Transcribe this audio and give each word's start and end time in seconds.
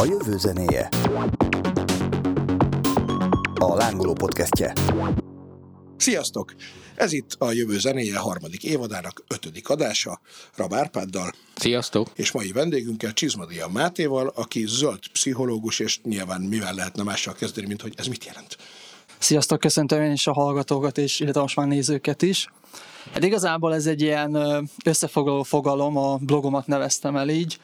A 0.00 0.04
jövő 0.04 0.38
zenéje. 0.38 0.88
A 3.54 3.74
lángoló 3.74 4.12
podcastje. 4.12 4.72
Sziasztok! 5.96 6.54
Ez 6.94 7.12
itt 7.12 7.34
a 7.38 7.52
Jövő 7.52 7.78
zenéje 7.78 8.18
harmadik 8.18 8.64
évadának 8.64 9.24
ötödik 9.28 9.68
adása, 9.68 10.20
Rab 10.56 10.74
Árpáddal. 10.74 11.32
Sziasztok! 11.54 12.08
És 12.14 12.32
mai 12.32 12.52
vendégünkkel 12.52 13.12
Csizmadia 13.12 13.68
Mátéval, 13.68 14.32
aki 14.36 14.64
zöld 14.66 14.98
pszichológus, 15.12 15.78
és 15.78 16.00
nyilván 16.02 16.40
mivel 16.40 16.74
lehetne 16.74 17.02
mással 17.02 17.34
kezdeni, 17.34 17.66
mint 17.66 17.82
hogy 17.82 17.94
ez 17.96 18.06
mit 18.06 18.24
jelent. 18.24 18.56
Sziasztok, 19.18 19.60
köszöntöm 19.60 20.02
én 20.02 20.12
is 20.12 20.26
a 20.26 20.32
hallgatókat, 20.32 20.98
és 20.98 21.20
illetve 21.20 21.40
most 21.40 21.56
már 21.56 21.66
nézőket 21.66 22.22
is. 22.22 22.48
Hát 23.12 23.24
igazából 23.24 23.74
ez 23.74 23.86
egy 23.86 24.00
ilyen 24.00 24.36
összefoglaló 24.84 25.42
fogalom, 25.42 25.96
a 25.96 26.16
blogomat 26.16 26.66
neveztem 26.66 27.16
el 27.16 27.28
így, 27.28 27.58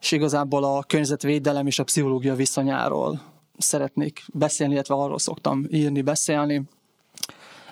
és 0.00 0.12
igazából 0.12 0.64
a 0.64 0.82
környezetvédelem 0.82 1.66
és 1.66 1.78
a 1.78 1.84
pszichológia 1.84 2.34
viszonyáról 2.34 3.20
szeretnék 3.58 4.22
beszélni, 4.32 4.72
illetve 4.72 4.94
arról 4.94 5.18
szoktam 5.18 5.66
írni, 5.70 6.02
beszélni 6.02 6.62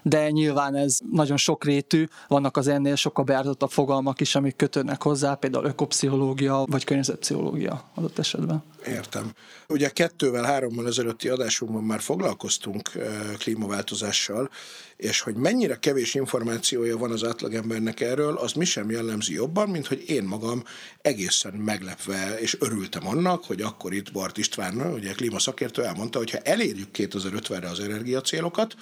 de 0.03 0.31
nyilván 0.31 0.75
ez 0.75 0.99
nagyon 1.13 1.37
sokrétű, 1.37 2.07
vannak 2.29 2.57
az 2.57 2.69
ennél 2.69 2.95
sokkal 2.95 3.25
beártottabb 3.25 3.71
fogalmak 3.71 4.21
is, 4.21 4.35
amik 4.35 4.57
kötődnek 4.57 5.03
hozzá, 5.03 5.35
például 5.35 5.65
ökopszichológia 5.65 6.65
vagy 6.67 6.85
környezetpszichológia 6.85 7.83
adott 7.95 8.19
esetben. 8.19 8.63
Értem. 8.89 9.33
Ugye 9.69 9.89
kettővel, 9.89 10.45
hárommal 10.45 10.87
ezelőtti 10.87 11.29
adásunkban 11.29 11.83
már 11.83 12.01
foglalkoztunk 12.01 12.91
klímaváltozással, 13.39 14.51
és 14.97 15.21
hogy 15.21 15.35
mennyire 15.35 15.79
kevés 15.79 16.15
információja 16.15 16.97
van 16.97 17.11
az 17.11 17.25
átlagembernek 17.25 18.01
erről, 18.01 18.37
az 18.37 18.53
mi 18.53 18.65
sem 18.65 18.91
jellemzi 18.91 19.33
jobban, 19.33 19.69
mint 19.69 19.87
hogy 19.87 20.05
én 20.07 20.23
magam 20.23 20.63
egészen 21.03 21.53
meglepve, 21.53 22.39
és 22.39 22.57
örültem 22.61 23.07
annak, 23.07 23.45
hogy 23.45 23.61
akkor 23.61 23.93
itt 23.93 24.13
Bart 24.13 24.39
István, 24.39 24.93
ugye 24.93 25.13
klímaszakértő 25.13 25.85
elmondta, 25.85 26.19
hogy 26.19 26.31
ha 26.31 26.39
elérjük 26.39 26.89
2050-re 26.93 27.69
az 27.69 27.81
energiacélokat, 27.81 28.75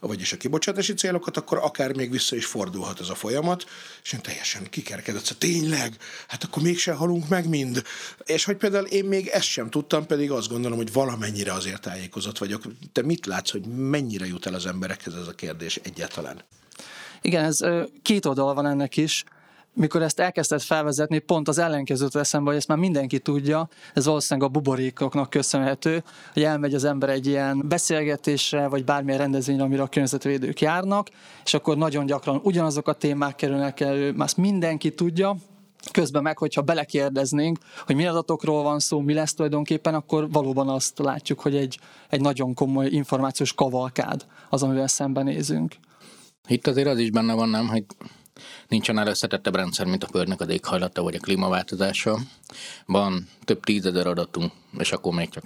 vagyis 0.00 0.32
a 0.32 0.36
kibocsátási 0.36 0.94
célokat, 0.94 1.36
akkor 1.36 1.58
akár 1.58 1.96
még 1.96 2.10
vissza 2.10 2.36
is 2.36 2.44
fordulhat 2.44 3.00
ez 3.00 3.08
a 3.08 3.14
folyamat, 3.14 3.64
és 4.02 4.12
én 4.12 4.20
teljesen 4.20 4.70
kikerkedett, 4.70 5.22
szóval 5.22 5.38
tényleg, 5.38 5.96
hát 6.28 6.44
akkor 6.44 6.62
mégse 6.62 6.92
halunk 6.92 7.28
meg 7.28 7.48
mind. 7.48 7.82
És 8.24 8.44
hogy 8.44 8.56
például 8.56 8.86
én 8.86 9.04
még 9.04 9.26
ezt 9.26 9.46
sem 9.54 9.70
tudtam, 9.70 10.06
pedig 10.06 10.30
azt 10.30 10.48
gondolom, 10.48 10.76
hogy 10.76 10.92
valamennyire 10.92 11.52
azért 11.52 11.80
tájékozott 11.80 12.38
vagyok. 12.38 12.62
Te 12.92 13.02
mit 13.02 13.26
látsz, 13.26 13.50
hogy 13.50 13.66
mennyire 13.66 14.26
jut 14.26 14.46
el 14.46 14.54
az 14.54 14.66
emberekhez 14.66 15.14
ez 15.14 15.26
a 15.26 15.32
kérdés 15.32 15.80
egyáltalán? 15.82 16.40
Igen, 17.20 17.44
ez 17.44 17.58
két 18.02 18.26
oldal 18.26 18.54
van 18.54 18.66
ennek 18.66 18.96
is 18.96 19.24
mikor 19.76 20.02
ezt 20.02 20.20
elkezdett 20.20 20.62
felvezetni, 20.62 21.18
pont 21.18 21.48
az 21.48 21.58
ellenkezőt 21.58 22.16
eszembe, 22.16 22.48
hogy 22.48 22.58
ezt 22.58 22.68
már 22.68 22.78
mindenki 22.78 23.18
tudja, 23.18 23.68
ez 23.94 24.04
valószínűleg 24.04 24.48
a 24.48 24.52
buborékoknak 24.52 25.30
köszönhető, 25.30 26.02
hogy 26.32 26.42
elmegy 26.42 26.74
az 26.74 26.84
ember 26.84 27.08
egy 27.08 27.26
ilyen 27.26 27.68
beszélgetésre, 27.68 28.68
vagy 28.68 28.84
bármilyen 28.84 29.18
rendezvényre, 29.18 29.62
amire 29.62 29.82
a 29.82 29.86
környezetvédők 29.86 30.60
járnak, 30.60 31.08
és 31.44 31.54
akkor 31.54 31.76
nagyon 31.76 32.06
gyakran 32.06 32.40
ugyanazok 32.42 32.88
a 32.88 32.92
témák 32.92 33.34
kerülnek 33.34 33.80
elő, 33.80 34.12
már 34.12 34.26
ezt 34.26 34.36
mindenki 34.36 34.94
tudja, 34.94 35.36
Közben 35.92 36.22
meg, 36.22 36.38
hogyha 36.38 36.62
belekérdeznénk, 36.62 37.58
hogy 37.86 37.94
mi 37.94 38.06
adatokról 38.06 38.62
van 38.62 38.78
szó, 38.78 39.00
mi 39.00 39.14
lesz 39.14 39.34
tulajdonképpen, 39.34 39.94
akkor 39.94 40.30
valóban 40.30 40.68
azt 40.68 40.98
látjuk, 40.98 41.40
hogy 41.40 41.56
egy, 41.56 41.78
egy 42.08 42.20
nagyon 42.20 42.54
komoly 42.54 42.86
információs 42.86 43.52
kavalkád 43.52 44.26
az, 44.50 44.62
amivel 44.62 44.86
szembenézünk. 44.86 45.74
Itt 46.48 46.66
azért 46.66 46.88
az 46.88 46.98
is 46.98 47.10
benne 47.10 47.34
van, 47.34 47.48
nem, 47.48 47.68
hogy 47.68 47.84
Nincsen 48.68 49.06
összetettebb 49.06 49.56
rendszer, 49.56 49.86
mint 49.86 50.04
a 50.04 50.06
Földnek 50.06 50.40
az 50.40 50.48
éghajlata 50.48 51.02
vagy 51.02 51.14
a 51.14 51.20
klímaváltozása. 51.20 52.18
Van 52.86 53.28
több 53.44 53.64
tízezer 53.64 54.06
adatunk, 54.06 54.52
és 54.78 54.92
akkor 54.92 55.14
még 55.14 55.28
csak 55.28 55.44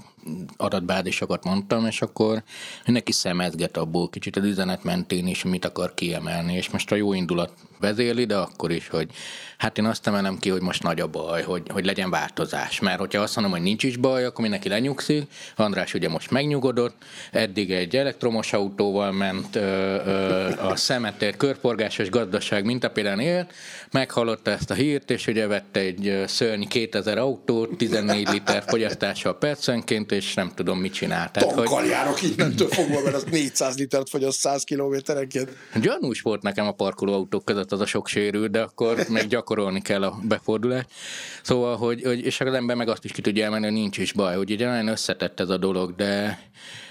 adatbázisokat 0.57 1.45
mondtam, 1.45 1.87
és 1.87 2.03
akkor 2.03 2.43
mindenki 2.85 3.13
szemezget 3.13 3.77
abból 3.77 4.09
kicsit 4.09 4.37
az 4.37 4.45
üzenet 4.45 4.85
mentén 4.85 5.27
is, 5.27 5.45
mit 5.45 5.65
akar 5.65 5.95
kiemelni, 5.95 6.55
és 6.55 6.71
most 6.71 6.93
a 6.93 6.95
jó 6.95 7.13
indulat 7.13 7.53
vezéli, 7.81 8.25
de 8.25 8.37
akkor 8.37 8.71
is, 8.71 8.89
hogy 8.89 9.11
hát 9.59 9.79
én 9.79 9.85
azt 9.85 10.07
emelem 10.07 10.39
ki, 10.39 10.49
hogy 10.49 10.61
most 10.61 10.83
nagy 10.83 11.01
a 11.01 11.07
baj, 11.07 11.43
hogy, 11.43 11.63
hogy 11.69 11.85
legyen 11.85 12.11
változás. 12.11 12.81
Mert 12.81 12.99
hogyha 12.99 13.23
azt 13.23 13.35
mondom, 13.35 13.55
hogy 13.55 13.63
nincs 13.63 13.83
is 13.83 13.97
baj, 13.97 14.25
akkor 14.25 14.41
mindenki 14.41 14.69
lenyugszik. 14.69 15.31
András 15.57 15.95
ugye 15.95 16.09
most 16.09 16.31
megnyugodott, 16.31 17.05
eddig 17.33 17.71
egy 17.71 17.97
elektromos 17.97 18.53
autóval 18.53 19.13
ment 19.13 19.57
ö, 19.57 19.61
ö, 19.61 20.49
a 20.61 20.77
szemetér 20.77 21.37
körporgásos 21.37 22.11
gazdaság 22.11 22.65
mintapéldául 22.65 23.08
élt, 23.17 23.53
meghallotta 23.91 24.51
ezt 24.51 24.71
a 24.71 24.75
hírt, 24.75 25.11
és 25.11 25.27
ugye 25.27 25.47
vette 25.47 25.81
egy 25.81 26.23
szörny 26.27 26.63
2000 26.63 27.19
autót, 27.19 27.77
14 27.77 28.29
liter 28.29 28.65
fogyasztással 28.67 29.39
percenként, 29.39 30.13
és 30.13 30.35
nem 30.35 30.53
tudom, 30.55 30.79
mit 30.79 30.93
csinált. 30.93 31.33
Tehát, 31.33 31.55
Tankkal 31.55 31.81
hogy... 31.81 31.89
járok 31.89 32.23
innentől 32.23 32.69
fogva, 32.69 33.03
mert 33.03 33.15
az 33.15 33.25
400 33.31 33.79
litert 33.79 34.09
fogyaszt 34.09 34.39
100 34.39 34.65
kilométerenként. 34.65 35.51
Gyanús 35.81 36.21
volt 36.21 36.43
nekem 36.43 36.67
a 36.67 36.73
parkoló 36.73 37.13
autók 37.13 37.45
között 37.45 37.73
az 37.73 37.81
a 37.81 37.87
sok 37.87 38.09
sérült, 38.09 38.51
de 38.51 38.61
akkor 38.61 38.97
még 39.09 39.27
gyakorolni 39.27 39.83
kell 39.83 40.03
a 40.03 40.19
befordulást. 40.23 40.89
Szóval, 41.43 41.77
hogy, 41.77 42.03
hogy 42.03 42.25
és 42.25 42.41
az 42.41 42.55
ember 42.55 42.77
meg 42.77 42.89
azt 42.89 43.05
is 43.05 43.13
ki 43.13 43.21
tudja 43.21 43.45
emelni, 43.45 43.65
hogy 43.65 43.75
nincs 43.75 43.99
is 43.99 44.13
baj, 44.13 44.37
hogy 44.37 44.51
ugye 44.51 44.67
nagyon 44.67 44.89
összetett 44.89 45.41
ez 45.41 45.49
a 45.49 45.57
dolog, 45.57 45.95
de 45.95 46.39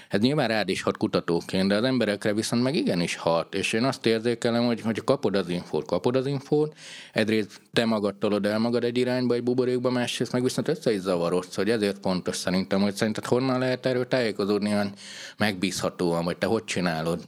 ez 0.08 0.20
nyilván 0.20 0.48
rád 0.48 0.68
is 0.68 0.82
hat 0.82 0.96
kutatóként, 0.96 1.68
de 1.68 1.76
az 1.76 1.84
emberekre 1.84 2.34
viszont 2.34 2.62
meg 2.62 2.74
igenis 2.74 3.16
hat, 3.16 3.54
és 3.54 3.72
én 3.72 3.84
azt 3.84 4.06
érzékelem, 4.06 4.66
hogy, 4.66 4.80
hogy 4.80 5.04
kapod 5.04 5.36
az 5.36 5.48
infót, 5.48 5.86
kapod 5.86 6.16
az 6.16 6.26
infót, 6.26 6.76
egyrészt 7.12 7.60
te 7.72 7.84
magad 7.84 8.14
tolod 8.14 8.46
el 8.46 8.58
magad 8.58 8.84
egy 8.84 8.98
irányba, 8.98 9.34
egy 9.34 9.42
buborékba, 9.42 9.90
másrészt 9.90 10.32
meg 10.32 10.42
viszont 10.42 10.68
össze 10.68 10.92
is 10.92 11.00
zavarodsz, 11.00 11.56
hogy 11.56 11.70
ezért 11.70 11.98
fontos 12.02 12.36
szerintem, 12.36 12.80
hogy 12.80 12.94
szerinted 12.94 13.24
honnan 13.24 13.58
lehet 13.58 13.86
erről 13.86 14.08
tájékozódni 14.08 14.72
olyan 14.72 14.92
megbízhatóan, 15.36 16.24
vagy 16.24 16.36
te 16.36 16.46
hogy 16.46 16.64
csinálod? 16.64 17.24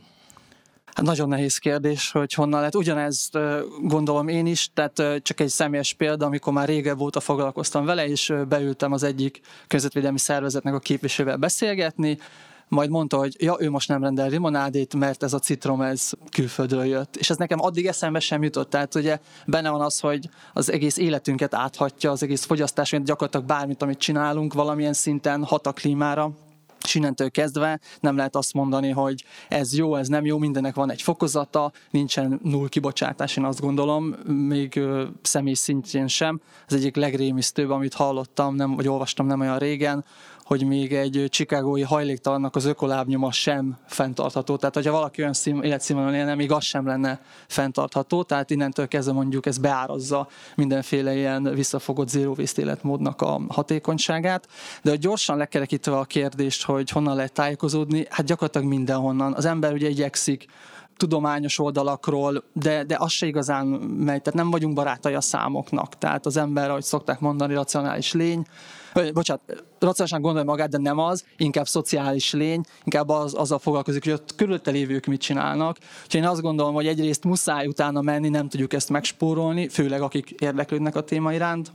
Hát 0.95 1.05
nagyon 1.05 1.29
nehéz 1.29 1.57
kérdés, 1.57 2.11
hogy 2.11 2.35
honnan 2.35 2.59
lehet. 2.59 2.75
Ugyanezt 2.75 3.39
gondolom 3.83 4.29
én 4.29 4.47
is, 4.47 4.71
tehát 4.75 5.23
csak 5.23 5.41
egy 5.41 5.49
személyes 5.49 5.93
példa, 5.93 6.27
amikor 6.27 6.53
már 6.53 6.69
régebb 6.69 7.01
óta 7.01 7.21
foglalkoztam 7.21 7.85
vele, 7.85 8.09
és 8.09 8.33
beültem 8.49 8.93
az 8.93 9.03
egyik 9.03 9.41
közvetvédelmi 9.67 10.19
szervezetnek 10.19 10.75
a 10.75 10.79
képviselővel 10.79 11.37
beszélgetni, 11.37 12.19
majd 12.71 12.91
mondta, 12.91 13.17
hogy 13.17 13.37
ja, 13.39 13.57
ő 13.59 13.71
most 13.71 13.89
nem 13.89 14.03
rendel 14.03 14.29
limonádét, 14.29 14.95
mert 14.95 15.23
ez 15.23 15.33
a 15.33 15.39
citrom, 15.39 15.81
ez 15.81 16.11
külföldről 16.31 16.85
jött. 16.85 17.17
És 17.17 17.31
ez 17.31 17.37
nekem 17.37 17.61
addig 17.61 17.87
eszembe 17.87 18.21
sem 18.21 18.43
jutott. 18.43 18.71
Tehát 18.71 18.95
ugye 18.95 19.19
benne 19.47 19.71
van 19.71 19.81
az, 19.81 20.01
hogy 20.01 20.29
az 20.53 20.73
egész 20.73 20.97
életünket 20.97 21.55
áthatja, 21.55 22.11
az 22.11 22.23
egész 22.23 22.45
fogyasztás, 22.45 22.91
gyakorlatilag 22.91 23.47
bármit, 23.47 23.83
amit 23.83 23.99
csinálunk, 23.99 24.55
valamilyen 24.55 24.93
szinten 24.93 25.45
hat 25.45 25.67
a 25.67 25.73
klímára, 25.73 26.33
és 26.85 26.95
innentől 26.95 27.31
kezdve 27.31 27.81
nem 28.01 28.17
lehet 28.17 28.37
azt 28.37 28.53
mondani, 28.53 28.91
hogy 28.91 29.25
ez 29.49 29.77
jó, 29.77 29.97
ez 29.97 30.09
nem 30.09 30.25
jó, 30.25 30.39
mindennek 30.39 30.75
van 30.75 30.91
egy 30.91 31.03
fokozata, 31.03 31.73
nincsen 31.91 32.41
null 32.43 32.69
kibocsátás, 32.69 33.37
én 33.37 33.45
azt 33.45 33.61
gondolom, 33.61 34.17
még 34.27 34.81
személy 35.23 35.55
szintjén 35.55 36.07
sem. 36.07 36.41
Ez 36.67 36.75
egyik 36.75 36.97
legrémisztőbb, 36.97 37.71
amit 37.71 37.95
hallottam, 37.95 38.55
nem, 38.55 38.75
vagy 38.77 38.89
olvastam 38.89 39.27
nem 39.27 39.41
olyan 39.41 39.59
régen, 39.59 40.05
hogy 40.50 40.66
még 40.66 40.93
egy 40.93 41.27
csikágói 41.28 41.83
hajléktalannak 41.83 42.56
az 42.56 42.65
ökolábnyoma 42.65 43.33
sem 43.33 43.78
fenntartható. 43.87 44.56
Tehát, 44.56 44.75
hogyha 44.75 44.93
valaki 44.93 45.21
olyan 45.21 45.33
szín, 45.33 45.62
életszínvonalon 45.62 46.16
élne, 46.19 46.34
még 46.34 46.53
az 46.53 46.65
sem 46.65 46.87
lenne 46.87 47.21
fenntartható. 47.47 48.22
Tehát 48.22 48.50
innentől 48.50 48.89
kezdve 48.89 49.12
mondjuk 49.12 49.47
ez 49.47 49.59
beárazza 49.59 50.28
mindenféle 50.55 51.15
ilyen 51.15 51.43
visszafogott 51.43 52.09
zero 52.09 52.34
waste 52.37 52.62
életmódnak 52.62 53.21
a 53.22 53.41
hatékonyságát. 53.49 54.49
De 54.83 54.91
hogy 54.91 54.99
gyorsan 54.99 55.37
lekerekítve 55.37 55.97
a 55.97 56.05
kérdést, 56.05 56.65
hogy 56.65 56.91
honnan 56.91 57.16
lehet 57.16 57.33
tájékozódni, 57.33 58.06
hát 58.09 58.27
gyakorlatilag 58.27 58.69
mindenhonnan. 58.69 59.33
Az 59.34 59.44
ember 59.44 59.72
ugye 59.72 59.89
igyekszik 59.89 60.47
tudományos 61.00 61.59
oldalakról, 61.59 62.44
de, 62.53 62.84
de 62.84 62.97
az 62.99 63.11
se 63.11 63.27
igazán 63.27 63.66
megy, 63.66 64.22
tehát 64.22 64.34
nem 64.34 64.50
vagyunk 64.50 64.75
barátai 64.75 65.15
a 65.15 65.21
számoknak. 65.21 65.99
Tehát 65.99 66.27
az 66.27 66.37
ember, 66.37 66.71
ahogy 66.71 66.83
szokták 66.83 67.21
mondani, 67.21 67.54
racionális 67.54 68.13
lény, 68.13 68.45
bocsánat, 68.92 69.42
racionálisan 69.78 70.21
gondolja 70.21 70.48
magát, 70.48 70.69
de 70.69 70.78
nem 70.78 70.98
az, 70.98 71.25
inkább 71.36 71.66
szociális 71.66 72.33
lény, 72.33 72.60
inkább 72.84 73.09
az, 73.09 73.34
azzal 73.34 73.59
foglalkozik, 73.59 74.04
hogy 74.04 74.13
ott 74.13 74.34
körülötte 74.34 74.71
lévők 74.71 75.07
mit 75.07 75.21
csinálnak. 75.21 75.77
Úgyhogy 76.04 76.21
én 76.21 76.27
azt 76.27 76.41
gondolom, 76.41 76.75
hogy 76.75 76.86
egyrészt 76.86 77.25
muszáj 77.25 77.66
utána 77.66 78.01
menni, 78.01 78.28
nem 78.28 78.48
tudjuk 78.48 78.72
ezt 78.72 78.89
megspórolni, 78.89 79.69
főleg 79.69 80.03
akik 80.03 80.30
érdeklődnek 80.30 80.97
a 80.97 81.01
téma 81.01 81.33
iránt. 81.33 81.72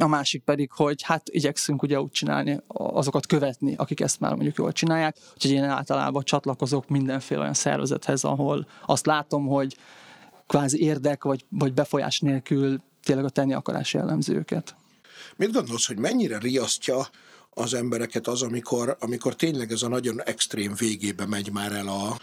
A 0.00 0.06
másik 0.06 0.42
pedig, 0.42 0.72
hogy 0.72 1.02
hát 1.02 1.28
igyekszünk 1.28 1.82
ugye 1.82 2.00
úgy 2.00 2.10
csinálni, 2.10 2.60
azokat 2.66 3.26
követni, 3.26 3.74
akik 3.76 4.00
ezt 4.00 4.20
már 4.20 4.34
mondjuk 4.34 4.56
jól 4.56 4.72
csinálják. 4.72 5.16
Úgyhogy 5.34 5.50
én 5.50 5.64
általában 5.64 6.24
csatlakozok 6.24 6.88
mindenféle 6.88 7.40
olyan 7.40 7.54
szervezethez, 7.54 8.24
ahol 8.24 8.66
azt 8.86 9.06
látom, 9.06 9.46
hogy 9.46 9.76
kvázi 10.46 10.82
érdek 10.82 11.24
vagy, 11.24 11.44
vagy 11.48 11.72
befolyás 11.72 12.20
nélkül 12.20 12.80
tényleg 13.02 13.24
a 13.24 13.28
tenni 13.28 13.54
akarás 13.54 13.94
jellemző 13.94 14.34
őket. 14.34 14.76
Mit 15.36 15.52
gondolsz, 15.52 15.86
hogy 15.86 15.98
mennyire 15.98 16.38
riasztja 16.38 17.06
az 17.50 17.74
embereket 17.74 18.26
az, 18.26 18.42
amikor, 18.42 18.96
amikor 19.00 19.34
tényleg 19.36 19.72
ez 19.72 19.82
a 19.82 19.88
nagyon 19.88 20.22
extrém 20.22 20.74
végébe 20.78 21.26
megy 21.26 21.52
már 21.52 21.72
el 21.72 21.88
a, 21.88 22.16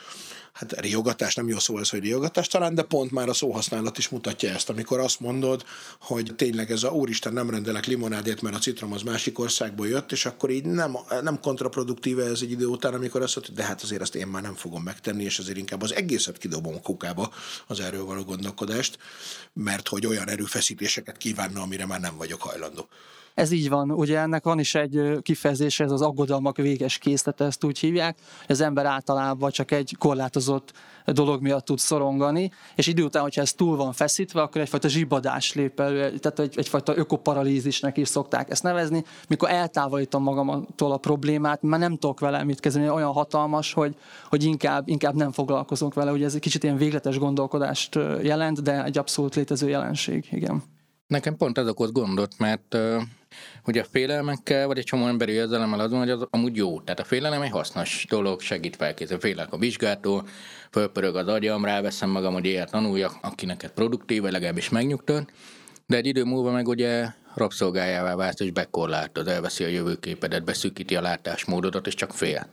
hát 0.54 0.80
riogatás, 0.80 1.36
nem 1.36 1.48
jó 1.48 1.60
szó 1.60 1.78
ez, 1.78 1.90
hogy 1.90 2.00
riogatás 2.00 2.48
talán, 2.48 2.76
de 2.76 2.84
pont 2.84 3.12
már 3.12 3.30
a 3.30 3.34
szóhasználat 3.34 3.98
is 3.98 4.10
mutatja 4.10 4.50
ezt, 4.50 4.70
amikor 4.70 5.00
azt 5.00 5.20
mondod, 5.20 5.66
hogy 6.00 6.32
tényleg 6.36 6.72
ez 6.72 6.84
a 6.84 6.90
úristen 6.90 7.34
nem 7.34 7.50
rendelek 7.50 7.86
limonádét, 7.86 8.42
mert 8.42 8.56
a 8.56 8.60
citrom 8.60 8.94
az 8.94 9.02
másik 9.02 9.40
országból 9.40 9.88
jött, 9.88 10.12
és 10.12 10.26
akkor 10.26 10.50
így 10.50 10.66
nem, 10.66 10.98
nem 11.22 11.40
kontraproduktíve 11.40 12.24
ez 12.24 12.40
egy 12.42 12.52
idő 12.52 12.66
után, 12.66 12.94
amikor 12.94 13.22
azt 13.22 13.36
mondod, 13.36 13.56
de 13.56 13.64
hát 13.64 13.82
azért 13.82 14.02
ezt 14.02 14.16
én 14.16 14.28
már 14.28 14.42
nem 14.42 14.56
fogom 14.56 14.84
megtenni, 14.84 15.24
és 15.24 15.40
azért 15.40 15.58
inkább 15.58 15.82
az 15.82 15.94
egészet 15.94 16.38
kidobom 16.38 16.76
a 16.76 16.82
kukába 16.82 17.34
az 17.68 17.80
erről 17.80 18.06
való 18.06 18.24
gondolkodást, 18.24 18.98
mert 19.54 19.88
hogy 19.88 20.06
olyan 20.06 20.30
erőfeszítéseket 20.30 21.18
kívánna, 21.18 21.62
amire 21.62 21.86
már 21.86 22.00
nem 22.00 22.18
vagyok 22.18 22.42
hajlandó. 22.42 22.88
Ez 23.34 23.52
így 23.52 23.70
van, 23.70 23.92
ugye 23.92 24.20
ennek 24.20 24.44
van 24.44 24.60
is 24.60 24.76
egy 24.76 25.18
kifejezés, 25.22 25.80
ez 25.80 25.92
az 25.92 26.02
aggodalmak 26.02 26.58
véges 26.58 26.98
készlete, 26.98 27.46
ezt 27.46 27.64
úgy 27.64 27.80
hívják, 27.80 28.18
az 28.48 28.62
ember 28.62 28.86
általában 28.86 29.52
csak 29.52 29.72
egy 29.72 29.96
korlátozott 30.00 30.72
dolog 31.06 31.42
miatt 31.42 31.66
tud 31.66 31.80
szorongani, 31.80 32.52
és 32.76 32.88
idő 32.88 33.04
után, 33.04 33.22
hogyha 33.22 33.42
ez 33.42 33.54
túl 33.54 33.76
van 33.76 33.94
feszítve, 33.94 34.42
akkor 34.42 34.62
egyfajta 34.62 34.88
zsibadás 34.88 35.54
lép 35.54 35.80
elő, 35.80 36.18
tehát 36.18 36.40
egy, 36.40 36.54
egyfajta 36.58 36.98
ökoparalízisnek 36.98 37.98
is 37.98 38.08
szokták 38.08 38.50
ezt 38.50 38.64
nevezni, 38.64 39.04
mikor 39.28 39.50
eltávolítom 39.50 40.24
magamtól 40.24 40.92
a 40.92 40.98
problémát, 40.98 41.62
már 41.62 41.80
nem 41.80 41.98
tudok 41.98 42.20
vele 42.20 42.44
mit 42.44 42.60
kezdeni, 42.60 42.90
olyan 42.90 43.12
hatalmas, 43.12 43.74
hogy, 43.74 43.96
hogy 44.30 44.44
inkább, 44.44 44.88
inkább 44.88 45.16
nem 45.16 45.32
foglalkozunk 45.32 45.94
vele, 45.94 46.12
ugye 46.12 46.26
ez 46.26 46.34
egy 46.34 46.42
kicsit 46.42 46.64
ilyen 46.64 46.78
végletes 46.78 47.18
gondolkodást 47.18 47.96
jelent, 48.22 48.62
de 48.64 48.84
egy 48.84 48.98
abszolút 48.98 49.36
létező 49.36 49.70
jelenség, 49.70 50.28
igen. 50.32 50.64
Nekem 51.08 51.38
pont 51.38 51.58
ez 51.58 51.68
okoz 51.68 51.92
gondot, 51.92 52.38
mert 52.38 52.78
hogy 53.64 53.78
a 53.78 53.84
félelmekkel, 53.84 54.68
vagy 54.68 54.78
egy 54.78 54.84
csomó 54.84 55.08
emberi 55.08 55.32
érzelemmel 55.32 55.80
azon, 55.80 56.00
hogy 56.00 56.10
az 56.10 56.28
amúgy 56.30 56.56
jó. 56.56 56.82
Tehát 56.82 57.00
a 57.00 57.04
félelem 57.04 57.42
egy 57.42 57.52
hasznos 57.52 58.06
dolog, 58.10 58.42
segít 58.42 58.76
felkészülni. 58.76 59.22
Félek 59.22 59.54
a 59.54 59.58
vizsgától, 59.58 60.28
fölpörög 60.72 61.16
az 61.16 61.28
agyam, 61.28 61.66
ráveszem 61.66 62.10
magam, 62.10 62.34
hogy 62.34 62.46
ilyet 62.46 62.72
tanuljak, 62.72 63.18
aki 63.22 63.46
neked 63.46 63.72
produktív, 63.72 64.22
vagy 64.22 64.32
legalábbis 64.32 64.70
megnyugtat. 64.70 65.32
De 65.88 65.98
egy 65.98 66.06
idő 66.06 66.24
múlva 66.24 66.52
meg 66.52 66.68
ugye 66.68 67.08
rabszolgájává 67.36 68.16
vált, 68.16 68.40
és 68.40 68.52
bekorlátoz, 68.52 69.28
elveszi 69.28 69.64
a 69.64 69.68
jövőképedet, 69.68 70.44
beszűkíti 70.44 70.96
a 70.96 71.02
látásmódodat, 71.02 71.88
és 71.88 71.94
csak 71.94 72.14
fél. 72.14 72.48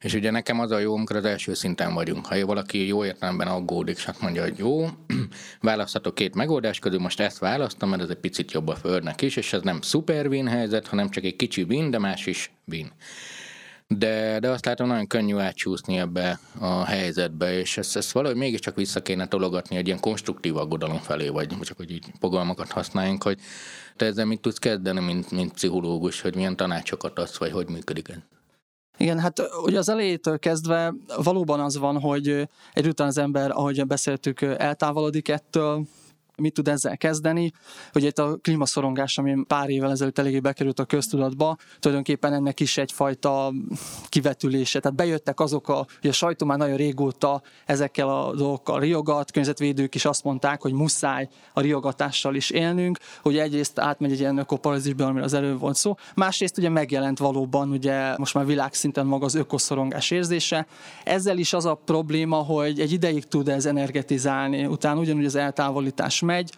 És 0.00 0.14
ugye 0.14 0.30
nekem 0.30 0.60
az 0.60 0.70
a 0.70 0.78
jó, 0.78 0.94
amikor 0.94 1.16
az 1.16 1.24
első 1.24 1.54
szinten 1.54 1.94
vagyunk. 1.94 2.26
Ha 2.26 2.46
valaki 2.46 2.86
jó 2.86 3.04
értelemben 3.04 3.48
aggódik, 3.48 3.96
és 3.96 4.08
mondja, 4.20 4.42
hogy 4.42 4.58
jó, 4.58 4.88
választhatok 5.60 6.14
két 6.14 6.34
megoldás 6.34 6.78
közül, 6.78 6.98
most 6.98 7.20
ezt 7.20 7.38
választom, 7.38 7.88
mert 7.88 8.02
ez 8.02 8.08
egy 8.08 8.16
picit 8.16 8.52
jobb 8.52 8.68
a 8.68 8.74
földnek 8.74 9.22
is, 9.22 9.36
és 9.36 9.52
ez 9.52 9.62
nem 9.62 9.80
szuper 9.80 10.26
win 10.26 10.48
helyzet, 10.48 10.86
hanem 10.86 11.08
csak 11.08 11.24
egy 11.24 11.36
kicsi 11.36 11.62
win, 11.62 11.90
de 11.90 11.98
más 11.98 12.26
is 12.26 12.52
win. 12.66 12.92
De, 13.86 14.38
de 14.40 14.50
azt 14.50 14.64
látom, 14.64 14.86
nagyon 14.86 15.06
könnyű 15.06 15.36
átcsúszni 15.36 15.98
ebbe 15.98 16.40
a 16.58 16.84
helyzetbe, 16.84 17.58
és 17.58 17.76
ezt, 17.76 17.96
ezt 17.96 18.12
valahogy 18.12 18.36
mégiscsak 18.36 18.76
vissza 18.76 19.02
kéne 19.02 19.26
tologatni 19.26 19.76
egy 19.76 19.86
ilyen 19.86 20.00
konstruktív 20.00 20.56
aggodalom 20.56 20.98
felé, 20.98 21.28
vagy 21.28 21.58
csak 21.60 21.76
hogy 21.76 21.90
így 21.90 22.06
fogalmakat 22.20 22.70
használjunk, 22.70 23.22
hogy 23.22 23.38
te 23.96 24.06
ezzel 24.06 24.24
mit 24.24 24.40
tudsz 24.40 24.58
kezdeni, 24.58 25.00
mint, 25.00 25.30
mint 25.30 25.52
pszichológus, 25.52 26.20
hogy 26.20 26.34
milyen 26.34 26.56
tanácsokat 26.56 27.18
adsz, 27.18 27.36
vagy 27.36 27.52
hogy 27.52 27.68
működik 27.68 28.08
ez? 28.08 28.39
Igen, 29.00 29.18
hát 29.18 29.42
ugye 29.62 29.78
az 29.78 29.88
elejétől 29.88 30.38
kezdve 30.38 30.94
valóban 31.22 31.60
az 31.60 31.78
van, 31.78 32.00
hogy 32.00 32.48
egy 32.72 32.86
után 32.86 33.06
az 33.06 33.18
ember, 33.18 33.50
ahogy 33.50 33.86
beszéltük, 33.86 34.40
eltávolodik 34.40 35.28
ettől, 35.28 35.86
mit 36.40 36.54
tud 36.54 36.68
ezzel 36.68 36.96
kezdeni. 36.96 37.52
Hogy 37.92 38.04
itt 38.04 38.18
a 38.18 38.36
klímaszorongás, 38.42 39.18
ami 39.18 39.44
pár 39.46 39.68
évvel 39.68 39.90
ezelőtt 39.90 40.18
eléggé 40.18 40.40
bekerült 40.40 40.78
a 40.78 40.84
köztudatba, 40.84 41.56
tulajdonképpen 41.78 42.32
ennek 42.32 42.60
is 42.60 42.76
egyfajta 42.76 43.52
kivetülése. 44.08 44.80
Tehát 44.80 44.96
bejöttek 44.96 45.40
azok 45.40 45.68
a, 45.68 45.86
ugye 45.98 46.08
a 46.08 46.12
sajtó 46.12 46.46
már 46.46 46.58
nagyon 46.58 46.76
régóta 46.76 47.42
ezekkel 47.66 48.08
a 48.08 48.34
dolgokkal 48.34 48.80
riogat, 48.80 49.30
környezetvédők 49.30 49.94
is 49.94 50.04
azt 50.04 50.24
mondták, 50.24 50.62
hogy 50.62 50.72
muszáj 50.72 51.28
a 51.52 51.60
riogatással 51.60 52.34
is 52.34 52.50
élnünk, 52.50 52.98
hogy 53.22 53.38
egyrészt 53.38 53.78
átmegy 53.78 54.12
egy 54.12 54.20
ilyen 54.20 54.38
ökoparazisbe, 54.38 55.04
amiről 55.04 55.24
az 55.24 55.34
előbb 55.34 55.58
volt 55.58 55.76
szó, 55.76 55.94
másrészt 56.14 56.58
ugye 56.58 56.68
megjelent 56.68 57.18
valóban 57.18 57.70
ugye 57.70 58.16
most 58.16 58.34
már 58.34 58.46
világszinten 58.46 59.06
maga 59.06 59.24
az 59.24 59.34
ökoszorongás 59.34 60.10
érzése. 60.10 60.66
Ezzel 61.04 61.38
is 61.38 61.52
az 61.52 61.64
a 61.64 61.74
probléma, 61.74 62.36
hogy 62.36 62.80
egy 62.80 62.92
ideig 62.92 63.24
tud 63.24 63.48
ez 63.48 63.66
energetizálni, 63.66 64.66
utána 64.66 65.00
ugyanúgy 65.00 65.24
az 65.24 65.34
eltávolítás 65.34 66.20
megy. 66.30 66.52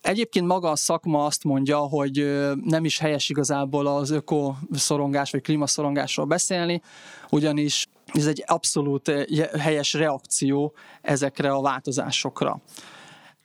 Egyébként 0.00 0.46
maga 0.46 0.70
a 0.70 0.76
szakma 0.76 1.24
azt 1.24 1.44
mondja, 1.44 1.78
hogy 1.78 2.44
nem 2.64 2.84
is 2.84 2.98
helyes 2.98 3.28
igazából 3.28 3.86
az 3.86 4.10
ökoszorongás 4.10 5.30
vagy 5.30 5.42
klímaszorongásról 5.42 6.26
beszélni, 6.26 6.82
ugyanis 7.30 7.86
ez 8.06 8.26
egy 8.26 8.44
abszolút 8.46 9.10
helyes 9.58 9.92
reakció 9.92 10.74
ezekre 11.02 11.50
a 11.50 11.60
változásokra 11.60 12.60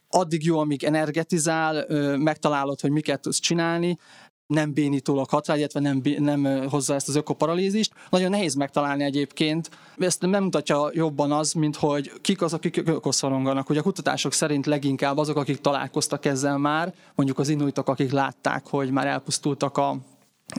addig 0.10 0.46
jó, 0.46 0.60
amíg 0.60 0.84
energetizál, 0.84 1.86
megtalálod, 2.18 2.80
hogy 2.80 2.92
miket 2.92 3.22
tudsz 3.22 3.40
csinálni, 3.40 3.98
nem 4.47 4.74
bénítólag 4.74 5.30
hat 5.30 5.47
rá, 5.47 5.57
illetve 5.57 5.80
nem, 5.80 6.01
nem 6.18 6.68
hozza 6.69 6.94
ezt 6.94 7.07
az 7.07 7.15
ökoparalízist. 7.15 7.94
Nagyon 8.09 8.30
nehéz 8.30 8.53
megtalálni 8.53 9.03
egyébként. 9.03 9.69
Ezt 9.97 10.21
nem 10.21 10.44
mutatja 10.44 10.89
jobban 10.94 11.31
az, 11.31 11.53
mint 11.53 11.75
hogy 11.75 12.12
kik 12.21 12.42
az, 12.42 12.53
akik 12.53 12.77
ökoszoronganak. 12.86 13.69
Ugye 13.69 13.80
a 13.80 13.83
kutatások 13.83 14.33
szerint 14.33 14.65
leginkább 14.65 15.18
azok, 15.18 15.38
akik 15.38 15.62
találkoztak 15.62 16.25
ezzel 16.25 16.57
már, 16.57 16.94
mondjuk 17.15 17.39
az 17.39 17.50
inuitok, 17.50 17.88
akik 17.88 18.12
látták, 18.12 18.68
hogy 18.68 18.92
már 18.92 19.07
elpusztultak 19.07 19.77
a, 19.77 19.89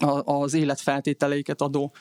a, 0.00 0.22
az 0.24 0.54
életfeltételeiket 0.54 1.60
adó 1.60 1.92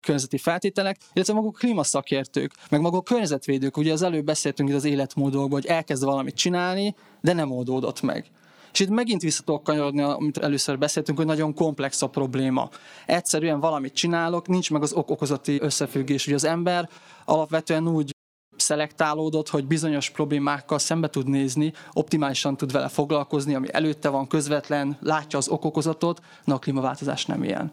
környezeti 0.00 0.38
feltételek, 0.38 0.96
illetve 1.12 1.34
maguk 1.34 1.56
klímaszakértők, 1.58 2.52
meg 2.70 2.80
maguk 2.80 3.00
a 3.00 3.02
környezetvédők. 3.02 3.76
Ugye 3.76 3.92
az 3.92 4.02
előbb 4.02 4.24
beszéltünk 4.24 4.68
itt 4.68 4.74
az 4.74 4.84
életmódokból, 4.84 5.60
hogy 5.60 5.66
elkezd 5.66 6.04
valamit 6.04 6.34
csinálni, 6.34 6.94
de 7.20 7.32
nem 7.32 7.50
oldódott 7.50 8.02
meg. 8.02 8.30
És 8.74 8.80
itt 8.80 8.88
megint 8.88 9.22
vissza 9.22 9.42
tudok 9.42 9.62
kanyarodni, 9.62 10.02
amit 10.02 10.38
először 10.38 10.78
beszéltünk, 10.78 11.18
hogy 11.18 11.26
nagyon 11.26 11.54
komplex 11.54 12.02
a 12.02 12.06
probléma. 12.06 12.68
Egyszerűen 13.06 13.60
valamit 13.60 13.94
csinálok, 13.94 14.48
nincs 14.48 14.70
meg 14.70 14.82
az 14.82 14.92
ok-okozati 14.92 15.58
összefüggés. 15.60 16.26
Ugye 16.26 16.34
az 16.34 16.44
ember 16.44 16.88
alapvetően 17.24 17.88
úgy 17.88 18.14
szelektálódott, 18.56 19.48
hogy 19.48 19.66
bizonyos 19.66 20.10
problémákkal 20.10 20.78
szembe 20.78 21.08
tud 21.08 21.28
nézni, 21.28 21.72
optimálisan 21.92 22.56
tud 22.56 22.72
vele 22.72 22.88
foglalkozni, 22.88 23.54
ami 23.54 23.66
előtte 23.70 24.08
van 24.08 24.26
közvetlen, 24.26 24.96
látja 25.00 25.38
az 25.38 25.48
okokozatot, 25.48 26.20
na 26.44 26.54
a 26.54 26.58
klímaváltozás 26.58 27.26
nem 27.26 27.44
ilyen 27.44 27.72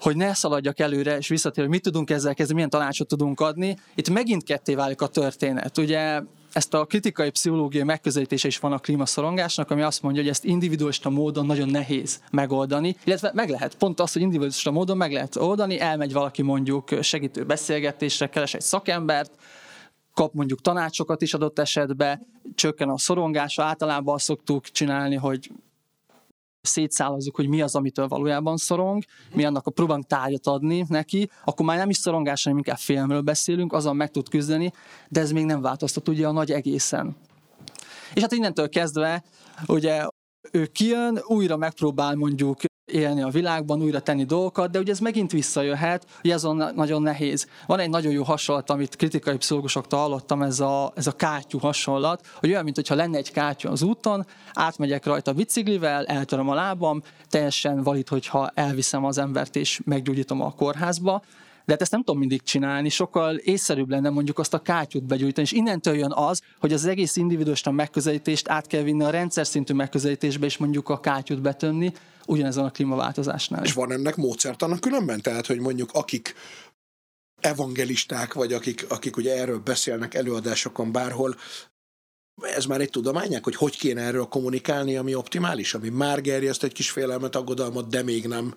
hogy 0.00 0.16
ne 0.16 0.34
szaladjak 0.34 0.78
előre, 0.78 1.16
és 1.16 1.28
visszatér, 1.28 1.64
hogy 1.64 1.72
mit 1.72 1.82
tudunk 1.82 2.10
ezzel 2.10 2.34
kezdeni, 2.34 2.54
milyen 2.54 2.70
tanácsot 2.70 3.08
tudunk 3.08 3.40
adni. 3.40 3.78
Itt 3.94 4.10
megint 4.10 4.44
ketté 4.44 4.74
válik 4.74 5.00
a 5.00 5.06
történet. 5.06 5.78
Ugye 5.78 6.22
ezt 6.56 6.74
a 6.74 6.84
kritikai 6.84 7.30
pszichológiai 7.30 7.84
megközelítése 7.84 8.48
is 8.48 8.58
van 8.58 8.72
a 8.72 8.78
klímaszorongásnak, 8.78 9.70
ami 9.70 9.82
azt 9.82 10.02
mondja, 10.02 10.22
hogy 10.22 10.30
ezt 10.30 10.44
individualista 10.44 11.10
módon 11.10 11.46
nagyon 11.46 11.68
nehéz 11.68 12.20
megoldani, 12.30 12.96
illetve 13.04 13.30
meg 13.34 13.48
lehet. 13.48 13.74
Pont 13.74 14.00
az, 14.00 14.12
hogy 14.12 14.22
individualista 14.22 14.70
módon 14.70 14.96
meg 14.96 15.12
lehet 15.12 15.36
oldani, 15.36 15.80
elmegy 15.80 16.12
valaki 16.12 16.42
mondjuk 16.42 16.88
segítő 17.00 17.44
beszélgetésre, 17.44 18.28
keres 18.28 18.54
egy 18.54 18.60
szakembert, 18.60 19.30
kap 20.14 20.32
mondjuk 20.34 20.60
tanácsokat 20.60 21.22
is 21.22 21.34
adott 21.34 21.58
esetben, 21.58 22.26
csökken 22.54 22.88
a 22.88 22.98
szorongása, 22.98 23.62
általában 23.62 24.14
azt 24.14 24.24
szoktuk 24.24 24.64
csinálni, 24.64 25.14
hogy 25.14 25.50
szétszállazzuk, 26.66 27.36
hogy 27.36 27.48
mi 27.48 27.60
az, 27.60 27.74
amitől 27.74 28.08
valójában 28.08 28.56
szorong, 28.56 29.02
mi 29.34 29.44
annak 29.44 29.66
a 29.66 29.70
próbálunk 29.70 30.06
tárgyat 30.06 30.46
adni 30.46 30.84
neki, 30.88 31.30
akkor 31.44 31.66
már 31.66 31.76
nem 31.76 31.90
is 31.90 31.96
szorongás, 31.96 32.42
hanem 32.42 32.58
inkább 32.58 32.78
félmről 32.78 33.20
beszélünk, 33.20 33.72
azon 33.72 33.96
meg 33.96 34.10
tud 34.10 34.28
küzdeni, 34.28 34.72
de 35.08 35.20
ez 35.20 35.32
még 35.32 35.44
nem 35.44 35.60
változtat 35.60 36.08
ugye 36.08 36.26
a 36.26 36.32
nagy 36.32 36.52
egészen. 36.52 37.16
És 38.14 38.22
hát 38.22 38.32
innentől 38.32 38.68
kezdve, 38.68 39.24
ugye 39.66 40.06
ő 40.50 40.66
kijön, 40.66 41.18
újra 41.26 41.56
megpróbál 41.56 42.14
mondjuk 42.14 42.60
élni 42.86 43.22
a 43.22 43.28
világban, 43.28 43.82
újra 43.82 44.00
tenni 44.00 44.24
dolgokat, 44.24 44.70
de 44.70 44.78
ugye 44.78 44.92
ez 44.92 44.98
megint 44.98 45.32
visszajöhet, 45.32 46.06
hogy 46.20 46.30
ez 46.30 46.42
nagyon 46.74 47.02
nehéz. 47.02 47.46
Van 47.66 47.78
egy 47.78 47.90
nagyon 47.90 48.12
jó 48.12 48.22
hasonlat, 48.22 48.70
amit 48.70 48.96
kritikai 48.96 49.36
pszichológusoktól 49.36 49.98
hallottam, 49.98 50.42
ez 50.42 50.60
a, 50.60 50.92
ez 50.94 51.06
a 51.06 51.12
kátyú 51.12 51.58
hasonlat, 51.58 52.26
hogy 52.40 52.48
olyan, 52.48 52.64
mintha 52.64 52.94
lenne 52.94 53.16
egy 53.16 53.32
kátyú 53.32 53.70
az 53.70 53.82
úton, 53.82 54.26
átmegyek 54.52 55.04
rajta 55.04 55.32
biciklivel, 55.32 56.04
eltöröm 56.04 56.48
a 56.48 56.54
lábam, 56.54 57.02
teljesen 57.28 57.82
valid, 57.82 58.08
hogyha 58.08 58.50
elviszem 58.54 59.04
az 59.04 59.18
embert 59.18 59.56
és 59.56 59.80
meggyógyítom 59.84 60.40
a 60.40 60.54
kórházba, 60.54 61.22
de 61.64 61.72
hát 61.72 61.80
ezt 61.80 61.90
nem 61.90 62.02
tudom 62.02 62.20
mindig 62.20 62.42
csinálni, 62.42 62.88
sokkal 62.88 63.36
észszerűbb 63.36 63.90
lenne 63.90 64.10
mondjuk 64.10 64.38
azt 64.38 64.54
a 64.54 64.58
kátyút 64.58 65.04
begyújtani, 65.04 65.46
és 65.46 65.52
innentől 65.52 65.96
jön 65.96 66.12
az, 66.12 66.42
hogy 66.60 66.72
az 66.72 66.84
egész 66.84 67.16
individualista 67.16 67.70
megközelítést 67.70 68.48
át 68.48 68.66
kell 68.66 68.82
vinni 68.82 69.04
a 69.04 69.10
rendszer 69.10 69.46
szintű 69.46 69.74
megközelítésbe, 69.74 70.46
és 70.46 70.56
mondjuk 70.56 70.88
a 70.88 71.00
kátyút 71.00 71.40
betömni, 71.40 71.92
ugyanezen 72.26 72.64
a 72.64 72.70
klímaváltozásnál. 72.70 73.64
És 73.64 73.72
van 73.72 73.92
ennek 73.92 74.16
módszertanak 74.16 74.80
különben? 74.80 75.20
Tehát, 75.20 75.46
hogy 75.46 75.58
mondjuk 75.58 75.90
akik 75.92 76.34
evangelisták, 77.40 78.32
vagy 78.32 78.52
akik, 78.52 78.86
akik 78.88 79.16
ugye 79.16 79.36
erről 79.40 79.58
beszélnek 79.58 80.14
előadásokon 80.14 80.92
bárhol, 80.92 81.36
ez 82.42 82.64
már 82.64 82.80
egy 82.80 82.90
tudományák, 82.90 83.44
hogy 83.44 83.56
hogy 83.56 83.78
kéne 83.78 84.02
erről 84.02 84.24
kommunikálni, 84.24 84.96
ami 84.96 85.14
optimális, 85.14 85.74
ami 85.74 85.88
már 85.88 86.20
gerjeszt 86.20 86.64
egy 86.64 86.72
kis 86.72 86.90
félelmet, 86.90 87.36
aggodalmat, 87.36 87.88
de 87.88 88.02
még 88.02 88.26
nem, 88.26 88.54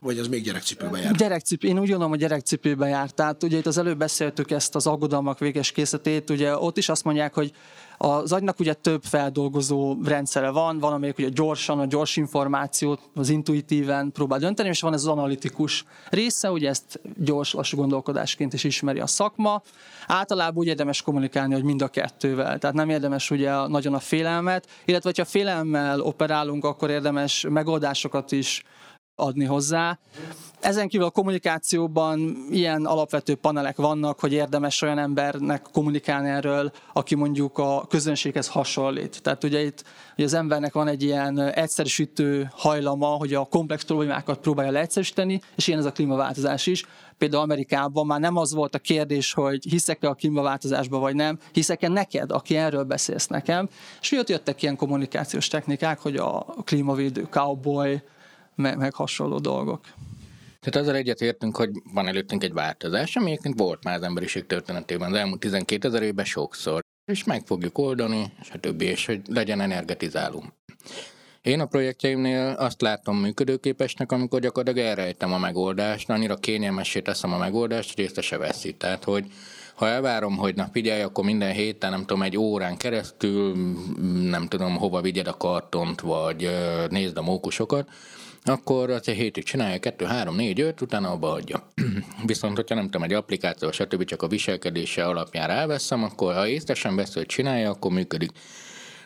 vagy 0.00 0.18
az 0.18 0.26
még 0.26 0.42
gyerekcipőbe 0.42 0.98
jár? 0.98 1.14
Gyerekcipő, 1.14 1.68
én 1.68 1.78
úgy 1.78 1.88
gondolom, 1.88 2.10
hogy 2.10 2.18
gyerekcipőbe 2.18 2.88
járt. 2.88 3.14
Tehát 3.14 3.42
ugye 3.42 3.58
itt 3.58 3.66
az 3.66 3.78
előbb 3.78 3.98
beszéltük 3.98 4.50
ezt 4.50 4.74
az 4.74 4.86
aggodalmak 4.86 5.38
véges 5.38 5.72
készletét, 5.72 6.30
ugye 6.30 6.56
ott 6.56 6.76
is 6.76 6.88
azt 6.88 7.04
mondják, 7.04 7.34
hogy 7.34 7.52
az 8.02 8.32
agynak 8.32 8.60
ugye 8.60 8.72
több 8.72 9.02
feldolgozó 9.02 9.96
rendszere 10.04 10.50
van, 10.50 10.78
van, 10.78 10.92
amelyik 10.92 11.18
ugye 11.18 11.28
gyorsan, 11.28 11.78
a 11.78 11.84
gyors 11.84 12.16
információt, 12.16 13.00
az 13.14 13.28
intuitíven 13.28 14.12
próbál 14.12 14.38
dönteni, 14.38 14.68
és 14.68 14.80
van 14.80 14.92
ez 14.92 15.00
az 15.00 15.06
analitikus 15.06 15.84
része, 16.08 16.50
ugye 16.50 16.68
ezt 16.68 17.00
gyors, 17.16 17.52
lassú 17.52 17.76
gondolkodásként 17.76 18.52
is 18.52 18.64
ismeri 18.64 19.00
a 19.00 19.06
szakma. 19.06 19.62
Általában 20.06 20.56
úgy 20.56 20.66
érdemes 20.66 21.02
kommunikálni, 21.02 21.54
hogy 21.54 21.64
mind 21.64 21.82
a 21.82 21.88
kettővel. 21.88 22.58
Tehát 22.58 22.76
nem 22.76 22.88
érdemes 22.88 23.30
ugye 23.30 23.66
nagyon 23.66 23.94
a 23.94 23.98
félelmet, 23.98 24.66
illetve 24.84 25.12
ha 25.16 25.24
félelemmel 25.24 26.00
operálunk, 26.00 26.64
akkor 26.64 26.90
érdemes 26.90 27.46
megoldásokat 27.48 28.32
is 28.32 28.64
adni 29.20 29.44
hozzá. 29.44 29.98
Ezen 30.60 30.88
kívül 30.88 31.06
a 31.06 31.10
kommunikációban 31.10 32.36
ilyen 32.50 32.84
alapvető 32.84 33.34
panelek 33.34 33.76
vannak, 33.76 34.20
hogy 34.20 34.32
érdemes 34.32 34.82
olyan 34.82 34.98
embernek 34.98 35.66
kommunikálni 35.72 36.28
erről, 36.28 36.72
aki 36.92 37.14
mondjuk 37.14 37.58
a 37.58 37.86
közönséghez 37.88 38.48
hasonlít. 38.48 39.22
Tehát 39.22 39.44
ugye 39.44 39.62
itt 39.62 39.84
ugye 40.16 40.24
az 40.24 40.34
embernek 40.34 40.72
van 40.72 40.88
egy 40.88 41.02
ilyen 41.02 41.38
egyszerűsítő 41.38 42.50
hajlama, 42.52 43.06
hogy 43.06 43.34
a 43.34 43.44
komplex 43.44 43.84
problémákat 43.84 44.38
próbálja 44.38 44.70
leegyszerűsíteni, 44.70 45.40
és 45.56 45.66
ilyen 45.66 45.78
ez 45.78 45.86
a 45.86 45.92
klímaváltozás 45.92 46.66
is. 46.66 46.84
Például 47.18 47.42
Amerikában 47.42 48.06
már 48.06 48.20
nem 48.20 48.36
az 48.36 48.54
volt 48.54 48.74
a 48.74 48.78
kérdés, 48.78 49.32
hogy 49.32 49.64
hiszek-e 49.64 50.08
a 50.08 50.14
klímaváltozásba 50.14 50.98
vagy 50.98 51.14
nem, 51.14 51.38
hiszek-e 51.52 51.88
neked, 51.88 52.30
aki 52.32 52.56
erről 52.56 52.84
beszélsz 52.84 53.26
nekem. 53.26 53.68
És 54.00 54.12
ott 54.12 54.28
jöttek 54.28 54.62
ilyen 54.62 54.76
kommunikációs 54.76 55.48
technikák, 55.48 55.98
hogy 55.98 56.16
a 56.16 56.44
klímavédő 56.64 57.26
cowboy, 57.30 58.02
meg, 58.60 58.76
meg 58.76 58.94
hasonló 58.94 59.38
dolgok. 59.38 59.80
Tehát 60.60 60.86
ezzel 60.86 60.94
egyetértünk, 60.94 61.56
hogy 61.56 61.70
van 61.92 62.06
előttünk 62.06 62.44
egy 62.44 62.52
változás, 62.52 63.16
ami 63.16 63.30
egyébként 63.30 63.58
volt 63.58 63.84
már 63.84 63.96
az 63.96 64.02
emberiség 64.02 64.46
történetében 64.46 65.10
az 65.10 65.18
elmúlt 65.18 65.40
12 65.40 65.88
ezer 65.88 66.02
évben 66.02 66.24
sokszor, 66.24 66.80
és 67.04 67.24
meg 67.24 67.46
fogjuk 67.46 67.78
oldani, 67.78 68.32
stb. 68.42 68.80
és 68.80 69.06
hogy 69.06 69.20
legyen 69.28 69.60
energetizáló. 69.60 70.44
Én 71.42 71.60
a 71.60 71.66
projektjeimnél 71.66 72.54
azt 72.58 72.80
látom 72.80 73.16
működőképesnek, 73.16 74.12
amikor 74.12 74.40
gyakorlatilag 74.40 74.88
elrejtem 74.88 75.32
a 75.32 75.38
megoldást, 75.38 76.10
annyira 76.10 76.36
kényelmessé 76.36 77.00
teszem 77.00 77.32
a 77.32 77.38
megoldást, 77.38 77.94
hogy 77.94 78.04
észre 78.04 78.22
se 78.22 78.36
veszi. 78.36 78.74
Tehát, 78.74 79.04
hogy 79.04 79.24
ha 79.74 79.86
elvárom, 79.86 80.36
hogy 80.36 80.54
na 80.54 80.68
figyelj, 80.72 81.02
akkor 81.02 81.24
minden 81.24 81.52
héten, 81.52 81.90
nem 81.90 82.00
tudom, 82.00 82.22
egy 82.22 82.36
órán 82.36 82.76
keresztül, 82.76 83.56
nem 84.22 84.48
tudom, 84.48 84.76
hova 84.76 85.00
vigyed 85.00 85.26
a 85.26 85.36
kartont, 85.36 86.00
vagy 86.00 86.50
nézd 86.88 87.16
a 87.16 87.22
mókusokat, 87.22 87.88
akkor 88.44 88.90
azt 88.90 89.08
egy 89.08 89.16
hétig 89.16 89.44
csinálja, 89.44 89.78
kettő, 89.78 90.04
három, 90.04 90.36
négy, 90.36 90.60
öt, 90.60 90.80
utána 90.80 91.10
abba 91.10 91.32
adja. 91.32 91.72
Viszont, 92.26 92.56
hogyha 92.56 92.74
nem 92.74 92.84
tudom, 92.84 93.02
egy 93.02 93.12
applikáció, 93.12 93.70
stb. 93.70 94.04
csak 94.04 94.22
a 94.22 94.28
viselkedése 94.28 95.04
alapján 95.04 95.46
ráveszem, 95.46 96.02
akkor 96.02 96.34
ha 96.34 96.48
észre 96.48 96.74
sem 96.74 96.96
vesz, 96.96 97.14
hogy 97.14 97.26
csinálja, 97.26 97.70
akkor 97.70 97.90
működik. 97.90 98.30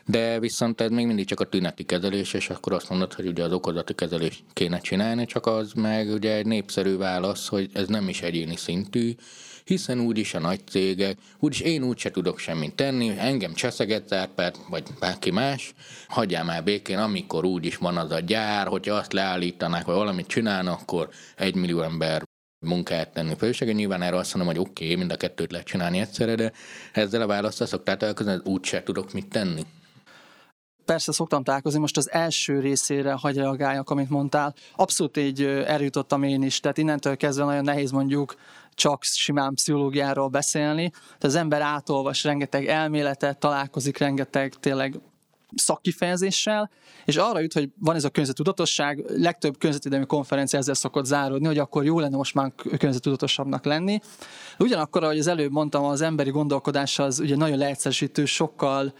De 0.07 0.39
viszont 0.39 0.81
ez 0.81 0.91
még 0.91 1.07
mindig 1.07 1.27
csak 1.27 1.41
a 1.41 1.45
tüneti 1.49 1.85
kezelés, 1.85 2.33
és 2.33 2.51
akkor 2.51 2.73
azt 2.73 2.89
mondod, 2.89 3.13
hogy 3.13 3.27
ugye 3.27 3.43
az 3.43 3.53
okozati 3.53 3.95
kezelés 3.95 4.45
kéne 4.53 4.79
csinálni, 4.79 5.27
csak 5.27 5.47
az 5.47 5.73
meg 5.73 6.13
ugye 6.13 6.35
egy 6.35 6.47
népszerű 6.47 6.97
válasz, 6.97 7.49
hogy 7.49 7.71
ez 7.73 7.89
nem 7.89 8.09
is 8.09 8.23
egyéni 8.23 8.57
szintű, 8.57 9.15
hiszen 9.65 10.01
úgyis 10.01 10.35
a 10.35 10.39
nagy 10.39 10.61
cégek, 10.69 11.19
úgyis 11.39 11.61
én 11.61 11.83
úgyse 11.83 12.11
tudok 12.11 12.39
semmit 12.39 12.75
tenni, 12.75 13.19
engem 13.19 13.55
cseszeget 13.55 14.13
Árpád, 14.13 14.57
vagy 14.69 14.83
bárki 15.01 15.31
más, 15.31 15.73
hagyjál 16.09 16.45
már 16.45 16.65
békén, 16.65 16.99
amikor 16.99 17.45
úgyis 17.45 17.77
van 17.77 17.97
az 17.97 18.11
a 18.11 18.21
gyár, 18.21 18.67
hogyha 18.67 18.95
azt 18.95 19.13
leállítanák, 19.13 19.85
vagy 19.85 19.95
valamit 19.95 20.27
csinálnak, 20.27 20.81
akkor 20.81 21.09
egy 21.37 21.55
millió 21.55 21.83
ember 21.83 22.23
munkát 22.65 23.13
tenni 23.13 23.35
fősége. 23.39 23.73
Nyilván 23.73 24.03
erre 24.03 24.17
azt 24.17 24.35
mondom, 24.35 24.55
hogy 24.55 24.65
oké, 24.67 24.85
okay, 24.85 24.97
mind 24.97 25.13
a 25.13 25.17
kettőt 25.17 25.51
lehet 25.51 25.67
csinálni 25.67 25.99
egyszerre, 25.99 26.35
de 26.35 26.53
ezzel 26.93 27.23
a 27.23 27.27
választás 27.27 27.69
szoktál 27.69 27.97
találkozni, 27.97 28.37
úgyse 28.45 28.83
tudok 28.83 29.13
mit 29.13 29.29
tenni. 29.29 29.63
Persze 30.85 31.13
szoktam 31.13 31.43
találkozni, 31.43 31.79
most 31.79 31.97
az 31.97 32.11
első 32.11 32.61
részére 32.61 33.13
hagy 33.13 33.37
reagáljak, 33.37 33.91
amit 33.91 34.11
mondtál. 34.11 34.55
Abszolút 34.77 35.17
így 35.17 35.43
eljutottam 35.43 36.23
én 36.23 36.43
is, 36.43 36.61
tehát 36.61 36.79
innentől 36.79 37.17
kezdve 37.17 37.45
nagyon 37.45 37.65
nehéz 37.65 37.91
mondjuk 37.91 38.35
csak 38.75 39.05
simán 39.05 39.55
pszichológiáról 39.55 40.29
beszélni. 40.29 40.91
Tehát 40.91 41.25
az 41.25 41.35
ember 41.35 41.61
átolvas 41.61 42.25
rengeteg 42.25 42.67
elméletet, 42.67 43.39
találkozik 43.39 43.99
rengeteg 43.99 44.55
tényleg 44.61 45.01
szakkifejezéssel, 45.57 46.71
és 47.05 47.17
arra 47.17 47.41
jut, 47.41 47.53
hogy 47.53 47.71
van 47.79 47.95
ez 47.95 48.05
a 48.05 48.09
környezetudatosság, 48.09 49.05
legtöbb 49.09 49.59
környezetvédelmi 49.59 50.07
konferencia 50.07 50.59
ezzel 50.59 50.75
szokott 50.75 51.05
záródni, 51.05 51.47
hogy 51.47 51.59
akkor 51.59 51.85
jó 51.85 51.99
lenne 51.99 52.17
most 52.17 52.35
már 52.35 52.53
környezetudatosabbnak 52.55 53.65
lenni. 53.65 54.01
Ugyanakkor, 54.59 55.05
ahogy 55.05 55.19
az 55.19 55.27
előbb 55.27 55.51
mondtam, 55.51 55.85
az 55.85 56.01
emberi 56.01 56.31
gondolkodás 56.31 56.99
az 56.99 57.19
ugye 57.19 57.37
nagyon 57.37 57.59
leegyszerűsítő, 57.59 58.25
sokkal 58.25 58.95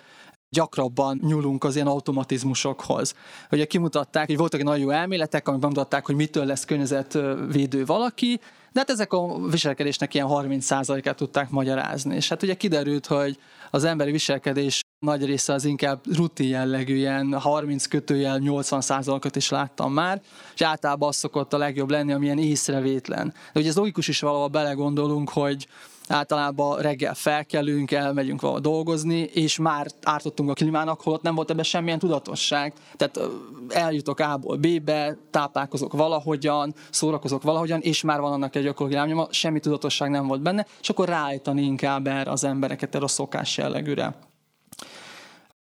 gyakrabban 0.55 1.21
nyúlunk 1.23 1.65
az 1.65 1.75
ilyen 1.75 1.87
automatizmusokhoz. 1.87 3.15
Ugye 3.51 3.65
kimutatták, 3.65 4.27
hogy 4.27 4.37
voltak 4.37 4.63
nagyon 4.63 4.81
jó 4.81 4.91
elméletek, 4.91 5.49
amik 5.49 5.61
bemutatták, 5.61 6.07
hogy 6.07 6.15
mitől 6.15 6.45
lesz 6.45 6.65
környezetvédő 6.65 7.85
valaki, 7.85 8.41
de 8.73 8.81
hát 8.81 8.91
ezek 8.91 9.13
a 9.13 9.39
viselkedésnek 9.51 10.15
ilyen 10.15 10.27
30%-át 10.31 11.17
tudták 11.17 11.51
magyarázni. 11.51 12.15
És 12.15 12.29
hát 12.29 12.43
ugye 12.43 12.55
kiderült, 12.55 13.07
hogy 13.07 13.39
az 13.71 13.85
emberi 13.85 14.11
viselkedés 14.11 14.81
nagy 14.99 15.25
része 15.25 15.53
az 15.53 15.65
inkább 15.65 16.01
rutin 16.17 16.49
jellegű, 16.49 16.97
ilyen 16.97 17.41
30 17.41 17.87
kötőjel 17.87 18.39
80%-ot 18.43 19.37
is 19.37 19.49
láttam 19.49 19.93
már, 19.93 20.21
és 20.55 20.63
általában 20.63 21.09
az 21.09 21.17
szokott 21.17 21.53
a 21.53 21.59
legjobb 21.59 21.91
lenni, 21.91 22.13
amilyen 22.13 22.39
észrevétlen. 22.39 23.35
De 23.53 23.61
ugye 23.61 23.69
ez 23.69 23.77
logikus 23.77 24.09
is 24.09 24.21
valahol 24.21 24.49
belegondolunk, 24.49 25.31
hogy 25.31 25.67
általában 26.09 26.81
reggel 26.81 27.15
felkelünk, 27.15 27.91
elmegyünk 27.91 28.41
valahol 28.41 28.63
dolgozni, 28.63 29.19
és 29.19 29.59
már 29.59 29.87
ártottunk 30.03 30.51
a 30.51 30.53
klímának, 30.53 31.01
holott 31.01 31.23
nem 31.23 31.35
volt 31.35 31.51
ebben 31.51 31.65
semmilyen 31.65 31.99
tudatosság. 31.99 32.73
Tehát 32.97 33.21
eljutok 33.69 34.19
A-ból 34.19 34.57
B-be, 34.57 35.17
táplálkozok 35.31 35.93
valahogyan, 35.93 36.75
szórakozok 36.91 37.43
valahogyan, 37.43 37.81
és 37.81 38.03
már 38.03 38.21
van 38.21 38.33
annak 38.33 38.57
egy 38.57 38.67
ökológiai 38.67 39.01
lábnyoma, 39.01 39.27
semmi 39.31 39.61
tudatosság 39.61 40.11
nem 40.11 40.27
volt 40.27 40.43
benne, 40.43 40.67
és 40.81 40.89
akkor 40.89 41.09
ráállítani 41.09 41.63
inkább 41.63 42.07
erre 42.07 42.31
az 42.31 42.45
embereket 42.45 42.95
erre 42.95 43.05
a 43.05 43.09
szokás 43.09 43.57
jellegűre. 43.57 44.15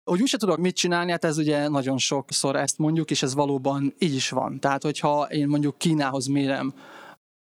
Hogy 0.03 0.21
úgyse 0.21 0.37
tudok 0.37 0.57
mit 0.57 0.75
csinálni, 0.75 1.11
hát 1.11 1.25
ez 1.25 1.37
ugye 1.37 1.67
nagyon 1.67 1.97
sokszor 1.97 2.55
ezt 2.55 2.77
mondjuk, 2.77 3.11
és 3.11 3.23
ez 3.23 3.33
valóban 3.33 3.93
így 3.99 4.15
is 4.15 4.29
van. 4.29 4.59
Tehát, 4.59 4.83
hogyha 4.83 5.27
én 5.29 5.47
mondjuk 5.47 5.77
Kínához 5.77 6.27
mérem 6.27 6.73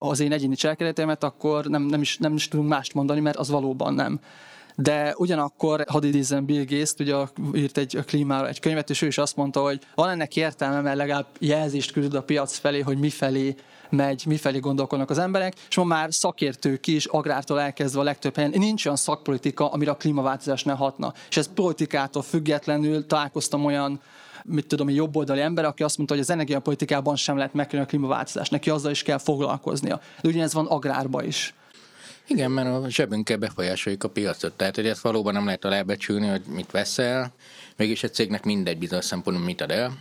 az 0.09 0.19
én 0.19 0.31
egyéni 0.31 0.55
cselekedetemet, 0.55 1.23
akkor 1.23 1.65
nem, 1.65 1.81
nem, 1.81 2.01
is, 2.01 2.17
nem 2.17 2.33
is 2.33 2.47
tudunk 2.47 2.69
mást 2.69 2.93
mondani, 2.93 3.19
mert 3.19 3.37
az 3.37 3.49
valóban 3.49 3.93
nem. 3.93 4.19
De 4.75 5.13
ugyanakkor, 5.17 5.85
hadd 5.87 6.03
idézzem 6.03 6.45
Bill 6.45 6.63
Gates-t, 6.63 6.99
ugye 6.99 7.15
írt 7.53 7.77
egy 7.77 7.97
a 7.97 8.47
egy 8.47 8.59
könyvet, 8.59 8.89
és 8.89 9.01
ő 9.01 9.07
is 9.07 9.17
azt 9.17 9.35
mondta, 9.35 9.61
hogy 9.61 9.79
van 9.95 10.09
ennek 10.09 10.35
értelme, 10.35 10.81
mert 10.81 10.97
legalább 10.97 11.25
jelzést 11.39 11.91
küld 11.91 12.13
a 12.13 12.23
piac 12.23 12.57
felé, 12.57 12.79
hogy 12.79 12.97
mifelé 12.97 13.55
megy, 13.89 14.23
mifelé 14.25 14.59
gondolkodnak 14.59 15.09
az 15.09 15.17
emberek, 15.17 15.53
és 15.69 15.75
ma 15.75 15.83
már 15.83 16.13
szakértők 16.13 16.87
is, 16.87 17.05
agrártól 17.05 17.59
elkezdve 17.59 17.99
a 17.99 18.03
legtöbb 18.03 18.35
helyen, 18.35 18.53
nincs 18.55 18.85
olyan 18.85 18.97
szakpolitika, 18.97 19.71
amire 19.71 19.91
a 19.91 19.97
klímaváltozás 19.97 20.63
ne 20.63 20.73
hatna. 20.73 21.13
És 21.29 21.37
ez 21.37 21.53
politikától 21.53 22.21
függetlenül 22.21 23.05
találkoztam 23.05 23.65
olyan 23.65 24.01
mit 24.43 24.67
tudom, 24.67 24.87
egy 24.87 24.95
jobboldali 24.95 25.41
ember, 25.41 25.65
aki 25.65 25.83
azt 25.83 25.97
mondta, 25.97 26.15
hogy 26.15 26.23
az 26.23 26.29
energiapolitikában 26.29 27.15
sem 27.15 27.37
lehet 27.37 27.53
megkönni 27.53 27.83
a 27.83 27.85
klímaváltozást, 27.85 28.51
neki 28.51 28.69
azzal 28.69 28.91
is 28.91 29.03
kell 29.03 29.17
foglalkoznia. 29.17 30.01
De 30.21 30.29
ugyanez 30.29 30.53
van 30.53 30.65
agrárba 30.65 31.23
is. 31.23 31.53
Igen, 32.27 32.51
mert 32.51 32.67
a 32.67 32.89
zsebünkkel 32.89 33.37
befolyásoljuk 33.37 34.03
a 34.03 34.09
piacot. 34.09 34.53
Tehát, 34.53 34.75
hogy 34.75 34.87
ezt 34.87 35.01
valóban 35.01 35.33
nem 35.33 35.45
lehet 35.45 35.65
alábecsülni, 35.65 36.27
hogy 36.27 36.41
mit 36.47 36.71
veszel, 36.71 37.33
mégis 37.77 38.03
egy 38.03 38.13
cégnek 38.13 38.43
mindegy 38.43 38.77
bizonyos 38.77 39.05
szempontból 39.05 39.45
mit 39.45 39.61
ad 39.61 39.71
el. 39.71 39.93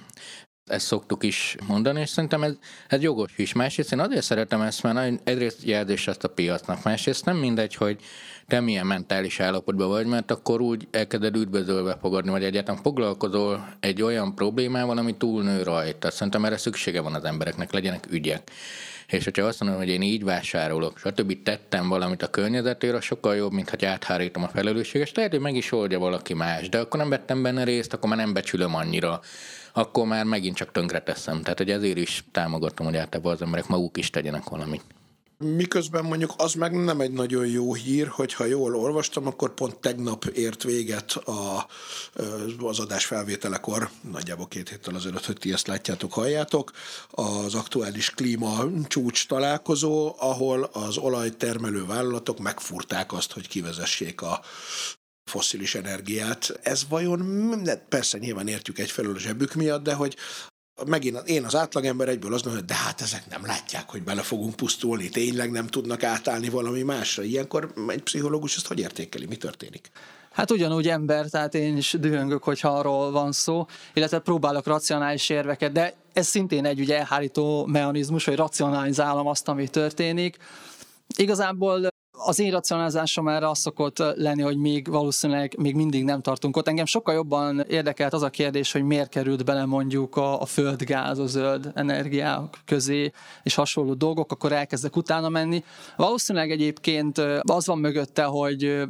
Ezt 0.70 0.86
szoktuk 0.86 1.22
is 1.22 1.56
mondani, 1.66 2.00
és 2.00 2.08
szerintem 2.08 2.42
ez, 2.42 2.54
ez 2.88 3.02
jogos 3.02 3.32
is. 3.36 3.52
Másrészt 3.52 3.92
én 3.92 4.00
azért 4.00 4.24
szeretem 4.24 4.60
ezt, 4.60 4.82
mert 4.82 5.20
egyrészt 5.28 5.62
jelzés 5.62 6.08
ezt 6.08 6.24
a 6.24 6.28
piacnak. 6.28 6.82
Másrészt 6.82 7.24
nem 7.24 7.36
mindegy, 7.36 7.74
hogy 7.74 8.00
te 8.52 8.60
milyen 8.60 8.86
mentális 8.86 9.40
állapotban 9.40 9.88
vagy, 9.88 10.06
mert 10.06 10.30
akkor 10.30 10.60
úgy 10.60 10.88
elkezded 10.90 11.36
üdvözölve 11.36 11.96
fogadni, 12.00 12.30
vagy 12.30 12.44
egyáltalán 12.44 12.82
foglalkozol 12.82 13.68
egy 13.80 14.02
olyan 14.02 14.34
problémával, 14.34 14.98
ami 14.98 15.16
túlnő 15.16 15.62
rajta. 15.62 16.10
Szerintem 16.10 16.44
erre 16.44 16.56
szüksége 16.56 17.00
van 17.00 17.14
az 17.14 17.24
embereknek, 17.24 17.72
legyenek 17.72 18.06
ügyek. 18.10 18.50
És 19.06 19.24
hogyha 19.24 19.46
azt 19.46 19.60
mondom, 19.60 19.78
hogy 19.78 19.88
én 19.88 20.02
így 20.02 20.24
vásárolok, 20.24 20.98
stb. 20.98 21.42
tettem 21.42 21.88
valamit 21.88 22.22
a 22.22 22.30
környezetére, 22.30 23.00
sokkal 23.00 23.36
jobb, 23.36 23.52
mint 23.52 23.70
hogy 23.70 23.84
áthárítom 23.84 24.42
a 24.42 24.48
felelősséget, 24.48 25.16
lehet, 25.16 25.30
hogy 25.30 25.40
meg 25.40 25.54
is 25.56 25.72
oldja 25.72 25.98
valaki 25.98 26.34
más, 26.34 26.68
de 26.68 26.78
akkor 26.78 27.00
nem 27.00 27.08
vettem 27.08 27.42
benne 27.42 27.64
részt, 27.64 27.92
akkor 27.92 28.08
már 28.08 28.18
nem 28.18 28.32
becsülöm 28.32 28.74
annyira 28.74 29.20
akkor 29.74 30.06
már 30.06 30.24
megint 30.24 30.56
csak 30.56 30.72
tönkre 30.72 31.00
teszem. 31.00 31.42
Tehát, 31.42 31.58
hogy 31.58 31.70
ezért 31.70 31.98
is 31.98 32.24
támogatom, 32.32 32.86
hogy 32.86 32.96
általában 32.96 33.32
az 33.32 33.42
emberek 33.42 33.66
maguk 33.66 33.96
is 33.96 34.10
tegyenek 34.10 34.48
valamit. 34.48 34.82
Miközben 35.42 36.04
mondjuk 36.04 36.32
az 36.36 36.54
meg 36.54 36.84
nem 36.84 37.00
egy 37.00 37.12
nagyon 37.12 37.46
jó 37.46 37.74
hír, 37.74 38.06
hogyha 38.06 38.44
jól 38.44 38.76
olvastam, 38.76 39.26
akkor 39.26 39.54
pont 39.54 39.76
tegnap 39.76 40.24
ért 40.24 40.62
véget 40.62 41.12
a, 41.12 41.66
az 42.58 42.78
adás 42.78 43.04
felvételekor, 43.04 43.90
nagyjából 44.10 44.48
két 44.48 44.68
héttel 44.68 44.94
azelőtt, 44.94 45.26
hogy 45.26 45.36
ti 45.36 45.52
ezt 45.52 45.66
látjátok, 45.66 46.12
halljátok, 46.12 46.70
az 47.10 47.54
aktuális 47.54 48.10
klíma 48.10 48.64
csúcs 48.86 49.26
találkozó, 49.26 50.14
ahol 50.18 50.62
az 50.62 50.96
olajtermelő 50.96 51.86
vállalatok 51.86 52.38
megfurták 52.38 53.12
azt, 53.12 53.32
hogy 53.32 53.48
kivezessék 53.48 54.22
a 54.22 54.40
fosszilis 55.30 55.74
energiát. 55.74 56.58
Ez 56.62 56.86
vajon, 56.88 57.62
persze 57.88 58.18
nyilván 58.18 58.48
értjük 58.48 58.78
egyfelől 58.78 59.14
a 59.14 59.18
zsebük 59.18 59.54
miatt, 59.54 59.82
de 59.82 59.94
hogy 59.94 60.16
megint 60.86 61.28
én 61.28 61.44
az 61.44 61.56
átlagember 61.56 62.08
egyből 62.08 62.34
azt 62.34 62.44
mondom, 62.44 62.62
hogy 62.62 62.72
de 62.72 62.78
hát 62.82 63.00
ezek 63.00 63.28
nem 63.30 63.46
látják, 63.46 63.90
hogy 63.90 64.02
bele 64.02 64.22
fogunk 64.22 64.56
pusztulni, 64.56 65.08
tényleg 65.08 65.50
nem 65.50 65.66
tudnak 65.66 66.02
átállni 66.02 66.48
valami 66.48 66.82
másra. 66.82 67.22
Ilyenkor 67.22 67.72
egy 67.86 68.02
pszichológus 68.02 68.56
ezt 68.56 68.66
hogy 68.66 68.78
értékeli, 68.78 69.26
mi 69.26 69.36
történik? 69.36 69.90
Hát 70.32 70.50
ugyanúgy 70.50 70.88
ember, 70.88 71.26
tehát 71.26 71.54
én 71.54 71.76
is 71.76 71.96
dühöngök, 72.00 72.42
hogyha 72.42 72.68
arról 72.68 73.10
van 73.10 73.32
szó, 73.32 73.66
illetve 73.94 74.18
próbálok 74.18 74.66
racionális 74.66 75.28
érveket, 75.28 75.72
de 75.72 75.94
ez 76.12 76.26
szintén 76.26 76.64
egy 76.64 76.80
ugye 76.80 76.98
elhárító 76.98 77.66
mechanizmus, 77.66 78.24
hogy 78.24 78.36
racionalizálom 78.36 79.26
azt, 79.26 79.48
ami 79.48 79.68
történik. 79.68 80.36
Igazából 81.16 81.91
az 82.24 82.38
én 82.38 82.50
racionalizásom 82.50 83.28
erre 83.28 83.48
az 83.48 83.58
szokott 83.58 83.98
lenni, 83.98 84.42
hogy 84.42 84.56
még 84.56 84.88
valószínűleg 84.90 85.54
még 85.58 85.74
mindig 85.74 86.04
nem 86.04 86.20
tartunk 86.20 86.56
ott. 86.56 86.68
Engem 86.68 86.86
sokkal 86.86 87.14
jobban 87.14 87.60
érdekelt 87.60 88.12
az 88.12 88.22
a 88.22 88.30
kérdés, 88.30 88.72
hogy 88.72 88.82
miért 88.82 89.08
került 89.08 89.44
bele 89.44 89.64
mondjuk 89.64 90.16
a, 90.16 90.40
a 90.40 90.46
földgáz, 90.46 91.18
a 91.18 91.26
zöld 91.26 91.70
energiák 91.74 92.62
közé, 92.64 93.12
és 93.42 93.54
hasonló 93.54 93.94
dolgok, 93.94 94.32
akkor 94.32 94.52
elkezdek 94.52 94.96
utána 94.96 95.28
menni. 95.28 95.64
Valószínűleg 95.96 96.50
egyébként 96.50 97.18
az 97.42 97.66
van 97.66 97.78
mögötte, 97.78 98.24
hogy 98.24 98.82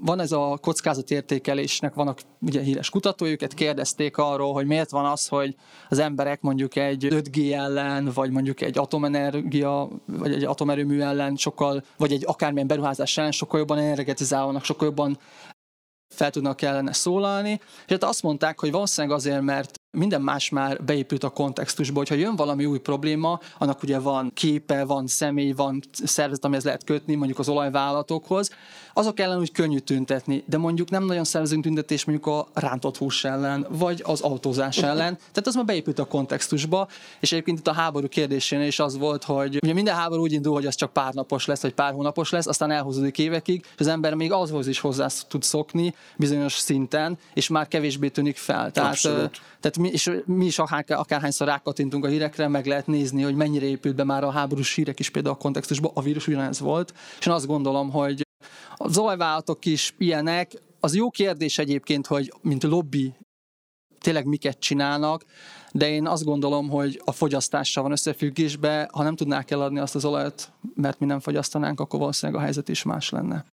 van 0.00 0.20
ez 0.20 0.32
a 0.32 0.58
kockázatértékelésnek, 0.60 1.94
vannak 1.94 2.20
ugye 2.40 2.60
híres 2.60 2.90
kutatói, 2.90 3.30
őket 3.30 3.54
kérdezték 3.54 4.16
arról, 4.16 4.52
hogy 4.52 4.66
miért 4.66 4.90
van 4.90 5.04
az, 5.04 5.28
hogy 5.28 5.56
az 5.88 5.98
emberek 5.98 6.40
mondjuk 6.40 6.76
egy 6.76 7.06
5G 7.10 7.52
ellen, 7.52 8.10
vagy 8.14 8.30
mondjuk 8.30 8.60
egy 8.60 8.78
atomenergia, 8.78 9.88
vagy 10.06 10.32
egy 10.32 10.44
atomerőmű 10.44 11.00
ellen 11.00 11.36
sokkal, 11.36 11.84
vagy 11.96 12.12
egy 12.12 12.24
akármilyen 12.26 12.66
beruházás 12.66 13.18
ellen 13.18 13.32
sokkal 13.32 13.58
jobban 13.58 13.78
energetizálnak, 13.78 14.64
sokkal 14.64 14.86
jobban 14.86 15.18
fel 16.12 16.30
tudnak 16.30 16.62
ellene 16.62 16.92
szólalni. 16.92 17.60
És 17.86 17.92
hát 17.92 18.04
azt 18.04 18.22
mondták, 18.22 18.60
hogy 18.60 18.70
valószínűleg 18.70 19.16
azért, 19.16 19.40
mert 19.40 19.80
minden 19.98 20.22
más 20.22 20.48
már 20.48 20.84
beépült 20.84 21.24
a 21.24 21.28
kontextusba, 21.28 21.98
hogyha 21.98 22.14
jön 22.14 22.36
valami 22.36 22.64
új 22.64 22.78
probléma, 22.78 23.40
annak 23.58 23.82
ugye 23.82 23.98
van 23.98 24.30
képe, 24.34 24.84
van 24.84 25.06
személy, 25.06 25.52
van 25.52 25.80
szervezet, 25.92 26.44
amihez 26.44 26.64
lehet 26.64 26.84
kötni, 26.84 27.14
mondjuk 27.14 27.38
az 27.38 27.48
olajvállalatokhoz, 27.48 28.50
azok 28.94 29.20
ellen 29.20 29.38
úgy 29.38 29.52
könnyű 29.52 29.78
tüntetni, 29.78 30.44
de 30.46 30.58
mondjuk 30.58 30.90
nem 30.90 31.04
nagyon 31.04 31.24
szervezünk 31.24 31.62
tüntetés 31.62 32.04
mondjuk 32.04 32.26
a 32.26 32.48
rántott 32.52 32.96
hús 32.96 33.24
ellen, 33.24 33.66
vagy 33.70 34.02
az 34.04 34.20
autózás 34.20 34.78
ellen, 34.78 35.16
tehát 35.16 35.46
az 35.46 35.54
már 35.54 35.64
beépült 35.64 35.98
a 35.98 36.04
kontextusba, 36.04 36.88
és 37.20 37.32
egyébként 37.32 37.58
itt 37.58 37.68
a 37.68 37.72
háború 37.72 38.08
kérdésénél 38.08 38.66
is 38.66 38.78
az 38.78 38.98
volt, 38.98 39.24
hogy 39.24 39.58
ugye 39.62 39.72
minden 39.72 39.94
háború 39.94 40.22
úgy 40.22 40.32
indul, 40.32 40.52
hogy 40.52 40.66
az 40.66 40.74
csak 40.74 40.92
pár 40.92 41.14
napos 41.14 41.46
lesz, 41.46 41.62
vagy 41.62 41.74
pár 41.74 41.92
hónapos 41.92 42.30
lesz, 42.30 42.46
aztán 42.46 42.70
elhúzódik 42.70 43.18
évekig, 43.18 43.64
és 43.64 43.80
az 43.80 43.86
ember 43.86 44.14
még 44.14 44.32
azhoz 44.32 44.66
is 44.66 44.80
hozzá 44.80 45.06
tud 45.28 45.42
szokni 45.42 45.94
bizonyos 46.16 46.52
szinten, 46.52 47.18
és 47.34 47.48
már 47.48 47.68
kevésbé 47.68 48.08
tűnik 48.08 48.36
fel. 48.36 48.70
Tehát, 48.70 49.00
tehát 49.60 49.78
mi, 49.78 49.88
és 49.88 50.10
mi 50.24 50.44
is 50.44 50.58
akár, 50.58 50.84
akárhányszor 50.88 51.46
rákatintunk 51.46 52.04
a 52.04 52.08
hírekre, 52.08 52.48
meg 52.48 52.66
lehet 52.66 52.86
nézni, 52.86 53.22
hogy 53.22 53.34
mennyire 53.34 53.66
épült 53.66 53.94
be 53.94 54.04
már 54.04 54.24
a 54.24 54.30
háborús 54.30 54.74
hírek 54.74 54.98
is 54.98 55.10
például 55.10 55.34
a 55.34 55.38
kontextusban, 55.38 55.90
a 55.94 56.02
vírus 56.02 56.26
ugyanez 56.26 56.60
volt, 56.60 56.94
és 57.18 57.26
én 57.26 57.32
azt 57.32 57.46
gondolom, 57.46 57.90
hogy 57.90 58.26
az 58.82 58.98
olajvállalatok 58.98 59.64
is 59.64 59.94
ilyenek. 59.98 60.52
Az 60.80 60.94
jó 60.94 61.10
kérdés 61.10 61.58
egyébként, 61.58 62.06
hogy 62.06 62.32
mint 62.40 62.62
lobby 62.62 63.14
tényleg 64.00 64.24
miket 64.24 64.58
csinálnak, 64.58 65.24
de 65.72 65.88
én 65.88 66.06
azt 66.06 66.24
gondolom, 66.24 66.68
hogy 66.68 67.02
a 67.04 67.12
fogyasztással 67.12 67.82
van 67.82 67.92
összefüggésbe, 67.92 68.88
ha 68.92 69.02
nem 69.02 69.16
tudnák 69.16 69.50
eladni 69.50 69.78
azt 69.78 69.94
az 69.94 70.04
olajat, 70.04 70.52
mert 70.74 70.98
mi 70.98 71.06
nem 71.06 71.20
fogyasztanánk, 71.20 71.80
akkor 71.80 71.98
valószínűleg 71.98 72.40
a 72.40 72.44
helyzet 72.44 72.68
is 72.68 72.82
más 72.82 73.10
lenne. 73.10 73.44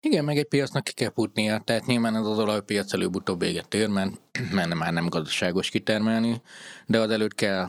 Igen, 0.00 0.24
meg 0.24 0.38
egy 0.38 0.48
piacnak 0.48 0.84
ki 0.84 0.92
kell 0.92 1.12
futnia, 1.14 1.58
tehát 1.58 1.86
nyilván 1.86 2.16
ez 2.16 2.26
az 2.26 2.38
olajpiac 2.38 2.92
előbb-utóbb 2.92 3.40
véget 3.40 3.74
ér, 3.74 3.88
mert, 3.88 4.10
mert 4.52 4.74
már 4.74 4.92
nem 4.92 5.08
gazdaságos 5.08 5.68
kitermelni, 5.68 6.42
de 6.86 7.00
az 7.00 7.10
előtt 7.10 7.34
kell 7.34 7.68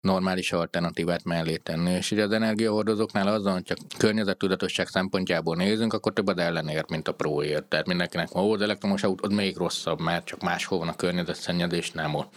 normális 0.00 0.52
alternatívát 0.52 1.24
mellé 1.24 1.56
tenni. 1.56 1.90
És 1.90 2.10
ugye 2.10 2.22
az 2.22 2.32
energiahordozóknál 2.32 3.28
azon, 3.28 3.52
hogy 3.52 3.62
csak 3.62 3.78
környezettudatosság 3.98 4.86
szempontjából 4.86 5.56
nézünk, 5.56 5.92
akkor 5.92 6.12
több 6.12 6.26
az 6.26 6.38
ellenér, 6.38 6.84
mint 6.88 7.08
a 7.08 7.12
próért. 7.12 7.64
Tehát 7.64 7.86
mindenkinek 7.86 8.28
van, 8.28 8.52
az 8.52 8.60
elektromos 8.60 9.02
autó, 9.02 9.28
az 9.28 9.34
még 9.34 9.56
rosszabb, 9.56 10.00
mert 10.00 10.26
csak 10.26 10.42
máshol 10.42 10.78
van 10.78 10.88
a 10.88 10.96
környezetszennyezés, 10.96 11.90
nem 11.90 12.14
ott. 12.14 12.36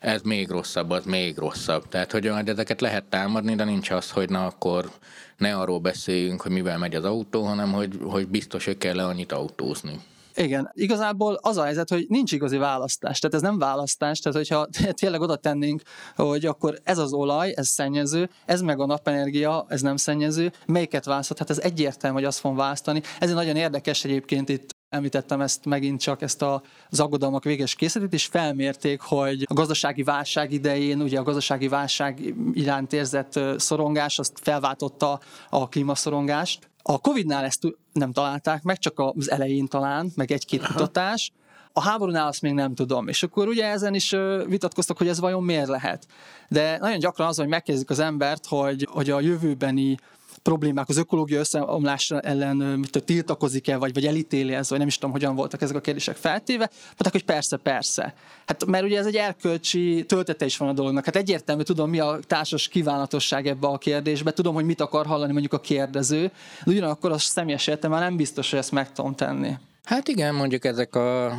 Ez 0.00 0.22
még 0.22 0.48
rosszabb, 0.48 0.90
az 0.90 1.04
még 1.04 1.36
rosszabb. 1.36 1.88
Tehát, 1.88 2.12
hogy 2.12 2.26
ezeket 2.26 2.80
lehet 2.80 3.04
támadni, 3.04 3.54
de 3.54 3.64
nincs 3.64 3.90
az, 3.90 4.10
hogy 4.10 4.30
na 4.30 4.46
akkor 4.46 4.90
ne 5.36 5.56
arról 5.56 5.78
beszéljünk, 5.78 6.40
hogy 6.40 6.52
mivel 6.52 6.78
megy 6.78 6.94
az 6.94 7.04
autó, 7.04 7.42
hanem 7.42 7.72
hogy, 7.72 7.98
hogy 8.02 8.28
biztos, 8.28 8.64
hogy 8.64 8.78
kell 8.78 8.98
annyit 8.98 9.32
autózni. 9.32 10.00
Igen, 10.36 10.70
igazából 10.72 11.38
az 11.42 11.56
a 11.56 11.64
helyzet, 11.64 11.88
hogy 11.88 12.06
nincs 12.08 12.32
igazi 12.32 12.56
választás. 12.56 13.18
Tehát 13.18 13.36
ez 13.36 13.42
nem 13.42 13.58
választás, 13.58 14.18
tehát 14.18 14.38
hogyha 14.38 14.68
tényleg 15.00 15.20
oda 15.20 15.36
tennénk, 15.36 15.82
hogy 16.16 16.46
akkor 16.46 16.78
ez 16.82 16.98
az 16.98 17.12
olaj, 17.12 17.52
ez 17.56 17.68
szennyező, 17.68 18.30
ez 18.46 18.60
meg 18.60 18.80
a 18.80 18.86
napenergia, 18.86 19.66
ez 19.68 19.82
nem 19.82 19.96
szennyező, 19.96 20.52
melyiket 20.66 21.04
választhat? 21.04 21.38
Hát 21.38 21.50
ez 21.50 21.58
egyértelmű, 21.58 22.16
hogy 22.16 22.26
azt 22.26 22.38
fogom 22.38 22.56
választani. 22.56 23.02
Ez 23.18 23.32
nagyon 23.32 23.56
érdekes 23.56 24.04
egyébként 24.04 24.48
itt 24.48 24.74
említettem 24.94 25.40
ezt 25.40 25.64
megint 25.64 26.00
csak 26.00 26.22
ezt 26.22 26.42
a, 26.42 26.62
az 26.90 27.00
aggodalmak 27.00 27.44
véges 27.44 27.74
készletét, 27.74 28.12
és 28.12 28.26
felmérték, 28.26 29.00
hogy 29.00 29.46
a 29.48 29.54
gazdasági 29.54 30.02
válság 30.02 30.52
idején, 30.52 31.00
ugye 31.00 31.18
a 31.18 31.22
gazdasági 31.22 31.68
válság 31.68 32.34
iránt 32.52 32.92
érzett 32.92 33.40
szorongás, 33.56 34.18
azt 34.18 34.38
felváltotta 34.42 35.20
a 35.50 35.68
klímaszorongást. 35.68 36.68
A 36.86 36.98
Covid-nál 36.98 37.44
ezt 37.44 37.62
nem 37.92 38.12
találták 38.12 38.62
meg, 38.62 38.78
csak 38.78 38.98
az 38.98 39.30
elején 39.30 39.66
talán, 39.66 40.12
meg 40.14 40.32
egy-két 40.32 40.66
kutatás. 40.66 41.32
A 41.72 41.80
háborúnál 41.80 42.26
azt 42.26 42.42
még 42.42 42.52
nem 42.52 42.74
tudom. 42.74 43.08
És 43.08 43.22
akkor 43.22 43.48
ugye 43.48 43.66
ezen 43.66 43.94
is 43.94 44.14
vitatkoztak, 44.46 44.98
hogy 44.98 45.08
ez 45.08 45.20
vajon 45.20 45.42
miért 45.42 45.68
lehet. 45.68 46.06
De 46.48 46.78
nagyon 46.78 46.98
gyakran 46.98 47.28
az, 47.28 47.36
hogy 47.36 47.48
megkérdezik 47.48 47.90
az 47.90 47.98
embert, 47.98 48.46
hogy, 48.46 48.88
hogy 48.90 49.10
a 49.10 49.20
jövőbeni 49.20 49.96
problémák, 50.44 50.88
az 50.88 50.96
ökológia 50.96 51.38
összeomlás 51.38 52.10
ellen 52.10 52.56
mit 52.56 53.02
tiltakozik-e, 53.04 53.76
vagy, 53.76 53.94
vagy 53.94 54.06
elítéli 54.06 54.54
ez, 54.54 54.68
vagy 54.68 54.78
nem 54.78 54.86
is 54.86 54.94
tudom, 54.94 55.10
hogyan 55.10 55.34
voltak 55.34 55.62
ezek 55.62 55.76
a 55.76 55.80
kérdések 55.80 56.16
feltéve, 56.16 56.70
mondták, 56.86 57.12
hogy 57.12 57.24
persze, 57.24 57.56
persze. 57.56 58.14
Hát 58.46 58.64
mert 58.64 58.84
ugye 58.84 58.98
ez 58.98 59.06
egy 59.06 59.16
erkölcsi 59.16 60.04
töltete 60.08 60.44
is 60.44 60.56
van 60.56 60.68
a 60.68 60.72
dolognak. 60.72 61.04
Hát 61.04 61.16
egyértelmű, 61.16 61.62
tudom, 61.62 61.90
mi 61.90 61.98
a 61.98 62.18
társas 62.26 62.68
kívánatosság 62.68 63.46
ebbe 63.46 63.66
a 63.66 63.78
kérdésbe, 63.78 64.32
tudom, 64.32 64.54
hogy 64.54 64.64
mit 64.64 64.80
akar 64.80 65.06
hallani 65.06 65.32
mondjuk 65.32 65.52
a 65.52 65.60
kérdező, 65.60 66.30
de 66.64 66.70
ugyanakkor 66.70 67.10
az 67.10 67.22
személyes 67.22 67.66
már 67.66 68.00
nem 68.00 68.16
biztos, 68.16 68.50
hogy 68.50 68.58
ezt 68.58 68.72
meg 68.72 68.92
tudom 68.92 69.14
tenni. 69.14 69.56
Hát 69.84 70.08
igen, 70.08 70.34
mondjuk 70.34 70.64
ezek 70.64 70.94
a, 70.94 71.36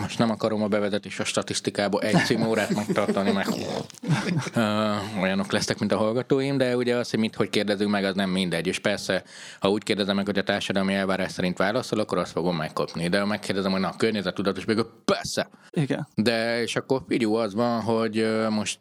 most 0.00 0.18
nem 0.18 0.30
akarom 0.30 0.62
a 0.62 0.68
bevezetés 0.68 1.18
a 1.20 1.24
statisztikába 1.24 2.00
egy 2.00 2.24
címórát 2.24 2.74
megtartani, 2.74 3.32
mert 3.32 3.50
olyanok 5.22 5.52
lesznek, 5.52 5.78
mint 5.78 5.92
a 5.92 5.96
hallgatóim, 5.96 6.56
de 6.58 6.76
ugye 6.76 6.96
az, 6.96 7.10
hogy 7.10 7.18
mit, 7.18 7.34
hogy 7.34 7.50
kérdezünk 7.50 7.90
meg, 7.90 8.04
az 8.04 8.14
nem 8.14 8.30
mindegy. 8.30 8.66
És 8.66 8.78
persze, 8.78 9.22
ha 9.60 9.70
úgy 9.70 9.82
kérdezem 9.82 10.16
meg, 10.16 10.26
hogy 10.26 10.38
a 10.38 10.42
társadalmi 10.42 10.94
elvárás 10.94 11.32
szerint 11.32 11.58
válaszol, 11.58 11.98
akkor 11.98 12.18
azt 12.18 12.32
fogom 12.32 12.56
megkapni. 12.56 13.08
De 13.08 13.20
ha 13.20 13.26
megkérdezem, 13.26 13.70
hogy 13.70 13.80
na, 13.80 13.88
a 13.88 13.96
környezettudatos, 13.96 14.64
még 14.64 14.84
persze. 15.04 15.48
Igen. 15.70 16.08
De 16.14 16.62
és 16.62 16.76
akkor 16.76 17.02
figyú 17.08 17.34
az 17.34 17.54
van, 17.54 17.80
hogy 17.80 18.46
most 18.50 18.78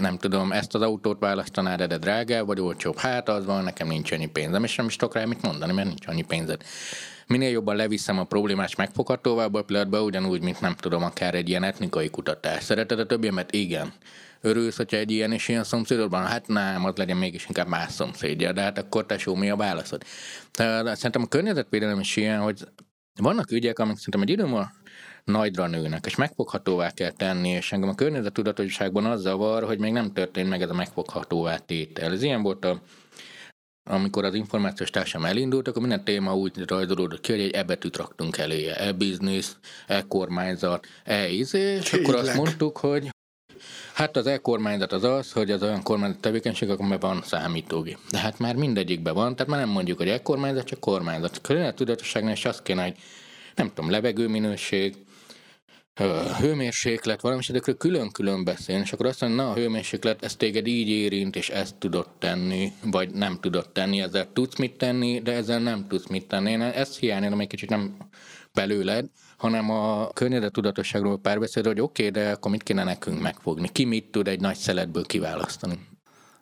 nem 0.00 0.18
tudom, 0.18 0.52
ezt 0.52 0.74
az 0.74 0.82
autót 0.82 1.20
választanád, 1.20 1.82
de 1.82 1.98
drágább 1.98 2.46
vagy 2.46 2.60
olcsóbb. 2.60 2.98
Hát 2.98 3.28
az 3.28 3.44
van, 3.44 3.64
nekem 3.64 3.88
nincs 3.88 4.12
annyi 4.12 4.26
pénzem, 4.26 4.64
és 4.64 4.76
nem 4.76 4.86
is 4.86 4.96
tudok 4.96 5.14
rá 5.14 5.24
mit 5.24 5.42
mondani, 5.42 5.72
mert 5.72 5.88
nincs 5.88 6.06
annyi 6.06 6.22
pénzed 6.22 6.62
minél 7.26 7.50
jobban 7.50 7.76
leviszem 7.76 8.18
a 8.18 8.24
problémás 8.24 8.74
megfoghatóvá 8.76 9.44
a 9.44 9.62
pillanatban, 9.62 10.02
ugyanúgy, 10.02 10.42
mint 10.42 10.60
nem 10.60 10.74
tudom, 10.74 11.02
akár 11.02 11.34
egy 11.34 11.48
ilyen 11.48 11.62
etnikai 11.62 12.10
kutatás. 12.10 12.62
Szereted 12.62 12.98
a 12.98 13.06
többiemet? 13.06 13.52
Igen. 13.52 13.92
Örülsz, 14.40 14.76
hogyha 14.76 14.96
egy 14.96 15.10
ilyen 15.10 15.32
és 15.32 15.48
ilyen 15.48 15.64
szomszédodban? 15.64 16.26
Hát 16.26 16.46
nem, 16.46 16.84
az 16.84 16.96
legyen 16.96 17.16
mégis 17.16 17.46
inkább 17.46 17.68
más 17.68 17.92
szomszédja, 17.92 18.52
de 18.52 18.60
hát 18.60 18.78
akkor 18.78 19.06
tesó, 19.06 19.34
mi 19.34 19.50
a 19.50 19.56
válaszod? 19.56 20.02
Szerintem 20.52 21.22
a 21.22 21.26
környezetvédelem 21.26 22.00
is 22.00 22.16
ilyen, 22.16 22.40
hogy 22.40 22.68
vannak 23.20 23.50
ügyek, 23.50 23.78
amik 23.78 23.96
szerintem 23.96 24.22
egy 24.22 24.30
idő 24.30 24.66
nagyra 25.24 25.66
nőnek, 25.66 26.06
és 26.06 26.16
megfoghatóvá 26.16 26.90
kell 26.90 27.10
tenni, 27.10 27.48
és 27.48 27.72
engem 27.72 27.88
a 27.88 27.94
környezetudatosságban 27.94 29.04
az 29.04 29.20
zavar, 29.20 29.64
hogy 29.64 29.78
még 29.78 29.92
nem 29.92 30.12
történt 30.12 30.48
meg 30.48 30.62
ez 30.62 30.70
a 30.70 30.74
megfoghatóvá 30.74 31.56
tétel. 31.56 32.12
Ez 32.12 32.22
ilyen 32.22 32.42
volt 32.42 32.64
a 32.64 32.80
amikor 33.84 34.24
az 34.24 34.34
információs 34.34 34.90
társadalom 34.90 35.30
elindult, 35.30 35.68
akkor 35.68 35.80
minden 35.80 36.04
téma 36.04 36.36
úgy 36.36 36.58
rajzolódott 36.66 37.20
ki, 37.20 37.32
hogy 37.32 37.40
egy 37.40 37.50
e-betűt 37.50 37.96
raktunk 37.96 38.36
eléje. 38.36 38.76
E-business, 38.76 39.46
e-kormányzat, 39.86 40.86
e-izé, 41.04 41.74
és 41.74 41.92
akkor 41.92 42.14
azt 42.14 42.34
mondtuk, 42.34 42.78
hogy 42.78 43.12
Hát 43.94 44.16
az 44.16 44.26
e-kormányzat 44.26 44.92
az 44.92 45.04
az, 45.04 45.32
hogy 45.32 45.50
az 45.50 45.62
olyan 45.62 45.82
kormányzat 45.82 46.20
tevékenység, 46.20 46.70
amiben 46.70 46.98
van 46.98 47.22
számítógép. 47.22 47.98
De 48.10 48.18
hát 48.18 48.38
már 48.38 48.54
mindegyikben 48.54 49.14
van, 49.14 49.36
tehát 49.36 49.50
már 49.50 49.60
nem 49.60 49.68
mondjuk, 49.68 49.98
hogy 49.98 50.08
e-kormányzat, 50.08 50.66
csak 50.66 50.80
kormányzat. 50.80 51.40
Körülbelül 51.40 51.76
tudatosságnál 51.76 52.32
is 52.32 52.44
azt 52.44 52.62
kéne, 52.62 52.82
hogy 52.82 52.94
nem 53.54 53.68
tudom, 53.74 53.90
levegőminőség, 53.90 54.96
hőmérséklet, 56.40 57.20
valami, 57.20 57.40
és 57.40 57.48
ezekről 57.48 57.76
külön-külön 57.76 58.44
beszélni, 58.44 58.82
és 58.82 58.92
akkor 58.92 59.06
azt 59.06 59.20
mondja, 59.20 59.42
na 59.42 59.50
a 59.50 59.54
hőmérséklet, 59.54 60.24
ez 60.24 60.36
téged 60.36 60.66
így 60.66 60.88
érint, 60.88 61.36
és 61.36 61.48
ezt 61.48 61.74
tudod 61.74 62.08
tenni, 62.18 62.72
vagy 62.82 63.10
nem 63.10 63.38
tudod 63.40 63.70
tenni, 63.70 64.00
ezzel 64.00 64.32
tudsz 64.32 64.58
mit 64.58 64.76
tenni, 64.76 65.20
de 65.20 65.32
ezzel 65.32 65.58
nem 65.58 65.86
tudsz 65.88 66.06
mit 66.06 66.26
tenni. 66.26 66.50
Én 66.50 66.62
ezt 66.62 66.98
hiányolom 66.98 67.40
egy 67.40 67.46
kicsit 67.46 67.68
nem 67.68 67.96
belőled, 68.52 69.06
hanem 69.36 69.70
a 69.70 70.08
környezettudatosságról 70.12 71.18
párbeszéd, 71.18 71.66
hogy 71.66 71.80
oké, 71.80 72.08
okay, 72.08 72.22
de 72.22 72.30
akkor 72.30 72.50
mit 72.50 72.62
kéne 72.62 72.84
nekünk 72.84 73.20
megfogni? 73.20 73.68
Ki 73.72 73.84
mit 73.84 74.10
tud 74.10 74.28
egy 74.28 74.40
nagy 74.40 74.56
szeletből 74.56 75.04
kiválasztani? 75.04 75.78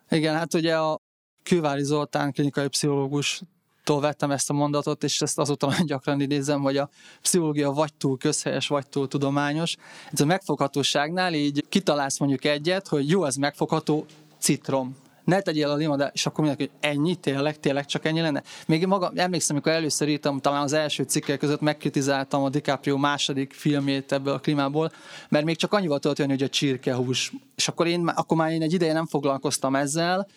Igen, 0.09 0.35
hát 0.35 0.53
ugye 0.53 0.77
a 0.77 0.99
Kővári 1.43 1.83
Zoltán 1.83 2.31
klinikai 2.31 2.67
pszichológus 2.67 3.41
tól 3.83 3.99
vettem 4.01 4.31
ezt 4.31 4.49
a 4.49 4.53
mondatot, 4.53 5.03
és 5.03 5.21
ezt 5.21 5.39
azóta 5.39 5.67
nagyon 5.67 5.85
gyakran 5.85 6.21
idézem, 6.21 6.61
hogy 6.61 6.77
a 6.77 6.89
pszichológia 7.21 7.71
vagy 7.71 7.93
túl 7.93 8.17
közhelyes, 8.17 8.67
vagy 8.67 8.87
túl 8.87 9.07
tudományos. 9.07 9.75
Ez 10.11 10.21
a 10.21 10.25
megfoghatóságnál 10.25 11.33
így 11.33 11.65
kitalálsz 11.69 12.19
mondjuk 12.19 12.45
egyet, 12.45 12.87
hogy 12.87 13.09
jó, 13.09 13.25
ez 13.25 13.35
megfogható, 13.35 14.05
citrom 14.39 14.95
ne 15.23 15.41
tegyél 15.41 15.69
a 15.69 15.75
limonádát, 15.75 16.13
és 16.13 16.25
akkor 16.25 16.45
mindenki, 16.45 16.71
hogy 16.71 16.89
ennyi, 16.91 17.15
tényleg, 17.15 17.59
tényleg 17.59 17.85
csak 17.85 18.05
ennyi 18.05 18.21
lenne. 18.21 18.43
Még 18.67 18.85
magam 18.85 19.11
emlékszem, 19.15 19.55
amikor 19.55 19.71
először 19.71 20.07
írtam, 20.07 20.39
talán 20.39 20.61
az 20.61 20.73
első 20.73 21.03
cikkek 21.03 21.39
között 21.39 21.61
megkritizáltam 21.61 22.43
a 22.43 22.49
DiCaprio 22.49 22.97
második 22.97 23.53
filmét 23.53 24.11
ebből 24.11 24.33
a 24.33 24.39
klímából, 24.39 24.91
mert 25.29 25.45
még 25.45 25.57
csak 25.57 25.73
annyival 25.73 25.99
jönni, 26.15 26.31
hogy 26.31 26.43
a 26.43 26.49
csirkehús. 26.49 27.31
És 27.55 27.67
akkor, 27.67 27.87
én, 27.87 28.07
akkor 28.07 28.37
már 28.37 28.51
én 28.51 28.61
egy 28.61 28.73
ideje 28.73 28.93
nem 28.93 29.05
foglalkoztam 29.05 29.75
ezzel, 29.75 30.27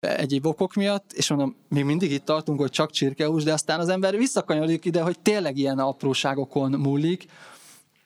egyéb 0.00 0.46
okok 0.46 0.74
miatt, 0.74 1.12
és 1.12 1.28
mondom, 1.28 1.56
még 1.68 1.84
mindig 1.84 2.10
itt 2.10 2.24
tartunk, 2.24 2.60
hogy 2.60 2.70
csak 2.70 2.90
csirkehús, 2.90 3.42
de 3.42 3.52
aztán 3.52 3.80
az 3.80 3.88
ember 3.88 4.16
visszakanyarodik 4.16 4.84
ide, 4.84 5.02
hogy 5.02 5.18
tényleg 5.20 5.56
ilyen 5.56 5.78
apróságokon 5.78 6.70
múlik. 6.70 7.26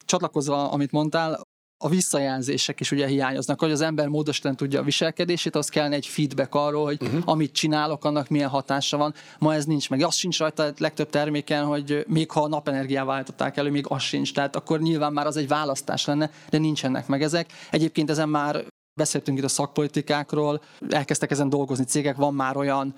Csatlakozva, 0.04 0.70
amit 0.70 0.90
mondtál, 0.90 1.40
a 1.84 1.88
visszajelzések 1.88 2.80
is 2.80 2.90
ugye 2.90 3.06
hiányoznak, 3.06 3.60
hogy 3.60 3.70
az 3.70 3.80
ember 3.80 4.08
módosítani 4.08 4.54
tudja 4.54 4.80
a 4.80 4.82
viselkedését, 4.82 5.56
az 5.56 5.68
kellene 5.68 5.94
egy 5.94 6.06
feedback 6.06 6.54
arról, 6.54 6.84
hogy 6.84 7.02
uh-huh. 7.02 7.22
amit 7.24 7.52
csinálok, 7.52 8.04
annak 8.04 8.28
milyen 8.28 8.48
hatása 8.48 8.96
van. 8.96 9.14
Ma 9.38 9.54
ez 9.54 9.64
nincs 9.64 9.90
meg. 9.90 10.02
Az 10.02 10.14
sincs 10.14 10.38
rajta 10.38 10.62
a 10.62 10.72
legtöbb 10.78 11.10
terméken, 11.10 11.64
hogy 11.64 12.04
még 12.08 12.30
ha 12.30 12.42
a 12.42 12.48
napenergiával 12.48 13.14
állították 13.14 13.56
elő, 13.56 13.70
még 13.70 13.84
az 13.88 14.02
sincs. 14.02 14.34
Tehát 14.34 14.56
akkor 14.56 14.80
nyilván 14.80 15.12
már 15.12 15.26
az 15.26 15.36
egy 15.36 15.48
választás 15.48 16.04
lenne, 16.04 16.30
de 16.50 16.58
nincsenek 16.58 17.06
meg 17.06 17.22
ezek. 17.22 17.52
Egyébként 17.70 18.10
ezen 18.10 18.28
már 18.28 18.64
beszéltünk 18.94 19.38
itt 19.38 19.44
a 19.44 19.48
szakpolitikákról, 19.48 20.62
elkezdtek 20.88 21.30
ezen 21.30 21.48
dolgozni 21.48 21.84
cégek, 21.84 22.16
van 22.16 22.34
már 22.34 22.56
olyan 22.56 22.94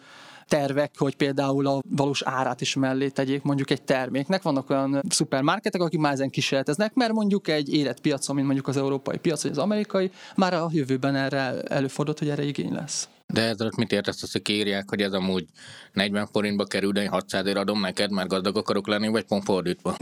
tervek, 0.48 0.94
hogy 0.98 1.16
például 1.16 1.66
a 1.66 1.80
valós 1.88 2.22
árát 2.22 2.60
is 2.60 2.74
mellé 2.74 3.08
tegyék 3.08 3.42
mondjuk 3.42 3.70
egy 3.70 3.82
terméknek. 3.82 4.42
Vannak 4.42 4.70
olyan 4.70 5.02
szupermarketek, 5.08 5.80
akik 5.80 6.00
már 6.00 6.12
ezen 6.12 6.30
kísérleteznek, 6.30 6.94
mert 6.94 7.12
mondjuk 7.12 7.48
egy 7.48 7.74
érett 7.74 8.00
piacon, 8.00 8.34
mint 8.34 8.46
mondjuk 8.46 8.68
az 8.68 8.76
európai 8.76 9.18
piac, 9.18 9.42
vagy 9.42 9.50
az 9.50 9.58
amerikai, 9.58 10.10
már 10.36 10.54
a 10.54 10.68
jövőben 10.72 11.14
erre 11.14 11.60
előfordult, 11.62 12.18
hogy 12.18 12.28
erre 12.28 12.44
igény 12.44 12.72
lesz. 12.72 13.08
De 13.26 13.42
ezzel 13.42 13.70
mit 13.76 13.92
értesz, 13.92 14.22
azt, 14.22 14.32
hogy 14.32 14.42
kérják, 14.42 14.88
hogy 14.88 15.00
ez 15.00 15.12
amúgy 15.12 15.44
40 15.92 16.28
forintba 16.32 16.64
kerül, 16.64 16.92
de 16.92 17.02
én 17.02 17.08
600 17.08 17.46
ér 17.46 17.56
adom 17.56 17.80
neked, 17.80 18.10
mert 18.10 18.28
gazdag 18.28 18.56
akarok 18.56 18.86
lenni, 18.86 19.08
vagy 19.08 19.24
pont 19.24 19.44
fordítva? 19.44 19.96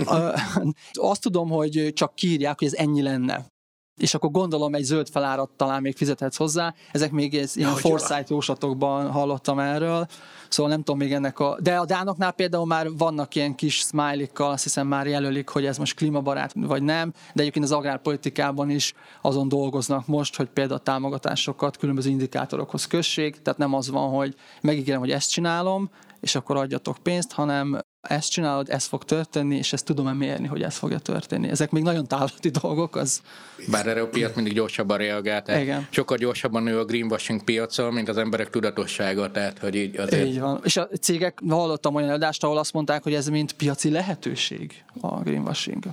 Azt 0.93 1.21
tudom, 1.21 1.49
hogy 1.49 1.91
csak 1.95 2.15
kírják, 2.15 2.59
hogy 2.59 2.69
ez 2.69 2.75
ennyi 2.75 3.03
lenne 3.03 3.52
és 3.97 4.15
akkor 4.15 4.31
gondolom 4.31 4.75
egy 4.75 4.83
zöld 4.83 5.09
felárat 5.09 5.51
talán 5.57 5.83
még 5.83 5.97
fizethetsz 5.97 6.37
hozzá. 6.37 6.75
Ezek 6.93 7.11
még 7.11 7.35
ez, 7.35 7.57
ilyen 7.57 7.75
foresight 7.75 8.31
jóslatokban 8.31 9.11
hallottam 9.11 9.59
erről, 9.59 10.07
szóval 10.49 10.73
nem 10.73 10.83
tudom 10.83 10.99
még 10.99 11.13
ennek 11.13 11.39
a... 11.39 11.59
De 11.61 11.77
a 11.77 11.85
dánoknál 11.85 12.33
például 12.33 12.67
már 12.67 12.87
vannak 12.97 13.35
ilyen 13.35 13.55
kis 13.55 13.79
smiley 13.79 14.27
azt 14.35 14.63
hiszem 14.63 14.87
már 14.87 15.07
jelölik, 15.07 15.49
hogy 15.49 15.67
ez 15.67 15.79
most 15.79 15.95
klímabarát 15.95 16.53
vagy 16.55 16.83
nem, 16.83 17.13
de 17.35 17.41
egyébként 17.41 17.65
az 17.65 17.73
agrárpolitikában 17.73 18.71
is 18.71 18.95
azon 19.23 19.49
dolgoznak 19.49 20.07
most, 20.07 20.37
hogy 20.37 20.49
például 20.49 20.79
a 20.79 20.83
támogatásokat 20.83 21.77
különböző 21.77 22.11
indikátorokhoz 22.11 22.87
kössék, 22.87 23.43
tehát 23.43 23.59
nem 23.59 23.75
az 23.75 23.91
van, 23.91 24.11
hogy 24.11 24.35
megígérem, 24.61 25.01
hogy 25.01 25.11
ezt 25.11 25.31
csinálom, 25.31 25.91
és 26.23 26.35
akkor 26.35 26.57
adjatok 26.57 26.97
pénzt, 27.03 27.33
hanem 27.33 27.81
ezt 28.01 28.31
csinálod, 28.31 28.71
ez 28.71 28.85
fog 28.85 29.05
történni, 29.05 29.57
és 29.57 29.73
ezt 29.73 29.85
tudom-e 29.85 30.13
mérni, 30.13 30.47
hogy 30.47 30.63
ez 30.63 30.77
fogja 30.77 30.99
történni. 30.99 31.49
Ezek 31.49 31.71
még 31.71 31.83
nagyon 31.83 32.07
távlati 32.07 32.49
dolgok. 32.63 32.97
Az... 32.97 33.23
Bár 33.71 33.87
erre 33.87 34.01
a 34.01 34.09
piac 34.09 34.35
mindig 34.35 34.53
gyorsabban 34.53 34.99
reagált. 34.99 35.49
Igen. 35.49 35.87
Sokkal 35.91 36.17
gyorsabban 36.17 36.63
nő 36.63 36.79
a 36.79 36.85
greenwashing 36.85 37.45
piacon, 37.45 37.93
mint 37.93 38.09
az 38.09 38.17
emberek 38.17 38.51
tudatossága, 38.51 39.31
tehát 39.31 39.59
hogy 39.59 39.75
így 39.75 39.97
azért... 39.97 40.27
Így 40.27 40.41
van. 40.41 40.61
És 40.65 40.77
a 40.77 40.89
cégek, 41.01 41.39
hallottam 41.49 41.95
olyan 41.95 42.11
adást, 42.11 42.45
ahol 42.45 42.59
azt 42.59 42.73
mondták, 42.73 43.03
hogy 43.03 43.15
ez 43.15 43.29
mint 43.29 43.53
piaci 43.53 43.91
lehetőség 43.91 44.85
a 45.01 45.21
greenwashing. 45.21 45.85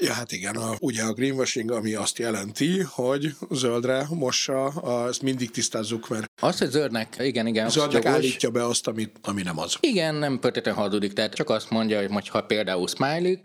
Ja, 0.00 0.12
hát 0.12 0.32
igen, 0.32 0.56
a, 0.56 0.74
ugye 0.80 1.02
a 1.02 1.12
greenwashing, 1.12 1.70
ami 1.70 1.94
azt 1.94 2.18
jelenti, 2.18 2.80
hogy 2.80 3.34
zöldre 3.50 4.06
mossa, 4.10 4.64
a, 4.64 5.08
ezt 5.08 5.22
mindig 5.22 5.50
tisztázzuk, 5.50 6.08
mert 6.08 6.30
azt, 6.40 6.58
hogy 6.58 6.68
zöldnek, 6.70 7.16
igen, 7.18 7.46
igen. 7.46 7.68
Zöldnek 7.70 8.04
állítja 8.04 8.50
be 8.50 8.66
azt, 8.66 8.86
amit, 8.86 9.16
ami 9.22 9.42
nem 9.42 9.58
az. 9.58 9.76
Igen, 9.80 10.14
nem 10.14 10.38
pöteten 10.38 10.74
hazudik, 10.74 11.12
tehát 11.12 11.34
csak 11.34 11.50
azt 11.50 11.70
mondja, 11.70 12.08
hogy 12.08 12.28
ha 12.28 12.40
például 12.40 12.88
smiley 12.88 13.36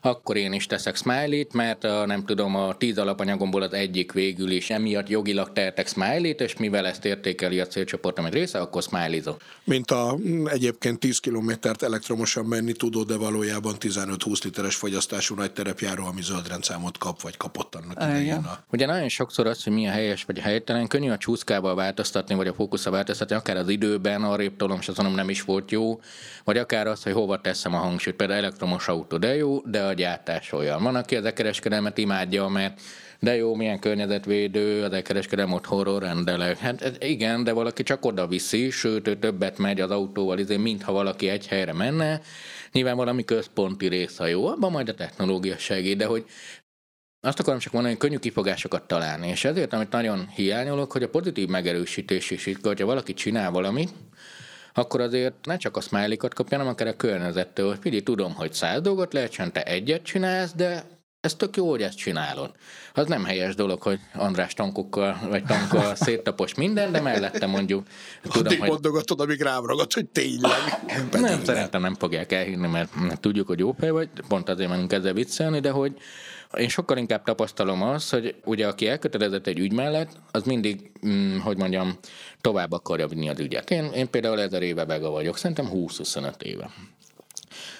akkor 0.00 0.36
én 0.36 0.52
is 0.52 0.66
teszek 0.66 0.96
smiley-t, 0.96 1.52
mert 1.52 1.84
a, 1.84 2.06
nem 2.06 2.24
tudom, 2.24 2.54
a 2.56 2.76
tíz 2.76 2.98
alapanyagomból 2.98 3.62
az 3.62 3.72
egyik 3.72 4.12
végül 4.12 4.50
is 4.50 4.70
emiatt 4.70 5.08
jogilag 5.08 5.52
tehetek 5.52 5.88
smiley-t, 5.88 6.40
és 6.40 6.56
mivel 6.56 6.86
ezt 6.86 7.04
értékeli 7.04 7.60
a 7.60 7.66
célcsoportom 7.66 8.24
egy 8.24 8.32
része, 8.32 8.60
akkor 8.60 8.82
smiley 8.82 9.20
-zom. 9.20 9.36
Mint 9.64 9.90
a 9.90 10.16
egyébként 10.44 10.98
10 10.98 11.18
kilométert 11.18 11.82
elektromosan 11.82 12.44
menni 12.44 12.72
tudó, 12.72 13.02
de 13.02 13.16
valójában 13.16 13.74
15-20 13.80 14.44
literes 14.44 14.74
fogyasztású 14.74 15.34
nagy 15.34 15.52
terepjáró, 15.52 16.04
ami 16.04 16.22
zöld 16.22 16.48
rendszámot 16.48 16.98
kap, 16.98 17.20
vagy 17.22 17.36
kapott 17.36 17.74
annak 17.74 18.02
idején. 18.02 18.34
A... 18.34 18.58
Ugye 18.72 18.86
nagyon 18.86 19.08
sokszor 19.08 19.46
az, 19.46 19.64
hogy 19.64 19.72
mi 19.72 19.86
a 19.86 19.90
helyes 19.90 20.24
vagy 20.24 20.38
a 20.38 20.42
helytelen, 20.42 20.86
könnyű 20.86 21.10
a 21.10 21.18
csúszkával 21.18 21.74
változtatni, 21.74 22.34
vagy 22.34 22.46
a 22.46 22.54
fókuszra 22.54 22.90
változtatni, 22.90 23.34
akár 23.34 23.56
az 23.56 23.68
időben, 23.68 24.22
arrébb 24.22 24.56
tolom, 24.56 24.78
és 24.80 24.88
azon 24.88 25.12
nem 25.12 25.28
is 25.28 25.42
volt 25.42 25.70
jó, 25.70 26.00
vagy 26.44 26.58
akár 26.58 26.86
az, 26.86 27.02
hogy 27.02 27.12
hova 27.12 27.40
teszem 27.40 27.74
a 27.74 27.78
hangsúlyt. 27.78 28.16
Például 28.16 28.38
elektromos 28.38 28.88
autó, 28.88 29.16
de 29.16 29.34
jó, 29.34 29.62
de 29.64 29.87
a 29.88 29.92
gyártás 29.92 30.52
olyan. 30.52 30.82
Van, 30.82 30.94
aki 30.94 31.16
az 31.16 31.24
e-kereskedelmet 31.24 31.98
imádja, 31.98 32.48
mert 32.48 32.80
de 33.20 33.36
jó, 33.36 33.54
milyen 33.54 33.78
környezetvédő, 33.78 34.82
az 34.84 34.92
e-kereskedelem 34.92 35.52
otthonról 35.52 35.98
rendelek. 35.98 36.58
Hát 36.58 37.04
igen, 37.04 37.44
de 37.44 37.52
valaki 37.52 37.82
csak 37.82 38.04
oda 38.04 38.26
viszi, 38.26 38.70
sőt, 38.70 39.08
ő 39.08 39.16
többet 39.16 39.58
megy 39.58 39.80
az 39.80 39.90
autóval, 39.90 40.38
ezért 40.38 40.60
mintha 40.60 40.92
valaki 40.92 41.28
egy 41.28 41.46
helyre 41.46 41.72
menne. 41.72 42.20
Nyilván 42.72 42.96
valami 42.96 43.24
központi 43.24 43.86
rész, 43.86 44.16
ha 44.16 44.26
jó, 44.26 44.46
abban 44.46 44.70
majd 44.70 44.88
a 44.88 44.94
technológia 44.94 45.58
segít, 45.58 45.96
de 45.96 46.06
hogy 46.06 46.24
azt 47.20 47.40
akarom 47.40 47.58
csak 47.58 47.72
mondani, 47.72 47.94
hogy 47.94 48.04
könnyű 48.04 48.18
kifogásokat 48.18 48.86
találni, 48.86 49.28
és 49.28 49.44
ezért, 49.44 49.72
amit 49.72 49.90
nagyon 49.90 50.28
hiányolok, 50.28 50.92
hogy 50.92 51.02
a 51.02 51.08
pozitív 51.08 51.48
megerősítés 51.48 52.30
is 52.30 52.46
itt, 52.46 52.64
hogyha 52.64 52.86
valaki 52.86 53.14
csinál 53.14 53.50
valamit, 53.50 53.90
akkor 54.78 55.00
azért 55.00 55.46
ne 55.46 55.56
csak 55.56 55.76
a 55.76 55.80
smiley 55.80 56.16
kapja, 56.16 56.56
hanem 56.56 56.72
akár 56.72 56.86
a 56.86 56.96
környezettől, 56.96 57.68
hogy 57.68 57.78
figyelj, 57.80 58.02
tudom, 58.02 58.34
hogy 58.34 58.52
száz 58.52 58.80
dolgot 58.80 59.12
lehet, 59.12 59.32
te 59.52 59.62
egyet 59.62 60.02
csinálsz, 60.02 60.52
de 60.52 60.97
ez 61.28 61.34
tök 61.34 61.56
jó, 61.56 61.70
hogy 61.70 61.82
ezt 61.82 61.96
csinálod. 61.96 62.50
Az 62.94 63.06
nem 63.06 63.24
helyes 63.24 63.54
dolog, 63.54 63.82
hogy 63.82 63.98
András 64.14 64.54
tankokkal 64.54 65.18
vagy 65.28 65.44
tankkal 65.44 65.94
széttapos 66.06 66.54
minden, 66.54 66.92
de 66.92 67.00
mellette 67.00 67.46
mondjuk 67.46 67.86
tudom, 68.22 68.46
Addig 68.46 68.58
hogy... 68.58 68.68
mondogatod, 68.68 69.20
amíg 69.20 69.40
rám 69.40 69.66
ragad, 69.66 69.92
hogy 69.92 70.06
tényleg. 70.06 70.50
nem, 71.10 71.44
szerintem 71.44 71.80
nem 71.80 71.94
fogják 71.94 72.32
elhinni, 72.32 72.66
mert 72.66 72.90
tudjuk, 73.20 73.46
hogy 73.46 73.58
jó 73.58 73.72
fej 73.78 73.90
vagy, 73.90 74.08
pont 74.28 74.48
azért 74.48 74.68
menünk 74.70 74.92
ezzel 74.92 75.12
viccelni, 75.12 75.60
de 75.60 75.70
hogy 75.70 75.92
én 76.56 76.68
sokkal 76.68 76.96
inkább 76.96 77.24
tapasztalom 77.24 77.82
azt, 77.82 78.10
hogy 78.10 78.34
ugye 78.44 78.66
aki 78.66 78.88
elkötelezett 78.88 79.46
egy 79.46 79.58
ügy 79.58 79.72
mellett, 79.72 80.10
az 80.30 80.42
mindig, 80.42 80.90
hm, 81.00 81.38
hogy 81.38 81.56
mondjam, 81.56 81.98
tovább 82.40 82.72
akarja 82.72 83.06
vinni 83.06 83.28
az 83.28 83.40
ügyet. 83.40 83.70
Én, 83.70 83.84
én 83.84 84.10
például 84.10 84.40
ezer 84.40 84.62
éve 84.62 84.84
vega 84.84 85.10
vagyok, 85.10 85.36
szerintem 85.36 85.68
20-25 85.72 86.42
éve. 86.42 86.70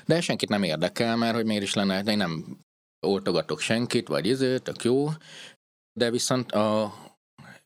De 0.06 0.20
senkit 0.20 0.48
nem 0.48 0.62
érdekel, 0.62 1.16
mert 1.16 1.34
hogy 1.34 1.44
miért 1.44 1.62
is 1.62 1.74
lenne, 1.74 2.00
én 2.00 2.16
nem 2.16 2.58
oltogatok 3.06 3.60
senkit, 3.60 4.08
vagy 4.08 4.26
izé, 4.26 4.58
tök 4.58 4.84
jó, 4.84 5.08
de 5.92 6.10
viszont 6.10 6.52
a, 6.52 6.94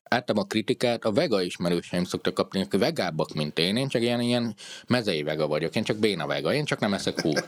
általában 0.03 0.45
a 0.45 0.47
kritikát 0.47 1.05
a 1.05 1.13
vega 1.13 1.43
ismerőseim 1.43 2.05
szoktak 2.05 2.35
kapni, 2.35 2.61
akik 2.61 2.81
vegábbak, 2.81 3.35
mint 3.35 3.59
én, 3.59 3.77
én 3.77 3.89
csak 3.89 4.03
ilyen, 4.03 4.21
ilyen 4.21 4.55
mezei 4.87 5.23
vega 5.23 5.47
vagyok, 5.47 5.77
én 5.77 5.83
csak 5.83 5.97
béna 5.97 6.27
vega, 6.27 6.55
én 6.55 6.65
csak 6.65 6.79
nem 6.79 6.95
eszek 6.95 7.21
hús. 7.21 7.41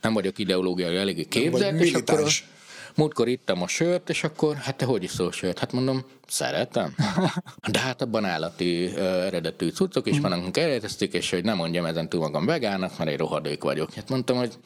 Nem 0.00 0.12
vagyok 0.12 0.38
ideológiai 0.38 0.96
eléggé 0.96 1.24
képzett, 1.24 1.80
és 1.80 1.94
akkor 1.94 2.28
múltkor 2.96 3.28
ittam 3.28 3.62
a 3.62 3.68
sört, 3.68 4.10
és 4.10 4.24
akkor, 4.24 4.56
hát 4.56 4.76
te 4.76 4.84
hogy 4.84 5.02
iszol 5.02 5.32
sört? 5.32 5.58
Hát 5.58 5.72
mondom, 5.72 6.04
szeretem. 6.32 6.94
De 7.72 7.78
hát 7.78 8.02
abban 8.02 8.24
állati 8.24 8.96
eredetű 8.96 9.68
cuccok 9.68 10.06
is 10.06 10.20
vannak, 10.20 10.38
amik 10.38 10.56
eredezték, 10.56 11.12
és 11.12 11.30
hogy 11.30 11.44
nem 11.44 11.56
mondjam 11.56 11.84
ezen 11.84 12.08
túl 12.08 12.20
magam 12.20 12.46
vegának, 12.46 12.98
mert 12.98 13.10
egy 13.10 13.18
rohadék 13.18 13.62
vagyok. 13.62 13.92
Hát 13.92 14.08
mondtam, 14.08 14.36
hogy 14.36 14.58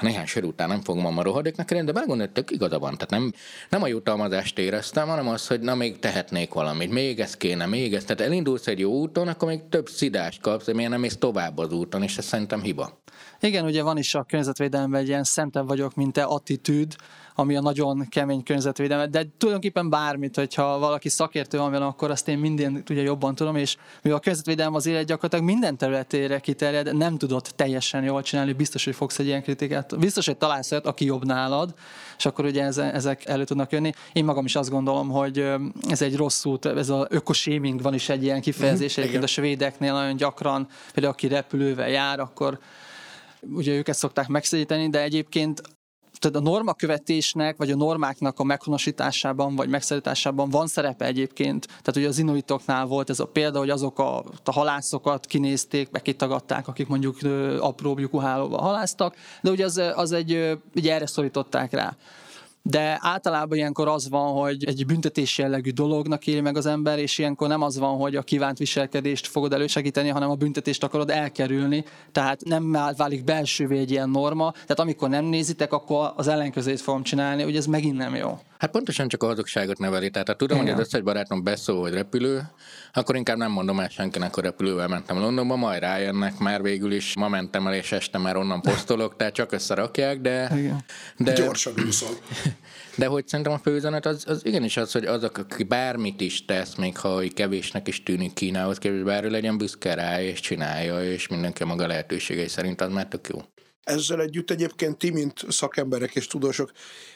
néhány 0.00 0.26
sör 0.26 0.44
után 0.44 0.68
nem 0.68 0.80
fogom 0.80 1.18
a 1.18 1.22
rohadéknak 1.22 1.70
lenni, 1.70 1.84
de 1.84 1.92
belegondolni, 1.92 2.32
tök 2.32 2.50
igaza 2.50 2.78
van. 2.78 2.92
Tehát 2.94 3.10
nem, 3.10 3.32
nem 3.70 3.82
a 3.82 3.86
jutalmazást 3.86 4.58
éreztem, 4.58 5.08
hanem 5.08 5.28
az, 5.28 5.46
hogy 5.46 5.60
na 5.60 5.74
még 5.74 5.98
tehetnék 5.98 6.52
valamit, 6.52 6.90
még 6.90 7.20
ez 7.20 7.36
kéne, 7.36 7.66
még 7.66 7.94
ez. 7.94 8.04
Tehát 8.04 8.20
elindulsz 8.20 8.66
egy 8.66 8.78
jó 8.78 8.92
úton, 8.92 9.28
akkor 9.28 9.48
még 9.48 9.60
több 9.68 9.88
szidást 9.88 10.40
kapsz, 10.40 10.72
miért 10.72 10.90
nem 10.90 11.00
mész 11.00 11.16
tovább 11.16 11.58
az 11.58 11.72
úton, 11.72 12.02
és 12.02 12.18
ez 12.18 12.24
szerintem 12.24 12.62
hiba. 12.62 13.02
Igen, 13.40 13.64
ugye 13.64 13.82
van 13.82 13.98
is 13.98 14.14
a 14.14 14.24
környezetvédelemben 14.28 15.00
egy 15.00 15.08
ilyen 15.08 15.24
szentebb 15.24 15.66
vagyok, 15.66 15.94
mint 15.94 16.12
te 16.12 16.22
attitűd, 16.22 16.96
ami 17.34 17.56
a 17.56 17.60
nagyon 17.60 18.06
kemény 18.08 18.42
környezetvédelmet, 18.42 19.10
de 19.10 19.26
tulajdonképpen 19.38 19.90
bármit, 19.90 20.36
hogyha 20.36 20.78
valaki 20.78 21.08
szakértő 21.08 21.58
van 21.58 21.70
vele, 21.70 21.84
akkor 21.84 22.10
azt 22.10 22.28
én 22.28 22.38
minden 22.38 22.82
ugye 22.90 23.02
jobban 23.02 23.34
tudom, 23.34 23.56
és 23.56 23.76
mivel 24.02 24.18
a 24.18 24.20
környezetvédelem 24.20 24.74
az 24.74 24.86
élet 24.86 25.06
gyakorlatilag 25.06 25.44
minden 25.44 25.76
területére 25.76 26.38
kiterjed, 26.38 26.96
nem 26.96 27.18
tudod 27.18 27.46
teljesen 27.56 28.02
jól 28.02 28.22
csinálni, 28.22 28.52
biztos, 28.52 28.84
hogy 28.84 28.94
fogsz 28.94 29.18
egy 29.18 29.26
ilyen 29.26 29.42
kritikát. 29.42 29.98
Biztos, 29.98 30.26
hogy 30.26 30.36
találsz 30.36 30.72
olyat, 30.72 30.86
aki 30.86 31.04
jobb 31.04 31.24
nálad, 31.24 31.74
és 32.16 32.26
akkor 32.26 32.44
ugye 32.44 32.64
ezek 32.92 33.26
elő 33.26 33.44
tudnak 33.44 33.72
jönni. 33.72 33.92
Én 34.12 34.24
magam 34.24 34.44
is 34.44 34.56
azt 34.56 34.70
gondolom, 34.70 35.08
hogy 35.08 35.38
ez 35.88 36.02
egy 36.02 36.16
rossz 36.16 36.44
út, 36.44 36.64
ez 36.64 36.88
az 36.88 37.06
ökoshaming 37.08 37.82
van 37.82 37.94
is 37.94 38.08
egy 38.08 38.22
ilyen 38.22 38.40
kifejezés, 38.40 39.00
mm, 39.00 39.22
a 39.22 39.26
svédeknél 39.26 39.92
nagyon 39.92 40.16
gyakran, 40.16 40.68
például 40.92 41.12
aki 41.14 41.28
repülővel 41.28 41.88
jár, 41.88 42.20
akkor 42.20 42.58
ugye 43.40 43.72
őket 43.72 43.94
szokták 43.94 44.28
megszedíteni, 44.28 44.88
de 44.88 45.02
egyébként 45.02 45.62
tehát 46.18 46.36
a 46.36 46.50
normakövetésnek, 46.50 47.56
vagy 47.56 47.70
a 47.70 47.76
normáknak 47.76 48.38
a 48.38 48.44
meghonosításában, 48.44 49.56
vagy 49.56 49.68
megszerításában 49.68 50.50
van 50.50 50.66
szerepe 50.66 51.04
egyébként. 51.04 51.66
Tehát 51.66 51.96
ugye 51.96 52.08
az 52.08 52.18
inuitoknál 52.18 52.86
volt 52.86 53.10
ez 53.10 53.20
a 53.20 53.26
példa, 53.26 53.58
hogy 53.58 53.70
azok 53.70 53.98
a, 53.98 54.18
a 54.44 54.52
halászokat 54.52 55.26
kinézték, 55.26 55.90
meg 55.90 56.02
kitagadták, 56.02 56.68
akik 56.68 56.88
mondjuk 56.88 57.18
apró 57.60 57.98
lyukuhálóval 57.98 58.60
haláztak, 58.60 59.16
de 59.42 59.50
ugye 59.50 59.64
az, 59.64 59.80
az 59.94 60.12
egy, 60.12 60.58
ugye 60.74 60.94
erre 60.94 61.06
szorították 61.06 61.72
rá 61.72 61.96
de 62.66 62.98
általában 63.00 63.58
ilyenkor 63.58 63.88
az 63.88 64.08
van, 64.08 64.32
hogy 64.32 64.64
egy 64.64 64.86
büntetés 64.86 65.38
jellegű 65.38 65.70
dolognak 65.70 66.26
éli 66.26 66.40
meg 66.40 66.56
az 66.56 66.66
ember, 66.66 66.98
és 66.98 67.18
ilyenkor 67.18 67.48
nem 67.48 67.62
az 67.62 67.78
van, 67.78 67.96
hogy 67.96 68.16
a 68.16 68.22
kívánt 68.22 68.58
viselkedést 68.58 69.26
fogod 69.26 69.52
elősegíteni, 69.52 70.08
hanem 70.08 70.30
a 70.30 70.34
büntetést 70.34 70.82
akarod 70.82 71.10
elkerülni, 71.10 71.84
tehát 72.12 72.44
nem 72.44 72.72
válik 72.96 73.24
belsővé 73.24 73.78
egy 73.78 73.90
ilyen 73.90 74.10
norma, 74.10 74.50
tehát 74.52 74.80
amikor 74.80 75.08
nem 75.08 75.24
nézitek, 75.24 75.72
akkor 75.72 76.12
az 76.16 76.28
ellenkezőjét 76.28 76.80
fogom 76.80 77.02
csinálni, 77.02 77.42
hogy 77.42 77.56
ez 77.56 77.66
megint 77.66 77.96
nem 77.96 78.14
jó. 78.14 78.38
Hát 78.64 78.72
pontosan 78.72 79.08
csak 79.08 79.22
a 79.22 79.26
hazugságot 79.26 79.78
neveli. 79.78 80.10
Tehát 80.10 80.28
ha 80.28 80.34
tudom, 80.34 80.56
Igen. 80.56 80.72
hogy 80.72 80.80
az 80.80 80.86
összes 80.86 81.00
barátom 81.00 81.42
beszól, 81.42 81.80
hogy 81.80 81.92
repülő, 81.92 82.42
akkor 82.92 83.16
inkább 83.16 83.36
nem 83.36 83.50
mondom 83.50 83.80
el 83.80 83.88
senkinek, 83.88 84.34
hogy 84.34 84.44
repülővel 84.44 84.88
mentem 84.88 85.18
Londonba, 85.18 85.56
majd 85.56 85.80
rájönnek, 85.80 86.38
már 86.38 86.62
végül 86.62 86.92
is 86.92 87.16
ma 87.16 87.28
mentem 87.28 87.66
el, 87.66 87.74
és 87.74 87.92
este 87.92 88.18
már 88.18 88.36
onnan 88.36 88.60
posztolok, 88.60 89.16
tehát 89.16 89.34
csak 89.34 89.52
összerakják, 89.52 90.20
de... 90.20 90.50
Igen. 90.56 90.84
de 91.16 91.32
Gyorsan 91.32 91.72
úszol. 91.86 92.08
De 92.96 93.06
hogy 93.06 93.28
szerintem 93.28 93.54
a 93.54 93.58
főüzenet 93.58 94.06
az, 94.06 94.24
az 94.26 94.46
igenis 94.46 94.76
az, 94.76 94.92
hogy 94.92 95.04
azok, 95.04 95.38
aki 95.38 95.62
bármit 95.62 96.20
is 96.20 96.44
tesz, 96.44 96.74
még 96.74 96.98
ha 96.98 97.22
kevésnek 97.34 97.88
is 97.88 98.02
tűnik 98.02 98.32
Kínához 98.32 98.78
képest, 98.78 99.04
bárról 99.04 99.30
legyen 99.30 99.58
büszke 99.58 99.94
rá, 99.94 100.22
és 100.22 100.40
csinálja, 100.40 101.04
és 101.12 101.28
mindenki 101.28 101.62
a 101.62 101.66
maga 101.66 101.86
lehetőségei 101.86 102.48
szerint 102.48 102.80
az 102.80 102.92
már 102.92 103.06
tök 103.06 103.28
jó. 103.28 103.42
Ezzel 103.84 104.20
együtt 104.20 104.50
egyébként 104.50 104.98
ti, 104.98 105.10
mint 105.10 105.44
szakemberek 105.48 106.14
és 106.14 106.26
tudósok, 106.26 106.72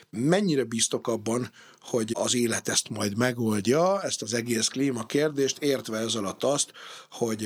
mennyire 0.09 0.63
bíztok 0.63 1.07
abban, 1.07 1.51
hogy 1.79 2.11
az 2.13 2.35
élet 2.35 2.67
ezt 2.67 2.89
majd 2.89 3.17
megoldja, 3.17 4.01
ezt 4.01 4.21
az 4.21 4.33
egész 4.33 4.67
klímakérdést, 4.67 5.57
értve 5.59 5.97
ez 5.97 6.15
alatt 6.15 6.43
azt, 6.43 6.71
hogy 7.09 7.45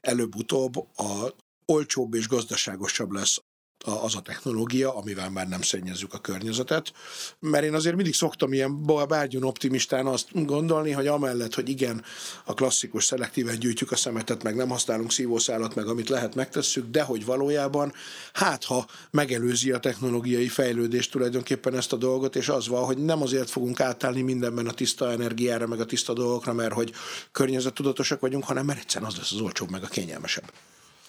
előbb-utóbb 0.00 0.76
a 0.96 1.34
olcsóbb 1.66 2.14
és 2.14 2.28
gazdaságosabb 2.28 3.10
lesz 3.10 3.42
az 3.84 4.14
a 4.14 4.20
technológia, 4.20 4.96
amivel 4.96 5.30
már 5.30 5.48
nem 5.48 5.62
szennyezzük 5.62 6.14
a 6.14 6.18
környezetet. 6.18 6.92
Mert 7.38 7.64
én 7.64 7.74
azért 7.74 7.94
mindig 7.94 8.14
szoktam 8.14 8.52
ilyen 8.52 8.86
bárgyun 9.08 9.42
optimistán 9.42 10.06
azt 10.06 10.28
gondolni, 10.46 10.90
hogy 10.90 11.06
amellett, 11.06 11.54
hogy 11.54 11.68
igen, 11.68 12.04
a 12.44 12.54
klasszikus 12.54 13.04
szelektíven 13.04 13.58
gyűjtjük 13.58 13.92
a 13.92 13.96
szemetet, 13.96 14.42
meg 14.42 14.56
nem 14.56 14.68
használunk 14.68 15.12
szívószálat, 15.12 15.74
meg 15.74 15.86
amit 15.86 16.08
lehet 16.08 16.34
megtesszük, 16.34 16.90
de 16.90 17.02
hogy 17.02 17.24
valójában, 17.24 17.92
hát 18.32 18.64
ha 18.64 18.86
megelőzi 19.10 19.70
a 19.70 19.78
technológiai 19.78 20.48
fejlődés 20.48 21.08
tulajdonképpen 21.08 21.76
ezt 21.76 21.92
a 21.92 21.96
dolgot, 21.96 22.36
és 22.36 22.48
az 22.48 22.68
van, 22.68 22.84
hogy 22.84 22.98
nem 22.98 23.22
azért 23.22 23.50
fogunk 23.50 23.80
átállni 23.80 24.22
mindenben 24.22 24.66
a 24.66 24.72
tiszta 24.72 25.10
energiára, 25.10 25.66
meg 25.66 25.80
a 25.80 25.86
tiszta 25.86 26.12
dolgokra, 26.12 26.52
mert 26.52 26.72
hogy 26.72 26.92
környezettudatosak 27.32 28.20
vagyunk, 28.20 28.44
hanem 28.44 28.66
mert 28.66 28.78
egyszerűen 28.80 29.10
az 29.10 29.16
lesz 29.16 29.32
az 29.32 29.40
olcsóbb, 29.40 29.70
meg 29.70 29.82
a 29.82 29.86
kényelmesebb. 29.86 30.52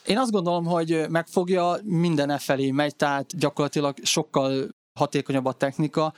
Én 0.05 0.17
azt 0.17 0.31
gondolom, 0.31 0.65
hogy 0.65 1.05
megfogja, 1.09 1.77
minden 1.83 2.29
e 2.29 2.37
felé 2.37 2.71
megy, 2.71 2.95
tehát 2.95 3.37
gyakorlatilag 3.37 3.97
sokkal 4.03 4.69
hatékonyabb 4.99 5.45
a 5.45 5.53
technika. 5.53 6.13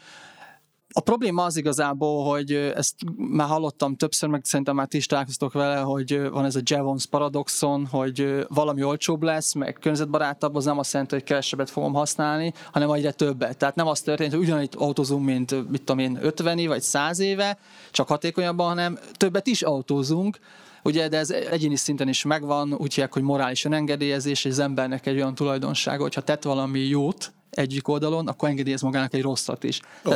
A 0.95 0.99
probléma 0.99 1.43
az 1.43 1.57
igazából, 1.57 2.29
hogy 2.31 2.51
ezt 2.51 2.95
már 3.15 3.47
hallottam 3.47 3.95
többször, 3.95 4.29
meg 4.29 4.41
szerintem 4.43 4.75
már 4.75 4.87
ti 4.87 4.97
is 4.97 5.05
találkoztok 5.05 5.53
vele, 5.53 5.79
hogy 5.79 6.29
van 6.29 6.45
ez 6.45 6.55
a 6.55 6.61
Jevons 6.63 7.05
paradoxon, 7.05 7.87
hogy 7.87 8.45
valami 8.47 8.83
olcsóbb 8.83 9.23
lesz, 9.23 9.53
meg 9.53 9.73
környezetbarátabb, 9.73 10.55
az 10.55 10.65
nem 10.65 10.79
azt 10.79 10.91
jelenti, 10.93 11.15
hogy 11.15 11.23
kevesebbet 11.23 11.69
fogom 11.69 11.93
használni, 11.93 12.53
hanem 12.71 12.91
egyre 12.91 13.11
többet. 13.11 13.57
Tehát 13.57 13.75
nem 13.75 13.87
az 13.87 14.01
történt, 14.01 14.31
hogy 14.31 14.41
ugyanúgy 14.41 14.69
autózunk, 14.77 15.25
mint 15.25 15.69
mit 15.69 15.83
tudom 15.83 15.99
én, 15.99 16.17
50 16.21 16.67
vagy 16.67 16.81
100 16.81 17.19
éve, 17.19 17.57
csak 17.91 18.07
hatékonyabban, 18.07 18.67
hanem 18.67 18.99
többet 19.17 19.47
is 19.47 19.61
autózunk, 19.61 20.39
Ugye, 20.83 21.07
de 21.07 21.17
ez 21.17 21.29
egyéni 21.29 21.75
szinten 21.75 22.07
is 22.07 22.23
megvan, 22.23 22.73
úgy 22.73 22.93
hívják, 22.93 23.13
hogy 23.13 23.21
morális 23.21 23.65
önengedélyezés, 23.65 24.45
és 24.45 24.51
az 24.51 24.59
embernek 24.59 25.05
egy 25.05 25.15
olyan 25.15 25.35
tulajdonsága, 25.35 26.01
hogyha 26.01 26.21
tett 26.21 26.43
valami 26.43 26.79
jót 26.79 27.33
egyik 27.49 27.87
oldalon, 27.87 28.27
akkor 28.27 28.49
engedélyez 28.49 28.81
magának 28.81 29.13
egy 29.13 29.21
rosszat 29.21 29.63
is. 29.63 29.79
Oh. 30.03 30.15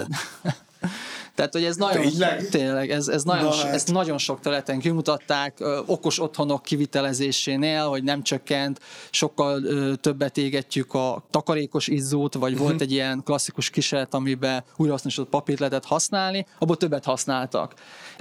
Tehát, 1.38 1.54
hogy 1.54 1.64
ez 1.64 1.76
nagyon, 1.76 2.02
tényleg, 2.02 2.50
tényleg 2.50 2.92
ez, 2.92 3.08
ez, 3.08 3.24
nagyon, 3.24 3.52
hát. 3.52 3.74
ezt 3.74 3.92
nagyon 3.92 4.18
sok 4.18 4.40
területen 4.40 4.80
kimutatták, 4.80 5.64
okos 5.86 6.20
otthonok 6.20 6.64
kivitelezésénél, 6.64 7.88
hogy 7.88 8.04
nem 8.04 8.24
csökkent, 8.24 8.80
sokkal 9.10 9.64
ö, 9.64 9.96
többet 9.96 10.38
égetjük 10.38 10.94
a 10.94 11.24
takarékos 11.30 11.88
izzót, 11.88 12.34
vagy 12.34 12.52
uh-huh. 12.52 12.68
volt 12.68 12.82
egy 12.82 12.92
ilyen 12.92 13.24
klasszikus 13.24 13.70
kísérlet, 13.70 14.14
amiben 14.14 14.64
újrahasznosított 14.76 15.30
papírt 15.30 15.60
lehetett 15.60 15.86
használni, 15.86 16.46
abból 16.60 16.78
többet 16.78 17.04
használtak. 17.04 17.74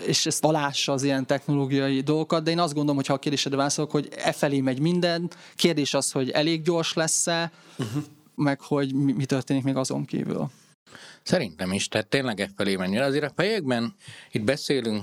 És 0.07 0.27
ez 0.27 0.39
alássa 0.41 0.93
az 0.93 1.03
ilyen 1.03 1.27
technológiai 1.27 2.01
dolgokat, 2.01 2.43
de 2.43 2.51
én 2.51 2.59
azt 2.59 2.73
gondolom, 2.73 2.97
hogy 2.97 3.07
ha 3.07 3.15
a 3.15 3.19
kérdésedre 3.19 3.57
válaszolok, 3.57 3.91
hogy 3.91 4.09
e 4.17 4.33
felé 4.33 4.61
megy 4.61 4.81
minden, 4.81 5.31
kérdés 5.55 5.95
az, 5.95 6.11
hogy 6.11 6.31
elég 6.31 6.63
gyors 6.63 6.95
lesz-e, 6.95 7.53
uh-huh. 7.79 8.03
meg 8.35 8.61
hogy 8.61 8.95
mi, 8.95 9.13
mi 9.13 9.25
történik 9.25 9.63
még 9.63 9.77
azon 9.77 10.05
kívül. 10.05 10.51
Szerintem 11.27 11.73
is, 11.73 11.89
tehát 11.89 12.07
tényleg 12.07 12.41
e 12.41 12.49
felé 12.57 12.77
menni. 12.77 12.99
Azért 12.99 13.25
a 13.25 13.33
fejekben 13.37 13.95
itt 14.31 14.45
beszélünk 14.45 15.03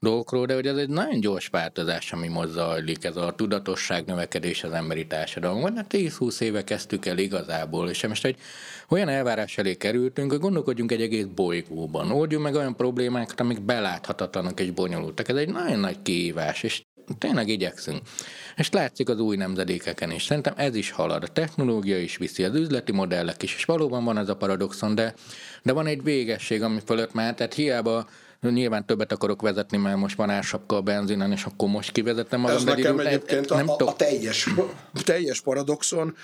dolgokról, 0.00 0.46
de 0.46 0.54
hogy 0.54 0.66
ez 0.66 0.76
egy 0.76 0.88
nagyon 0.88 1.20
gyors 1.20 1.46
változás, 1.46 2.12
ami 2.12 2.28
most 2.28 2.48
zajlik, 2.48 3.04
ez 3.04 3.16
a 3.16 3.34
tudatosság 3.36 4.04
növekedés 4.04 4.64
az 4.64 4.72
emberi 4.72 5.06
társadalomban. 5.06 5.76
Hát 5.76 5.94
10-20 5.94 6.40
éve 6.40 6.64
kezdtük 6.64 7.06
el 7.06 7.18
igazából, 7.18 7.88
és 7.88 8.06
most 8.06 8.24
egy 8.24 8.36
olyan 8.88 9.08
elvárás 9.08 9.58
elé 9.58 9.74
kerültünk, 9.74 10.30
hogy 10.30 10.40
gondolkodjunk 10.40 10.92
egy 10.92 11.02
egész 11.02 11.26
bolygóban, 11.34 12.10
oldjunk 12.10 12.44
meg 12.44 12.54
olyan 12.54 12.76
problémákat, 12.76 13.40
amik 13.40 13.60
beláthatatlanak 13.60 14.60
és 14.60 14.70
bonyolultak. 14.70 15.28
Ez 15.28 15.36
egy 15.36 15.48
nagyon 15.48 15.78
nagy 15.78 16.02
kihívás, 16.02 16.62
és 16.62 16.82
tényleg 17.18 17.48
igyekszünk. 17.48 18.00
És 18.56 18.70
látszik 18.70 19.08
az 19.08 19.20
új 19.20 19.36
nemzedékeken 19.36 20.10
is. 20.10 20.24
Szerintem 20.24 20.54
ez 20.56 20.74
is 20.74 20.90
halad. 20.90 21.22
A 21.22 21.26
technológia 21.26 21.98
is 21.98 22.16
viszi, 22.16 22.44
az 22.44 22.54
üzleti 22.54 22.92
modellek 22.92 23.42
is, 23.42 23.54
és 23.54 23.64
valóban 23.64 24.04
van 24.04 24.18
ez 24.18 24.28
a 24.28 24.36
paradoxon, 24.36 24.94
de, 24.94 25.14
de 25.62 25.72
van 25.72 25.86
egy 25.86 26.02
végesség, 26.02 26.62
ami 26.62 26.80
fölött 26.84 27.14
már, 27.14 27.34
tehát 27.34 27.54
hiába 27.54 28.06
Nyilván 28.50 28.86
többet 28.86 29.12
akarok 29.12 29.42
vezetni, 29.42 29.78
mert 29.78 29.96
most 29.96 30.16
van 30.16 30.30
ársapka 30.30 30.76
a 30.76 30.80
benzinen, 30.80 31.32
és 31.32 31.44
akkor 31.44 31.68
most 31.68 31.92
kivezetem 31.92 32.40
magam. 32.40 32.56
Ez 32.56 32.64
nekem 32.64 32.98
egyébként 32.98 33.50
a, 33.50 33.76
a, 33.78 33.86
a 33.86 33.96
teljes, 33.96 34.48
teljes 35.04 35.40
paradoxon, 35.40 36.16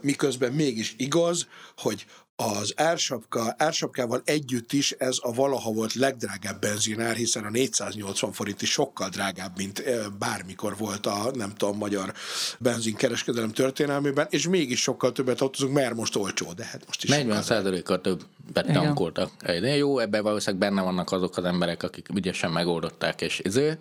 miközben 0.00 0.52
mégis 0.52 0.94
igaz, 0.98 1.46
hogy 1.76 2.06
az 2.36 2.72
ársapka, 2.76 3.54
ársapkával 3.58 4.22
együtt 4.24 4.72
is 4.72 4.90
ez 4.90 5.16
a 5.20 5.32
valaha 5.32 5.72
volt 5.72 5.94
legdrágább 5.94 6.60
benzinár, 6.60 7.16
hiszen 7.16 7.44
a 7.44 7.50
480 7.50 8.32
forint 8.32 8.62
is 8.62 8.70
sokkal 8.70 9.08
drágább, 9.08 9.56
mint 9.56 9.82
bármikor 10.18 10.76
volt 10.76 11.06
a, 11.06 11.30
nem 11.34 11.54
tudom, 11.54 11.76
magyar 11.76 12.12
benzinkereskedelem 12.58 13.50
történelmében, 13.50 14.26
és 14.30 14.48
mégis 14.48 14.80
sokkal 14.80 15.12
többet 15.12 15.40
autózunk, 15.40 15.74
mert 15.74 15.94
most 15.94 16.16
olcsó, 16.16 16.52
de 16.52 16.64
hát 16.64 16.86
most 16.86 17.04
is 17.04 17.10
40 17.10 17.82
kal 17.82 18.00
több 18.00 18.22
betankoltak. 18.52 19.30
De 19.42 19.76
jó, 19.76 19.98
ebben 19.98 20.22
valószínűleg 20.22 20.68
benne 20.68 20.82
vannak 20.82 21.12
azok 21.12 21.36
az 21.36 21.44
emberek, 21.44 21.82
akik 21.82 22.08
ügyesen 22.14 22.50
megoldották, 22.50 23.20
és 23.20 23.38
ezért, 23.38 23.80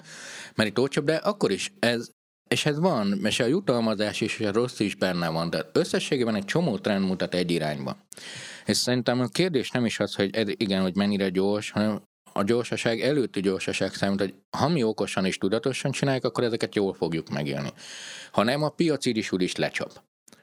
mert 0.56 0.70
itt 0.70 0.80
olcsóbb, 0.80 1.06
de 1.06 1.16
akkor 1.16 1.52
is 1.52 1.74
ez 1.80 2.10
és 2.52 2.66
ez 2.66 2.80
van, 2.80 3.26
és 3.26 3.40
a 3.40 3.46
jutalmazás 3.46 4.22
is, 4.22 4.40
és 4.40 4.46
a 4.46 4.52
rossz 4.52 4.80
is 4.80 4.96
benne 4.96 5.30
van, 5.30 5.50
de 5.50 5.66
összességében 5.74 6.36
egy 6.36 6.46
csomó 6.46 6.78
trend 6.78 7.06
mutat 7.06 7.34
egy 7.34 7.52
irányba. 7.52 7.98
És 8.66 8.78
szerintem 8.78 9.20
a 9.20 9.28
kérdés 9.28 9.72
nem 9.72 9.86
is 9.86 10.00
az, 10.00 10.16
hogy 10.16 10.36
ez, 10.36 10.48
igen, 10.48 10.82
hogy 10.82 10.96
mennyire 10.96 11.30
gyors, 11.30 11.72
hanem 11.72 12.02
a 12.34 12.44
gyorsaság 12.44 13.02
előtti 13.02 13.40
gyorsaság 13.40 13.94
számít, 13.94 14.20
hogy 14.20 14.34
ha 14.58 14.68
mi 14.68 14.84
okosan 14.84 15.26
és 15.26 15.38
tudatosan 15.38 15.92
csináljuk, 15.92 16.24
akkor 16.24 16.44
ezeket 16.44 16.76
jól 16.76 16.94
fogjuk 16.94 17.30
megélni. 17.30 17.70
Ha 18.32 18.44
nem, 18.44 18.64
a 18.64 18.70
piac 18.70 19.06
így 19.06 19.18
is 19.18 19.32
úgy 19.32 19.42
is 19.42 19.56
lecsap. 19.56 19.92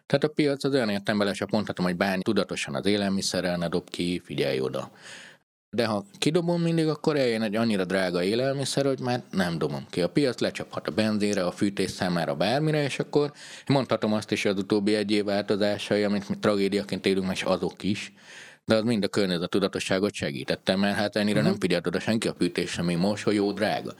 Tehát 0.06 0.24
a 0.24 0.28
piac 0.28 0.64
az 0.64 0.74
olyan 0.74 0.88
értelemben 0.88 1.26
lecsap, 1.26 1.50
mondhatom, 1.50 1.84
hogy 1.84 1.96
bánj 1.96 2.22
tudatosan 2.22 2.74
az 2.74 2.86
élelmiszerrel, 2.86 3.56
ne 3.56 3.68
dob 3.68 3.90
ki, 3.90 4.22
figyelj 4.24 4.60
oda. 4.60 4.90
De 5.70 5.86
ha 5.86 6.04
kidobom 6.18 6.62
mindig, 6.62 6.88
akkor 6.88 7.16
eljön 7.16 7.42
egy 7.42 7.56
annyira 7.56 7.84
drága 7.84 8.22
élelmiszer, 8.22 8.84
hogy 8.84 9.00
már 9.00 9.22
nem 9.30 9.58
dobom 9.58 9.86
ki. 9.90 10.02
A 10.02 10.08
piac 10.08 10.40
lecsaphat 10.40 10.88
a 10.88 10.90
benzére, 10.90 11.44
a 11.44 11.50
fűtés 11.50 11.90
számára, 11.90 12.34
bármire, 12.34 12.82
és 12.82 12.98
akkor 12.98 13.32
mondhatom 13.66 14.12
azt 14.12 14.30
is, 14.30 14.44
az 14.44 14.58
utóbbi 14.58 14.94
egy 14.94 15.10
év 15.10 15.24
változásai, 15.24 16.04
amit 16.04 16.28
mi 16.28 16.38
tragédiaként 16.38 17.06
élünk, 17.06 17.32
és 17.32 17.42
azok 17.42 17.82
is, 17.82 18.12
de 18.64 18.74
az 18.74 18.82
mind 18.82 19.04
a 19.04 19.08
környezet 19.08 19.50
tudatosságot 19.50 20.12
segítette, 20.12 20.76
mert 20.76 20.96
hát 20.96 21.16
ennyire 21.16 21.30
uh-huh. 21.30 21.44
nem 21.44 21.52
mhm. 21.52 21.60
figyelt 21.60 21.86
oda 21.86 22.00
senki 22.00 22.28
a 22.28 22.34
fűtés, 22.38 22.78
ami 22.78 22.94
most, 22.94 23.24
hogy 23.24 23.34
jó 23.34 23.52
drága. 23.52 23.94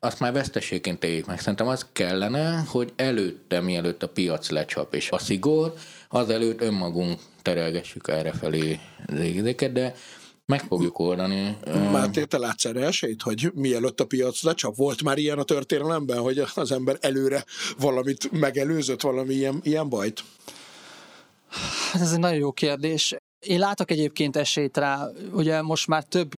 Azt 0.00 0.20
már 0.20 0.32
veszteségként 0.32 1.04
éljük 1.04 1.26
meg. 1.26 1.40
Szerintem 1.40 1.68
az 1.68 1.86
kellene, 1.92 2.64
hogy 2.66 2.92
előtte, 2.96 3.60
mielőtt 3.60 4.02
a 4.02 4.08
piac 4.08 4.50
lecsap, 4.50 4.94
és 4.94 5.10
a 5.10 5.18
szigor, 5.18 5.74
az 6.08 6.30
előtt 6.30 6.60
önmagunk 6.60 7.20
terelgessük 7.42 8.08
erre 8.08 8.32
felé 8.32 8.78
az 9.06 9.72
de 9.72 9.94
meg 10.46 10.60
fogjuk 10.60 10.98
oldani. 10.98 11.56
Máté, 11.92 12.24
te 12.24 12.38
látsz 12.38 12.64
erre 12.64 12.86
esélyt, 12.86 13.22
hogy 13.22 13.50
mielőtt 13.54 14.00
a 14.00 14.06
piac 14.06 14.42
lecsap? 14.42 14.76
Volt 14.76 15.02
már 15.02 15.18
ilyen 15.18 15.38
a 15.38 15.42
történelemben, 15.42 16.18
hogy 16.18 16.44
az 16.54 16.72
ember 16.72 16.96
előre 17.00 17.44
valamit 17.78 18.30
megelőzött, 18.30 19.00
valami 19.00 19.34
ilyen, 19.34 19.60
ilyen 19.62 19.88
bajt? 19.88 20.24
Hát 21.92 22.02
ez 22.02 22.12
egy 22.12 22.18
nagyon 22.18 22.38
jó 22.38 22.52
kérdés. 22.52 23.16
Én 23.46 23.58
látok 23.58 23.90
egyébként 23.90 24.36
esélyt 24.36 24.76
rá, 24.76 25.08
ugye 25.32 25.62
most 25.62 25.86
már 25.86 26.04
több 26.04 26.32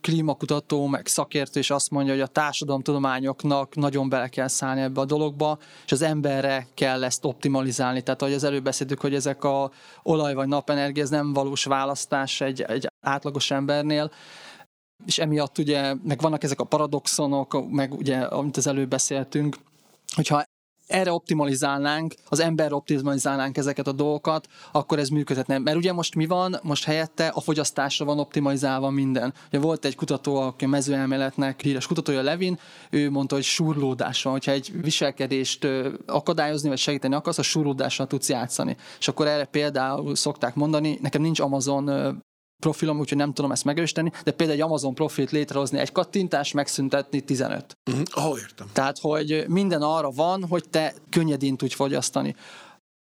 klímakutató, 0.00 0.86
meg 0.86 1.06
szakértő 1.06 1.60
is 1.60 1.70
azt 1.70 1.90
mondja, 1.90 2.12
hogy 2.12 2.22
a 2.22 2.26
társadalomtudományoknak 2.26 3.74
nagyon 3.74 4.08
bele 4.08 4.28
kell 4.28 4.48
szállni 4.48 4.80
ebbe 4.80 5.00
a 5.00 5.04
dologba, 5.04 5.58
és 5.84 5.92
az 5.92 6.02
emberre 6.02 6.66
kell 6.74 7.04
ezt 7.04 7.24
optimalizálni. 7.24 8.02
Tehát, 8.02 8.22
ahogy 8.22 8.34
az 8.34 8.44
előbb 8.44 8.62
beszéltük, 8.62 9.00
hogy 9.00 9.14
ezek 9.14 9.44
a 9.44 9.70
olaj 10.02 10.34
vagy 10.34 10.48
napenergia, 10.48 11.02
ez 11.02 11.10
nem 11.10 11.32
valós 11.32 11.64
választás 11.64 12.40
egy, 12.40 12.60
egy 12.60 12.86
átlagos 13.08 13.50
embernél, 13.50 14.10
és 15.06 15.18
emiatt 15.18 15.58
ugye, 15.58 15.94
meg 16.04 16.20
vannak 16.20 16.42
ezek 16.42 16.60
a 16.60 16.64
paradoxonok, 16.64 17.70
meg 17.70 17.94
ugye, 17.94 18.18
amit 18.18 18.56
az 18.56 18.66
előbb 18.66 18.88
beszéltünk, 18.88 19.56
hogyha 20.14 20.42
erre 20.88 21.12
optimalizálnánk, 21.12 22.14
az 22.28 22.40
ember 22.40 22.72
optimalizálnánk 22.72 23.56
ezeket 23.56 23.86
a 23.86 23.92
dolgokat, 23.92 24.48
akkor 24.72 24.98
ez 24.98 25.08
működhetne. 25.08 25.58
Mert 25.58 25.76
ugye 25.76 25.92
most 25.92 26.14
mi 26.14 26.26
van? 26.26 26.58
Most 26.62 26.84
helyette 26.84 27.26
a 27.26 27.40
fogyasztásra 27.40 28.04
van 28.04 28.18
optimalizálva 28.18 28.90
minden. 28.90 29.34
Ugye 29.48 29.58
volt 29.58 29.84
egy 29.84 29.94
kutató, 29.94 30.36
aki 30.36 30.64
a 30.64 30.68
mezőelméletnek 30.68 31.60
híres 31.60 31.86
kutatója 31.86 32.22
Levin, 32.22 32.58
ő 32.90 33.10
mondta, 33.10 33.34
hogy 33.34 33.44
surlódás 33.44 34.22
van. 34.22 34.32
Hogyha 34.32 34.52
egy 34.52 34.72
viselkedést 34.82 35.66
akadályozni 36.06 36.68
vagy 36.68 36.78
segíteni 36.78 37.14
akarsz, 37.14 37.38
a 37.38 37.42
surlódással 37.42 38.06
tudsz 38.06 38.28
játszani. 38.28 38.76
És 38.98 39.08
akkor 39.08 39.26
erre 39.26 39.44
például 39.44 40.14
szokták 40.14 40.54
mondani, 40.54 40.98
nekem 41.02 41.22
nincs 41.22 41.40
Amazon 41.40 41.84
profilom, 42.60 42.98
úgyhogy 42.98 43.18
nem 43.18 43.32
tudom 43.32 43.50
ezt 43.50 43.64
megerősíteni, 43.64 44.12
de 44.24 44.30
például 44.30 44.58
egy 44.58 44.64
Amazon 44.64 44.94
profilt 44.94 45.30
létrehozni, 45.30 45.78
egy 45.78 45.92
kattintás, 45.92 46.52
megszüntetni 46.52 47.20
15. 47.20 47.76
Uh-huh. 47.90 48.30
Oh, 48.30 48.38
értem. 48.38 48.66
Tehát, 48.72 48.98
hogy 48.98 49.44
minden 49.48 49.82
arra 49.82 50.10
van, 50.10 50.46
hogy 50.48 50.64
te 50.70 50.94
könnyedén 51.10 51.56
tudj 51.56 51.74
fogyasztani 51.74 52.34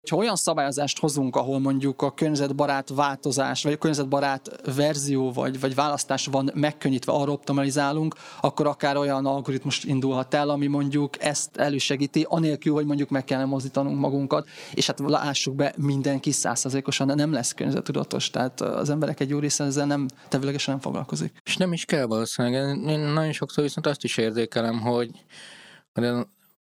ha 0.10 0.16
olyan 0.16 0.36
szabályozást 0.36 1.00
hozunk, 1.00 1.36
ahol 1.36 1.60
mondjuk 1.60 2.02
a 2.02 2.14
környezetbarát 2.14 2.90
változás, 2.90 3.64
vagy 3.64 3.74
a 3.74 3.78
környezetbarát 3.78 4.62
verzió, 4.76 5.32
vagy, 5.32 5.60
vagy 5.60 5.76
választás 5.76 6.26
van 6.26 6.52
megkönnyítve, 6.54 7.12
arra 7.12 7.32
optimalizálunk, 7.32 8.16
akkor 8.42 8.68
akár 8.68 8.98
olyan 8.98 9.26
algoritmus 9.26 9.84
indulhat 9.84 10.34
el, 10.34 10.50
ami 10.50 10.68
mondjuk 10.68 11.24
ezt 11.24 11.58
elősegíti, 11.58 12.26
anélkül, 12.30 12.74
hogy 12.74 12.86
mondjuk 12.86 13.10
meg 13.10 13.24
kellene 13.24 13.48
mozdítanunk 13.48 14.00
magunkat, 14.00 14.48
és 14.74 14.88
hát 14.88 15.00
lássuk 15.00 15.56
be, 15.56 15.74
mindenki 15.78 16.32
százszerzékosan 16.32 17.08
nem 17.16 17.34
lesz 17.34 17.54
környezetudatos, 17.54 18.30
tehát 18.30 18.62
az 18.62 18.90
emberek 18.90 19.20
egy 19.20 19.30
jó 19.30 19.40
része 19.40 19.64
ezzel 19.64 19.86
nem 19.86 20.08
tevőlegesen 20.28 20.74
nem 20.74 20.84
foglalkozik. 20.84 21.42
És 21.44 21.58
nem 21.58 21.74
is 21.74 21.86
kell 21.86 22.06
valószínűleg. 22.06 22.78
Én 22.88 23.00
nagyon 23.00 23.32
sokszor 23.32 23.64
viszont 23.64 23.88
azt 23.88 24.04
is 24.04 24.18
érzékelem, 24.18 24.80
hogy 24.80 25.12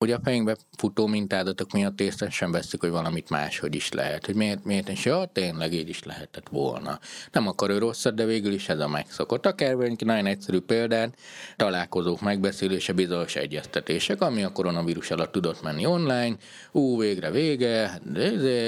hogy 0.04 0.12
a 0.12 0.20
fejünkbe 0.24 0.56
futó 0.78 1.08
mintádatok 1.08 1.72
miatt 1.72 2.02
észre 2.02 2.30
sem 2.30 2.52
veszik, 2.52 2.80
hogy 2.80 2.90
valamit 2.90 3.30
máshogy 3.30 3.76
is 3.76 3.92
lehet. 3.92 4.26
Hogy 4.26 4.36
miért, 4.36 4.64
miért 4.64 4.90
és 4.90 5.06
ja, 5.06 5.30
tényleg 5.34 5.74
így 5.74 5.90
is 5.90 6.04
lehetett 6.04 6.48
volna. 6.50 7.00
Nem 7.32 7.48
akar 7.48 7.70
ő 7.70 7.78
rosszat, 7.78 8.16
de 8.16 8.26
végül 8.26 8.54
is 8.54 8.70
ez 8.70 8.80
a 8.80 8.88
megszokott. 8.88 9.46
Akár 9.46 9.80
egy 9.80 10.06
nagyon 10.06 10.26
egyszerű 10.26 10.60
példán, 10.60 11.14
találkozók 11.56 12.22
megbeszélése, 12.22 12.94
bizonyos 12.94 13.36
egyeztetések, 13.36 14.22
ami 14.22 14.44
a 14.44 14.52
koronavírus 14.52 15.12
alatt 15.12 15.32
tudott 15.32 15.62
menni 15.62 15.86
online, 15.86 16.36
ú, 16.72 17.00
végre 17.00 17.32
vége, 17.32 18.02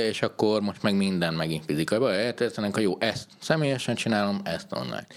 és 0.08 0.22
akkor 0.22 0.62
most 0.62 0.82
meg 0.82 0.96
minden 0.96 1.34
megint 1.34 1.66
fizikai. 1.66 2.14
Eltesztenek, 2.16 2.74
ha 2.74 2.82
jó, 2.82 2.96
ezt 3.00 3.28
személyesen 3.40 3.96
csinálom, 3.96 4.42
ezt 4.44 4.68
online. 4.70 5.08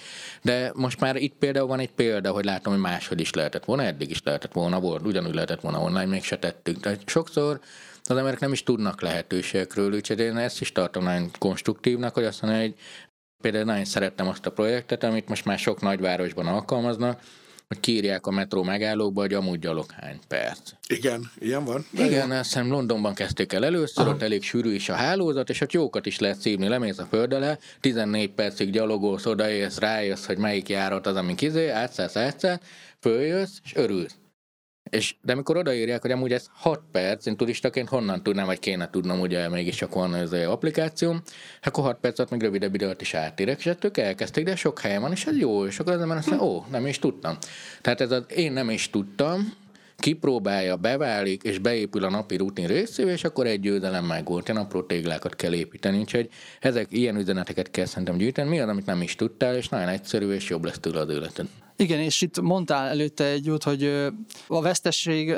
De 0.42 0.72
most 0.74 1.00
már 1.00 1.16
itt 1.16 1.34
például 1.38 1.66
van 1.66 1.78
egy 1.78 1.92
példa, 1.92 2.30
hogy 2.30 2.44
látom, 2.44 2.72
hogy 2.72 2.82
máshogy 2.82 3.20
is 3.20 3.32
lehetett 3.32 3.64
volna, 3.64 3.82
eddig 3.82 4.10
is 4.10 4.22
lehetett 4.24 4.52
volna, 4.52 4.80
volt, 4.80 5.06
ugyanúgy 5.06 5.34
lehetett 5.34 5.60
volna 5.60 5.80
online, 5.80 6.06
mégse 6.08 6.38
tettünk. 6.38 6.80
Tehát 6.80 7.08
sokszor 7.08 7.60
az 8.04 8.16
emberek 8.16 8.40
nem 8.40 8.52
is 8.52 8.62
tudnak 8.62 9.00
lehetőségekről, 9.00 9.94
úgyhogy 9.94 10.18
én 10.20 10.36
ezt 10.36 10.60
is 10.60 10.72
tartom 10.72 11.04
nagyon 11.04 11.30
konstruktívnak, 11.38 12.14
hogy 12.14 12.24
azt 12.24 12.42
mondja, 12.42 12.60
hogy 12.60 12.74
például 13.42 13.64
nagyon 13.64 13.84
szerettem 13.84 14.28
azt 14.28 14.46
a 14.46 14.52
projektet, 14.52 15.04
amit 15.04 15.28
most 15.28 15.44
már 15.44 15.58
sok 15.58 15.80
nagyvárosban 15.80 16.46
alkalmaznak, 16.46 17.20
hogy 17.68 17.80
kírják 17.80 18.26
a 18.26 18.30
metró 18.30 18.62
megállókba, 18.62 19.20
hogy 19.20 19.34
amúgy 19.34 19.58
gyalog 19.58 19.90
hány 19.90 20.18
perc. 20.28 20.72
Igen, 20.86 21.30
ilyen 21.38 21.64
van. 21.64 21.86
Igen, 21.92 22.30
azt 22.30 22.44
hiszem 22.44 22.70
Londonban 22.70 23.14
kezdték 23.14 23.52
el 23.52 23.64
először, 23.64 24.04
Aha. 24.04 24.14
ott 24.14 24.22
elég 24.22 24.42
sűrű 24.42 24.74
is 24.74 24.88
a 24.88 24.94
hálózat, 24.94 25.48
és 25.48 25.60
ott 25.60 25.72
jókat 25.72 26.06
is 26.06 26.18
lehet 26.18 26.40
szívni, 26.40 26.68
lemész 26.68 26.98
a 26.98 27.06
föld 27.10 27.32
alá, 27.32 27.58
14 27.80 28.30
percig 28.30 28.70
gyalogolsz, 28.70 29.26
odaérsz, 29.26 29.78
rájössz, 29.78 30.26
hogy 30.26 30.38
melyik 30.38 30.68
járat 30.68 31.06
az, 31.06 31.16
ami 31.16 31.34
kizé, 31.34 31.68
átszállsz, 31.68 32.16
átszállsz, 32.16 32.60
följössz, 33.00 33.58
és 33.64 33.74
örülsz. 33.74 34.14
És, 34.90 35.14
de 35.22 35.32
amikor 35.32 35.56
odaírják, 35.56 36.02
hogy 36.02 36.10
amúgy 36.10 36.32
ez 36.32 36.46
6 36.52 36.80
perc, 36.92 37.26
én 37.26 37.36
turistaként 37.36 37.88
honnan 37.88 38.22
tudnám, 38.22 38.46
vagy 38.46 38.58
kéne 38.58 38.90
tudnom, 38.90 39.20
ugye 39.20 39.48
mégis 39.48 39.76
csak 39.76 39.94
van 39.94 40.12
az 40.12 40.32
applikáció, 40.32 41.16
akkor 41.62 41.84
6 41.84 41.98
perc 42.00 42.18
alatt 42.18 42.30
még 42.30 42.40
rövidebb 42.40 42.74
időt 42.74 43.00
is 43.00 43.14
átérek, 43.14 43.58
és 43.58 43.66
ettől 43.66 43.90
elkezdték, 43.94 44.44
de 44.44 44.56
sok 44.56 44.80
helyen 44.80 45.00
van, 45.00 45.12
és 45.12 45.26
ez 45.26 45.36
jó, 45.36 45.66
és 45.66 45.78
akkor 45.78 45.92
az 45.92 46.00
ember 46.00 46.16
azt 46.16 46.28
mondja, 46.28 46.46
ó, 46.46 46.64
nem 46.70 46.86
is 46.86 46.98
tudtam. 46.98 47.36
Tehát 47.80 48.00
ez 48.00 48.10
az 48.10 48.24
én 48.34 48.52
nem 48.52 48.70
is 48.70 48.90
tudtam, 48.90 49.52
kipróbálja, 49.98 50.76
beválik, 50.76 51.42
és 51.42 51.58
beépül 51.58 52.04
a 52.04 52.10
napi 52.10 52.36
rutin 52.36 52.66
részévé, 52.66 53.12
és 53.12 53.24
akkor 53.24 53.46
egy 53.46 53.60
győzelem 53.60 54.04
megvolt. 54.04 54.48
Ilyen 54.48 54.62
apró 54.62 54.82
téglákat 54.82 55.36
kell 55.36 55.54
építeni, 55.54 55.98
úgyhogy 55.98 56.28
ezek 56.60 56.86
ilyen 56.90 57.16
üzeneteket 57.16 57.70
kell 57.70 57.84
szerintem 57.84 58.16
gyűjteni. 58.16 58.48
Mi 58.48 58.60
az, 58.60 58.68
amit 58.68 58.86
nem 58.86 59.02
is 59.02 59.14
tudtál, 59.14 59.56
és 59.56 59.68
nagyon 59.68 59.88
egyszerű, 59.88 60.30
és 60.30 60.48
jobb 60.48 60.64
lesz 60.64 60.78
tőle 60.78 61.00
az 61.00 61.10
életed. 61.10 61.46
Igen, 61.80 61.98
és 61.98 62.20
itt 62.20 62.40
mondtál 62.40 62.88
előtte 62.88 63.24
egy 63.24 63.46
jót, 63.46 63.62
hogy 63.62 63.84
a 64.46 64.60
vesztesség, 64.60 65.34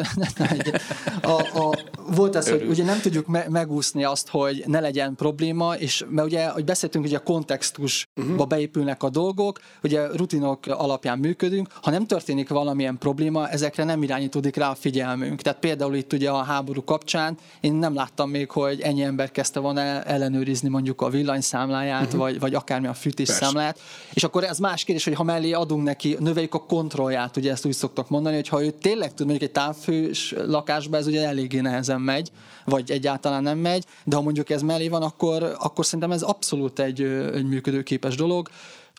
a, 1.23 1.59
a, 1.59 1.79
volt 2.15 2.37
ez, 2.37 2.49
hogy 2.51 2.67
ugye 2.69 2.85
nem 2.85 3.01
tudjuk 3.01 3.27
me- 3.27 3.49
megúszni 3.49 4.05
azt, 4.05 4.29
hogy 4.29 4.63
ne 4.67 4.81
legyen 4.81 5.15
probléma, 5.15 5.77
és 5.77 6.05
mert 6.09 6.27
ugye, 6.27 6.49
hogy 6.49 6.65
beszéltünk, 6.65 7.05
hogy 7.05 7.15
a 7.15 7.23
kontextusba 7.23 8.11
uh-huh. 8.17 8.47
beépülnek 8.47 9.03
a 9.03 9.11
dolgok, 9.11 9.61
ugye 9.83 10.07
rutinok 10.07 10.67
alapján 10.67 11.19
működünk, 11.19 11.69
ha 11.83 11.91
nem 11.91 12.07
történik 12.07 12.49
valamilyen 12.49 12.99
probléma, 12.99 13.49
ezekre 13.49 13.85
nem 13.85 14.03
irányítódik 14.03 14.57
rá 14.57 14.71
a 14.71 14.75
figyelmünk. 14.75 15.43
Tehát 15.43 15.59
például 15.59 15.95
itt 15.95 16.13
ugye 16.13 16.31
a 16.31 16.43
háború 16.43 16.85
kapcsán 16.85 17.37
én 17.61 17.73
nem 17.73 17.95
láttam 17.95 18.31
még, 18.31 18.51
hogy 18.51 18.81
ennyi 18.81 19.03
ember 19.03 19.31
kezdte 19.31 19.61
volna 19.61 19.81
ellenőrizni 20.03 20.69
mondjuk 20.69 21.01
a 21.01 21.09
villanyszámláját, 21.09 22.05
uh-huh. 22.05 22.21
vagy, 22.21 22.41
vagy 22.41 22.55
akármilyen 22.55 22.95
fűtésszámlát, 22.95 23.81
és 24.13 24.25
akkor 24.25 24.45
ez 24.45 24.59
más 24.59 24.85
kérdés, 24.85 25.05
hogy 25.05 25.15
ha 25.15 25.23
mellé 25.23 25.53
adunk 25.53 25.83
neki 25.85 26.17
növeljük 26.31 26.55
a 26.55 26.67
kontrollját, 26.67 27.37
ugye 27.37 27.51
ezt 27.51 27.67
úgy 27.67 27.73
szoktak 27.73 28.09
mondani, 28.09 28.35
hogy 28.35 28.49
ha 28.49 28.65
ő 28.65 28.71
tényleg 28.71 29.15
tud 29.15 29.27
mondjuk 29.27 29.49
egy 29.49 29.55
távfős 29.55 30.35
lakásba, 30.47 30.97
ez 30.97 31.07
ugye 31.07 31.27
eléggé 31.27 31.61
nehezen 31.61 32.01
megy, 32.01 32.31
vagy 32.65 32.91
egyáltalán 32.91 33.43
nem 33.43 33.59
megy, 33.59 33.85
de 34.05 34.17
ha 34.17 34.23
mondjuk 34.23 34.51
ez 34.51 34.63
mellé 34.63 34.89
van, 34.89 35.03
akkor, 35.03 35.57
akkor 35.59 35.85
szerintem 35.85 36.13
ez 36.13 36.23
abszolút 36.23 36.79
egy, 36.79 37.03
egy 37.35 37.47
működőképes 37.47 38.17
dolog 38.17 38.49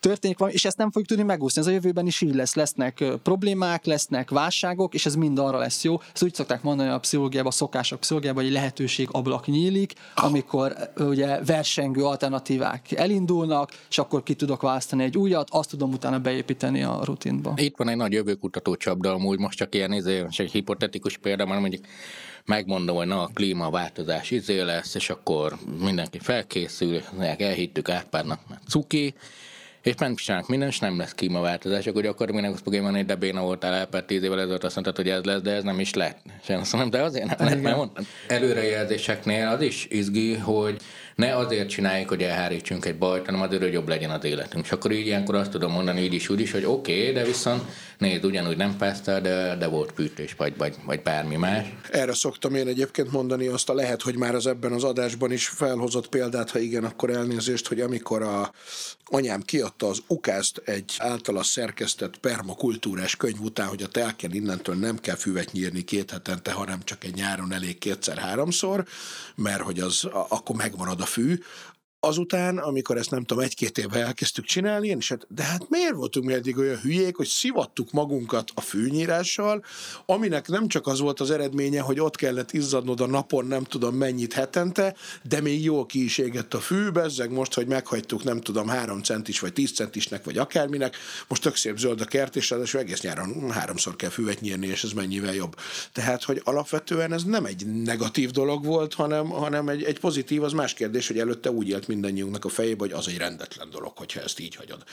történik 0.02 0.38
valami, 0.38 0.56
és 0.56 0.66
ezt 0.66 0.78
nem 0.78 0.92
fogjuk 0.92 1.08
tudni 1.08 1.24
megúszni. 1.24 1.62
Ez 1.62 1.68
a 1.68 1.72
jövőben 1.72 2.08
is 2.08 2.22
így 2.22 2.36
lesz. 2.36 2.54
Lesznek 2.54 3.04
problémák, 3.24 3.86
lesznek 3.86 4.30
válságok, 4.30 4.94
és 4.94 5.06
ez 5.06 5.16
mind 5.16 5.40
arra 5.40 5.58
lesz 5.58 5.84
jó. 5.84 6.00
Ezt 6.14 6.24
úgy 6.24 6.34
szokták 6.34 6.62
mondani 6.62 6.90
a 6.90 7.00
pszichológiában, 7.00 7.52
a 7.52 7.56
szokások 7.56 8.00
pszichológiában, 8.00 8.44
hogy 8.44 8.52
lehetőség 8.52 9.08
ablak 9.12 9.48
nyílik, 9.48 9.94
amikor 10.16 10.92
ugye 10.98 11.44
versengő 11.44 12.04
alternatívák 12.04 12.92
elindulnak, 12.92 13.72
és 13.90 13.98
akkor 13.98 14.24
ki 14.24 14.34
tudok 14.34 14.62
választani 14.62 15.04
egy 15.04 15.18
újat, 15.18 15.48
azt 15.52 15.70
tudom 15.70 15.92
utána 15.92 16.20
beépíteni 16.20 16.84
a 16.84 17.00
rutinba. 17.04 17.54
Itt 17.56 17.78
van 17.78 17.90
egy 17.90 17.98
nagy 17.98 18.12
jövőkutató 18.12 18.76
csapda, 18.76 19.14
amúgy 19.14 19.40
most 19.40 19.58
csak 19.58 19.76
ilyen 19.76 19.94
izé, 19.94 20.26
egy 20.38 20.52
hipotetikus 20.52 21.18
példa, 21.18 21.46
mert 21.46 21.60
mondjuk 21.60 21.86
megmondom, 22.46 22.96
hogy 22.96 23.08
na 23.08 23.22
a 23.22 23.30
klímaváltozás 23.34 24.32
izé 24.32 24.60
lesz, 24.60 24.96
és 24.96 25.10
akkor 25.10 25.58
mindenki 25.80 26.20
felkészül, 26.20 27.02
elhittük 27.38 27.90
átpárnak, 27.90 28.40
mert 28.50 28.62
cuki, 28.68 29.14
és 29.84 29.96
nem 29.96 30.16
csinálnak 30.16 30.50
minden, 30.50 30.68
és 30.68 30.80
nem 30.80 30.98
lesz 30.98 31.14
klímaváltozás, 31.14 31.88
akkor 31.88 32.02
gyakorlatilag 32.02 32.42
mindenki 32.42 32.64
fogja 32.64 32.82
mondani, 32.82 33.04
de 33.04 33.16
béna 33.16 33.42
voltál 33.42 33.74
elpárt 33.74 34.08
tíz 34.08 34.24
évvel 34.24 34.40
ezelőtt, 34.40 34.64
azt 34.64 34.76
mondtad, 34.76 34.96
hogy 34.96 35.10
ez 35.10 35.24
lesz, 35.24 35.42
de 35.42 35.52
ez 35.52 35.64
nem 35.64 35.80
is 35.80 35.94
lett. 35.94 36.18
És 36.42 36.50
én 36.50 36.58
azt 36.58 36.72
mondom, 36.72 36.90
de 36.92 37.02
azért 37.02 37.26
nem 37.26 37.48
lett, 37.48 37.62
mert 37.62 37.76
mondtam. 37.76 38.06
Előrejelzéseknél 38.28 39.48
az 39.48 39.62
is 39.62 39.88
izgi, 39.90 40.36
hogy 40.36 40.82
ne 41.16 41.36
azért 41.36 41.70
csináljuk, 41.70 42.10
hogy 42.10 42.24
elhárítsunk 42.24 42.86
egy 42.86 42.98
bajt, 42.98 43.26
hanem 43.26 43.42
azért, 43.42 43.62
hogy 43.62 43.74
jobb 43.74 43.88
legyen 43.88 44.10
az 44.10 44.24
életünk. 44.24 44.66
És 44.66 44.72
akkor 44.72 44.92
így 44.92 45.06
ilyenkor 45.06 45.36
azt 45.36 45.52
tudom 45.52 45.72
mondani 45.72 46.02
így 46.02 46.14
is, 46.14 46.30
úgy 46.30 46.40
is, 46.40 46.52
hogy 46.52 46.66
oké, 46.66 47.00
okay, 47.00 47.14
de 47.14 47.24
viszont 47.24 47.64
nézd, 47.98 48.26
ugyanúgy 48.26 48.58
nem 48.58 48.78
pásztál, 48.78 49.22
de, 49.22 49.56
de 49.56 49.68
volt 49.68 49.92
pűtés, 49.92 50.34
vagy, 50.38 50.58
vagy, 50.58 50.76
vagy 50.86 51.02
bármi 51.02 51.36
más. 51.36 51.66
Erre 51.92 52.14
szoktam 52.14 52.56
én 52.56 52.68
egyébként 52.68 53.12
mondani 53.12 53.48
azt 53.48 53.70
a 53.70 53.74
lehet, 53.74 54.02
hogy 54.02 54.16
már 54.16 54.36
az 54.36 54.48
ebben 54.48 54.72
az 54.72 54.84
adásban 54.84 55.32
is 55.32 55.48
felhozott 55.48 56.08
példát, 56.08 56.50
ha 56.52 56.60
igen, 56.60 56.84
akkor 56.84 57.10
elnézést, 57.10 57.68
hogy 57.68 57.80
amikor 57.80 58.22
a 58.22 58.52
anyám 59.06 59.42
kiadta 59.42 59.88
az 59.88 60.00
ukázt 60.08 60.62
egy 60.66 60.96
általa 60.98 61.44
szerkesztett 61.44 62.18
permakultúrás 62.18 63.16
könyv 63.16 63.40
után, 63.40 63.68
hogy 63.68 63.84
a 63.84 63.88
telken 63.88 64.34
innentől 64.34 64.76
nem 64.76 65.00
kell 65.00 65.16
füvet 65.16 65.52
nyírni 65.52 65.84
két 65.84 66.12
hetente, 66.12 66.52
hanem 66.52 66.80
csak 66.84 67.04
egy 67.04 67.14
nyáron 67.14 67.54
elég 67.54 67.78
kétszer-háromszor, 67.78 68.86
mert 69.36 69.62
hogy 69.62 69.80
az 69.80 70.04
akkor 70.30 70.56
megmarad 70.56 71.01
a 71.02 71.06
fű, 71.06 71.44
Azután, 72.04 72.58
amikor 72.58 72.98
ezt 72.98 73.12
nem 73.12 73.24
tudom, 73.24 73.44
egy-két 73.44 73.78
éve 73.78 74.06
elkezdtük 74.06 74.46
csinálni, 74.46 74.88
én 74.88 74.98
is 74.98 75.10
hát, 75.10 75.26
de 75.30 75.44
hát 75.44 75.70
miért 75.70 75.94
voltunk 75.94 76.26
mi 76.26 76.34
eddig 76.34 76.58
olyan 76.58 76.80
hülyék, 76.80 77.16
hogy 77.16 77.28
szivattuk 77.28 77.92
magunkat 77.92 78.52
a 78.54 78.62
fűnyírással, 78.62 79.64
aminek 80.06 80.48
nem 80.48 80.68
csak 80.68 80.88
az 80.88 81.00
volt 81.00 81.20
az 81.20 81.32
eredménye, 81.32 81.82
hogy 81.82 82.00
ott 82.00 82.16
kellett 82.16 82.52
izzadnod 82.52 83.02
a 83.02 83.08
napon 83.08 83.46
nem 83.46 83.64
tudom 83.64 83.96
mennyit 83.96 84.34
hetente, 84.34 84.96
de 85.24 85.42
még 85.42 85.64
jól 85.64 85.86
ki 85.86 86.04
is 86.04 86.18
égett 86.18 86.54
a 86.54 86.60
fű, 86.60 86.90
bezzeg 86.90 87.32
most, 87.32 87.54
hogy 87.54 87.68
meghagytuk 87.68 88.24
nem 88.24 88.42
tudom 88.42 88.68
három 88.68 89.02
centis 89.02 89.40
vagy 89.40 89.54
tíz 89.54 89.72
centisnek 89.72 90.24
vagy 90.24 90.38
akárminek, 90.38 90.96
most 91.28 91.42
tök 91.42 91.56
szép 91.56 91.78
zöld 91.78 92.02
a 92.02 92.06
kert, 92.06 92.36
és 92.36 92.50
ráadásul 92.50 92.80
egész 92.80 93.02
nyáron 93.02 93.52
háromszor 93.52 93.96
kell 93.96 94.10
füvet 94.10 94.42
nyírni, 94.42 94.68
és 94.68 94.84
ez 94.84 94.92
mennyivel 94.92 95.34
jobb. 95.34 95.56
Tehát, 95.92 96.24
hogy 96.24 96.42
alapvetően 96.44 97.14
ez 97.14 97.24
nem 97.24 97.46
egy 97.46 97.66
negatív 97.66 98.30
dolog 98.30 98.66
volt, 98.66 98.94
hanem, 98.94 99.30
hanem 99.30 99.70
egy, 99.70 99.84
egy 99.84 100.00
pozitív, 100.00 100.44
az 100.44 100.54
más 100.54 100.74
kérdés, 100.74 101.08
hogy 101.08 101.20
előtte 101.20 101.52
úgy 101.52 101.70
élt 101.70 101.90
mindannyiunknak 101.94 102.46
a 102.46 102.50
fejébe, 102.50 102.80
hogy 102.80 102.92
az 102.92 103.08
egy 103.08 103.18
rendetlen 103.18 103.70
dolog, 103.70 103.98
hogyha 103.98 104.22
ezt 104.22 104.40
így 104.40 104.56
hagyod. 104.56 104.84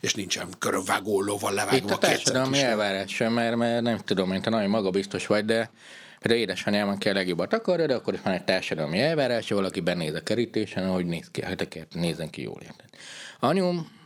És 0.00 0.14
nincsen 0.14 0.48
körönvágó 0.58 1.22
lóval 1.22 1.52
levágva 1.52 1.76
Itt 1.76 1.90
a 1.90 1.98
társadalmi 1.98 2.58
elvárás 2.58 3.14
sem, 3.14 3.32
mert, 3.32 3.56
mert 3.56 3.82
nem 3.82 3.98
tudom, 3.98 4.28
mint 4.28 4.42
te 4.42 4.50
nagyon 4.50 4.70
magabiztos 4.70 5.26
vagy, 5.26 5.44
de 5.44 5.70
de 6.22 6.36
édesanyámon 6.36 6.98
kell 6.98 7.12
legjobbat 7.12 7.52
akarja, 7.52 7.86
de 7.86 7.94
akkor 7.94 8.14
is 8.14 8.20
van 8.24 8.32
egy 8.32 8.44
társadalmi 8.44 9.00
elvárás, 9.00 9.50
valaki 9.50 9.80
benéz 9.80 10.14
a 10.14 10.22
kerítésen, 10.22 10.88
hogy 10.88 11.06
néz 11.06 11.28
ki, 11.30 11.42
hát 11.42 11.86
nézzen 11.92 12.30
ki 12.30 12.42
jól 12.42 12.60
érted. 12.62 12.88
Anyum 13.38 13.99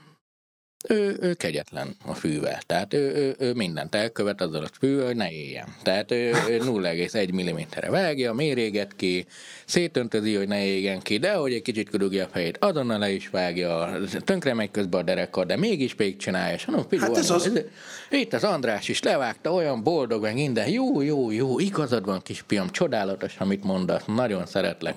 ő, 0.88 1.16
ő 1.20 1.34
kegyetlen 1.34 1.96
a 2.06 2.14
fűvel. 2.14 2.58
Tehát 2.66 2.94
ő, 2.94 3.14
ő, 3.14 3.34
ő 3.38 3.52
mindent 3.52 3.94
elkövet 3.94 4.40
azzal 4.40 4.64
a 4.64 4.68
fűvel, 4.78 5.06
hogy 5.06 5.16
ne 5.16 5.30
éljen. 5.30 5.66
Tehát 5.82 6.10
ő, 6.10 6.32
ő 6.48 6.58
0,1 6.58 7.32
mm-re 7.32 7.90
vágja, 7.90 8.32
méréget 8.32 8.96
ki, 8.96 9.26
szétöntözi, 9.64 10.34
hogy 10.34 10.48
ne 10.48 10.64
égjen 10.64 11.00
ki, 11.00 11.18
de 11.18 11.34
hogy 11.34 11.52
egy 11.52 11.62
kicsit 11.62 11.90
körülgje 11.90 12.24
a 12.24 12.28
fejét, 12.28 12.58
azonnal 12.58 12.98
le 12.98 13.10
is 13.10 13.28
vágja, 13.28 13.98
tönkre 14.24 14.54
megy 14.54 14.70
közben 14.70 15.00
a 15.00 15.04
dereka, 15.04 15.44
de 15.44 15.56
mégis 15.56 15.94
még 15.94 16.16
csinálja. 16.16 16.54
És 16.54 16.64
mondom, 16.64 17.00
hát 17.00 17.16
ez 17.16 17.30
az... 17.30 17.64
Itt 18.10 18.32
az 18.32 18.44
András 18.44 18.88
is 18.88 19.02
levágta, 19.02 19.52
olyan 19.52 19.82
boldog, 19.82 20.22
meg 20.22 20.34
minden. 20.34 20.68
Jó, 20.68 21.00
jó, 21.00 21.30
jó, 21.30 21.58
igazad 21.58 22.04
van, 22.04 22.22
kispiam, 22.22 22.70
csodálatos, 22.70 23.36
amit 23.38 23.64
mondasz, 23.64 24.02
nagyon 24.06 24.46
szeretlek. 24.46 24.94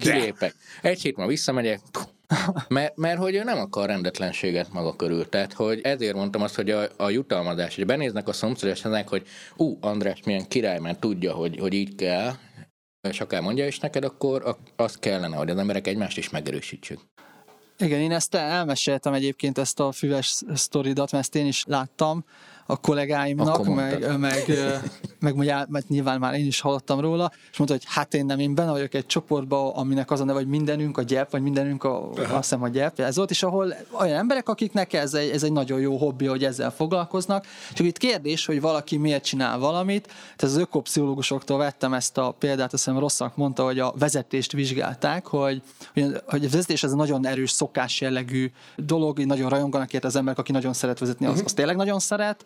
Kilépek. 0.00 0.54
Egy 0.82 1.00
hét 1.00 1.16
ma 1.16 1.26
visszamegyek, 1.26 1.80
mert, 2.68 2.96
mert 2.96 3.18
hogy 3.18 3.34
ő 3.34 3.42
nem 3.42 3.58
akar 3.58 3.86
rendetlenséget 3.86 4.72
maga 4.72 4.96
körül. 4.96 5.28
Tehát, 5.28 5.52
hogy 5.52 5.80
ezért 5.82 6.14
mondtam 6.14 6.42
azt, 6.42 6.54
hogy 6.54 6.70
a, 6.70 6.88
a 6.96 7.10
jutalmazás, 7.10 7.74
hogy 7.76 7.86
benéznek 7.86 8.28
a 8.28 8.32
szomszédos 8.32 8.82
hogy 9.06 9.26
ú, 9.56 9.78
András 9.80 10.22
milyen 10.24 10.48
király, 10.48 10.78
mert 10.78 11.00
tudja, 11.00 11.32
hogy, 11.32 11.58
hogy 11.58 11.72
így 11.72 11.94
kell, 11.94 12.32
és 13.08 13.20
akár 13.20 13.42
mondja 13.42 13.66
is 13.66 13.78
neked, 13.78 14.04
akkor 14.04 14.56
az 14.76 14.96
kellene, 14.96 15.36
hogy 15.36 15.50
az 15.50 15.58
emberek 15.58 15.86
egymást 15.86 16.18
is 16.18 16.30
megerősítsük. 16.30 17.00
Igen, 17.78 18.00
én 18.00 18.12
ezt 18.12 18.34
elmeséltem 18.34 19.12
egyébként 19.12 19.58
ezt 19.58 19.80
a 19.80 19.92
füves 19.92 20.42
sztoridat, 20.54 21.12
mert 21.12 21.24
ezt 21.24 21.34
én 21.34 21.46
is 21.46 21.64
láttam, 21.66 22.24
a 22.66 22.80
kollégáimnak, 22.80 23.64
meg, 23.74 24.18
meg, 24.18 24.44
meg, 25.18 25.34
meg, 25.34 25.66
meg 25.68 25.84
nyilván 25.88 26.18
már 26.18 26.34
én 26.34 26.46
is 26.46 26.60
hallottam 26.60 27.00
róla, 27.00 27.32
és 27.50 27.58
mondta, 27.58 27.76
hogy 27.76 27.86
hát 27.86 28.14
én 28.14 28.26
nem, 28.26 28.38
én 28.38 28.54
benne 28.54 28.70
vagyok 28.70 28.94
egy 28.94 29.06
csoportban, 29.06 29.72
aminek 29.74 30.10
az 30.10 30.20
a 30.20 30.24
neve, 30.24 30.38
hogy 30.38 30.48
mindenünk 30.48 30.98
a 30.98 31.02
gyep, 31.02 31.30
vagy 31.30 31.42
mindenünk 31.42 31.84
a, 31.84 32.10
azt 32.10 32.34
hiszem 32.34 32.62
a 32.62 32.68
gyep, 32.68 33.00
ez 33.00 33.16
volt, 33.16 33.30
és 33.30 33.42
ahol 33.42 33.74
olyan 34.00 34.16
emberek, 34.16 34.48
akiknek 34.48 34.92
ez 34.92 35.14
egy, 35.14 35.30
ez 35.30 35.42
egy 35.42 35.52
nagyon 35.52 35.80
jó 35.80 35.96
hobbi, 35.96 36.26
hogy 36.26 36.44
ezzel 36.44 36.70
foglalkoznak, 36.70 37.46
csak 37.74 37.86
itt 37.86 37.98
kérdés, 37.98 38.46
hogy 38.46 38.60
valaki 38.60 38.96
miért 38.96 39.24
csinál 39.24 39.58
valamit, 39.58 40.06
tehát 40.06 40.54
az 40.54 40.56
ökopszichológusoktól 40.56 41.58
vettem 41.58 41.94
ezt 41.94 42.18
a 42.18 42.30
példát, 42.38 42.72
azt 42.72 42.84
hiszem 42.84 42.98
rosszak 42.98 43.36
mondta, 43.36 43.64
hogy 43.64 43.78
a 43.78 43.94
vezetést 43.98 44.52
vizsgálták, 44.52 45.26
hogy, 45.26 45.62
hogy 46.26 46.44
a 46.44 46.48
vezetés 46.48 46.82
ez 46.82 46.90
egy 46.90 46.96
nagyon 46.96 47.26
erős 47.26 47.50
szokás 47.50 48.00
jellegű 48.00 48.50
dolog, 48.76 49.18
nagyon 49.18 49.48
rajonganak 49.48 49.92
érte 49.92 50.06
az 50.06 50.16
emberek, 50.16 50.38
aki 50.38 50.52
nagyon 50.52 50.72
szeret 50.72 50.98
vezetni, 50.98 51.26
az, 51.26 51.34
mhm. 51.34 51.44
az 51.44 51.52
tényleg 51.52 51.76
nagyon 51.76 51.98
szeret, 51.98 52.44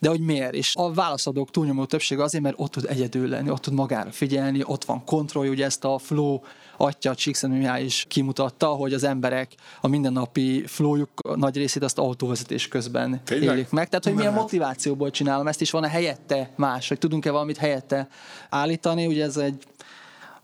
de 0.00 0.08
hogy 0.08 0.20
miért? 0.20 0.54
És 0.54 0.74
a 0.76 0.92
válaszadók 0.92 1.50
túlnyomó 1.50 1.84
többsége 1.84 2.22
azért, 2.22 2.42
mert 2.42 2.54
ott 2.58 2.70
tud 2.70 2.86
egyedül 2.88 3.28
lenni, 3.28 3.50
ott 3.50 3.62
tud 3.62 3.74
magára 3.74 4.10
figyelni, 4.10 4.62
ott 4.64 4.84
van 4.84 5.04
kontroll, 5.04 5.48
ugye 5.48 5.64
ezt 5.64 5.84
a 5.84 5.98
flow 5.98 6.40
atya 6.76 7.14
Csíkszenőjá 7.14 7.78
is 7.78 8.04
kimutatta, 8.08 8.66
hogy 8.66 8.92
az 8.92 9.04
emberek 9.04 9.54
a 9.80 9.88
mindennapi 9.88 10.64
flowjuk 10.66 11.10
nagy 11.36 11.56
részét 11.56 11.82
azt 11.82 11.98
autóvezetés 11.98 12.68
közben 12.68 13.20
Tényleg? 13.24 13.56
élik 13.56 13.70
meg. 13.70 13.88
Tehát, 13.88 14.04
hogy 14.04 14.14
milyen 14.14 14.32
motivációból 14.32 15.10
csinálom 15.10 15.46
ezt, 15.46 15.60
is 15.60 15.70
van-e 15.70 15.88
helyette 15.88 16.50
más, 16.56 16.88
hogy 16.88 16.98
tudunk-e 16.98 17.30
valamit 17.30 17.56
helyette 17.56 18.08
állítani, 18.50 19.06
ugye 19.06 19.24
ez 19.24 19.36
egy 19.36 19.64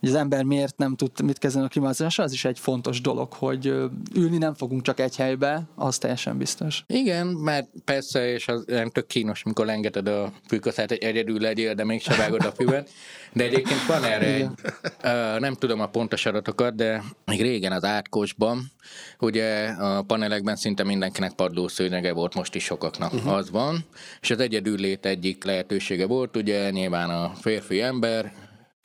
hogy 0.06 0.14
az 0.14 0.20
ember 0.20 0.42
miért 0.42 0.76
nem 0.76 0.96
tud 0.96 1.20
mit 1.22 1.38
kezdeni 1.38 1.64
a 1.64 1.68
klímaváltozással, 1.68 2.24
az 2.24 2.32
is 2.32 2.44
egy 2.44 2.58
fontos 2.58 3.00
dolog, 3.00 3.32
hogy 3.32 3.66
ülni 4.14 4.38
nem 4.38 4.54
fogunk 4.54 4.82
csak 4.82 5.00
egy 5.00 5.16
helybe, 5.16 5.62
az 5.74 5.98
teljesen 5.98 6.38
biztos. 6.38 6.84
Igen, 6.86 7.26
mert 7.26 7.68
persze, 7.84 8.32
és 8.32 8.48
az 8.48 8.64
nem 8.66 8.90
tök 8.90 9.06
kínos, 9.06 9.42
mikor 9.42 9.66
lengeted 9.66 10.08
a 10.08 10.32
fűkaszát, 10.48 10.88
hogy 10.88 10.98
egyedül 10.98 11.40
legyél, 11.40 11.74
de 11.74 11.84
mégse 11.84 12.14
vágod 12.16 12.44
a 12.44 12.52
füvet. 12.52 12.90
De 13.32 13.44
egyébként 13.44 13.86
van 13.86 14.04
erre 14.04 14.26
egy, 14.26 14.44
uh, 14.44 15.40
nem 15.40 15.54
tudom 15.54 15.80
a 15.80 15.86
pontos 15.86 16.26
adatokat, 16.26 16.74
de 16.74 17.02
még 17.24 17.42
régen 17.42 17.72
az 17.72 17.84
átkosban, 17.84 18.72
ugye 19.18 19.66
a 19.66 20.02
panelekben 20.02 20.56
szinte 20.56 20.84
mindenkinek 20.84 21.32
padlószőnyege 21.32 22.12
volt, 22.12 22.34
most 22.34 22.54
is 22.54 22.64
sokaknak 22.64 23.12
uh-huh. 23.12 23.32
az 23.32 23.50
van, 23.50 23.84
és 24.20 24.30
az 24.30 24.40
egyedül 24.40 24.76
lét 24.76 25.06
egyik 25.06 25.44
lehetősége 25.44 26.06
volt, 26.06 26.36
ugye 26.36 26.70
nyilván 26.70 27.10
a 27.10 27.32
férfi 27.40 27.80
ember, 27.80 28.32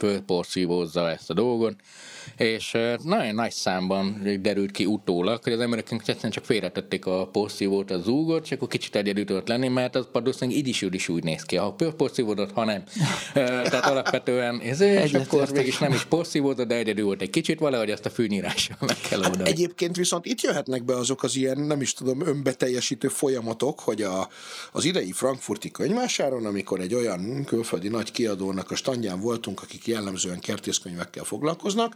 fölporszívózza 0.02 1.10
ezt 1.10 1.30
a 1.30 1.34
dolgot, 1.34 1.76
és 2.38 2.78
nagyon 3.04 3.36
nagy 3.36 3.52
számban 3.52 4.22
derült 4.42 4.72
ki 4.72 4.86
utólag, 4.86 5.44
hogy 5.44 5.54
az 5.54 5.60
emberek 5.60 5.92
egyszerűen 5.92 6.32
csak 6.32 6.46
félretették 6.46 7.06
a 7.06 7.28
porszívót, 7.28 7.92
a 7.92 8.00
zúgot, 8.00 8.46
és 8.46 8.52
akkor 8.52 8.68
kicsit 8.68 8.96
egyedül 8.96 9.26
tudott 9.26 9.48
lenni, 9.48 9.68
mert 9.68 9.96
az 9.96 10.08
valószínűleg 10.12 10.60
így 10.60 10.68
is, 10.68 10.82
is 10.82 11.10
úgy 11.10 11.24
néz 11.24 11.44
ki, 11.44 11.56
ha 11.56 11.76
porszívódott, 11.98 12.52
ha 12.52 12.66
nem. 12.66 12.84
Tehát 13.34 13.86
alapvetően 13.86 14.60
ez, 14.72 14.82
és 14.82 15.14
akkor 15.14 15.52
mégis 15.52 15.78
nem 15.78 15.92
is 15.92 16.04
porszívódott, 16.04 16.68
de 16.68 16.76
egyedül 16.76 17.06
volt 17.06 17.22
egy 17.22 17.30
kicsit, 17.30 17.60
valahogy 17.60 17.92
azt 17.92 18.06
a 18.06 18.10
fűnyírással 18.10 18.78
meg 18.88 18.98
kell 19.10 19.22
hát 19.22 19.48
Egyébként 19.48 19.96
viszont 19.96 20.26
itt 20.26 20.42
jöhetnek 20.42 20.84
be 20.84 20.96
azok 20.96 21.24
az 21.24 21.36
ilyen, 21.36 21.60
nem 21.60 21.82
is 21.82 21.94
tudom, 21.94 22.28
önbeteljesítő 22.28 23.08
folyamatok, 23.08 23.80
hogy 23.80 24.02
a, 24.02 24.30
az 24.72 24.86
idei 24.86 25.12
frankfurti 25.12 25.72
könyvásáron, 25.72 26.46
amikor 26.46 26.80
egy 26.80 26.94
olyan 26.94 27.44
külföldi 27.46 27.88
nagy 27.88 28.12
kiadónak 28.12 28.72
a 28.72 28.76
standján 28.76 29.20
voltunk, 29.20 29.62
akik 29.62 29.88
jellemzően 29.88 30.40
kertészkönyvekkel 30.40 31.24
foglalkoznak, 31.24 31.94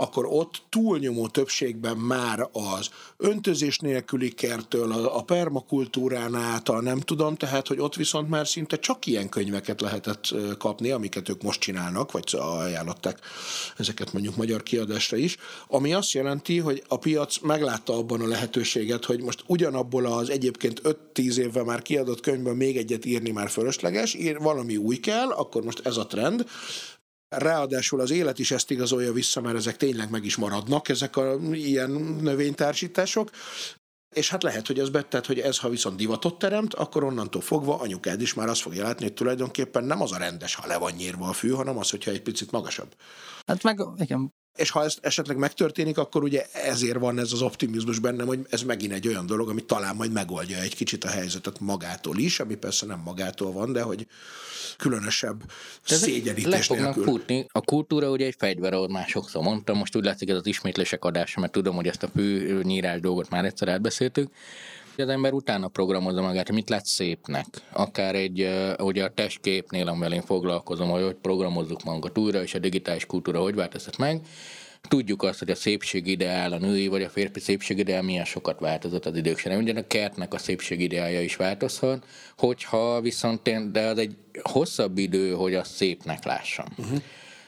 akkor 0.00 0.26
ott 0.28 0.62
túlnyomó 0.68 1.28
többségben 1.28 1.96
már 1.96 2.48
az 2.52 2.90
öntözés 3.16 3.78
nélküli 3.78 4.30
kertől, 4.30 4.92
a, 4.92 5.22
permakultúrán 5.22 6.34
át, 6.34 6.68
a 6.68 6.80
nem 6.80 7.00
tudom, 7.00 7.36
tehát, 7.36 7.66
hogy 7.66 7.78
ott 7.78 7.94
viszont 7.94 8.28
már 8.28 8.48
szinte 8.48 8.78
csak 8.78 9.06
ilyen 9.06 9.28
könyveket 9.28 9.80
lehetett 9.80 10.34
kapni, 10.58 10.90
amiket 10.90 11.28
ők 11.28 11.42
most 11.42 11.60
csinálnak, 11.60 12.12
vagy 12.12 12.36
ajánlották 12.38 13.18
ezeket 13.76 14.12
mondjuk 14.12 14.36
magyar 14.36 14.62
kiadásra 14.62 15.16
is, 15.16 15.36
ami 15.68 15.94
azt 15.94 16.12
jelenti, 16.12 16.58
hogy 16.58 16.82
a 16.88 16.98
piac 16.98 17.38
meglátta 17.38 17.96
abban 17.96 18.20
a 18.20 18.26
lehetőséget, 18.26 19.04
hogy 19.04 19.22
most 19.22 19.44
ugyanabból 19.46 20.06
az 20.06 20.30
egyébként 20.30 20.80
5-10 21.14 21.36
évvel 21.36 21.64
már 21.64 21.82
kiadott 21.82 22.20
könyvből 22.20 22.54
még 22.54 22.76
egyet 22.76 23.04
írni 23.04 23.30
már 23.30 23.50
fölösleges, 23.50 24.14
ír, 24.14 24.38
valami 24.38 24.76
új 24.76 24.96
kell, 24.96 25.28
akkor 25.28 25.62
most 25.62 25.86
ez 25.86 25.96
a 25.96 26.06
trend, 26.06 26.44
Ráadásul 27.36 28.00
az 28.00 28.10
élet 28.10 28.38
is 28.38 28.50
ezt 28.50 28.70
igazolja 28.70 29.12
vissza, 29.12 29.40
mert 29.40 29.56
ezek 29.56 29.76
tényleg 29.76 30.10
meg 30.10 30.24
is 30.24 30.36
maradnak, 30.36 30.88
ezek 30.88 31.16
a 31.16 31.38
ilyen 31.52 31.90
növénytársítások. 32.20 33.30
És 34.14 34.30
hát 34.30 34.42
lehet, 34.42 34.66
hogy 34.66 34.78
ez 34.78 34.88
betett, 34.88 35.26
hogy 35.26 35.38
ez, 35.38 35.58
ha 35.58 35.68
viszont 35.68 35.96
divatot 35.96 36.38
teremt, 36.38 36.74
akkor 36.74 37.04
onnantól 37.04 37.40
fogva 37.40 37.78
anyukád 37.78 38.20
is 38.20 38.34
már 38.34 38.48
azt 38.48 38.60
fogja 38.60 38.82
látni, 38.82 39.04
hogy 39.04 39.14
tulajdonképpen 39.14 39.84
nem 39.84 40.02
az 40.02 40.12
a 40.12 40.18
rendes, 40.18 40.54
ha 40.54 40.66
le 40.66 40.78
van 40.78 40.92
nyírva 40.92 41.28
a 41.28 41.32
fű, 41.32 41.50
hanem 41.50 41.78
az, 41.78 41.90
hogyha 41.90 42.10
egy 42.10 42.22
picit 42.22 42.50
magasabb. 42.50 42.94
Hát 43.46 43.62
meg, 43.62 43.80
igen, 43.96 44.34
és 44.56 44.70
ha 44.70 44.84
ez 44.84 44.96
esetleg 45.00 45.36
megtörténik, 45.36 45.98
akkor 45.98 46.22
ugye 46.22 46.46
ezért 46.52 46.98
van 46.98 47.18
ez 47.18 47.32
az 47.32 47.42
optimizmus 47.42 47.98
bennem, 47.98 48.26
hogy 48.26 48.38
ez 48.50 48.62
megint 48.62 48.92
egy 48.92 49.08
olyan 49.08 49.26
dolog, 49.26 49.48
ami 49.48 49.64
talán 49.64 49.96
majd 49.96 50.12
megoldja 50.12 50.58
egy 50.58 50.74
kicsit 50.74 51.04
a 51.04 51.08
helyzetet 51.08 51.60
magától 51.60 52.18
is, 52.18 52.40
ami 52.40 52.54
persze 52.54 52.86
nem 52.86 53.00
magától 53.04 53.52
van, 53.52 53.72
de 53.72 53.82
hogy 53.82 54.06
különösebb 54.78 55.42
szégyenítés 55.84 56.68
nélkül. 56.68 57.04
Futni. 57.04 57.46
A 57.52 57.60
kultúra 57.60 58.10
ugye 58.10 58.26
egy 58.26 58.34
fegyver, 58.38 58.72
ahogy 58.72 58.90
már 58.90 59.08
sokszor 59.08 59.42
mondtam, 59.42 59.78
most 59.78 59.96
úgy 59.96 60.04
látszik 60.04 60.28
ez 60.28 60.36
az 60.36 60.46
ismétlések 60.46 61.04
adása, 61.04 61.40
mert 61.40 61.52
tudom, 61.52 61.74
hogy 61.74 61.86
ezt 61.86 62.02
a 62.02 62.08
fő 62.14 62.60
nyírás 62.62 63.00
dolgot 63.00 63.30
már 63.30 63.44
egyszer 63.44 63.68
átbeszéltük, 63.68 64.32
az 65.00 65.08
ember 65.08 65.32
utána 65.32 65.68
programozza 65.68 66.22
magát, 66.22 66.46
hogy 66.46 66.54
mit 66.54 66.68
lát 66.68 66.86
szépnek. 66.86 67.46
Akár 67.72 68.14
egy, 68.14 68.48
ugye 68.78 69.04
a 69.04 69.08
testképnél, 69.14 69.88
amivel 69.88 70.12
én 70.12 70.22
foglalkozom, 70.22 70.88
hogy 70.88 71.14
programozzuk 71.14 71.82
magunkat 71.84 72.18
újra, 72.18 72.42
és 72.42 72.54
a 72.54 72.58
digitális 72.58 73.06
kultúra 73.06 73.40
hogy 73.40 73.54
változott 73.54 73.96
meg. 73.96 74.20
Tudjuk 74.88 75.22
azt, 75.22 75.38
hogy 75.38 75.50
a 75.50 75.54
szépség 75.54 76.06
ideál, 76.06 76.52
a 76.52 76.58
női 76.58 76.88
vagy 76.88 77.02
a 77.02 77.08
férfi 77.08 77.40
szépség 77.40 77.78
ideál 77.78 78.02
milyen 78.02 78.24
sokat 78.24 78.60
változott 78.60 79.06
az 79.06 79.16
idők 79.16 79.38
során. 79.38 79.58
Ugyan 79.58 79.76
a 79.76 79.86
kertnek 79.86 80.34
a 80.34 80.38
szépség 80.38 80.80
ideája 80.80 81.20
is 81.20 81.36
változhat, 81.36 82.06
hogyha 82.38 83.00
viszont, 83.00 83.70
de 83.72 83.86
az 83.86 83.98
egy 83.98 84.16
hosszabb 84.42 84.98
idő, 84.98 85.32
hogy 85.32 85.54
azt 85.54 85.74
szépnek 85.74 86.24
lássam. 86.24 86.66
Uh-huh 86.78 86.98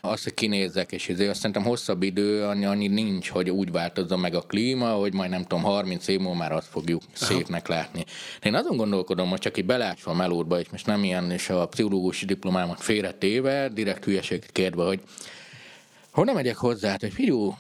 azt, 0.05 0.23
hogy 0.23 0.35
kinézzek, 0.35 0.93
és 0.93 1.09
ezért 1.09 1.31
azt 1.31 1.39
szerintem 1.39 1.65
hosszabb 1.65 2.03
idő, 2.03 2.45
annyi, 2.45 2.65
annyi 2.65 2.89
nincs, 2.89 3.29
hogy 3.29 3.51
úgy 3.51 3.71
változzon 3.71 4.21
meg 4.21 4.35
a 4.35 4.41
klíma, 4.41 4.93
hogy 4.93 5.13
majd 5.15 5.31
nem 5.31 5.43
tudom, 5.43 5.63
30 5.63 6.09
év 6.09 6.19
múlva 6.19 6.39
már 6.39 6.53
azt 6.53 6.67
fogjuk 6.67 7.03
szépnek 7.13 7.69
látni. 7.69 8.05
De 8.41 8.49
én 8.49 8.55
azon 8.55 8.77
gondolkodom, 8.77 9.29
hogy 9.29 9.39
csak 9.39 9.57
így 9.57 9.67
belátva 9.67 10.11
a 10.11 10.15
melódba, 10.15 10.61
és 10.61 10.69
most 10.71 10.87
nem 10.87 11.05
ilyen, 11.05 11.31
és 11.31 11.51
a 11.51 11.67
pszichológusi 11.67 12.25
diplomámat 12.25 12.81
félretéve, 12.81 13.69
direkt 13.69 14.05
hülyeséget 14.05 14.53
kérdve, 14.53 14.85
hogy 14.85 15.01
hogy 16.13 16.25
nem 16.25 16.35
megyek 16.35 16.57
hozzá, 16.57 16.91
hát, 16.91 17.01
hogy 17.01 17.13
figyú, 17.13 17.57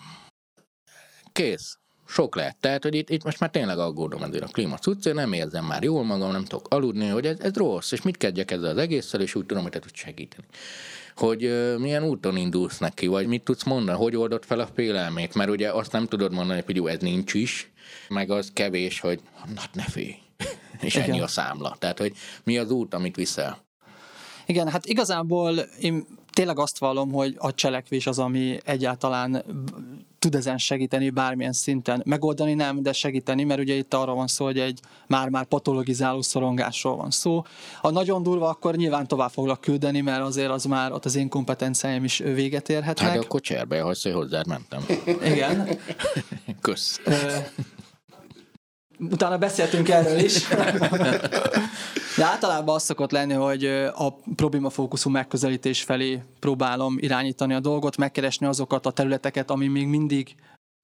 kész, 1.32 1.78
sok 2.06 2.36
lehet. 2.36 2.56
Tehát, 2.60 2.82
hogy 2.82 2.94
itt, 2.94 3.10
itt 3.10 3.24
most 3.24 3.40
már 3.40 3.50
tényleg 3.50 3.78
aggódom 3.78 4.22
ezért 4.22 4.44
a 4.44 4.46
klíma 4.46 4.78
cuccért, 4.78 5.16
nem 5.16 5.32
érzem 5.32 5.64
már 5.64 5.82
jól 5.82 6.04
magam, 6.04 6.32
nem 6.32 6.44
tudok 6.44 6.66
aludni, 6.68 7.08
hogy 7.08 7.26
ez, 7.26 7.38
ez 7.40 7.54
rossz, 7.54 7.92
és 7.92 8.02
mit 8.02 8.16
kezdjek 8.16 8.50
ezzel 8.50 8.70
az 8.70 8.76
egésszel, 8.76 9.20
és 9.20 9.34
úgy 9.34 9.46
tudom, 9.46 9.62
hogy 9.62 9.72
te 9.72 9.78
tudsz 9.78 9.98
segíteni 9.98 10.46
hogy 11.16 11.74
milyen 11.78 12.04
úton 12.04 12.36
indulsz 12.36 12.78
neki, 12.78 13.06
vagy 13.06 13.26
mit 13.26 13.42
tudsz 13.42 13.64
mondani, 13.64 13.98
hogy 13.98 14.16
oldod 14.16 14.44
fel 14.44 14.60
a 14.60 14.68
félelmét, 14.74 15.34
mert 15.34 15.50
ugye 15.50 15.72
azt 15.72 15.92
nem 15.92 16.06
tudod 16.06 16.32
mondani, 16.32 16.62
hogy 16.66 16.76
jó, 16.76 16.86
ez 16.86 17.00
nincs 17.00 17.34
is, 17.34 17.70
meg 18.08 18.30
az 18.30 18.50
kevés, 18.52 19.00
hogy 19.00 19.20
hát 19.56 19.74
ne 19.74 19.82
félj, 19.82 20.14
és 20.80 20.94
Igen. 20.94 21.10
ennyi 21.10 21.20
a 21.20 21.26
számla. 21.26 21.76
Tehát, 21.78 21.98
hogy 21.98 22.12
mi 22.44 22.58
az 22.58 22.70
út, 22.70 22.94
amit 22.94 23.16
viszel. 23.16 23.64
Igen, 24.46 24.68
hát 24.68 24.86
igazából 24.86 25.58
én 25.58 26.06
tényleg 26.32 26.58
azt 26.58 26.78
vallom, 26.78 27.12
hogy 27.12 27.34
a 27.38 27.54
cselekvés 27.54 28.06
az, 28.06 28.18
ami 28.18 28.58
egyáltalán 28.64 29.44
tud 30.22 30.34
ezen 30.34 30.58
segíteni 30.58 31.10
bármilyen 31.10 31.52
szinten. 31.52 32.02
Megoldani 32.04 32.54
nem, 32.54 32.82
de 32.82 32.92
segíteni, 32.92 33.44
mert 33.44 33.60
ugye 33.60 33.74
itt 33.74 33.94
arra 33.94 34.14
van 34.14 34.26
szó, 34.26 34.44
hogy 34.44 34.58
egy 34.58 34.80
már-már 35.06 35.44
patologizáló 35.44 36.22
szorongásról 36.22 36.96
van 36.96 37.10
szó. 37.10 37.44
A 37.80 37.90
nagyon 37.90 38.22
durva, 38.22 38.48
akkor 38.48 38.76
nyilván 38.76 39.06
tovább 39.06 39.30
foglak 39.30 39.60
küldeni, 39.60 40.00
mert 40.00 40.22
azért 40.22 40.50
az 40.50 40.64
már 40.64 40.92
ott 40.92 41.04
az 41.04 41.16
én 41.16 41.28
kompetenciáim 41.28 42.04
is 42.04 42.18
véget 42.18 42.68
érhetnek. 42.68 43.08
Hát 43.08 43.24
akkor 43.24 43.40
cserbe, 43.40 43.80
hogy 43.80 44.10
hozzád 44.12 44.46
mentem. 44.46 44.84
Igen. 45.24 45.68
Kösz. 46.60 47.00
Utána 48.98 49.38
beszéltünk 49.38 49.88
erről 49.88 50.18
is. 50.18 50.48
De 52.16 52.24
általában 52.24 52.74
az 52.74 52.82
szokott 52.82 53.10
lenni, 53.10 53.32
hogy 53.32 53.64
a 53.94 54.12
problémafókuszú 54.36 55.10
megközelítés 55.10 55.82
felé 55.82 56.22
próbálom 56.40 56.96
irányítani 56.98 57.54
a 57.54 57.60
dolgot, 57.60 57.96
megkeresni 57.96 58.46
azokat 58.46 58.86
a 58.86 58.90
területeket, 58.90 59.50
ami 59.50 59.66
még 59.66 59.86
mindig 59.86 60.34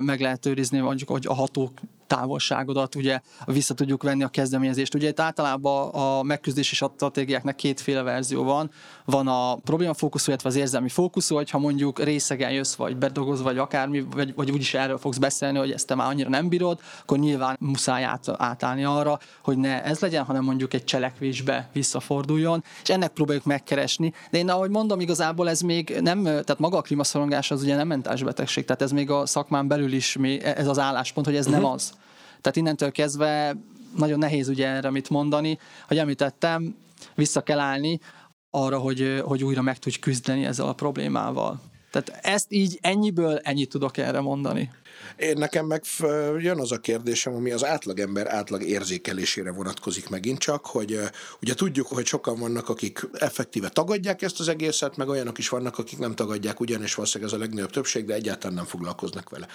meg 0.04 0.20
lehet 0.20 0.46
őrizni, 0.46 0.78
mondjuk, 0.78 1.08
hogy 1.08 1.26
a 1.26 1.34
ható 1.34 1.72
távolságodat, 2.08 2.94
ugye 2.94 3.20
vissza 3.44 3.74
tudjuk 3.74 4.02
venni 4.02 4.22
a 4.22 4.28
kezdeményezést. 4.28 4.94
Ugye 4.94 5.08
itt 5.08 5.20
általában 5.20 5.88
a 5.88 6.22
megküzdési 6.22 6.74
stratégiáknak 6.74 7.56
kétféle 7.56 8.02
verzió 8.02 8.42
van. 8.44 8.70
Van 9.04 9.28
a 9.28 9.54
problémafókuszú, 9.54 10.28
illetve 10.28 10.48
az 10.48 10.56
érzelmi 10.56 10.88
fókuszú, 10.88 11.34
hogyha 11.34 11.58
mondjuk 11.58 12.02
részegen 12.04 12.50
jössz, 12.50 12.74
vagy 12.74 12.96
bedolgozva, 12.96 13.44
vagy 13.44 13.58
akármi, 13.58 14.00
vagy, 14.00 14.34
vagy 14.34 14.50
úgyis 14.50 14.74
erről 14.74 14.98
fogsz 14.98 15.18
beszélni, 15.18 15.58
hogy 15.58 15.70
ezt 15.70 15.86
te 15.86 15.94
már 15.94 16.08
annyira 16.08 16.28
nem 16.28 16.48
bírod, 16.48 16.80
akkor 17.02 17.18
nyilván 17.18 17.56
muszáj 17.60 18.04
át, 18.04 18.28
átállni 18.36 18.84
arra, 18.84 19.18
hogy 19.42 19.58
ne 19.58 19.84
ez 19.84 19.98
legyen, 20.00 20.24
hanem 20.24 20.44
mondjuk 20.44 20.74
egy 20.74 20.84
cselekvésbe 20.84 21.68
visszaforduljon, 21.72 22.64
és 22.82 22.88
ennek 22.88 23.12
próbáljuk 23.12 23.44
megkeresni. 23.44 24.12
De 24.30 24.38
én 24.38 24.48
ahogy 24.48 24.70
mondom, 24.70 25.00
igazából 25.00 25.48
ez 25.48 25.60
még 25.60 25.98
nem, 26.00 26.22
tehát 26.22 26.58
maga 26.58 26.76
a 26.76 26.82
klímaszorongás 26.82 27.50
az 27.50 27.62
ugye 27.62 27.76
nem 27.76 27.86
mentális 27.86 28.22
betegség, 28.22 28.64
tehát 28.64 28.82
ez 28.82 28.92
még 28.92 29.10
a 29.10 29.26
szakmán 29.26 29.68
belül 29.68 29.92
is 29.92 30.16
ez 30.42 30.66
az 30.66 30.78
álláspont, 30.78 31.26
hogy 31.26 31.36
ez 31.36 31.46
uh-huh. 31.46 31.62
nem 31.62 31.72
az. 31.72 31.92
Tehát 32.40 32.56
innentől 32.56 32.92
kezdve 32.92 33.56
nagyon 33.96 34.18
nehéz 34.18 34.48
ugye 34.48 34.66
erre 34.66 34.90
mit 34.90 35.10
mondani. 35.10 35.58
Hogy 35.86 35.98
említettem, 35.98 36.76
vissza 37.14 37.40
kell 37.40 37.58
állni 37.58 38.00
arra, 38.50 38.78
hogy, 38.78 39.22
hogy 39.24 39.44
újra 39.44 39.62
meg 39.62 39.78
tudj 39.78 39.98
küzdeni 39.98 40.44
ezzel 40.44 40.66
a 40.68 40.72
problémával. 40.72 41.60
Tehát 41.90 42.24
ezt 42.24 42.52
így 42.52 42.78
ennyiből 42.80 43.38
ennyit 43.38 43.68
tudok 43.68 43.96
erre 43.96 44.20
mondani. 44.20 44.70
Én 45.16 45.36
nekem 45.38 45.66
meg 45.66 45.82
jön 46.38 46.60
az 46.60 46.72
a 46.72 46.78
kérdésem, 46.78 47.34
ami 47.34 47.50
az 47.50 47.64
átlagember 47.64 48.26
átlag 48.26 48.62
érzékelésére 48.62 49.52
vonatkozik 49.52 50.08
megint 50.08 50.38
csak, 50.38 50.66
hogy 50.66 51.00
ugye 51.42 51.54
tudjuk, 51.54 51.86
hogy 51.86 52.06
sokan 52.06 52.38
vannak, 52.38 52.68
akik 52.68 53.08
effektíve 53.12 53.68
tagadják 53.68 54.22
ezt 54.22 54.40
az 54.40 54.48
egészet, 54.48 54.96
meg 54.96 55.08
olyanok 55.08 55.38
is 55.38 55.48
vannak, 55.48 55.78
akik 55.78 55.98
nem 55.98 56.14
tagadják 56.14 56.60
ugyanis 56.60 56.94
valószínűleg 56.94 57.32
ez 57.32 57.38
a 57.38 57.42
legnagyobb 57.42 57.70
többség, 57.70 58.04
de 58.04 58.14
egyáltalán 58.14 58.56
nem 58.56 58.64
foglalkoznak 58.64 59.30
vele. 59.30 59.46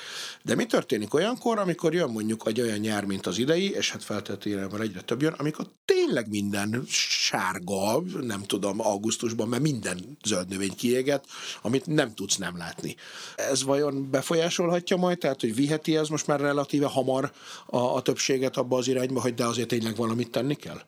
De 0.43 0.55
mi 0.55 0.65
történik 0.65 1.13
olyankor, 1.13 1.57
amikor 1.57 1.93
jön 1.93 2.09
mondjuk 2.09 2.43
egy 2.45 2.61
olyan 2.61 2.77
nyár, 2.77 3.05
mint 3.05 3.27
az 3.27 3.37
idei, 3.37 3.71
és 3.71 3.91
hát 3.91 4.03
feltétlenül 4.03 4.81
egyre 4.81 5.01
több 5.01 5.21
jön, 5.21 5.33
amikor 5.37 5.67
tényleg 5.85 6.29
minden 6.29 6.83
sárga, 6.87 8.01
nem 8.21 8.43
tudom, 8.43 8.79
augusztusban, 8.79 9.47
mert 9.47 9.61
minden 9.61 10.17
zöld 10.25 10.47
növény 10.47 10.75
kiéget, 10.75 11.25
amit 11.61 11.85
nem 11.85 12.13
tudsz 12.13 12.35
nem 12.35 12.57
látni. 12.57 12.95
Ez 13.35 13.63
vajon 13.63 14.09
befolyásolhatja 14.11 14.97
majd, 14.97 15.17
tehát 15.17 15.42
hogy 15.43 15.55
viheti 15.55 15.97
ez 15.97 16.07
most 16.07 16.27
már 16.27 16.39
relatíve 16.39 16.87
hamar 16.87 17.31
a, 17.65 17.77
a 17.77 18.01
többséget 18.01 18.57
abba 18.57 18.77
az 18.77 18.87
irányba, 18.87 19.21
hogy 19.21 19.33
de 19.33 19.45
azért 19.45 19.67
tényleg 19.67 19.95
valamit 19.95 20.31
tenni 20.31 20.55
kell? 20.55 20.81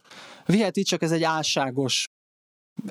Viheti, 0.45 0.83
csak 0.83 1.01
ez 1.01 1.11
egy 1.11 1.23
álságos 1.23 2.05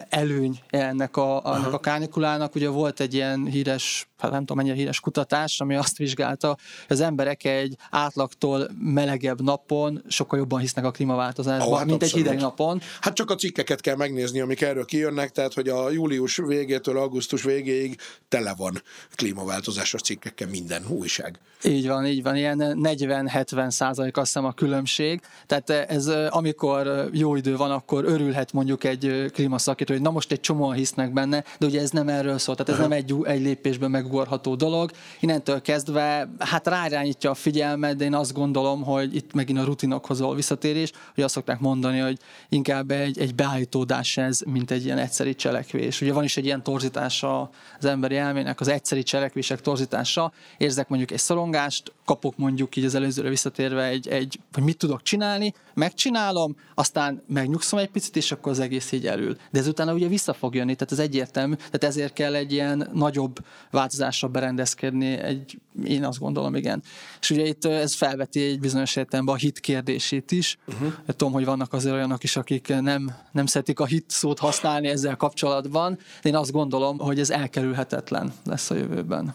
előny 0.09 0.61
ennek 0.71 1.17
a, 1.17 1.43
ennek 1.45 1.73
a 1.73 1.79
kánikulának. 1.79 2.55
Ugye 2.55 2.69
volt 2.69 3.01
egy 3.01 3.15
ilyen 3.15 3.47
híres 3.47 4.09
hát 4.19 4.31
nem 4.31 4.41
tudom 4.41 4.57
mennyire 4.57 4.75
híres 4.75 5.01
kutatás, 5.01 5.61
ami 5.61 5.75
azt 5.75 5.97
vizsgálta, 5.97 6.49
hogy 6.49 6.97
az 6.97 7.01
emberek 7.01 7.45
egy 7.45 7.77
átlagtól 7.91 8.71
melegebb 8.79 9.43
napon 9.43 10.05
sokkal 10.09 10.39
jobban 10.39 10.61
hisznek 10.61 10.85
a 10.85 10.91
klímaváltozásban, 10.91 11.73
oh, 11.73 11.77
hát 11.79 11.87
mint 11.87 12.03
abszolút. 12.03 12.27
egy 12.27 12.31
hideg 12.31 12.43
napon. 12.43 12.81
Hát 13.01 13.15
csak 13.15 13.31
a 13.31 13.35
cikkeket 13.35 13.81
kell 13.81 13.97
megnézni, 13.97 14.41
amik 14.41 14.61
erről 14.61 14.85
kijönnek, 14.85 15.31
tehát 15.31 15.55
hogy 15.55 15.69
a 15.69 15.91
július 15.91 16.37
végétől 16.37 16.99
augusztus 16.99 17.43
végéig 17.43 17.97
tele 18.29 18.55
van 18.57 18.83
klímaváltozásos 19.15 20.01
cikkekkel 20.01 20.49
minden 20.49 20.87
újság. 20.89 21.39
Így 21.67 21.89
van, 21.89 22.07
így 22.07 22.23
van, 22.23 22.37
ilyen 22.37 22.59
40-70 22.83 23.71
százalék 23.71 24.17
azt 24.17 24.27
hiszem 24.27 24.45
a 24.45 24.53
különbség, 24.53 25.21
tehát 25.47 25.71
ez 25.71 26.07
amikor 26.29 27.09
jó 27.13 27.37
idő 27.37 27.57
van, 27.57 27.71
akkor 27.71 28.05
örülhet 28.05 28.53
mondjuk 28.53 28.85
egy 28.85 29.33
szakító, 29.57 29.93
hogy 29.93 30.03
na 30.03 30.11
most 30.11 30.33
egy 30.33 30.41
csomóan 30.41 30.75
hisznek 30.75 31.13
benne, 31.13 31.45
de 31.59 31.67
ugye 31.67 31.81
ez 31.81 31.91
nem 31.91 32.09
erről 32.09 32.39
szól, 32.39 32.55
tehát 32.55 32.73
ez 32.73 32.89
nem 32.89 32.93
egy, 32.93 33.15
egy 33.23 33.41
lépésben 33.41 33.91
megugorható 33.91 34.55
dolog. 34.55 34.91
Innentől 35.21 35.61
kezdve, 35.61 36.29
hát 36.39 36.67
ráirányítja 36.67 37.31
a 37.31 37.35
figyelmet, 37.35 37.97
de 37.97 38.05
én 38.05 38.15
azt 38.15 38.33
gondolom, 38.33 38.83
hogy 38.83 39.15
itt 39.15 39.33
megint 39.33 39.59
a 39.59 39.65
rutinokhoz 39.65 40.21
való 40.21 40.33
visszatérés, 40.33 40.93
hogy 41.15 41.25
azt 41.25 41.35
szokták 41.35 41.61
mondani, 41.61 41.99
hogy 41.99 42.19
inkább 42.49 42.91
egy, 42.91 43.19
egy 43.19 43.35
beállítódás 43.35 44.17
ez, 44.17 44.41
mint 44.47 44.71
egy 44.71 44.85
ilyen 44.85 44.99
egyszeri 44.99 45.35
cselekvés. 45.35 46.01
Ugye 46.01 46.13
van 46.13 46.25
is 46.25 46.37
egy 46.37 46.45
ilyen 46.45 46.63
torzítása 46.63 47.51
az 47.79 47.85
emberi 47.85 48.17
elmének, 48.17 48.61
az 48.61 48.69
egyszeri 48.69 49.03
cselekvések 49.03 49.61
torzítása. 49.61 50.33
Érzek 50.59 50.89
mondjuk 50.89 51.11
egy 51.11 51.19
szorongást, 51.55 51.93
kapok 52.05 52.37
mondjuk 52.37 52.77
így 52.77 52.85
az 52.85 52.95
előzőre 52.95 53.29
visszatérve 53.29 53.85
egy, 53.85 54.09
egy 54.09 54.39
hogy 54.53 54.63
mit 54.63 54.79
tudok 54.79 55.03
csinálni, 55.03 55.55
megcsinálom, 55.75 56.57
aztán 56.75 57.23
megnyugszom 57.29 57.79
egy 57.79 57.91
picit, 57.91 58.17
és 58.17 58.33
akkor 58.33 58.53
az 58.53 58.59
egész 58.59 58.93
így 58.93 59.07
elül. 59.07 59.37
De 59.51 59.59
ezután 59.59 59.89
ugye 59.89 60.09
vissza 60.09 60.33
fog 60.33 60.55
jönni, 60.55 60.75
tehát 60.75 60.93
ez 60.93 60.99
egyértelmű, 60.99 61.55
tehát 61.55 61.85
ezért 61.85 62.13
kell 62.13 62.35
egy 62.35 62.53
ilyen 62.53 62.91
nagyobb 62.93 63.39
változásra 63.71 64.29
berendezkedni, 64.29 65.13
egy, 65.13 65.59
én 65.85 66.05
azt 66.05 66.19
gondolom, 66.19 66.55
igen. 66.55 66.83
És 67.21 67.31
ugye 67.31 67.47
itt 67.47 67.65
ez 67.65 67.95
felveti 67.95 68.43
egy 68.45 68.61
bizonyos 68.61 68.97
értelemben 68.97 69.35
a 69.35 69.39
hit 69.39 69.61
kérdését 69.61 70.31
is. 70.31 70.59
Uh-huh. 70.67 70.93
Tudom, 71.07 71.33
hogy 71.33 71.45
vannak 71.45 71.73
azért 71.73 71.95
olyanok 71.95 72.23
is, 72.23 72.37
akik 72.37 72.69
nem, 72.81 73.15
nem 73.33 73.47
szeretik 73.47 73.81
a 73.81 73.87
hit 73.87 74.11
szót 74.11 74.39
használni 74.39 74.89
ezzel 74.89 75.17
kapcsolatban, 75.17 75.99
de 76.23 76.29
én 76.29 76.37
azt 76.37 76.53
gondolom, 76.53 76.99
hogy 76.99 77.21
ez 77.21 77.31
elkerülhetetlen 77.31 78.33
lesz 78.45 78.71
a 78.71 78.75
jövőben. 78.75 79.35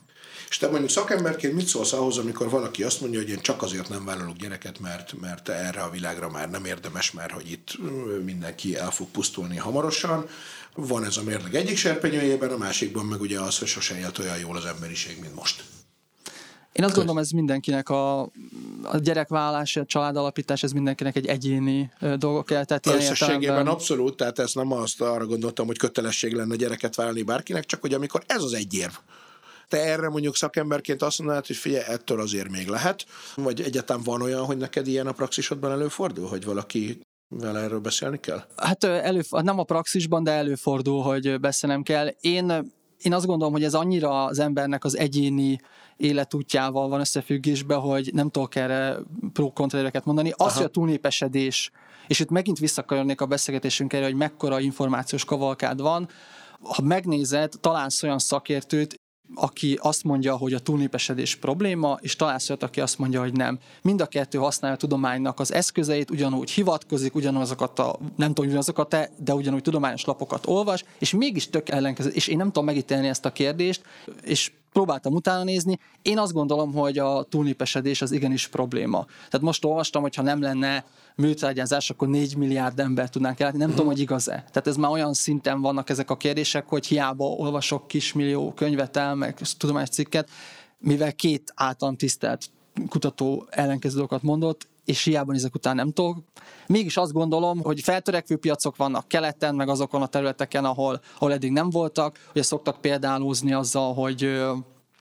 És 0.49 0.57
te 0.57 0.67
mondjuk 0.67 0.89
szakemberként 0.89 1.53
mit 1.53 1.67
szólsz 1.67 1.93
ahhoz, 1.93 2.17
amikor 2.17 2.49
valaki 2.49 2.83
azt 2.83 3.01
mondja, 3.01 3.19
hogy 3.19 3.29
én 3.29 3.41
csak 3.41 3.61
azért 3.61 3.89
nem 3.89 4.05
vállalok 4.05 4.35
gyereket, 4.35 4.79
mert, 4.79 5.19
mert 5.21 5.49
erre 5.49 5.81
a 5.81 5.89
világra 5.89 6.29
már 6.29 6.49
nem 6.49 6.65
érdemes, 6.65 7.11
mert 7.11 7.31
hogy 7.31 7.51
itt 7.51 7.77
mindenki 8.25 8.77
el 8.77 8.91
fog 8.91 9.07
pusztulni 9.07 9.57
hamarosan. 9.57 10.25
Van 10.75 11.03
ez 11.03 11.17
a 11.17 11.23
mérleg 11.23 11.55
egyik 11.55 11.77
serpenyőjében, 11.77 12.51
a 12.51 12.57
másikban 12.57 13.05
meg 13.05 13.21
ugye 13.21 13.39
az, 13.39 13.57
hogy 13.57 13.67
sose 13.67 13.97
élt 13.97 14.17
olyan 14.17 14.37
jól 14.37 14.55
az 14.55 14.65
emberiség, 14.65 15.19
mint 15.19 15.35
most. 15.35 15.63
Én 16.71 16.85
azt 16.85 16.95
gondolom, 16.95 17.21
ez 17.21 17.29
mindenkinek 17.29 17.89
a, 17.89 18.21
a 18.83 18.97
gyerekvállás, 18.97 19.75
a 19.75 19.85
családalapítás, 19.85 20.63
ez 20.63 20.71
mindenkinek 20.71 21.15
egy 21.15 21.27
egyéni 21.27 21.91
dolgok 22.15 22.45
kell. 22.45 22.65
Tehát 22.65 22.85
Összességében 22.85 23.67
abszolút, 23.67 24.17
tehát 24.17 24.39
ezt 24.39 24.55
nem 24.55 24.71
azt 24.71 25.01
arra 25.01 25.25
gondoltam, 25.25 25.65
hogy 25.65 25.77
kötelesség 25.77 26.33
lenne 26.33 26.55
gyereket 26.55 26.95
vállalni 26.95 27.21
bárkinek, 27.21 27.65
csak 27.65 27.81
hogy 27.81 27.93
amikor 27.93 28.23
ez 28.27 28.43
az 28.43 28.53
egy 28.53 28.73
érv, 28.73 28.93
te 29.69 29.77
erre 29.77 30.09
mondjuk 30.09 30.35
szakemberként 30.35 31.01
azt 31.01 31.19
mondanád, 31.19 31.45
hogy 31.45 31.55
figyelj, 31.55 31.83
ettől 31.87 32.21
azért 32.21 32.49
még 32.49 32.67
lehet, 32.67 33.05
vagy 33.35 33.61
egyáltalán 33.61 34.03
van 34.03 34.21
olyan, 34.21 34.45
hogy 34.45 34.57
neked 34.57 34.87
ilyen 34.87 35.07
a 35.07 35.11
praxisodban 35.11 35.71
előfordul, 35.71 36.27
hogy 36.27 36.45
valaki 36.45 36.99
vele 37.27 37.59
erről 37.59 37.79
beszélni 37.79 38.19
kell? 38.19 38.43
Hát 38.55 38.83
elő, 38.83 39.21
nem 39.29 39.59
a 39.59 39.63
praxisban, 39.63 40.23
de 40.23 40.31
előfordul, 40.31 41.01
hogy 41.01 41.39
beszélnem 41.39 41.83
kell. 41.83 42.07
Én 42.19 42.77
én 42.99 43.13
azt 43.13 43.25
gondolom, 43.25 43.53
hogy 43.53 43.63
ez 43.63 43.73
annyira 43.73 44.23
az 44.23 44.39
embernek 44.39 44.83
az 44.83 44.97
egyéni 44.97 45.59
életútjával 45.97 46.87
van 46.87 46.99
összefüggésben, 46.99 47.79
hogy 47.79 48.09
nem 48.13 48.29
tudok 48.29 48.55
erre 48.55 48.97
pro 49.33 49.51
mondani. 50.03 50.29
Az, 50.29 50.35
Aha. 50.37 50.55
hogy 50.55 50.65
a 50.65 50.69
túlnépesedés, 50.69 51.71
és 52.07 52.19
itt 52.19 52.29
megint 52.29 52.59
visszakanyarodnék 52.59 53.21
a 53.21 53.25
beszélgetésünk 53.25 53.93
erre, 53.93 54.05
hogy 54.05 54.15
mekkora 54.15 54.59
információs 54.59 55.25
kavalkád 55.25 55.81
van, 55.81 56.09
ha 56.61 56.81
megnézed, 56.81 57.53
találsz 57.59 58.03
olyan 58.03 58.19
szakértőt, 58.19 58.95
aki 59.35 59.79
azt 59.81 60.03
mondja, 60.03 60.37
hogy 60.37 60.53
a 60.53 60.59
túlnépesedés 60.59 61.35
probléma, 61.35 61.97
és 62.01 62.15
találsz 62.15 62.49
olyat, 62.49 62.63
aki 62.63 62.81
azt 62.81 62.97
mondja, 62.97 63.19
hogy 63.19 63.33
nem. 63.33 63.59
Mind 63.81 64.01
a 64.01 64.05
kettő 64.05 64.37
használja 64.37 64.75
a 64.75 64.79
tudománynak 64.79 65.39
az 65.39 65.53
eszközeit, 65.53 66.11
ugyanúgy 66.11 66.51
hivatkozik, 66.51 67.15
ugyanazokat 67.15 67.79
a, 67.79 67.99
nem 68.15 68.27
tudom, 68.27 68.45
ugyanazokat, 68.45 68.95
de 69.17 69.33
ugyanúgy 69.33 69.61
tudományos 69.61 70.05
lapokat 70.05 70.47
olvas, 70.47 70.83
és 70.99 71.13
mégis 71.13 71.49
tök 71.49 71.69
ellenkező, 71.69 72.09
és 72.09 72.27
én 72.27 72.37
nem 72.37 72.47
tudom 72.47 72.65
megítélni 72.65 73.07
ezt 73.07 73.25
a 73.25 73.31
kérdést, 73.31 73.81
és 74.23 74.51
próbáltam 74.71 75.13
utána 75.13 75.43
nézni. 75.43 75.79
Én 76.01 76.17
azt 76.17 76.33
gondolom, 76.33 76.73
hogy 76.73 76.97
a 76.97 77.23
túlnépesedés 77.23 78.01
az 78.01 78.11
igenis 78.11 78.47
probléma. 78.47 79.05
Tehát 79.05 79.41
most 79.41 79.65
olvastam, 79.65 80.01
hogy 80.01 80.15
ha 80.15 80.21
nem 80.21 80.41
lenne 80.41 80.85
műtrágyázás, 81.15 81.89
akkor 81.89 82.07
4 82.07 82.37
milliárd 82.37 82.79
ember 82.79 83.09
tudnánk 83.09 83.39
ellátni. 83.39 83.59
Nem 83.59 83.69
uh-huh. 83.69 83.83
tudom, 83.83 83.95
hogy 83.95 84.03
igaz-e. 84.03 84.33
Tehát 84.33 84.67
ez 84.67 84.75
már 84.75 84.91
olyan 84.91 85.13
szinten 85.13 85.61
vannak 85.61 85.89
ezek 85.89 86.09
a 86.09 86.17
kérdések, 86.17 86.67
hogy 86.67 86.87
hiába 86.87 87.25
olvasok 87.25 87.87
kismillió 87.87 88.53
könyvet 88.53 88.97
el, 88.97 89.15
meg 89.15 89.37
tudományos 89.57 89.89
cikket, 89.89 90.29
mivel 90.77 91.13
két 91.13 91.51
általam 91.55 91.95
tisztelt 91.95 92.49
kutató 92.89 93.47
ellenkező 93.49 93.95
dolgokat 93.95 94.21
mondott, 94.21 94.67
és 94.85 95.03
hiába 95.03 95.33
ezek 95.33 95.55
után 95.55 95.75
nem 95.75 95.91
tudok. 95.91 96.17
Mégis 96.67 96.97
azt 96.97 97.13
gondolom, 97.13 97.61
hogy 97.61 97.81
feltörekvő 97.81 98.37
piacok 98.37 98.75
vannak 98.75 99.07
keleten, 99.07 99.55
meg 99.55 99.69
azokon 99.69 100.01
a 100.01 100.07
területeken, 100.07 100.65
ahol, 100.65 101.01
ahol 101.15 101.33
eddig 101.33 101.51
nem 101.51 101.69
voltak. 101.69 102.19
Ugye 102.29 102.43
szoktak 102.43 102.81
példálózni 102.81 103.53
azzal, 103.53 103.93
hogy 103.93 104.39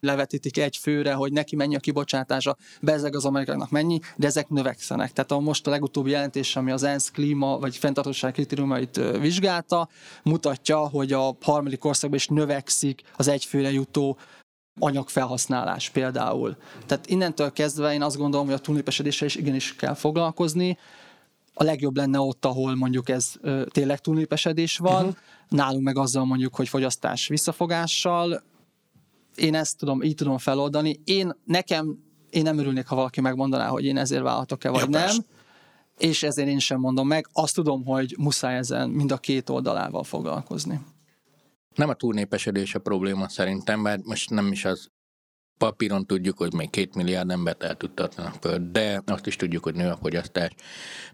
levetítik 0.01 0.59
egy 0.59 0.77
főre, 0.77 1.13
hogy 1.13 1.33
neki 1.33 1.57
mennyi 1.57 1.77
a 1.77 1.81
kibocsátása, 1.81 2.57
bezeg 2.81 3.17
az 3.17 3.25
amerikának 3.25 3.71
mennyi, 3.71 3.99
de 4.17 4.27
ezek 4.27 4.49
növekszenek. 4.49 5.13
Tehát 5.13 5.33
a 5.33 5.39
most 5.39 5.67
a 5.67 5.71
legutóbbi 5.71 6.11
jelentés, 6.11 6.57
ami 6.57 6.71
az 6.71 6.83
ENSZ 6.83 7.11
klíma 7.11 7.59
vagy 7.59 7.77
fenntartóság 7.77 8.33
kritériumait 8.33 9.01
vizsgálta, 9.21 9.89
mutatja, 10.23 10.89
hogy 10.89 11.13
a 11.13 11.37
harmadik 11.41 11.85
országban 11.85 12.19
is 12.19 12.27
növekszik 12.27 13.03
az 13.17 13.29
egyfőre 13.29 13.71
jutó 13.71 14.19
anyagfelhasználás 14.79 15.91
például. 15.91 16.57
Tehát 16.87 17.07
innentől 17.07 17.53
kezdve 17.53 17.93
én 17.93 18.03
azt 18.03 18.17
gondolom, 18.17 18.47
hogy 18.47 18.55
a 18.55 18.59
túlnépesedéssel 18.59 19.27
is 19.27 19.35
igenis 19.35 19.77
kell 19.77 19.95
foglalkozni. 19.95 20.79
A 21.55 21.63
legjobb 21.65 21.97
lenne 21.97 22.21
ott, 22.21 22.45
ahol 22.45 22.75
mondjuk 22.75 23.09
ez 23.09 23.33
ö, 23.41 23.65
tényleg 23.71 24.01
túlnépesedés 24.01 24.79
van, 24.79 25.05
uh-huh. 25.05 25.17
nálunk 25.49 25.83
meg 25.83 25.99
azzal 25.99 26.25
mondjuk, 26.25 26.55
hogy 26.55 26.69
fogyasztás 26.69 27.29
visszafogással. 27.29 28.43
Én 29.35 29.55
ezt 29.55 29.79
tudom, 29.79 30.03
így 30.03 30.15
tudom 30.15 30.39
feloldani. 30.39 31.01
Én 31.05 31.33
nekem, 31.45 31.99
én 32.31 32.43
nem 32.43 32.59
örülnék, 32.59 32.87
ha 32.87 32.95
valaki 32.95 33.21
megmondaná, 33.21 33.69
hogy 33.69 33.85
én 33.85 33.97
ezért 33.97 34.23
vállalhatok-e, 34.23 34.71
vagy 34.71 34.81
ja, 34.81 34.89
nem. 34.89 35.17
És 35.99 36.23
ezért 36.23 36.49
én 36.49 36.59
sem 36.59 36.81
mondom 36.81 37.07
meg. 37.07 37.29
Azt 37.33 37.55
tudom, 37.55 37.85
hogy 37.85 38.15
muszáj 38.19 38.57
ezen 38.57 38.89
mind 38.91 39.13
a 39.13 39.17
két 39.17 39.49
oldalával 39.49 40.05
foglalkozni. 40.05 40.81
Nem 41.79 41.89
a 41.89 41.95
túlnépesedés 41.95 42.75
a 42.75 42.79
probléma 42.79 43.29
szerintem, 43.29 43.81
mert 43.81 44.05
most 44.05 44.31
nem 44.31 44.53
is 44.53 44.65
az 44.65 44.89
papíron 45.59 46.07
tudjuk, 46.07 46.39
hogy 46.39 46.53
még 46.53 46.71
két 46.71 46.95
milliárd 46.95 47.31
embert 47.31 47.63
el 47.63 47.75
tud 47.75 47.95
tartani 47.95 48.29
a 48.29 48.33
föld, 48.41 48.63
de 48.63 49.03
azt 49.07 49.27
is 49.27 49.37
tudjuk, 49.37 49.65
hogy 49.65 49.75
nő 49.75 49.91
a 49.91 49.97
fogyasztás. 49.97 50.51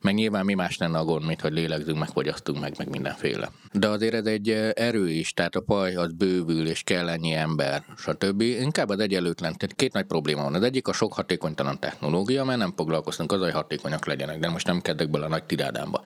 Meg 0.00 0.14
nyilván 0.14 0.44
mi 0.44 0.54
más 0.54 0.76
lenne 0.76 0.98
a 0.98 1.04
gond, 1.04 1.26
mint 1.26 1.40
hogy 1.40 1.52
lélegzünk, 1.52 1.98
meg 1.98 2.08
fogyasztunk, 2.08 2.60
meg, 2.60 2.74
meg 2.78 2.88
mindenféle. 2.88 3.50
De 3.72 3.88
azért 3.88 4.14
ez 4.14 4.26
egy 4.26 4.48
erő 4.74 5.10
is, 5.10 5.32
tehát 5.32 5.54
a 5.54 5.60
paj 5.60 5.94
az 5.94 6.12
bővül, 6.12 6.68
és 6.68 6.82
kell 6.82 7.08
ennyi 7.08 7.32
ember, 7.32 7.84
stb. 7.96 8.40
Inkább 8.40 8.88
az 8.88 8.98
egyenlőtlen, 8.98 9.56
tehát 9.56 9.74
két 9.76 9.92
nagy 9.92 10.06
probléma 10.06 10.42
van. 10.42 10.54
Az 10.54 10.62
egyik 10.62 10.88
a 10.88 10.92
sok 10.92 11.12
hatékonytalan 11.12 11.78
technológia, 11.80 12.44
mert 12.44 12.58
nem 12.58 12.72
foglalkoztunk 12.76 13.32
az, 13.32 13.40
hogy 13.40 13.52
hatékonyak 13.52 14.06
legyenek, 14.06 14.38
de 14.38 14.48
most 14.48 14.66
nem 14.66 14.80
kezdek 14.80 15.10
bele 15.10 15.24
a 15.24 15.28
nagy 15.28 15.44
tirádámba. 15.44 16.02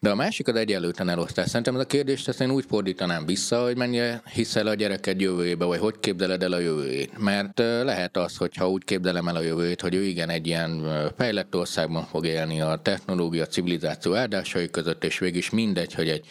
De 0.00 0.10
a 0.10 0.14
másik 0.14 0.48
az 0.48 0.54
egyenlőtlen 0.54 1.08
elosztás. 1.08 1.48
Szerintem 1.48 1.74
ez 1.74 1.80
a 1.80 1.86
kérdést 1.86 2.28
ezt 2.28 2.40
én 2.40 2.50
úgy 2.50 2.64
fordítanám 2.68 3.26
vissza, 3.26 3.62
hogy 3.62 3.76
mennyire 3.76 4.22
hiszel 4.32 4.66
a 4.66 4.74
gyereket 4.74 5.20
jövőjébe, 5.20 5.64
vagy 5.64 5.78
hogy 5.78 5.94
képzeled 6.00 6.42
el 6.42 6.52
a 6.52 6.58
jövőjét. 6.58 7.18
Mert 7.18 7.58
lehet 7.58 8.16
az, 8.16 8.36
hogyha 8.36 8.70
úgy 8.70 8.84
képzelem 8.84 9.28
el 9.28 9.36
a 9.36 9.40
jövőjét, 9.40 9.80
hogy 9.80 9.94
ő 9.94 10.02
igen 10.02 10.28
egy 10.28 10.46
ilyen 10.46 10.82
fejlett 11.16 11.56
országban 11.56 12.04
fog 12.04 12.26
élni 12.26 12.60
a 12.60 12.80
technológia, 12.82 13.42
a 13.42 13.46
civilizáció 13.46 14.14
áldásai 14.14 14.70
között, 14.70 15.04
és 15.04 15.18
végig 15.18 15.36
is 15.36 15.50
mindegy, 15.50 15.94
hogy 15.94 16.08
egy, 16.08 16.26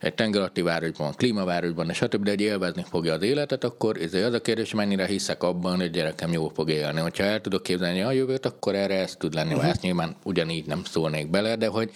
egy 0.00 0.14
tengeralatti 0.14 0.62
városban, 0.62 1.14
klímavárosban, 1.14 1.88
és 1.88 1.96
stb., 1.96 2.24
de 2.24 2.30
egy 2.30 2.40
élvezni 2.40 2.84
fogja 2.90 3.12
az 3.12 3.22
életet, 3.22 3.64
akkor 3.64 3.96
ez 3.96 4.14
az 4.14 4.34
a 4.34 4.40
kérdés, 4.40 4.74
mennyire 4.74 5.06
hiszek 5.06 5.42
abban, 5.42 5.76
hogy 5.76 5.90
gyerekem 5.90 6.32
jól 6.32 6.50
fog 6.54 6.70
élni. 6.70 7.00
Hogyha 7.00 7.24
el 7.24 7.40
tudok 7.40 7.62
képzelni 7.62 8.00
a 8.00 8.12
jövőt, 8.12 8.46
akkor 8.46 8.74
erre 8.74 8.94
ez 8.94 9.16
tud 9.16 9.34
lenni. 9.34 9.54
Uh-huh. 9.54 9.68
Ezt 9.68 9.82
nyilván 9.82 10.16
ugyanígy 10.24 10.66
nem 10.66 10.84
szólnék 10.84 11.30
bele, 11.30 11.56
de 11.56 11.66
hogy 11.66 11.90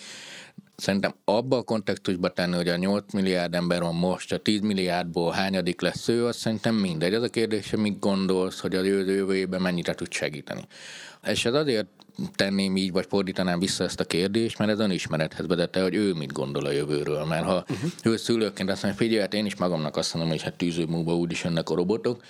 szerintem 0.76 1.14
abba 1.24 1.56
a 1.56 1.62
kontextusba 1.62 2.28
tenni, 2.28 2.54
hogy 2.54 2.68
a 2.68 2.76
8 2.76 3.12
milliárd 3.12 3.54
ember 3.54 3.80
van 3.80 3.94
most, 3.94 4.32
a 4.32 4.38
10 4.38 4.60
milliárdból 4.60 5.32
hányadik 5.32 5.80
lesz 5.80 6.08
ő, 6.08 6.26
az 6.26 6.36
szerintem 6.36 6.74
mindegy. 6.74 7.14
Az 7.14 7.22
a 7.22 7.28
kérdés, 7.28 7.70
hogy 7.70 7.78
mit 7.78 7.98
gondolsz, 7.98 8.60
hogy 8.60 8.74
a 8.74 8.82
jövő 8.82 9.34
évben 9.34 9.60
mennyire 9.60 9.94
tud 9.94 10.12
segíteni. 10.12 10.62
És 11.26 11.44
ez 11.44 11.54
azért 11.54 11.86
tenném 12.34 12.76
így, 12.76 12.92
vagy 12.92 13.06
fordítanám 13.08 13.58
vissza 13.58 13.84
ezt 13.84 14.00
a 14.00 14.04
kérdést, 14.04 14.58
mert 14.58 14.70
ez 14.70 14.78
önismerethez 14.78 15.46
vezette, 15.46 15.82
hogy 15.82 15.94
ő 15.94 16.12
mit 16.12 16.32
gondol 16.32 16.66
a 16.66 16.70
jövőről. 16.70 17.24
Mert 17.24 17.44
ha 17.44 17.64
uh-huh. 17.68 17.90
ő 18.02 18.16
szülőként 18.16 18.70
azt 18.70 18.82
mondja, 18.82 19.00
figyelj, 19.00 19.20
hát 19.20 19.34
én 19.34 19.46
is 19.46 19.56
magamnak 19.56 19.96
azt 19.96 20.14
mondom, 20.14 20.32
hogy 20.32 20.42
hát 20.42 20.54
tűző 20.54 20.84
múlva 20.84 21.16
úgyis 21.16 21.44
jönnek 21.44 21.70
a 21.70 21.74
robotok, 21.74 22.22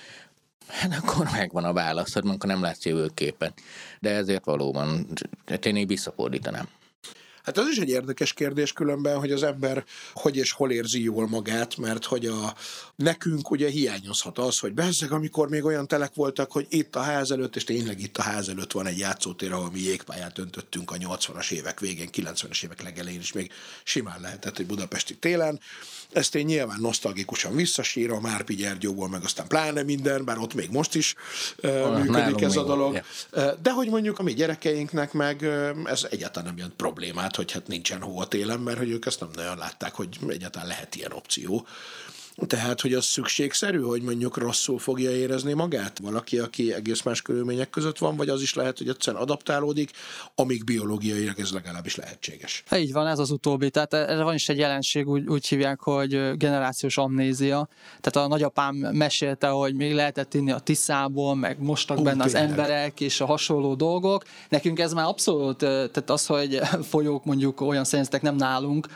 Hát 0.67 0.99
akkor 1.03 1.29
megvan 1.33 1.65
a 1.65 1.73
válasz, 1.73 2.13
hogy 2.13 2.25
nem 2.39 2.63
látsz 2.63 2.85
jövőképpen. 2.85 3.53
De 4.01 4.11
ezért 4.11 4.45
valóban, 4.45 5.07
hát 5.47 5.67
én 5.67 5.77
így 5.77 5.87
visszafordítanám. 5.87 6.69
Hát 7.45 7.59
ez 7.59 7.69
is 7.69 7.77
egy 7.77 7.89
érdekes 7.89 8.33
kérdés 8.33 8.73
különben, 8.73 9.19
hogy 9.19 9.33
az 9.33 9.43
ember 9.43 9.85
hogy 10.13 10.37
és 10.37 10.53
hol 10.53 10.71
érzi 10.71 11.03
jól 11.03 11.29
magát, 11.29 11.77
mert 11.77 12.05
hogy 12.05 12.27
a, 12.27 12.55
nekünk 12.97 13.51
ugye 13.51 13.69
hiányozhat 13.69 14.39
az, 14.39 14.59
hogy 14.59 14.73
bezzeg, 14.73 15.13
amikor 15.13 15.49
még 15.49 15.65
olyan 15.65 15.87
telek 15.87 16.15
voltak, 16.15 16.53
hogy 16.53 16.67
itt 16.69 16.97
a 16.97 17.01
ház 17.01 17.31
előtt, 17.31 17.57
és 17.57 17.65
tényleg 17.65 18.01
itt 18.01 18.19
a 18.19 18.23
ház 18.23 18.49
előtt 18.49 18.73
van 18.73 18.87
egy 18.87 18.99
játszótér, 18.99 19.53
ahol 19.53 19.71
mi 19.71 19.81
jégpályát 19.81 20.39
öntöttünk 20.39 20.91
a 20.91 20.97
80-as 20.97 21.51
évek 21.51 21.81
végén, 21.81 22.09
90-es 22.13 22.65
évek 22.65 22.83
legelején 22.83 23.21
is 23.21 23.33
még 23.33 23.53
simán 23.85 24.21
lehetett, 24.21 24.57
hogy 24.57 24.67
budapesti 24.67 25.17
télen. 25.17 25.61
Ezt 26.13 26.35
én 26.35 26.45
nyilván 26.45 26.81
nosztalgikusan 26.81 27.55
visszasírom, 27.55 28.23
Márpi 28.23 28.55
Gyergyóból, 28.55 29.09
meg 29.09 29.25
aztán 29.25 29.47
pláne 29.49 29.83
minden, 29.83 30.25
bár 30.25 30.39
ott 30.39 30.55
még 30.55 30.71
most 30.71 30.95
is 30.95 31.15
uh, 31.63 32.03
működik 32.03 32.41
ez 32.41 32.57
a 32.57 32.65
dolog. 32.65 32.93
Yeah. 33.31 33.61
De 33.63 33.73
hogy 33.73 33.89
mondjuk 33.89 34.19
a 34.19 34.23
mi 34.23 34.33
gyerekeinknek 34.35 35.13
meg 35.13 35.43
ez 35.85 36.07
egyáltalán 36.11 36.49
nem 36.49 36.57
jelent 36.57 36.77
problémát, 36.77 37.34
hogy 37.37 37.53
hát 37.53 37.67
nincsen 37.67 38.03
hó 38.03 38.19
a 38.19 38.29
télen, 38.29 38.61
mert 38.61 38.79
hogy 38.79 38.91
ők 38.91 39.07
ezt 39.07 39.21
nem 39.21 39.31
nagyon 39.35 39.57
látták, 39.57 39.95
hogy 39.95 40.19
egyáltalán 40.29 40.69
lehet 40.69 40.95
ilyen 40.95 41.13
opció. 41.13 41.67
Tehát, 42.37 42.81
hogy 42.81 42.93
az 42.95 43.05
szükségszerű, 43.05 43.81
hogy 43.81 44.03
mondjuk 44.03 44.37
rosszul 44.37 44.79
fogja 44.79 45.11
érezni 45.11 45.53
magát 45.53 45.99
valaki, 45.99 46.39
aki 46.39 46.73
egész 46.73 47.03
más 47.03 47.23
körülmények 47.23 47.71
között 47.71 47.99
van, 47.99 48.17
vagy 48.17 48.29
az 48.29 48.43
is 48.43 48.55
lehet, 48.55 48.79
hogy 48.79 48.89
egyszerűen 48.89 49.23
adaptálódik, 49.23 49.91
amíg 50.35 50.65
biológiailag 50.65 51.39
ez 51.39 51.53
legalábbis 51.53 51.95
lehetséges. 51.95 52.63
Ha 52.67 52.79
így 52.79 52.93
van, 52.93 53.07
ez 53.07 53.19
az 53.19 53.31
utóbbi. 53.31 53.71
Tehát 53.71 53.95
erre 53.95 54.23
van 54.23 54.35
is 54.35 54.49
egy 54.49 54.59
jelenség, 54.59 55.09
úgy, 55.09 55.29
úgy 55.29 55.47
hívják, 55.47 55.81
hogy 55.81 56.37
generációs 56.37 56.99
amnézia. 56.99 57.69
Tehát 58.01 58.29
a 58.29 58.31
nagyapám 58.31 58.75
mesélte, 58.75 59.49
hogy 59.49 59.75
még 59.75 59.95
lehetett 59.95 60.35
inni 60.35 60.53
a 60.53 60.59
tiszából, 60.59 61.35
meg 61.35 61.61
mostak 61.61 61.97
benne 61.97 62.25
tényleg. 62.25 62.27
az 62.27 62.35
emberek, 62.35 63.01
és 63.01 63.21
a 63.21 63.27
hasonló 63.27 63.75
dolgok. 63.75 64.25
Nekünk 64.49 64.79
ez 64.79 64.93
már 64.93 65.07
abszolút, 65.07 65.59
tehát 65.59 66.11
az, 66.11 66.27
hogy 66.27 66.61
folyók 66.91 67.25
mondjuk 67.25 67.61
olyan 67.61 67.85
szennyezetek 67.85 68.23
nem 68.23 68.37
nálunk, 68.37 68.87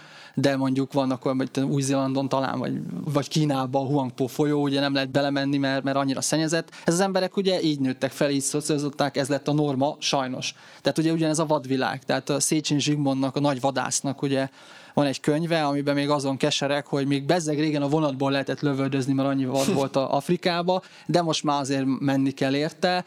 de 0.40 0.56
mondjuk 0.56 0.92
vannak 0.92 1.24
olyan, 1.24 1.36
hogy 1.36 1.62
Új-Zélandon 1.62 2.28
talán, 2.28 2.58
vagy, 2.58 2.80
vagy 3.04 3.28
Kínában 3.28 3.82
a 3.82 3.86
Huangpo 3.86 4.26
folyó, 4.26 4.62
ugye 4.62 4.80
nem 4.80 4.94
lehet 4.94 5.10
belemenni, 5.10 5.56
mert, 5.56 5.82
mert 5.82 5.96
annyira 5.96 6.20
szennyezett. 6.20 6.70
Ez 6.84 6.94
az 6.94 7.00
emberek 7.00 7.36
ugye 7.36 7.62
így 7.62 7.80
nőttek 7.80 8.10
fel, 8.10 8.30
így 8.30 8.40
szocializották, 8.40 9.16
ez 9.16 9.28
lett 9.28 9.48
a 9.48 9.52
norma, 9.52 9.96
sajnos. 9.98 10.54
Tehát 10.82 10.98
ugye 10.98 11.12
ugyanez 11.12 11.38
a 11.38 11.46
vadvilág, 11.46 12.04
tehát 12.04 12.28
a 12.28 12.40
Széchenyi 12.40 12.80
Zsigmondnak, 12.80 13.36
a 13.36 13.40
nagy 13.40 13.60
vadásznak 13.60 14.22
ugye 14.22 14.48
van 14.94 15.06
egy 15.06 15.20
könyve, 15.20 15.64
amiben 15.64 15.94
még 15.94 16.10
azon 16.10 16.36
keserek, 16.36 16.86
hogy 16.86 17.06
még 17.06 17.26
bezzeg 17.26 17.58
régen 17.58 17.82
a 17.82 17.88
vonatból 17.88 18.30
lehetett 18.30 18.60
lövöldözni, 18.60 19.12
mert 19.12 19.28
annyi 19.28 19.44
vad 19.44 19.74
volt 19.74 19.96
a 19.96 20.14
Afrikába, 20.14 20.82
de 21.06 21.22
most 21.22 21.44
már 21.44 21.60
azért 21.60 21.84
menni 21.98 22.30
kell 22.30 22.54
érte 22.54 23.04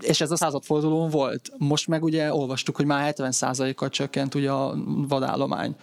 és 0.00 0.20
ez 0.20 0.30
a 0.30 0.36
századfordulón 0.36 1.10
volt. 1.10 1.50
Most 1.58 1.86
meg 1.86 2.02
ugye 2.02 2.34
olvastuk, 2.34 2.76
hogy 2.76 2.86
már 2.86 3.14
70%-kal 3.16 3.88
csökkent 3.88 4.34
ugye 4.34 4.50
a 4.50 4.74
vadállomány 5.08 5.76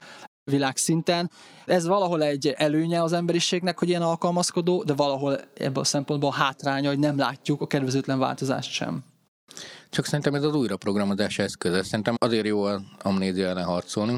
világszinten. 0.49 1.31
Ez 1.65 1.87
valahol 1.87 2.23
egy 2.23 2.47
előnye 2.47 3.03
az 3.03 3.13
emberiségnek, 3.13 3.79
hogy 3.79 3.89
ilyen 3.89 4.01
alkalmazkodó, 4.01 4.83
de 4.83 4.93
valahol 4.93 5.39
ebből 5.57 5.83
a 5.83 5.85
szempontból 5.85 6.31
hátránya, 6.31 6.89
hogy 6.89 6.99
nem 6.99 7.17
látjuk 7.17 7.61
a 7.61 7.67
kedvezőtlen 7.67 8.19
változást 8.19 8.71
sem. 8.71 9.03
Csak 9.89 10.05
szerintem 10.05 10.35
ez 10.35 10.43
az 10.43 10.55
újraprogramozás 10.55 11.39
eszköze. 11.39 11.83
Szerintem 11.83 12.15
azért 12.17 12.45
jó 12.45 12.63
az 12.63 12.81
amnézia 13.01 13.47
ellen 13.47 13.65
harcolni, 13.65 14.13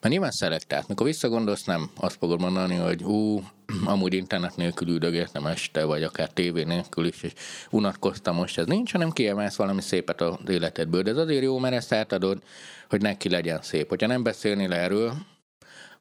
mert 0.00 0.08
nyilván 0.14 0.30
szelektált. 0.30 0.88
Mikor 0.88 1.06
visszagondolsz, 1.06 1.64
nem 1.64 1.90
azt 1.96 2.16
fogod 2.16 2.40
mondani, 2.40 2.74
hogy 2.74 3.02
ú, 3.02 3.42
amúgy 3.84 4.14
internet 4.14 4.56
nélkül 4.56 4.88
üldögéltem 4.88 5.46
este, 5.46 5.84
vagy 5.84 6.02
akár 6.02 6.28
tévé 6.28 6.62
nélkül 6.62 7.06
is, 7.06 7.22
és 7.22 7.32
unatkoztam 7.70 8.34
most, 8.34 8.58
ez 8.58 8.66
nincs, 8.66 8.92
hanem 8.92 9.10
kiemelsz 9.10 9.56
valami 9.56 9.80
szépet 9.80 10.20
az 10.20 10.48
életedből. 10.48 11.02
De 11.02 11.10
ez 11.10 11.16
azért 11.16 11.42
jó, 11.42 11.58
mert 11.58 11.74
ezt 11.74 11.92
átadod, 11.92 12.42
hogy 12.88 13.02
neki 13.02 13.28
legyen 13.28 13.62
szép. 13.62 13.88
Hogyha 13.88 14.06
nem 14.06 14.22
beszélnél 14.22 14.72
erről, 14.72 15.14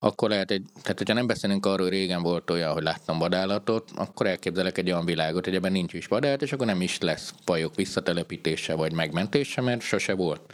akkor 0.06 0.30
lehet 0.30 0.52
egy, 0.52 0.64
tehát 0.82 0.98
hogyha 0.98 1.14
nem 1.14 1.28
beszélünk 1.28 1.66
arról, 1.66 1.88
hogy 1.88 1.96
régen 1.96 2.22
volt 2.22 2.50
olyan, 2.50 2.74
hogy 2.74 2.84
láttam 2.84 3.18
vadállatot, 3.18 3.92
akkor 3.96 4.28
elképzelek 4.28 4.78
egy 4.78 4.92
olyan 4.92 5.06
világot, 5.06 5.46
hogy 5.46 5.56
ebben 5.56 5.72
nincs 5.72 5.94
is 5.94 6.06
vadállat, 6.08 6.42
és 6.42 6.54
akkor 6.54 6.66
nem 6.66 6.82
is 6.82 7.00
lesz 7.00 7.34
fajok 7.46 7.76
visszatelepítése 7.76 8.74
vagy 8.74 8.94
megmentése, 8.94 9.62
mert 9.62 9.82
sose 9.82 10.14
volt. 10.14 10.54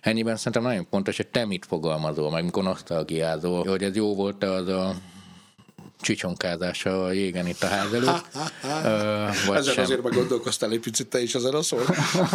Ennyiben 0.00 0.36
szerintem 0.36 0.62
nagyon 0.62 0.88
pontos, 0.90 1.16
hogy 1.16 1.26
te 1.26 1.44
mit 1.44 1.66
fogalmazol, 1.66 2.30
meg 2.30 2.44
mikor 2.44 2.62
nosztalgiázol, 2.62 3.66
hogy 3.66 3.82
ez 3.82 3.96
jó 3.96 4.14
volt-e 4.14 4.50
az 4.50 4.68
a 4.68 4.94
csicsonkázása 6.00 7.04
a 7.04 7.12
jégen 7.12 7.46
itt 7.46 7.62
a 7.62 7.66
ház 7.66 7.92
előtt. 7.92 8.08
uh, 9.48 9.56
Ezen 9.56 9.74
sem. 9.74 9.84
azért 9.84 10.02
meg 10.02 10.12
gondolkoztál 10.12 10.70
egy 10.70 10.80
picit 10.80 11.06
te 11.06 11.22
is 11.22 11.34
ezen 11.34 11.54
a 11.54 11.62
szó. 11.62 11.78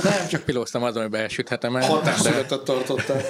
Nem, 0.03 0.27
csak 0.29 0.43
pilóztam 0.43 0.83
azon, 0.83 1.01
hogy 1.01 1.11
beelsüthetem 1.11 1.75
el. 1.75 1.87
Hatásszünetet 1.87 2.49
de... 2.49 2.73
tartottál. 2.73 3.25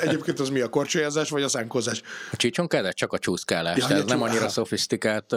Egyébként 0.00 0.40
az 0.40 0.48
mi 0.48 0.60
a 0.60 0.68
korcsolyázás, 0.68 1.30
vagy 1.30 1.42
a 1.42 1.48
szánkozás? 1.48 2.02
A 2.32 2.36
csicsonkázás 2.36 2.94
csak 2.94 3.12
a 3.12 3.18
csúszkálás, 3.18 3.78
ja, 3.78 3.86
tehát 3.86 4.06
nem 4.06 4.22
annyira 4.22 4.48
szofisztikált 4.48 5.34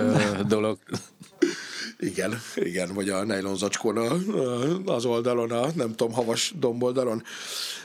dolog. 0.48 0.78
Igen, 2.00 2.42
igen, 2.56 2.94
vagy 2.94 3.10
a 3.10 3.24
nylon 3.24 3.56
zacskón 3.56 3.98
az 4.86 5.06
oldalon, 5.06 5.52
a 5.52 5.68
nem 5.76 5.96
tudom, 5.96 6.14
havas 6.14 6.54
domboldalon. 6.60 7.24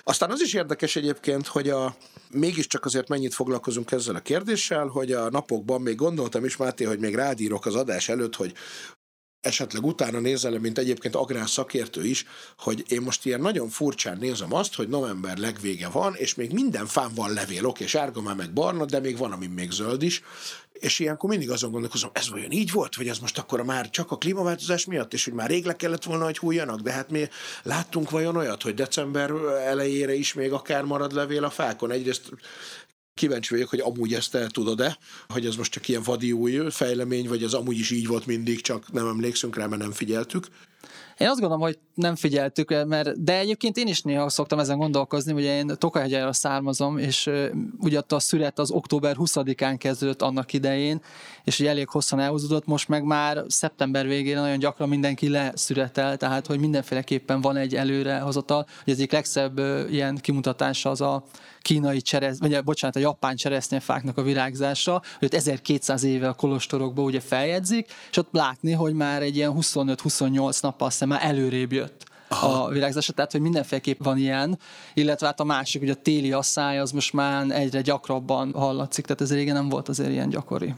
Aztán 0.02 0.30
az 0.30 0.40
is 0.40 0.54
érdekes 0.54 0.96
egyébként, 0.96 1.46
hogy 1.46 1.68
a, 1.68 1.96
mégiscsak 2.30 2.84
azért 2.84 3.09
mennyit 3.09 3.34
foglalkozunk 3.34 3.92
ezzel 3.92 4.14
a 4.14 4.20
kérdéssel, 4.20 4.86
hogy 4.86 5.12
a 5.12 5.30
napokban 5.30 5.80
még 5.80 5.96
gondoltam 5.96 6.44
is, 6.44 6.56
Máté, 6.56 6.84
hogy 6.84 6.98
még 6.98 7.14
rádírok 7.14 7.66
az 7.66 7.74
adás 7.74 8.09
előtt, 8.09 8.36
hogy 8.36 8.52
esetleg 9.41 9.84
utána 9.84 10.18
nézel, 10.18 10.59
mint 10.59 10.78
egyébként 10.78 11.14
agrár 11.14 11.49
szakértő 11.49 12.05
is, 12.05 12.24
hogy 12.59 12.84
én 12.89 13.01
most 13.01 13.26
ilyen 13.26 13.41
nagyon 13.41 13.68
furcsán 13.68 14.18
nézem 14.18 14.55
azt, 14.55 14.74
hogy 14.74 14.89
november 14.89 15.36
legvége 15.36 15.89
van, 15.89 16.14
és 16.14 16.34
még 16.34 16.53
minden 16.53 16.86
fán 16.86 17.11
van 17.14 17.32
levél, 17.32 17.66
oké, 17.66 17.86
sárga 17.86 18.20
már 18.20 18.36
meg 18.36 18.53
barna, 18.53 18.84
de 18.84 19.01
még 19.01 19.16
van, 19.16 19.32
ami 19.32 19.47
még 19.47 19.70
zöld 19.70 20.03
is, 20.03 20.22
és 20.72 20.99
ilyenkor 20.99 21.30
mindig 21.30 21.51
azon 21.51 21.70
gondolkozom, 21.70 22.11
ez 22.12 22.28
vajon 22.28 22.51
így 22.51 22.72
volt, 22.72 22.97
vagy 22.97 23.09
ez 23.09 23.18
most 23.18 23.39
akkor 23.39 23.62
már 23.62 23.91
csak 23.91 24.11
a 24.11 24.16
klímaváltozás 24.16 24.84
miatt, 24.84 25.12
és 25.12 25.24
hogy 25.24 25.32
már 25.32 25.49
rég 25.49 25.64
le 25.64 25.76
kellett 25.76 26.05
volna, 26.05 26.24
hogy 26.24 26.39
hújjanak, 26.39 26.80
de 26.80 26.93
hát 26.93 27.11
mi 27.11 27.28
láttunk 27.62 28.11
vajon 28.11 28.36
olyat, 28.36 28.62
hogy 28.62 28.74
december 28.74 29.30
elejére 29.66 30.14
is 30.14 30.34
még 30.34 30.53
akár 30.53 30.84
marad 30.84 31.12
levél 31.12 31.45
a 31.45 31.51
fákon. 31.51 31.91
Egyrészt 31.91 32.30
kíváncsi 33.18 33.54
vagyok, 33.54 33.68
hogy 33.68 33.80
amúgy 33.80 34.14
ezt 34.14 34.34
el 34.34 34.48
tudod-e, 34.48 34.98
hogy 35.28 35.46
ez 35.46 35.56
most 35.56 35.72
csak 35.72 35.88
ilyen 35.88 36.02
vadi 36.02 36.32
új 36.32 36.60
fejlemény, 36.70 37.28
vagy 37.28 37.42
ez 37.42 37.52
amúgy 37.52 37.78
is 37.78 37.90
így 37.90 38.06
volt 38.06 38.26
mindig, 38.26 38.60
csak 38.60 38.92
nem 38.92 39.06
emlékszünk 39.06 39.56
rá, 39.56 39.66
mert 39.66 39.82
nem 39.82 39.92
figyeltük. 39.92 40.46
Én 41.18 41.28
azt 41.28 41.40
gondolom, 41.40 41.62
hogy 41.62 41.78
nem 41.94 42.16
figyeltük, 42.16 42.84
mert, 42.86 43.24
de 43.24 43.38
egyébként 43.38 43.76
én 43.76 43.86
is 43.86 44.02
néha 44.02 44.28
szoktam 44.28 44.58
ezen 44.58 44.78
gondolkozni, 44.78 45.32
ugye 45.32 45.56
én 45.56 45.66
Tokajhegyelről 45.78 46.32
származom, 46.32 46.98
és 46.98 47.30
ugye 47.78 48.00
a 48.08 48.18
szület 48.18 48.58
az 48.58 48.70
október 48.70 49.16
20-án 49.18 49.74
kezdődött 49.78 50.22
annak 50.22 50.52
idején, 50.52 51.00
és 51.44 51.60
ugye 51.60 51.68
elég 51.68 51.88
hosszan 51.88 52.20
elhúzódott, 52.20 52.66
most 52.66 52.88
meg 52.88 53.04
már 53.04 53.44
szeptember 53.48 54.06
végén 54.06 54.36
nagyon 54.36 54.58
gyakran 54.58 54.88
mindenki 54.88 55.28
leszületel, 55.28 56.16
tehát 56.16 56.46
hogy 56.46 56.58
mindenféleképpen 56.58 57.40
van 57.40 57.56
egy 57.56 57.74
előrehozatal. 57.74 58.66
Ugye 58.82 58.92
az 58.92 58.98
egyik 58.98 59.12
legszebb 59.12 59.58
ilyen 59.90 60.16
kimutatása 60.16 60.90
az 60.90 61.00
a 61.00 61.24
kínai 61.61 62.00
cseresz, 62.00 62.38
vagy 62.38 62.64
bocsánat, 62.64 62.96
a 62.96 63.00
japán 63.00 63.36
cseresznyefáknak 63.36 64.16
a 64.18 64.22
virágzása, 64.22 65.02
hogy 65.18 65.34
1200 65.34 66.02
éve 66.02 66.28
a 66.28 66.34
kolostorokban 66.34 67.04
ugye 67.04 67.20
feljegyzik, 67.20 67.92
és 68.11 68.16
ott 68.16 68.32
látni, 68.32 68.72
hogy 68.72 68.94
már 68.94 69.22
egy 69.22 69.36
ilyen 69.36 69.54
25-28 69.56 70.62
nappal 70.62 70.86
aztán 70.88 71.09
már 71.09 71.20
előrébb 71.22 71.72
jött. 71.72 72.06
Aha. 72.30 72.64
a 72.64 72.68
virágzása, 72.68 73.12
tehát 73.12 73.32
hogy 73.32 73.40
mindenféleképp 73.40 74.02
van 74.02 74.18
ilyen, 74.18 74.59
illetve 74.94 75.26
hát 75.26 75.40
a 75.40 75.44
másik, 75.44 75.80
hogy 75.80 75.90
a 75.90 75.94
téli 75.94 76.32
asszály 76.32 76.78
az 76.78 76.90
most 76.90 77.12
már 77.12 77.50
egyre 77.50 77.80
gyakrabban 77.80 78.52
hallatszik, 78.52 79.04
tehát 79.04 79.20
ez 79.20 79.32
régen 79.32 79.54
nem 79.54 79.68
volt 79.68 79.88
azért 79.88 80.11
ilyen 80.11 80.28
gyakori. 80.28 80.74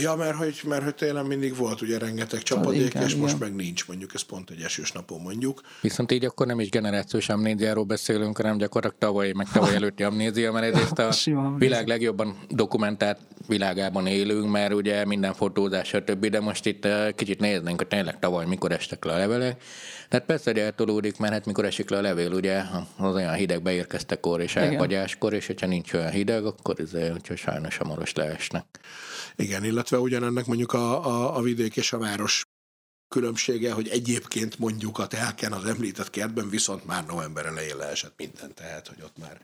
Ja, 0.00 0.14
mert 0.14 0.36
hogy, 0.36 0.60
mert 0.64 0.82
hogy 0.82 0.94
télen 0.94 1.26
mindig 1.26 1.56
volt 1.56 1.80
ugye 1.80 1.98
rengeteg 1.98 2.42
csapadék, 2.42 2.80
inkább, 2.80 3.02
és 3.02 3.08
igen. 3.08 3.22
most 3.22 3.38
meg 3.38 3.54
nincs, 3.54 3.86
mondjuk 3.86 4.14
ez 4.14 4.22
pont 4.22 4.50
egy 4.50 4.60
esős 4.60 4.92
napon 4.92 5.20
mondjuk. 5.20 5.60
Viszont 5.80 6.12
így 6.12 6.24
akkor 6.24 6.46
nem 6.46 6.60
is 6.60 6.68
generációs 6.68 7.28
amnéziáról 7.28 7.84
beszélünk, 7.84 8.36
hanem 8.36 8.58
gyakorlatilag 8.58 9.02
tavaly, 9.10 9.32
meg 9.32 9.48
tavaly 9.52 9.74
előtti 9.80 10.02
amnézia, 10.02 10.52
mert 10.52 10.74
egyrészt 10.74 10.98
a 10.98 11.12
világ 11.58 11.86
legjobban 11.86 12.38
dokumentált 12.48 13.18
világában 13.46 14.06
élünk, 14.06 14.50
mert 14.50 14.74
ugye 14.74 15.04
minden 15.04 15.34
fotózás, 15.34 15.88
stb., 15.88 16.26
de 16.26 16.40
most 16.40 16.66
itt 16.66 16.84
eh, 16.84 17.12
kicsit 17.12 17.40
néznénk, 17.40 17.78
hogy 17.78 17.88
tényleg 17.88 18.18
tavaly 18.18 18.46
mikor 18.46 18.72
estek 18.72 19.04
le 19.04 19.12
a 19.12 19.16
levelek. 19.16 19.62
Tehát 20.08 20.26
persze, 20.26 20.50
hogy 20.50 20.60
eltolódik, 20.60 21.18
mert 21.18 21.32
hát 21.32 21.46
mikor 21.46 21.64
esik 21.64 21.90
le 21.90 21.98
a 21.98 22.00
levél, 22.00 22.32
ugye 22.32 22.62
az 22.96 23.14
olyan 23.14 23.34
hideg 23.34 23.62
beérkeztekor 23.62 24.40
és 24.40 24.56
elhagyáskor, 24.56 25.32
és 25.32 25.46
hogyha 25.46 25.66
nincs 25.66 25.92
olyan 25.92 26.10
hideg, 26.10 26.46
akkor 26.46 26.80
ez, 26.80 26.90
hogyha 27.12 27.36
sajnos 27.36 27.76
hamaros 27.76 28.12
leesnek. 28.12 28.66
Igen, 29.36 29.64
illetve 29.64 29.98
ugyanennek 29.98 30.46
mondjuk 30.46 30.72
a, 30.72 31.06
a, 31.06 31.36
a 31.36 31.42
vidék 31.42 31.76
és 31.76 31.92
a 31.92 31.98
város 31.98 32.44
különbsége, 33.08 33.72
hogy 33.72 33.88
egyébként 33.88 34.58
mondjuk 34.58 34.98
a 34.98 35.06
telken 35.06 35.52
az 35.52 35.64
említett 35.64 36.10
kertben 36.10 36.50
viszont 36.50 36.84
már 36.84 37.06
november 37.06 37.46
elején 37.46 37.76
leesett 37.76 38.14
minden, 38.16 38.54
tehát 38.54 38.88
hogy 38.88 39.02
ott 39.02 39.18
már 39.18 39.40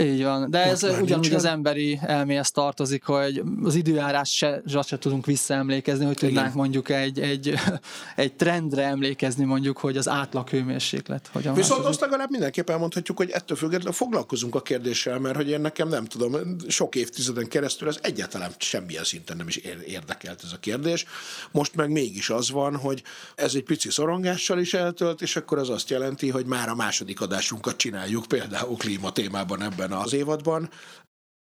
így 0.00 0.22
van, 0.22 0.50
de 0.50 0.58
ez 0.58 0.82
ugyanúgy 0.82 1.08
nincsen. 1.08 1.34
az 1.34 1.44
emberi 1.44 1.98
elméhez 2.02 2.50
tartozik, 2.50 3.04
hogy 3.04 3.42
az 3.62 3.74
időjárás 3.74 4.36
se, 4.36 4.62
se 4.86 4.98
tudunk 4.98 5.26
visszaemlékezni, 5.26 6.04
hogy 6.04 6.16
tudnánk 6.16 6.46
Igen. 6.46 6.56
mondjuk 6.56 6.88
egy, 6.88 7.20
egy, 7.20 7.54
egy 8.16 8.34
trendre 8.34 8.84
emlékezni 8.84 9.44
mondjuk, 9.44 9.78
hogy 9.78 9.96
az 9.96 10.08
átlag 10.08 10.48
hőmérséklet 10.48 11.28
hogyan 11.32 11.54
Viszont 11.54 11.84
azt 11.84 12.00
legalább 12.00 12.30
mindenképpen 12.30 12.74
elmondhatjuk, 12.74 13.16
hogy 13.16 13.30
ettől 13.30 13.56
függetlenül 13.56 13.92
foglalkozunk 13.92 14.54
a 14.54 14.62
kérdéssel, 14.62 15.18
mert 15.18 15.36
hogy 15.36 15.48
én 15.48 15.60
nekem 15.60 15.88
nem 15.88 16.04
tudom, 16.04 16.56
sok 16.68 16.94
évtizeden 16.94 17.48
keresztül 17.48 17.88
ez 17.88 17.98
egyáltalán 18.02 18.50
semmilyen 18.58 19.04
szinten 19.04 19.36
nem 19.36 19.48
is 19.48 19.56
ér- 19.56 19.82
érdekelt 19.86 20.40
ez 20.44 20.52
a 20.52 20.58
kérdés. 20.58 21.04
Most 21.50 21.74
meg 21.74 21.90
mégis 21.90 22.30
az 22.30 22.50
van, 22.50 22.76
hogy 22.76 23.02
ez 23.34 23.54
egy 23.54 23.64
pici 23.64 23.90
szorongással 23.90 24.58
is 24.58 24.74
eltölt, 24.74 25.22
és 25.22 25.36
akkor 25.36 25.58
az 25.58 25.68
azt 25.70 25.90
jelenti, 25.90 26.30
hogy 26.30 26.46
már 26.46 26.68
a 26.68 26.74
második 26.74 27.20
adásunkat 27.20 27.76
csináljuk 27.76 28.26
például 28.26 28.76
klíma 28.76 29.10
témában 29.56 29.72
ebben 29.72 29.92
az 29.92 30.12
évadban, 30.12 30.70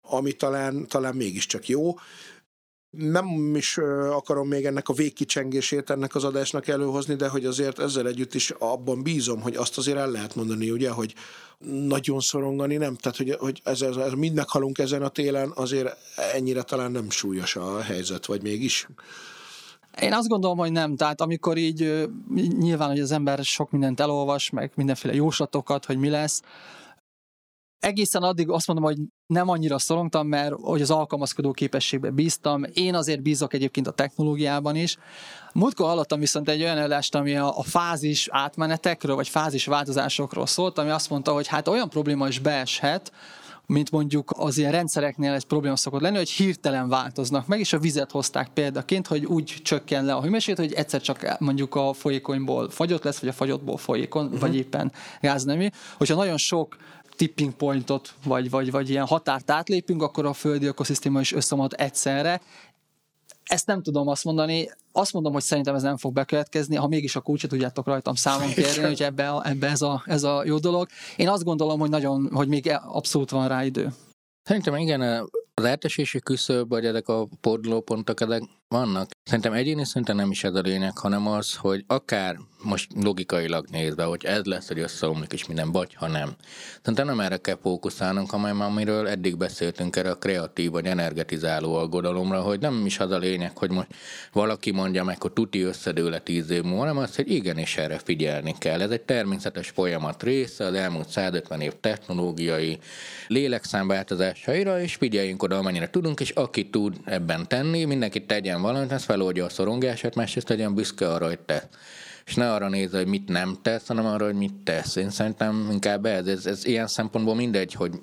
ami 0.02 0.34
talán, 0.34 0.88
talán 0.88 1.16
mégiscsak 1.16 1.68
jó 1.68 1.94
nem 2.98 3.56
is 3.56 3.78
akarom 4.12 4.48
még 4.48 4.66
ennek 4.66 4.90
a 4.90 4.94
végkicsengését 4.94 5.90
ennek 5.90 6.16
az 6.16 6.24
adásnak 6.24 6.68
előhozni, 6.68 7.16
de 7.16 7.28
hogy 7.28 7.46
azért 7.46 7.80
ezzel 7.80 8.08
együtt 8.08 8.34
is 8.34 8.50
abban 8.50 9.04
bízom, 9.04 9.42
hogy 9.42 9.56
azt 9.56 9.78
azért 9.78 9.98
el 9.98 10.12
lehet 10.12 10.36
mondani, 10.36 10.72
ugye, 10.72 10.90
hogy 10.90 11.14
nagyon 11.88 12.20
szorongani 12.20 12.76
nem, 12.76 12.96
tehát 12.96 13.18
hogy, 13.18 13.36
hogy 13.40 13.62
ez, 13.64 13.82
ez, 13.82 13.96
ez 13.96 14.12
mind 14.12 14.36
meghalunk 14.36 14.78
ezen 14.78 15.02
a 15.02 15.10
télen, 15.10 15.52
azért 15.56 15.98
ennyire 16.34 16.62
talán 16.62 16.92
nem 16.92 17.10
súlyos 17.10 17.56
a 17.56 17.82
helyzet, 17.82 18.26
vagy 18.26 18.42
mégis? 18.42 18.88
Én 20.02 20.14
azt 20.14 20.28
gondolom, 20.28 20.58
hogy 20.58 20.72
nem. 20.72 20.96
Tehát 20.96 21.22
amikor 21.22 21.58
így 21.58 22.10
nyilván, 22.60 22.90
hogy 22.90 23.00
az 23.00 23.12
ember 23.12 23.44
sok 23.44 23.72
mindent 23.72 24.00
elolvas, 24.00 24.50
meg 24.50 24.72
mindenféle 24.76 25.14
jóslatokat, 25.14 25.86
hogy 25.86 25.98
mi 25.98 26.10
lesz, 26.10 26.42
egészen 27.86 28.24
addig 28.24 28.50
azt 28.50 28.68
mondom, 28.68 28.86
hogy 28.86 28.98
nem 29.28 29.50
annyira 29.50 29.80
szorongtam, 29.80 30.28
mert 30.28 30.54
hogy 30.62 30.82
az 30.82 30.92
alkalmazkodó 30.92 31.52
képességbe 31.52 32.10
bíztam. 32.10 32.64
Én 32.74 32.96
azért 32.96 33.22
bízok 33.22 33.54
egyébként 33.54 33.88
a 33.88 33.92
technológiában 33.92 34.76
is. 34.76 34.98
Múltkor 35.54 35.86
hallottam 35.86 36.20
viszont 36.20 36.50
egy 36.50 36.62
olyan 36.62 36.78
előadást, 36.78 37.16
ami 37.16 37.36
a, 37.36 37.58
a 37.58 37.64
fázis 37.64 38.28
átmenetekről, 38.32 39.16
vagy 39.16 39.28
fázis 39.28 39.66
változásokról 39.66 40.46
szólt, 40.46 40.78
ami 40.78 40.90
azt 40.90 41.10
mondta, 41.10 41.34
hogy 41.34 41.48
hát 41.48 41.68
olyan 41.68 41.90
probléma 41.90 42.28
is 42.28 42.40
beeshet, 42.40 43.12
mint 43.68 43.92
mondjuk 43.92 44.32
az 44.38 44.58
ilyen 44.58 44.72
rendszereknél 44.72 45.34
egy 45.34 45.46
probléma 45.46 45.76
szokott 45.76 46.02
lenni, 46.02 46.18
hogy 46.18 46.30
hirtelen 46.30 46.90
változnak 46.90 47.48
meg, 47.48 47.60
és 47.60 47.74
a 47.74 47.80
vizet 47.80 48.12
hozták 48.12 48.48
példaként, 48.54 49.08
hogy 49.08 49.26
úgy 49.26 49.56
csökken 49.64 50.06
le 50.06 50.14
a 50.14 50.22
hőmérséklet, 50.22 50.68
hogy 50.68 50.78
egyszer 50.78 51.02
csak 51.02 51.38
mondjuk 51.40 51.76
a 51.76 51.94
folyékonyból 51.94 52.70
fagyott 52.70 53.04
lesz, 53.04 53.20
vagy 53.20 53.30
a 53.30 53.34
fagyottból 53.34 53.78
folyékony, 53.78 54.26
uh-huh. 54.26 54.40
vagy 54.40 54.56
éppen 54.56 54.92
gáznemű. 55.22 55.68
Hogyha 55.98 56.16
nagyon 56.16 56.38
sok 56.38 56.76
tipping 57.16 57.54
pointot, 57.54 58.14
vagy, 58.24 58.50
vagy, 58.50 58.72
vagy 58.72 58.90
ilyen 58.90 59.06
határt 59.06 59.52
átlépünk, 59.52 60.02
akkor 60.02 60.26
a 60.26 60.34
földi 60.34 60.66
ökoszisztéma 60.66 61.20
is 61.20 61.34
összeomlott 61.34 61.74
egyszerre. 61.74 62.42
Ezt 63.44 63.68
nem 63.68 63.82
tudom 63.82 64.08
azt 64.08 64.24
mondani. 64.24 64.70
Azt 64.92 65.14
mondom, 65.14 65.34
hogy 65.34 65.42
szerintem 65.42 65.76
ez 65.76 65.82
nem 65.82 65.98
fog 65.98 66.14
bekövetkezni, 66.14 66.76
ha 66.76 66.88
mégis 66.88 67.16
a 67.16 67.22
kulcsot 67.22 67.50
tudjátok 67.50 67.86
rajtam 67.86 68.16
számon 68.16 68.54
kérni, 68.54 68.84
hogy 68.84 69.04
ebbe, 69.04 69.30
a, 69.30 69.48
ebbe 69.48 69.68
ez, 69.68 69.82
a, 69.82 70.04
ez 70.06 70.24
a 70.24 70.44
jó 70.46 70.58
dolog. 70.58 70.88
Én 71.16 71.30
azt 71.30 71.44
gondolom, 71.44 71.80
hogy 71.80 71.90
nagyon, 71.90 72.30
hogy 72.34 72.48
még 72.48 72.72
abszolút 72.88 73.30
van 73.30 73.48
rá 73.48 73.66
idő. 73.66 73.94
Szerintem 74.44 74.76
igen, 74.76 75.02
az 75.54 75.64
eltesési 75.64 76.20
küszöb, 76.20 76.70
vagy 76.70 76.86
ezek 76.86 77.08
a 77.08 77.28
fordulópontok, 77.42 78.22
ezek 78.22 78.44
vannak. 78.68 79.10
Szerintem 79.24 79.54
egyéni 79.54 79.86
szinten 79.86 80.16
nem 80.16 80.32
is 80.32 80.44
ez 80.44 80.54
a 80.54 80.60
lényeg, 80.60 80.98
hanem 80.98 81.28
az, 81.28 81.56
hogy 81.56 81.84
akár 81.88 82.38
most 82.64 82.92
logikailag 83.02 83.66
nézve, 83.72 84.04
hogy 84.04 84.26
ez 84.26 84.44
lesz, 84.44 84.68
hogy 84.68 84.80
összeomlik 84.80 85.34
is 85.34 85.46
minden, 85.46 85.72
vagy 85.72 85.94
ha 85.94 86.08
nem. 86.08 86.36
Szerintem 86.78 87.06
nem 87.06 87.20
erre 87.20 87.38
kell 87.38 87.58
fókuszálnunk, 87.62 88.30
hanem 88.30 88.62
amiről 88.62 89.08
eddig 89.08 89.38
beszéltünk 89.38 89.96
erre 89.96 90.10
a 90.10 90.18
kreatív 90.18 90.72
vagy 90.72 90.86
energetizáló 90.86 91.76
aggodalomra, 91.76 92.42
hogy 92.42 92.60
nem 92.60 92.86
is 92.86 93.00
az 93.00 93.12
a 93.12 93.18
lényeg, 93.18 93.58
hogy 93.58 93.72
most 93.72 93.88
valaki 94.32 94.72
mondja 94.72 95.04
meg, 95.04 95.22
hogy 95.22 95.32
tuti 95.32 95.62
összedől 95.62 96.24
tíz 96.24 96.50
év 96.50 96.64
múlva, 96.64 96.80
hanem 96.80 96.98
az, 96.98 97.16
hogy 97.16 97.32
igenis 97.32 97.78
erre 97.78 97.98
figyelni 97.98 98.56
kell. 98.58 98.82
Ez 98.82 98.90
egy 98.90 99.02
természetes 99.02 99.70
folyamat 99.70 100.24
része, 100.24 100.66
az 100.66 100.74
elmúlt 100.74 101.10
150 101.10 101.62
év 101.62 101.74
technológiai 101.80 102.80
lélekszámváltozásaira, 103.28 104.82
és 104.82 104.96
figyeljünk 104.96 105.44
oda, 105.44 105.58
amennyire 105.58 105.90
tudunk, 105.90 106.20
és 106.20 106.30
aki 106.30 106.70
tud 106.70 106.96
ebben 107.04 107.48
tenni, 107.48 107.86
mindenki 107.86 108.26
tegyen 108.26 108.55
valamit, 108.62 108.92
ez 108.92 109.04
feloldja 109.04 109.46
a 109.46 109.50
szorongását, 109.50 110.16
másrészt 110.16 110.50
legyen 110.50 110.76
büszke 110.76 111.12
arra, 111.12 111.28
hogy 111.28 111.40
tesz. 111.40 111.68
És 112.26 112.36
ne 112.36 112.54
arra 112.54 112.70
nézze, 112.70 112.98
hogy 112.98 113.08
mit 113.08 113.30
nem 113.30 113.58
tesz, 113.62 113.88
hanem 113.88 114.06
arra, 114.06 114.26
hogy 114.26 114.36
mit 114.36 114.54
tesz. 114.54 114.96
Én 114.96 115.10
szerintem 115.10 115.68
inkább 115.72 116.06
ez, 116.06 116.28
ez, 116.28 116.46
ez 116.46 116.66
ilyen 116.66 116.88
szempontból 116.88 117.36
mindegy, 117.36 117.74
hogy 117.74 118.00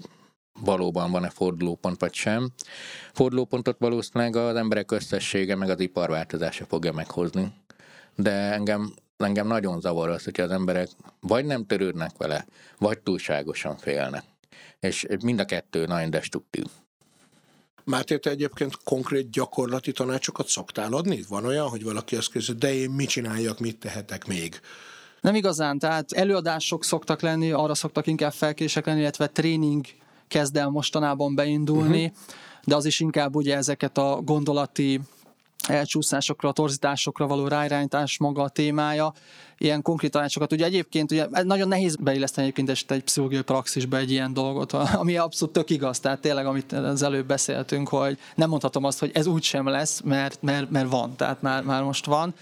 valóban 0.61 1.11
van-e 1.11 1.31
fordulópont 1.31 2.01
vagy 2.01 2.15
sem. 2.15 2.51
Fordulópontot 3.13 3.77
valószínűleg 3.79 4.37
az 4.37 4.57
emberek 4.57 4.91
összessége 4.91 5.57
meg 5.57 5.71
az 5.71 5.81
iparváltozása 5.81 6.65
fogja 6.65 6.93
meghozni. 6.93 7.53
De 8.17 8.31
engem, 8.31 8.95
engem 9.17 9.47
nagyon 9.47 9.81
zavar 9.81 10.09
az, 10.09 10.25
hogyha 10.25 10.43
az 10.43 10.51
emberek 10.51 10.89
vagy 11.21 11.45
nem 11.45 11.67
törődnek 11.67 12.17
vele, 12.17 12.47
vagy 12.79 12.99
túlságosan 12.99 13.77
félnek. 13.77 14.25
És 14.81 15.07
mind 15.25 15.41
a 15.41 15.45
kettő 15.45 15.87
nagyon 15.87 16.11
destruktív. 16.11 16.65
Máté, 17.85 18.19
te 18.19 18.31
egyébként 18.31 18.77
konkrét 18.85 19.31
gyakorlati 19.31 19.93
tanácsokat 19.93 20.49
szoktál 20.49 20.93
adni? 20.93 21.25
Van 21.29 21.45
olyan, 21.45 21.69
hogy 21.69 21.85
valaki 21.85 22.17
azt 22.17 22.33
kérdezi, 22.33 22.53
de 22.53 22.75
én 22.75 22.91
mit 22.91 23.09
csináljak, 23.09 23.59
mit 23.59 23.79
tehetek 23.79 24.27
még? 24.27 24.61
Nem 25.21 25.35
igazán, 25.35 25.79
tehát 25.79 26.13
előadások 26.13 26.85
szoktak 26.85 27.21
lenni, 27.21 27.51
arra 27.51 27.75
szoktak 27.75 28.07
inkább 28.07 28.33
felkések 28.33 28.87
lenni, 28.87 29.01
illetve 29.01 29.27
tréning 29.27 29.85
kezd 30.29 30.57
el 30.57 30.69
mostanában 30.69 31.35
beindulni, 31.35 32.05
uh-huh. 32.05 32.17
de 32.65 32.77
az 32.77 32.85
is 32.85 33.01
inkább 33.01 33.35
ugye 33.35 33.57
ezeket 33.57 33.99
a 33.99 34.21
gondolati 34.25 35.01
elcsúszásokra, 35.69 36.53
torzításokra 36.53 37.27
való 37.27 37.49
ráirányítás 37.49 38.19
maga 38.19 38.43
a 38.43 38.49
témája, 38.49 39.13
ilyen 39.59 39.83
konkrét 39.83 40.11
tanácsokat. 40.11 40.53
Ugye 40.53 40.65
egyébként 40.65 41.11
ugye 41.11 41.27
nagyon 41.43 41.69
nehéz 41.69 41.97
beilleszteni 41.97 42.47
egyébként 42.47 42.91
egy 42.91 43.03
pszichológiai 43.03 43.43
praxisba 43.43 43.97
egy 43.97 44.11
ilyen 44.11 44.33
dolgot, 44.33 44.73
ami 45.03 45.17
abszolút 45.17 45.55
tök 45.55 45.71
igaz, 45.71 46.01
tehát 46.01 46.21
tényleg, 46.21 46.47
amit 46.47 46.73
az 46.73 47.03
előbb 47.03 47.27
beszéltünk, 47.27 47.89
hogy 47.89 48.19
nem 48.35 48.49
mondhatom 48.49 48.85
azt, 48.85 48.99
hogy 48.99 49.11
ez 49.15 49.27
úgy 49.27 49.43
sem 49.43 49.67
lesz, 49.67 50.01
mert, 50.01 50.43
mert, 50.43 50.71
mert 50.71 50.91
van, 50.91 51.17
tehát 51.17 51.43
már, 51.43 51.63
már 51.63 51.83
most 51.83 52.07
van. 52.07 52.35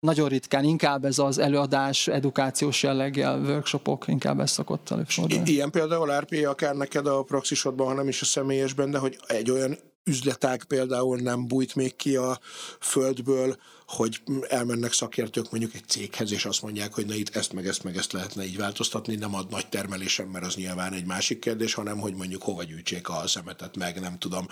Nagyon 0.00 0.28
ritkán, 0.28 0.64
inkább 0.64 1.04
ez 1.04 1.18
az 1.18 1.38
előadás, 1.38 2.08
edukációs 2.08 2.82
jelleggel, 2.82 3.40
workshopok, 3.40 4.04
inkább 4.08 4.40
ez 4.40 4.50
szokott 4.50 4.90
előfordulni. 4.90 5.50
Ilyen 5.50 5.70
például 5.70 6.18
RP 6.18 6.46
akár 6.46 6.74
neked 6.74 7.06
a 7.06 7.22
praxisodban, 7.22 7.86
hanem 7.86 8.08
is 8.08 8.20
a 8.20 8.24
személyesben, 8.24 8.90
de 8.90 8.98
hogy 8.98 9.18
egy 9.26 9.50
olyan 9.50 9.78
üzletág 10.08 10.64
például 10.64 11.18
nem 11.18 11.46
bújt 11.46 11.74
még 11.74 11.96
ki 11.96 12.16
a 12.16 12.40
földből, 12.80 13.56
hogy 13.86 14.20
elmennek 14.48 14.92
szakértők 14.92 15.50
mondjuk 15.50 15.74
egy 15.74 15.88
céghez, 15.88 16.32
és 16.32 16.44
azt 16.44 16.62
mondják, 16.62 16.94
hogy 16.94 17.06
na 17.06 17.14
itt 17.14 17.36
ezt 17.36 17.52
meg 17.52 17.66
ezt 17.66 17.84
meg 17.84 17.96
ezt 17.96 18.12
lehetne 18.12 18.44
így 18.44 18.56
változtatni, 18.56 19.14
nem 19.14 19.34
a 19.34 19.46
nagy 19.50 19.68
termelésem, 19.68 20.28
mert 20.28 20.44
az 20.44 20.54
nyilván 20.54 20.92
egy 20.92 21.06
másik 21.06 21.38
kérdés, 21.38 21.74
hanem 21.74 21.98
hogy 21.98 22.14
mondjuk 22.14 22.42
hova 22.42 22.62
gyűjtsék 22.62 23.08
a 23.08 23.22
szemetet, 23.26 23.76
meg 23.76 24.00
nem 24.00 24.18
tudom, 24.18 24.46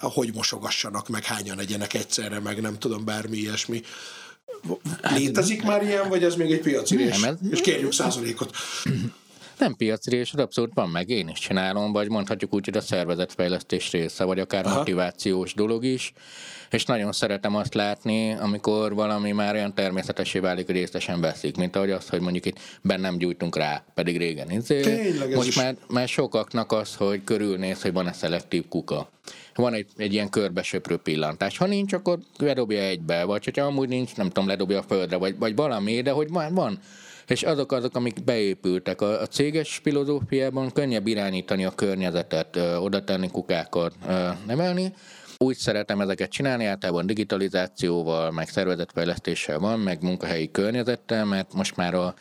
hogy 0.00 0.34
mosogassanak, 0.34 1.08
meg 1.08 1.24
hányan 1.24 1.58
egyenek 1.58 1.94
egyszerre, 1.94 2.40
meg 2.40 2.60
nem 2.60 2.78
tudom, 2.78 3.04
bármi 3.04 3.36
ilyesmi. 3.36 3.82
Létezik 5.02 5.62
már 5.62 5.82
ilyen, 5.82 6.08
vagy 6.08 6.24
ez 6.24 6.34
még 6.34 6.52
egy 6.52 6.60
piacirés? 6.60 7.20
Nem, 7.20 7.30
ez... 7.42 7.50
És 7.50 7.60
kérjük 7.60 7.92
százalékot. 7.92 8.56
Nem 9.58 9.74
piacirés, 9.76 10.32
az 10.32 10.40
abszolút 10.40 10.74
van 10.74 10.88
meg, 10.88 11.08
én 11.08 11.28
is 11.28 11.38
csinálom, 11.38 11.92
vagy 11.92 12.08
mondhatjuk 12.08 12.54
úgy, 12.54 12.64
hogy 12.64 12.76
a 12.76 12.80
szervezetfejlesztés 12.80 13.90
része, 13.90 14.24
vagy 14.24 14.38
akár 14.38 14.66
Aha. 14.66 14.76
motivációs 14.76 15.54
dolog 15.54 15.84
is, 15.84 16.12
és 16.70 16.84
nagyon 16.84 17.12
szeretem 17.12 17.56
azt 17.56 17.74
látni, 17.74 18.32
amikor 18.32 18.94
valami 18.94 19.32
már 19.32 19.54
olyan 19.54 19.74
természetesé 19.74 20.38
válik, 20.38 20.66
hogy 20.66 20.74
részesen 20.74 21.20
veszik, 21.20 21.56
mint 21.56 21.76
ahogy 21.76 21.90
az, 21.90 22.08
hogy 22.08 22.20
mondjuk 22.20 22.46
itt 22.46 22.58
bennem 22.82 23.18
gyújtunk 23.18 23.56
rá, 23.56 23.84
pedig 23.94 24.16
régen. 24.16 24.62
Tényleg 24.62 25.34
Most 25.34 25.48
is. 25.48 25.56
már, 25.56 25.76
már 25.88 26.08
sokaknak 26.08 26.72
az, 26.72 26.94
hogy 26.94 27.24
körülnéz, 27.24 27.82
hogy 27.82 27.92
van-e 27.92 28.12
szelektív 28.12 28.68
kuka. 28.68 29.10
Van 29.54 29.74
egy, 29.74 29.86
egy 29.96 30.12
ilyen 30.12 30.30
körbesöprő 30.30 30.96
pillantás. 30.96 31.58
Ha 31.58 31.66
nincs, 31.66 31.92
akkor 31.92 32.18
ledobja 32.38 32.80
egybe, 32.80 33.24
vagy 33.24 33.44
hogyha 33.44 33.66
amúgy 33.66 33.88
nincs, 33.88 34.16
nem 34.16 34.26
tudom, 34.26 34.48
ledobja 34.48 34.78
a 34.78 34.82
földre, 34.82 35.16
vagy, 35.16 35.38
vagy 35.38 35.56
valami, 35.56 36.02
de 36.02 36.10
hogy 36.10 36.28
van, 36.28 36.54
van 36.54 36.78
és 37.30 37.42
azok 37.42 37.72
azok, 37.72 37.96
amik 37.96 38.24
beépültek. 38.24 39.00
A, 39.00 39.20
a 39.20 39.26
céges 39.26 39.80
filozófiában 39.82 40.72
könnyebb 40.72 41.06
irányítani 41.06 41.64
a 41.64 41.70
környezetet, 41.70 42.56
ö, 42.56 42.76
oda 42.76 43.04
tenni 43.04 43.30
kukákat, 43.30 43.94
ö, 44.08 44.28
nevelni. 44.46 44.92
Úgy 45.38 45.56
szeretem 45.56 46.00
ezeket 46.00 46.30
csinálni, 46.30 46.64
általában 46.64 47.06
digitalizációval, 47.06 48.30
meg 48.30 48.48
szervezetfejlesztéssel 48.48 49.58
van, 49.58 49.80
meg 49.80 50.02
munkahelyi 50.02 50.50
környezettel, 50.50 51.24
mert 51.24 51.52
most 51.52 51.76
már 51.76 51.94
a 51.94 52.14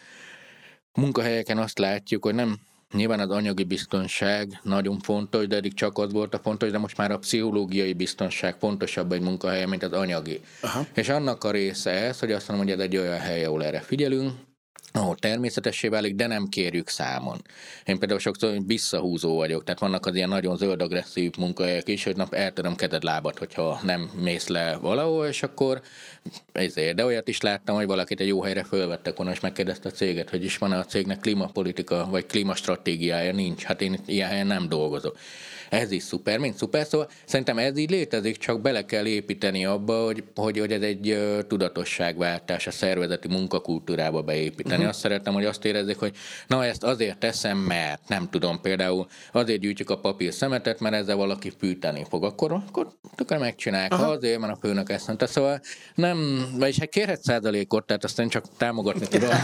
munkahelyeken 0.93 1.57
azt 1.57 1.79
látjuk, 1.79 2.23
hogy 2.23 2.35
nem 2.35 2.59
Nyilván 2.93 3.19
az 3.19 3.29
anyagi 3.29 3.63
biztonság 3.63 4.59
nagyon 4.63 4.99
fontos, 4.99 5.47
de 5.47 5.55
eddig 5.55 5.73
csak 5.73 5.97
az 5.97 6.11
volt 6.11 6.33
a 6.33 6.39
fontos, 6.39 6.71
de 6.71 6.77
most 6.77 6.97
már 6.97 7.11
a 7.11 7.17
pszichológiai 7.17 7.93
biztonság 7.93 8.55
fontosabb 8.59 9.11
egy 9.11 9.21
munkahelyen, 9.21 9.69
mint 9.69 9.83
az 9.83 9.91
anyagi. 9.91 10.41
Aha. 10.61 10.85
És 10.93 11.09
annak 11.09 11.43
a 11.43 11.51
része 11.51 11.91
ez, 11.91 12.19
hogy 12.19 12.31
azt 12.31 12.47
mondom, 12.47 12.67
hogy 12.67 12.75
ez 12.75 12.85
egy 12.85 12.97
olyan 12.97 13.19
hely, 13.19 13.45
ahol 13.45 13.63
erre 13.63 13.79
figyelünk, 13.79 14.31
ahol 14.95 15.15
természetessé 15.15 15.87
válik, 15.87 16.15
de 16.15 16.27
nem 16.27 16.47
kérjük 16.47 16.89
számon. 16.89 17.41
Én 17.85 17.99
például 17.99 18.19
sokszor 18.19 18.65
visszahúzó 18.65 19.35
vagyok, 19.35 19.63
tehát 19.63 19.79
vannak 19.79 20.05
az 20.05 20.15
ilyen 20.15 20.29
nagyon 20.29 20.57
zöld 20.57 20.81
agresszív 20.81 21.31
munkahelyek 21.37 21.87
is, 21.87 22.03
hogy 22.03 22.15
nap 22.15 22.33
eltöröm 22.33 22.75
keded 22.75 23.03
lábat, 23.03 23.37
hogyha 23.37 23.79
nem 23.83 24.11
mész 24.21 24.47
le 24.47 24.77
valahol, 24.77 25.27
és 25.27 25.43
akkor 25.43 25.81
ezért. 26.51 26.95
De 26.95 27.05
olyat 27.05 27.27
is 27.27 27.41
láttam, 27.41 27.75
hogy 27.75 27.85
valakit 27.85 28.19
egy 28.19 28.27
jó 28.27 28.41
helyre 28.41 28.63
fölvettek 28.63 29.15
volna, 29.15 29.31
és 29.31 29.39
megkérdezte 29.39 29.89
a 29.89 29.91
céget, 29.91 30.29
hogy 30.29 30.43
is 30.43 30.57
van-e 30.57 30.77
a 30.77 30.85
cégnek 30.85 31.19
klímapolitika, 31.19 32.07
vagy 32.09 32.25
klímastratégiája, 32.25 33.33
nincs. 33.33 33.63
Hát 33.63 33.81
én 33.81 33.99
ilyen 34.05 34.29
helyen 34.29 34.47
nem 34.47 34.69
dolgozok 34.69 35.17
ez 35.69 35.91
is 35.91 36.03
szuper, 36.03 36.39
mint 36.39 36.57
szuper, 36.57 36.85
szóval 36.85 37.09
szerintem 37.25 37.57
ez 37.57 37.77
így 37.77 37.89
létezik, 37.89 38.37
csak 38.37 38.61
bele 38.61 38.85
kell 38.85 39.05
építeni 39.05 39.65
abba, 39.65 40.03
hogy, 40.03 40.23
hogy, 40.35 40.59
hogy 40.59 40.71
ez 40.71 40.81
egy 40.81 41.17
tudatosságváltás 41.47 42.67
a 42.67 42.71
szervezeti 42.71 43.27
munkakultúrába 43.27 44.21
beépíteni. 44.21 44.75
Uh-huh. 44.75 44.89
Azt 44.89 44.99
szeretem, 44.99 45.33
hogy 45.33 45.45
azt 45.45 45.65
érezzék, 45.65 45.97
hogy 45.97 46.15
na 46.47 46.65
ezt 46.65 46.83
azért 46.83 47.17
teszem, 47.17 47.57
mert 47.57 48.07
nem 48.07 48.29
tudom, 48.29 48.61
például 48.61 49.07
azért 49.31 49.59
gyűjtjük 49.59 49.89
a 49.89 49.99
papír 49.99 50.33
szemetet, 50.33 50.79
mert 50.79 50.95
ezzel 50.95 51.15
valaki 51.15 51.51
fűteni 51.59 52.05
fog, 52.09 52.23
akkor, 52.23 52.51
akkor 52.51 52.87
tökre 53.15 53.37
megcsinálják, 53.37 53.93
ha 53.93 54.05
azért, 54.05 54.39
mert 54.39 54.53
a 54.53 54.57
főnök 54.61 54.89
ezt 54.89 55.07
mondta. 55.07 55.27
Szóval 55.27 55.61
nem, 55.95 56.47
vagyis 56.57 56.79
hát 56.79 56.89
kérhet 56.89 57.23
százalékot, 57.23 57.85
tehát 57.85 58.03
azt 58.03 58.19
én 58.19 58.29
csak 58.29 58.45
támogatni 58.57 59.07
tudom. 59.07 59.29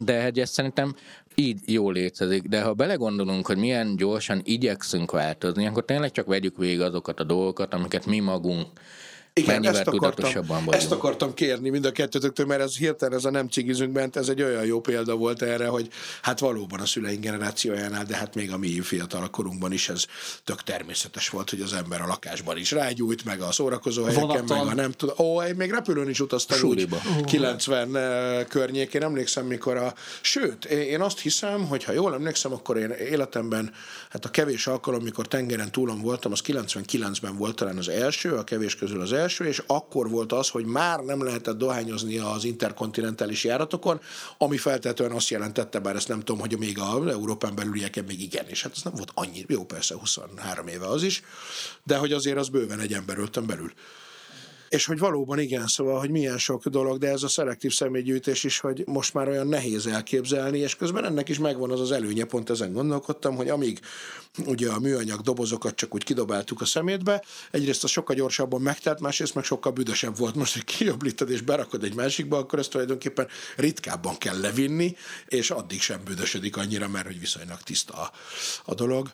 De 0.00 0.22
hogy 0.22 0.38
ezt 0.38 0.52
szerintem 0.52 0.94
így 1.34 1.58
jól 1.66 1.92
létezik, 1.92 2.42
de 2.42 2.62
ha 2.62 2.74
belegondolunk, 2.74 3.46
hogy 3.46 3.56
milyen 3.56 3.96
gyorsan 3.96 4.40
igyekszünk 4.44 5.10
változni, 5.10 5.66
akkor 5.66 5.84
tényleg 5.84 6.10
csak 6.10 6.26
vegyük 6.26 6.56
végig 6.56 6.80
azokat 6.80 7.20
a 7.20 7.24
dolgokat, 7.24 7.74
amiket 7.74 8.06
mi 8.06 8.20
magunk 8.20 8.66
igen, 9.34 9.66
ezt 9.66 9.86
akartam, 9.86 10.68
ezt 10.68 10.92
akartam 10.92 11.34
kérni 11.34 11.68
mind 11.68 11.84
a 11.84 11.92
kettőtöktől, 11.92 12.46
mert 12.46 12.60
ez 12.60 12.76
hirtelen 12.76 13.18
ez 13.18 13.24
a 13.24 13.30
nem 13.30 13.48
cigizünk 13.48 13.92
bent, 13.92 14.16
ez 14.16 14.28
egy 14.28 14.42
olyan 14.42 14.64
jó 14.64 14.80
példa 14.80 15.14
volt 15.14 15.42
erre, 15.42 15.66
hogy 15.66 15.88
hát 16.22 16.38
valóban 16.38 16.80
a 16.80 16.86
szüleink 16.86 17.20
generációjánál, 17.20 18.04
de 18.04 18.16
hát 18.16 18.34
még 18.34 18.52
a 18.52 18.58
mi 18.58 18.80
fiatal 18.80 19.30
korunkban 19.30 19.72
is 19.72 19.88
ez 19.88 20.04
tök 20.44 20.62
természetes 20.62 21.28
volt, 21.28 21.50
hogy 21.50 21.60
az 21.60 21.72
ember 21.72 22.00
a 22.00 22.06
lakásban 22.06 22.56
is 22.56 22.70
rágyújt, 22.70 23.24
meg 23.24 23.40
a 23.40 23.52
szórakozó 23.52 24.04
helyeken, 24.04 24.44
meg 24.48 24.66
a 24.66 24.74
nem 24.74 24.90
tudom. 24.90 25.14
Ó, 25.18 25.42
én 25.42 25.54
még 25.54 25.70
repülőn 25.70 26.08
is 26.08 26.20
utaztam 26.20 26.58
Súliba. 26.58 27.00
úgy, 27.18 27.24
90 27.24 27.88
uh, 27.88 28.48
környékén, 28.48 29.02
emlékszem, 29.02 29.46
mikor 29.46 29.76
a... 29.76 29.94
Sőt, 30.20 30.64
én 30.64 31.00
azt 31.00 31.20
hiszem, 31.20 31.66
hogy 31.66 31.84
ha 31.84 31.92
jól 31.92 32.14
emlékszem, 32.14 32.52
akkor 32.52 32.76
én 32.76 32.90
életemben, 32.90 33.72
hát 34.10 34.24
a 34.24 34.30
kevés 34.30 34.66
alkalom, 34.66 35.02
mikor 35.02 35.28
tengeren 35.28 35.70
túlon 35.70 36.00
voltam, 36.00 36.32
az 36.32 36.40
99-ben 36.46 37.36
volt 37.36 37.56
talán 37.56 37.78
az 37.78 37.88
első, 37.88 38.32
a 38.32 38.44
kevés 38.44 38.76
közül 38.76 39.00
az 39.00 39.12
első, 39.12 39.20
első, 39.22 39.44
és 39.44 39.62
akkor 39.66 40.10
volt 40.10 40.32
az, 40.32 40.48
hogy 40.48 40.64
már 40.64 41.00
nem 41.00 41.24
lehetett 41.24 41.56
dohányozni 41.56 42.18
az 42.18 42.44
interkontinentális 42.44 43.44
járatokon, 43.44 44.00
ami 44.38 44.56
feltétlenül 44.56 45.16
azt 45.16 45.28
jelentette, 45.28 45.78
bár 45.78 45.96
ezt 45.96 46.08
nem 46.08 46.18
tudom, 46.18 46.40
hogy 46.40 46.58
még 46.58 46.78
a 46.78 47.08
Európán 47.08 47.54
belülieken 47.54 48.04
még 48.04 48.20
igen, 48.20 48.48
és 48.48 48.62
hát 48.62 48.72
ez 48.76 48.82
nem 48.82 48.92
volt 48.96 49.10
annyi, 49.14 49.44
jó 49.48 49.64
persze 49.64 49.94
23 49.94 50.66
éve 50.66 50.86
az 50.86 51.02
is, 51.02 51.22
de 51.84 51.96
hogy 51.96 52.12
azért 52.12 52.36
az 52.36 52.48
bőven 52.48 52.80
egy 52.80 52.92
ember 52.92 53.18
öltem 53.18 53.46
belül. 53.46 53.72
És 54.72 54.84
hogy 54.84 54.98
valóban 54.98 55.38
igen, 55.38 55.66
szóval, 55.66 55.98
hogy 55.98 56.10
milyen 56.10 56.38
sok 56.38 56.66
dolog, 56.66 56.98
de 56.98 57.08
ez 57.08 57.22
a 57.22 57.28
szelektív 57.28 57.72
személygyűjtés 57.72 58.44
is, 58.44 58.58
hogy 58.58 58.82
most 58.86 59.14
már 59.14 59.28
olyan 59.28 59.46
nehéz 59.46 59.86
elképzelni, 59.86 60.58
és 60.58 60.76
közben 60.76 61.04
ennek 61.04 61.28
is 61.28 61.38
megvan 61.38 61.70
az 61.70 61.80
az 61.80 61.90
előnye, 61.90 62.24
pont 62.24 62.50
ezen 62.50 62.72
gondolkodtam, 62.72 63.36
hogy 63.36 63.48
amíg 63.48 63.80
ugye 64.46 64.70
a 64.70 64.78
műanyag 64.78 65.20
dobozokat 65.20 65.74
csak 65.74 65.94
úgy 65.94 66.04
kidobáltuk 66.04 66.60
a 66.60 66.64
szemétbe, 66.64 67.24
egyrészt 67.50 67.84
az 67.84 67.90
sokkal 67.90 68.16
gyorsabban 68.16 68.60
megtelt, 68.60 69.00
másrészt 69.00 69.34
meg 69.34 69.44
sokkal 69.44 69.72
büdösebb 69.72 70.16
volt. 70.16 70.34
Most, 70.34 70.52
hogy 70.52 70.64
kiöblíted 70.64 71.30
és 71.30 71.40
berakod 71.40 71.84
egy 71.84 71.94
másikba, 71.94 72.36
akkor 72.36 72.58
ezt 72.58 72.70
tulajdonképpen 72.70 73.28
ritkábban 73.56 74.18
kell 74.18 74.40
levinni, 74.40 74.96
és 75.26 75.50
addig 75.50 75.80
sem 75.80 76.00
büdösödik 76.04 76.56
annyira, 76.56 76.88
mert 76.88 77.06
hogy 77.06 77.20
viszonylag 77.20 77.60
tiszta 77.62 77.94
a, 77.94 78.12
a 78.64 78.74
dolog. 78.74 79.12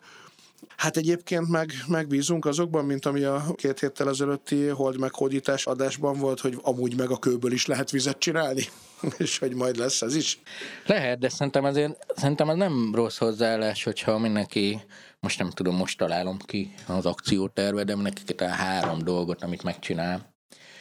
Hát 0.78 0.96
egyébként 0.96 1.48
meg, 1.48 1.72
megbízunk 1.86 2.44
azokban, 2.44 2.84
mint 2.84 3.06
ami 3.06 3.22
a 3.22 3.44
két 3.54 3.80
héttel 3.80 4.08
ezelőtti 4.08 4.66
hold 4.66 4.98
meghódítás 4.98 5.66
adásban 5.66 6.18
volt, 6.18 6.40
hogy 6.40 6.58
amúgy 6.62 6.96
meg 6.96 7.10
a 7.10 7.18
kőből 7.18 7.52
is 7.52 7.66
lehet 7.66 7.90
vizet 7.90 8.18
csinálni, 8.18 8.62
és 9.18 9.38
hogy 9.38 9.54
majd 9.54 9.76
lesz 9.76 10.02
ez 10.02 10.14
is. 10.14 10.40
Lehet, 10.86 11.18
de 11.18 11.28
szerintem 11.28 11.64
azért 11.64 11.96
szerintem 12.16 12.48
ez 12.48 12.56
nem 12.56 12.94
rossz 12.94 13.18
hozzáállás, 13.18 13.84
hogyha 13.84 14.18
mindenki 14.18 14.80
most 15.20 15.38
nem 15.38 15.50
tudom, 15.50 15.76
most 15.76 15.98
találom 15.98 16.38
ki 16.38 16.74
az 16.86 17.06
akcióterve, 17.06 17.84
de 17.84 17.94
nekik 17.94 18.40
a 18.40 18.48
három 18.48 18.98
dolgot, 18.98 19.42
amit 19.42 19.62
megcsinál, 19.62 20.34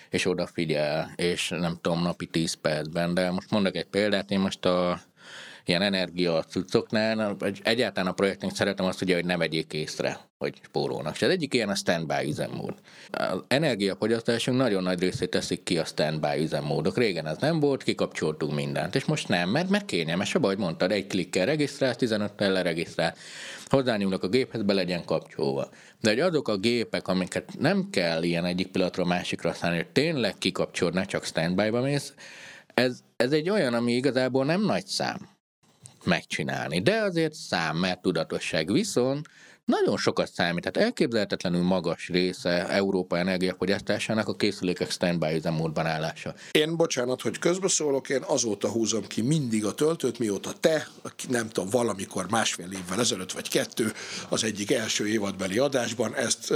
és 0.09 0.25
odafigyel, 0.25 1.11
és 1.15 1.49
nem 1.49 1.77
tudom, 1.81 2.01
napi 2.01 2.25
10 2.25 2.53
percben, 2.53 3.13
de 3.13 3.31
most 3.31 3.49
mondok 3.49 3.75
egy 3.75 3.89
példát, 3.89 4.31
én 4.31 4.39
most 4.39 4.65
a 4.65 5.01
ilyen 5.67 5.81
energia 5.81 6.43
cuccoknál, 6.43 7.37
egyáltalán 7.63 8.09
a 8.09 8.13
projektnek 8.13 8.55
szeretem 8.55 8.85
azt 8.85 9.01
ugye, 9.01 9.15
hogy 9.15 9.25
ne 9.25 9.37
vegyék 9.37 9.73
észre, 9.73 10.19
hogy 10.37 10.59
spórolnak. 10.63 11.15
És 11.15 11.21
az 11.21 11.29
egyik 11.29 11.53
ilyen 11.53 11.69
a 11.69 11.75
standby 11.75 12.27
üzemmód. 12.27 12.73
Az 13.11 13.39
energiafogyasztásunk 13.47 14.57
nagyon 14.57 14.83
nagy 14.83 14.99
részét 14.99 15.29
teszik 15.29 15.63
ki 15.63 15.77
a 15.77 15.85
standby 15.85 16.41
üzemmódok. 16.41 16.97
Régen 16.97 17.27
ez 17.27 17.37
nem 17.37 17.59
volt, 17.59 17.83
kikapcsoltunk 17.83 18.53
mindent, 18.53 18.95
és 18.95 19.05
most 19.05 19.27
nem, 19.27 19.49
mert, 19.49 19.69
mert 19.69 19.85
kényelmes, 19.85 20.35
a 20.35 20.39
baj 20.39 20.55
mondtad, 20.55 20.91
egy 20.91 21.07
klikkel 21.07 21.45
regisztrál, 21.45 21.95
15 21.95 22.33
tel 22.33 22.51
leregisztrál, 22.51 23.15
hozzányúlnak 23.65 24.23
a 24.23 24.27
géphez, 24.27 24.61
be 24.61 24.73
legyen 24.73 25.05
kapcsolva. 25.05 25.69
De 26.01 26.09
hogy 26.09 26.19
azok 26.19 26.47
a 26.47 26.57
gépek, 26.57 27.07
amiket 27.07 27.49
nem 27.59 27.89
kell 27.89 28.23
ilyen 28.23 28.45
egyik 28.45 28.67
pillanatra 28.67 29.03
a 29.03 29.07
másikra 29.07 29.49
használni, 29.49 29.77
hogy 29.77 29.87
tényleg 29.87 30.37
kikapcsolnak, 30.37 31.05
csak 31.05 31.23
standby-ba 31.23 31.81
mész, 31.81 32.13
ez, 32.73 32.99
ez 33.15 33.31
egy 33.31 33.49
olyan, 33.49 33.73
ami 33.73 33.93
igazából 33.93 34.45
nem 34.45 34.61
nagy 34.61 34.85
szám 34.85 35.35
megcsinálni. 36.07 36.81
De 36.81 37.01
azért 37.01 37.33
szám, 37.33 37.77
mert 37.77 38.01
tudatosság. 38.01 38.71
Viszont 38.71 39.27
nagyon 39.67 39.97
sokat 39.97 40.31
számít, 40.33 40.63
tehát 40.63 40.87
elképzelhetetlenül 40.87 41.61
magas 41.61 42.07
része 42.07 42.67
Európa 42.67 43.17
energiafogyasztásának 43.17 44.27
a 44.27 44.35
készülékek 44.35 44.91
standby 44.91 45.35
üzemmódban 45.35 45.85
állása. 45.85 46.33
Én 46.51 46.75
bocsánat, 46.75 47.21
hogy 47.21 47.39
közbeszólok, 47.39 48.09
én 48.09 48.23
azóta 48.27 48.69
húzom 48.69 49.07
ki 49.07 49.21
mindig 49.21 49.65
a 49.65 49.73
töltőt, 49.73 50.19
mióta 50.19 50.51
te, 50.59 50.87
nem 51.29 51.49
tudom, 51.49 51.69
valamikor 51.69 52.29
másfél 52.29 52.71
évvel 52.71 52.99
ezelőtt 52.99 53.31
vagy 53.31 53.49
kettő, 53.49 53.91
az 54.29 54.43
egyik 54.43 54.71
első 54.71 55.07
évadbeli 55.07 55.57
adásban 55.57 56.15
ezt 56.15 56.51
e, 56.51 56.55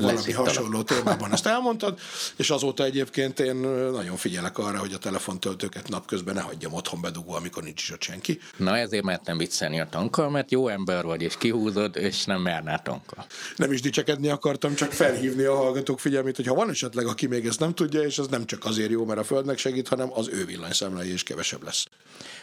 valami 0.00 0.32
hasonló 0.32 0.82
témában 0.82 1.32
ezt 1.32 1.46
elmondtad, 1.46 1.98
és 2.36 2.50
azóta 2.50 2.84
egyébként 2.84 3.40
én 3.40 3.56
nagyon 3.92 4.16
figyelek 4.16 4.58
arra, 4.58 4.78
hogy 4.78 4.92
a 4.92 4.98
telefontöltőket 4.98 5.88
napközben 5.88 6.34
ne 6.34 6.40
hagyjam 6.40 6.72
otthon 6.72 7.00
bedugva, 7.00 7.36
amikor 7.36 7.62
nincs 7.62 7.82
is 7.82 7.90
ott 7.90 8.02
senki. 8.02 8.38
Na 8.56 8.76
ezért 8.76 9.04
mertem 9.04 9.38
viccelni 9.38 9.80
a 9.80 9.86
tankkal, 9.90 10.30
mert 10.30 10.50
jó 10.50 10.68
ember 10.68 11.04
vagy, 11.04 11.22
és 11.22 11.36
kihúzod, 11.36 11.96
és 11.96 12.24
nem 12.24 12.50
Tonka. 12.82 13.26
Nem 13.56 13.72
is 13.72 13.80
dicsekedni 13.80 14.28
akartam, 14.28 14.74
csak 14.74 14.92
felhívni 14.92 15.44
a 15.44 15.56
hallgatók 15.56 16.00
figyelmét, 16.00 16.36
hogy 16.36 16.46
ha 16.46 16.54
van 16.54 16.70
esetleg, 16.70 17.06
aki 17.06 17.26
még 17.26 17.46
ezt 17.46 17.60
nem 17.60 17.74
tudja, 17.74 18.02
és 18.02 18.18
az 18.18 18.28
nem 18.28 18.46
csak 18.46 18.64
azért 18.64 18.90
jó, 18.90 19.04
mert 19.04 19.20
a 19.20 19.24
Földnek 19.24 19.58
segít, 19.58 19.88
hanem 19.88 20.08
az 20.12 20.28
ő 20.28 20.44
villanyszámlái 20.44 21.12
is 21.12 21.22
kevesebb 21.22 21.62
lesz. 21.62 21.86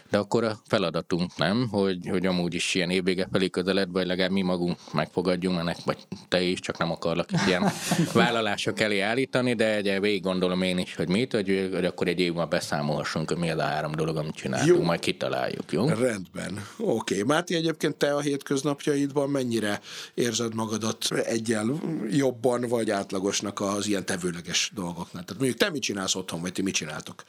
De 0.10 0.18
akkor 0.18 0.44
a 0.44 0.60
feladatunk 0.68 1.38
nem, 1.38 1.68
hogy, 1.72 2.08
hogy 2.10 2.26
amúgy 2.26 2.54
is 2.54 2.76
ilyen 2.76 2.90
évvége 2.90 3.28
felé 3.32 3.50
közeled, 3.50 3.92
vagy 3.92 4.06
legalább 4.06 4.32
mi 4.32 4.42
magunk 4.42 4.78
megfogadjunk 4.94 5.60
ennek, 5.60 5.78
vagy 5.86 5.98
te 6.28 6.42
is, 6.42 6.60
csak 6.60 6.78
nem 6.78 6.92
akarlak 6.92 7.30
ilyen 7.48 7.72
vállalások 8.14 8.80
elé 8.80 9.00
állítani, 9.00 9.54
de 9.54 9.76
egy 9.76 10.00
végig 10.00 10.22
gondolom 10.22 10.62
én 10.62 10.78
is, 10.78 10.96
hogy 10.96 11.10
mit, 11.10 11.34
hogy, 11.34 11.70
hogy 11.74 11.86
akkor 11.86 12.08
egy 12.08 12.20
év 12.20 12.32
múlva 12.40 12.48
beszámolhassunk, 12.48 13.30
hogy 13.30 13.38
mi 13.38 13.50
az 13.50 13.58
a 13.58 13.64
három 13.64 13.92
dolog, 13.92 14.18
amit 14.18 14.36
csináltunk, 14.36 14.78
jó. 14.78 14.84
majd 14.84 15.00
kitaláljuk, 15.00 15.72
jó? 15.72 15.88
Rendben. 15.88 16.66
Oké. 16.78 17.14
Okay. 17.14 17.22
Máté, 17.24 17.56
egyébként 17.56 17.96
te 17.96 18.16
a 18.16 18.20
hétköznapjaidban 18.20 19.30
mennyire 19.30 19.82
érzed 20.14 20.56
magadat 20.56 21.08
egyen 21.12 21.82
jobban, 22.10 22.62
vagy 22.62 22.90
átlagosnak 22.90 23.60
az 23.60 23.88
ilyen 23.88 24.06
tevőleges 24.06 24.72
dolgoknál? 24.74 25.24
Tehát 25.24 25.42
mondjuk 25.42 25.58
te 25.58 25.70
mit 25.70 25.82
csinálsz 25.82 26.16
otthon, 26.16 26.42
vagy 26.42 26.52
ti 26.52 26.62
mit 26.62 26.74
csináltok? 26.74 27.24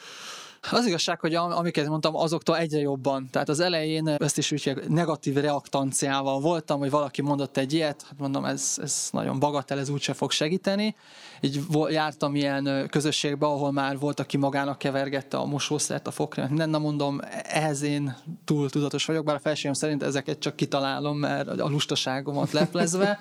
Az 0.70 0.86
igazság, 0.86 1.20
hogy 1.20 1.34
amiket 1.34 1.88
mondtam, 1.88 2.16
azoktól 2.16 2.56
egyre 2.56 2.78
jobban. 2.78 3.28
Tehát 3.30 3.48
az 3.48 3.60
elején 3.60 4.08
ezt 4.08 4.38
is 4.38 4.52
úgy 4.52 4.82
negatív 4.88 5.34
reaktanciával 5.34 6.40
voltam, 6.40 6.78
hogy 6.78 6.90
valaki 6.90 7.22
mondott 7.22 7.56
egy 7.56 7.72
ilyet, 7.72 8.02
hát 8.02 8.18
mondom, 8.18 8.44
ez, 8.44 8.74
ez 8.82 9.08
nagyon 9.12 9.38
bagatel, 9.38 9.78
ez 9.78 9.88
úgyse 9.88 10.12
fog 10.12 10.30
segíteni. 10.30 10.96
Így 11.40 11.60
jártam 11.88 12.34
ilyen 12.34 12.88
közösségbe, 12.90 13.46
ahol 13.46 13.72
már 13.72 13.98
volt, 13.98 14.20
aki 14.20 14.36
magának 14.36 14.78
kevergette 14.78 15.36
a 15.36 15.44
mosószert, 15.44 16.06
a 16.06 16.10
fokrémet, 16.10 16.50
minden, 16.50 16.70
na 16.70 16.78
mondom, 16.78 17.20
ehhez 17.42 17.82
én 17.82 18.16
túl 18.44 18.70
tudatos 18.70 19.04
vagyok, 19.04 19.24
bár 19.24 19.34
a 19.36 19.40
felségem 19.40 19.72
szerint 19.72 20.02
ezeket 20.02 20.38
csak 20.38 20.56
kitalálom, 20.56 21.18
mert 21.18 21.48
a 21.48 21.68
lustaságomat 21.68 22.52
leplezve. 22.52 23.18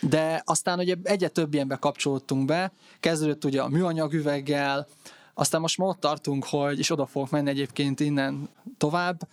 De 0.00 0.42
aztán 0.44 0.78
ugye 0.78 0.94
egyre 1.02 1.28
több 1.28 1.54
ilyenbe 1.54 1.76
kapcsolódtunk 1.76 2.44
be, 2.44 2.72
kezdődött 3.00 3.44
ugye 3.44 3.62
a 3.62 3.68
műanyag 3.68 4.12
üveggel, 4.12 4.86
aztán 5.38 5.60
most 5.60 5.78
már 5.78 5.88
ott 5.88 6.00
tartunk, 6.00 6.44
hogy, 6.44 6.78
és 6.78 6.90
oda 6.90 7.06
fogok 7.06 7.30
menni 7.30 7.48
egyébként 7.50 8.00
innen 8.00 8.48
tovább, 8.76 9.28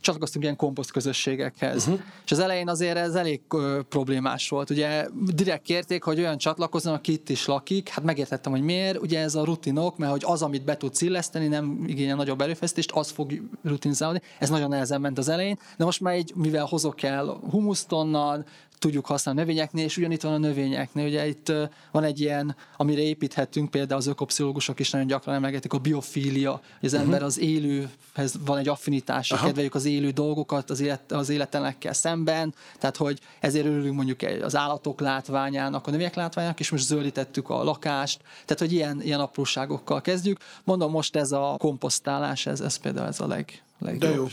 csatlakoztunk 0.00 0.44
ilyen 0.44 0.56
komposzt 0.56 0.90
közösségekhez. 0.90 1.86
Uh-huh. 1.86 2.02
És 2.24 2.32
az 2.32 2.38
elején 2.38 2.68
azért 2.68 2.96
ez 2.96 3.14
elég 3.14 3.40
ö, 3.48 3.80
problémás 3.88 4.48
volt. 4.48 4.70
Ugye 4.70 5.06
direkt 5.34 5.62
kérték, 5.62 6.02
hogy 6.02 6.18
olyan 6.18 6.38
csatlakozzon, 6.38 6.94
aki 6.94 7.12
itt 7.12 7.28
is 7.28 7.46
lakik. 7.46 7.88
Hát 7.88 8.04
megértettem, 8.04 8.52
hogy 8.52 8.62
miért. 8.62 8.98
Ugye 8.98 9.20
ez 9.20 9.34
a 9.34 9.44
rutinok, 9.44 9.98
mert 9.98 10.12
hogy 10.12 10.22
az, 10.24 10.42
amit 10.42 10.64
be 10.64 10.76
tudsz 10.76 11.00
illeszteni, 11.00 11.46
nem 11.46 11.84
igényel 11.86 12.16
nagyobb 12.16 12.40
erőfeszítést, 12.40 12.90
az 12.92 13.10
fog 13.10 13.32
rutinizálni. 13.62 14.20
Ez 14.38 14.50
nagyon 14.50 14.68
nehezen 14.68 15.00
ment 15.00 15.18
az 15.18 15.28
elején, 15.28 15.58
de 15.76 15.84
most 15.84 16.00
már 16.00 16.16
így, 16.16 16.32
mivel 16.34 16.64
hozok 16.64 17.02
el 17.02 17.40
humuszt 17.50 17.92
onnan, 17.92 18.44
tudjuk 18.80 19.06
használni 19.06 19.40
a 19.40 19.44
növényeknél, 19.44 19.84
és 19.84 19.96
ugyanitt 19.96 20.22
van 20.22 20.32
a 20.32 20.38
növényeknél. 20.38 21.06
Ugye 21.06 21.26
itt 21.26 21.52
van 21.90 22.04
egy 22.04 22.20
ilyen, 22.20 22.56
amire 22.76 23.00
építhetünk, 23.00 23.70
például 23.70 24.00
az 24.00 24.06
ökopszichológusok 24.06 24.80
is 24.80 24.90
nagyon 24.90 25.06
gyakran 25.06 25.34
emlegetik, 25.34 25.72
a 25.72 25.78
biofília, 25.78 26.50
hogy 26.50 26.88
az 26.88 26.92
uh-huh. 26.92 27.06
ember 27.08 27.22
az 27.22 27.38
élőhez 27.38 28.34
van 28.44 28.58
egy 28.58 28.68
affinitása, 28.68 29.34
Aha. 29.34 29.46
kedveljük 29.46 29.74
az 29.74 29.84
élő 29.84 30.10
dolgokat 30.10 30.70
az, 30.70 30.80
élet, 30.80 31.12
az 31.12 31.28
életenekkel 31.28 31.92
szemben, 31.92 32.54
tehát 32.78 32.96
hogy 32.96 33.18
ezért 33.40 33.66
örülünk 33.66 33.94
mondjuk 33.94 34.20
az 34.42 34.56
állatok 34.56 35.00
látványának, 35.00 35.86
a 35.86 35.90
növények 35.90 36.14
látványának, 36.14 36.60
és 36.60 36.70
most 36.70 36.84
zöldítettük 36.84 37.48
a 37.50 37.64
lakást, 37.64 38.20
tehát 38.44 38.58
hogy 38.58 38.72
ilyen, 38.72 39.02
ilyen 39.02 39.20
apróságokkal 39.20 40.00
kezdjük. 40.00 40.38
Mondom, 40.64 40.90
most 40.90 41.16
ez 41.16 41.32
a 41.32 41.54
komposztálás, 41.58 42.46
ez, 42.46 42.60
ez 42.60 42.76
például 42.76 43.06
ez 43.06 43.20
a 43.20 43.26
leg, 43.26 43.62
de 43.80 44.10
jó. 44.10 44.26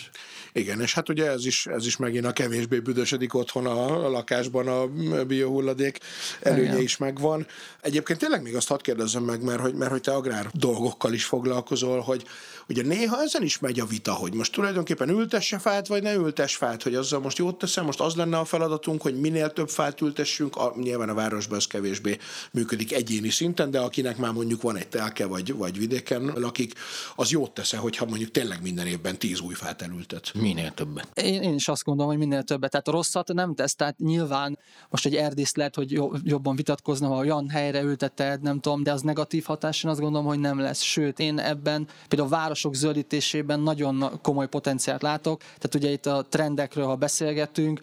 Igen, 0.53 0.81
és 0.81 0.93
hát 0.93 1.09
ugye 1.09 1.29
ez 1.29 1.45
is, 1.45 1.65
ez 1.65 1.85
is 1.85 1.97
megint 1.97 2.25
a 2.25 2.31
kevésbé 2.31 2.79
büdösödik 2.79 3.33
otthon 3.33 3.65
a, 3.65 4.05
a 4.05 4.09
lakásban 4.09 4.67
a 4.67 4.87
biohulladék 5.23 5.99
előnye 6.41 6.71
Igen. 6.71 6.81
is 6.81 6.97
megvan. 6.97 7.47
Egyébként 7.81 8.19
tényleg 8.19 8.41
még 8.41 8.55
azt 8.55 8.67
hadd 8.67 8.81
kérdezzem 8.81 9.23
meg, 9.23 9.43
mert 9.43 9.59
hogy, 9.59 9.73
mert 9.73 9.91
hogy 9.91 10.01
te 10.01 10.13
agrár 10.13 10.49
dolgokkal 10.53 11.13
is 11.13 11.25
foglalkozol, 11.25 11.99
hogy 11.99 12.23
ugye 12.69 12.83
néha 12.83 13.21
ezen 13.21 13.43
is 13.43 13.59
megy 13.59 13.79
a 13.79 13.85
vita, 13.85 14.13
hogy 14.13 14.33
most 14.33 14.51
tulajdonképpen 14.51 15.09
ültesse 15.09 15.59
fát, 15.59 15.87
vagy 15.87 16.03
ne 16.03 16.13
ültess 16.13 16.55
fát, 16.55 16.83
hogy 16.83 16.95
azzal 16.95 17.19
most 17.19 17.37
jót 17.37 17.57
teszem, 17.57 17.85
most 17.85 17.99
az 17.99 18.15
lenne 18.15 18.37
a 18.37 18.45
feladatunk, 18.45 19.01
hogy 19.01 19.19
minél 19.19 19.53
több 19.53 19.69
fát 19.69 20.01
ültessünk, 20.01 20.55
a, 20.55 20.73
nyilván 20.77 21.09
a 21.09 21.13
városban 21.13 21.57
ez 21.57 21.67
kevésbé 21.67 22.17
működik 22.51 22.93
egyéni 22.93 23.29
szinten, 23.29 23.71
de 23.71 23.79
akinek 23.79 24.17
már 24.17 24.31
mondjuk 24.31 24.61
van 24.61 24.75
egy 24.75 24.87
telke, 24.87 25.25
vagy, 25.25 25.53
vagy 25.53 25.77
vidéken 25.77 26.33
lakik, 26.35 26.73
az 27.15 27.31
jót 27.31 27.51
tesz 27.51 27.75
hogyha 27.77 28.05
mondjuk 28.05 28.31
tényleg 28.31 28.61
minden 28.61 28.87
évben 28.87 29.17
tíz 29.17 29.39
új 29.39 29.53
fát 29.53 29.81
elültet. 29.81 30.31
Minél 30.33 30.71
többet. 30.71 31.07
Én, 31.13 31.41
én 31.41 31.53
is 31.53 31.67
azt 31.67 31.83
gondolom, 31.83 32.11
hogy 32.11 32.19
minél 32.19 32.43
többet. 32.43 32.71
Tehát 32.71 32.87
a 32.87 32.91
rosszat 32.91 33.33
nem 33.33 33.55
tesz, 33.55 33.75
tehát 33.75 33.97
nyilván 33.97 34.59
most 34.89 35.05
egy 35.05 35.15
erdészt 35.15 35.57
lehet, 35.57 35.75
hogy 35.75 36.01
jobban 36.23 36.55
vitatkozna, 36.55 37.07
ha 37.07 37.17
olyan 37.17 37.49
helyre 37.49 37.81
ülteted, 37.81 38.41
nem 38.41 38.59
tudom, 38.59 38.83
de 38.83 38.91
az 38.91 39.01
negatív 39.01 39.43
hatás, 39.45 39.83
én 39.83 39.91
azt 39.91 39.99
gondolom, 39.99 40.27
hogy 40.27 40.39
nem 40.39 40.59
lesz. 40.59 40.81
Sőt, 40.81 41.19
én 41.19 41.39
ebben 41.39 41.87
például 42.07 42.29
a 42.29 42.31
városok 42.57 42.75
zöldítésében 42.75 43.59
nagyon 43.59 44.19
komoly 44.21 44.47
potenciált 44.47 45.01
látok. 45.01 45.39
Tehát 45.39 45.75
ugye 45.75 45.89
itt 45.89 46.05
a 46.05 46.25
trendekről, 46.29 46.85
ha 46.85 46.95
beszélgetünk, 46.95 47.79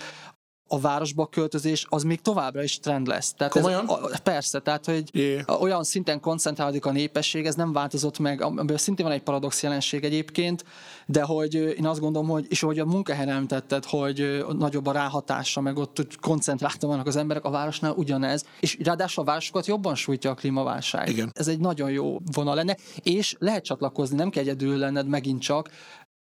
a 0.68 0.80
városba 0.80 1.26
költözés 1.26 1.86
az 1.88 2.02
még 2.02 2.20
továbbra 2.20 2.62
is 2.62 2.78
trend 2.78 3.06
lesz. 3.06 3.32
Tehát 3.32 3.52
Komolyan? 3.52 3.84
Ez, 3.84 3.90
a, 3.90 4.18
persze, 4.22 4.58
tehát 4.58 4.84
hogy 4.84 5.10
yeah. 5.12 5.62
olyan 5.62 5.84
szinten 5.84 6.20
koncentrálódik 6.20 6.86
a 6.86 6.92
népesség, 6.92 7.46
ez 7.46 7.54
nem 7.54 7.72
változott 7.72 8.18
meg, 8.18 8.42
amiből 8.42 8.78
szintén 8.78 9.06
van 9.06 9.14
egy 9.14 9.22
paradox 9.22 9.62
jelenség 9.62 10.04
egyébként, 10.04 10.64
de 11.06 11.22
hogy 11.22 11.54
én 11.54 11.86
azt 11.86 12.00
gondolom, 12.00 12.28
hogy, 12.28 12.46
és 12.48 12.60
hogy 12.60 12.78
a 12.78 12.84
munkahelyen 12.84 13.28
említetted, 13.28 13.84
hogy 13.84 14.44
nagyobb 14.58 14.86
a 14.86 14.92
ráhatása, 14.92 15.60
meg 15.60 15.76
ott 15.76 16.16
koncentráltan 16.20 16.88
vannak 16.88 17.06
az 17.06 17.16
emberek, 17.16 17.44
a 17.44 17.50
városnál 17.50 17.92
ugyanez, 17.92 18.44
és 18.60 18.78
ráadásul 18.82 19.22
a 19.22 19.26
városokat 19.26 19.66
jobban 19.66 19.94
sújtja 19.94 20.30
a 20.30 20.34
klímaválság. 20.34 21.08
Igen. 21.08 21.30
Ez 21.34 21.48
egy 21.48 21.60
nagyon 21.60 21.90
jó 21.90 22.18
vonal 22.32 22.54
lenne, 22.54 22.76
és 23.02 23.36
lehet 23.38 23.64
csatlakozni, 23.64 24.16
nem 24.16 24.30
kell 24.30 24.42
egyedül 24.42 24.76
lenned 24.76 25.06
megint 25.06 25.42
csak, 25.42 25.70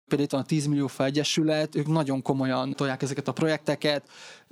például 0.10 0.24
itt 0.24 0.32
van 0.32 0.42
a 0.42 0.46
10 0.46 0.66
millió 0.66 0.88
felegyesület, 0.88 1.76
ők 1.76 1.88
nagyon 1.88 2.22
komolyan 2.22 2.74
tolják 2.74 3.02
ezeket 3.02 3.28
a 3.28 3.32
projekteket, 3.32 4.04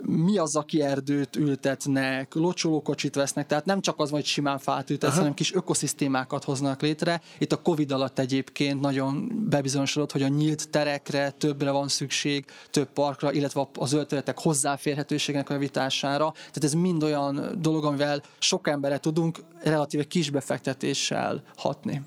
mi 0.04 0.38
az, 0.38 0.56
aki 0.56 0.82
erdőt 0.82 1.36
ültetnek, 1.36 2.34
locsolókocsit 2.34 3.14
vesznek, 3.14 3.46
tehát 3.46 3.64
nem 3.64 3.80
csak 3.80 4.00
az, 4.00 4.10
hogy 4.10 4.24
simán 4.24 4.58
fát 4.58 4.90
ültetsz, 4.90 5.16
hanem 5.16 5.34
kis 5.34 5.54
ökoszisztémákat 5.54 6.44
hoznak 6.44 6.82
létre. 6.82 7.20
Itt 7.38 7.52
a 7.52 7.62
Covid 7.62 7.92
alatt 7.92 8.18
egyébként 8.18 8.80
nagyon 8.80 9.30
bebizonyosodott, 9.48 10.12
hogy 10.12 10.22
a 10.22 10.28
nyílt 10.28 10.70
terekre 10.70 11.30
többre 11.30 11.70
van 11.70 11.88
szükség, 11.88 12.44
több 12.70 12.88
parkra, 12.92 13.32
illetve 13.32 13.68
a 13.74 13.86
zöld 13.86 14.06
területek 14.06 14.38
hozzáférhetőségnek 14.38 15.50
a 15.50 15.52
javítására. 15.52 16.32
Tehát 16.32 16.64
ez 16.64 16.72
mind 16.72 17.02
olyan 17.02 17.56
dolog, 17.60 17.84
amivel 17.84 18.22
sok 18.38 18.68
emberre 18.68 18.98
tudunk 18.98 19.38
relatíve 19.62 20.04
kis 20.04 20.30
befektetéssel 20.30 21.42
hatni. 21.56 22.02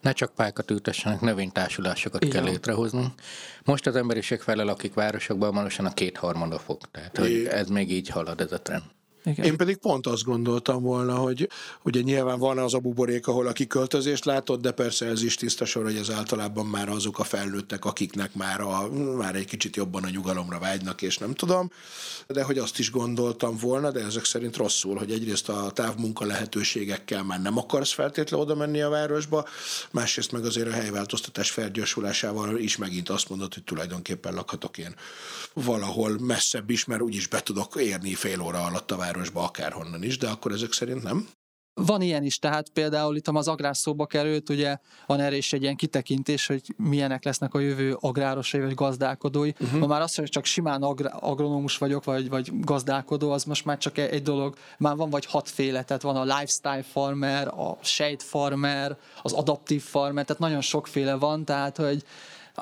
Ne 0.00 0.12
csak 0.12 0.34
pályákat 0.34 0.70
ültessenek, 0.70 1.20
növénytársulásokat 1.20 2.24
Igen. 2.24 2.34
kell 2.34 2.52
létrehozni. 2.52 3.12
Most 3.64 3.86
az 3.86 3.96
emberiség 3.96 4.40
felel, 4.40 4.68
akik 4.68 4.94
városokban 4.94 5.54
valósan 5.54 5.86
a 5.86 5.94
kétharmada 5.94 6.58
fog. 6.58 6.78
Tehát, 6.90 7.16
hogy 7.16 7.27
ez 7.50 7.68
még 7.68 7.90
így 7.90 8.08
halad 8.08 8.40
ez 8.40 8.52
a 8.52 8.62
trend. 8.62 8.82
Igen. 9.28 9.44
Én 9.44 9.56
pedig 9.56 9.76
pont 9.76 10.06
azt 10.06 10.24
gondoltam 10.24 10.82
volna, 10.82 11.14
hogy 11.14 11.48
ugye 11.82 12.00
nyilván 12.00 12.38
van 12.38 12.58
az 12.58 12.74
a 12.74 12.78
buborék, 12.78 13.26
ahol 13.26 13.46
a 13.46 13.52
kiköltözést 13.52 14.24
látod, 14.24 14.60
de 14.60 14.70
persze 14.70 15.06
ez 15.06 15.22
is 15.22 15.34
tiszta 15.34 15.64
sor, 15.64 15.84
hogy 15.84 15.96
ez 15.96 16.10
általában 16.10 16.66
már 16.66 16.88
azok 16.88 17.18
a 17.18 17.24
felnőttek, 17.24 17.84
akiknek 17.84 18.34
már, 18.34 18.60
a, 18.60 18.88
már 19.16 19.34
egy 19.34 19.44
kicsit 19.44 19.76
jobban 19.76 20.04
a 20.04 20.08
nyugalomra 20.08 20.58
vágynak, 20.58 21.02
és 21.02 21.18
nem 21.18 21.34
tudom, 21.34 21.70
de 22.26 22.42
hogy 22.42 22.58
azt 22.58 22.78
is 22.78 22.90
gondoltam 22.90 23.56
volna, 23.56 23.90
de 23.90 24.00
ezek 24.00 24.24
szerint 24.24 24.56
rosszul, 24.56 24.96
hogy 24.96 25.12
egyrészt 25.12 25.48
a 25.48 25.70
távmunka 25.70 26.24
lehetőségekkel 26.24 27.22
már 27.22 27.42
nem 27.42 27.58
akarsz 27.58 27.92
feltétlenül 27.92 28.46
oda 28.46 28.54
menni 28.54 28.80
a 28.80 28.88
városba, 28.88 29.46
másrészt 29.90 30.32
meg 30.32 30.44
azért 30.44 30.68
a 30.68 30.72
helyváltoztatás 30.72 31.50
felgyorsulásával 31.50 32.58
is 32.58 32.76
megint 32.76 33.08
azt 33.08 33.28
mondod, 33.28 33.54
hogy 33.54 33.64
tulajdonképpen 33.64 34.34
lakhatok 34.34 34.78
én 34.78 34.94
valahol 35.52 36.18
messzebb 36.20 36.70
is, 36.70 36.84
mert 36.84 37.00
úgyis 37.00 37.26
be 37.26 37.40
tudok 37.40 37.74
érni 37.80 38.14
fél 38.14 38.40
óra 38.40 38.64
alatt 38.64 38.90
a 38.90 38.96
város 38.96 39.17
városba 39.18 39.42
akárhonnan 39.42 40.02
is, 40.02 40.18
de 40.18 40.28
akkor 40.28 40.52
ezek 40.52 40.72
szerint 40.72 41.02
nem? 41.02 41.28
Van 41.74 42.00
ilyen 42.00 42.24
is, 42.24 42.38
tehát 42.38 42.68
például 42.68 43.16
itt 43.16 43.28
az 43.28 43.48
agrár 43.48 43.76
szóba 43.76 44.06
került, 44.06 44.48
ugye 44.48 44.76
van 45.06 45.20
erre 45.20 45.36
is 45.36 45.52
egy 45.52 45.62
ilyen 45.62 45.76
kitekintés, 45.76 46.46
hogy 46.46 46.74
milyenek 46.76 47.24
lesznek 47.24 47.54
a 47.54 47.60
jövő 47.60 47.96
agrárosai 48.00 48.60
vagy 48.60 48.74
gazdálkodói. 48.74 49.52
Uh-huh. 49.60 49.80
Ma 49.80 49.86
már 49.86 50.00
az, 50.00 50.14
hogy 50.14 50.28
csak 50.28 50.44
simán 50.44 50.82
agr- 50.82 51.14
agronómus 51.20 51.78
vagyok, 51.78 52.04
vagy, 52.04 52.28
vagy 52.28 52.60
gazdálkodó, 52.60 53.30
az 53.30 53.44
most 53.44 53.64
már 53.64 53.78
csak 53.78 53.98
egy 53.98 54.22
dolog. 54.22 54.56
Már 54.78 54.96
van 54.96 55.10
vagy 55.10 55.26
hatféle, 55.26 55.82
tehát 55.82 56.02
van 56.02 56.16
a 56.16 56.22
lifestyle 56.22 56.82
farmer, 56.82 57.48
a 57.48 57.78
shade 57.82 58.24
farmer, 58.24 58.96
az 59.22 59.32
adaptív 59.32 59.82
farmer, 59.82 60.24
tehát 60.24 60.42
nagyon 60.42 60.60
sokféle 60.60 61.14
van, 61.14 61.44
tehát 61.44 61.76
hogy 61.76 62.04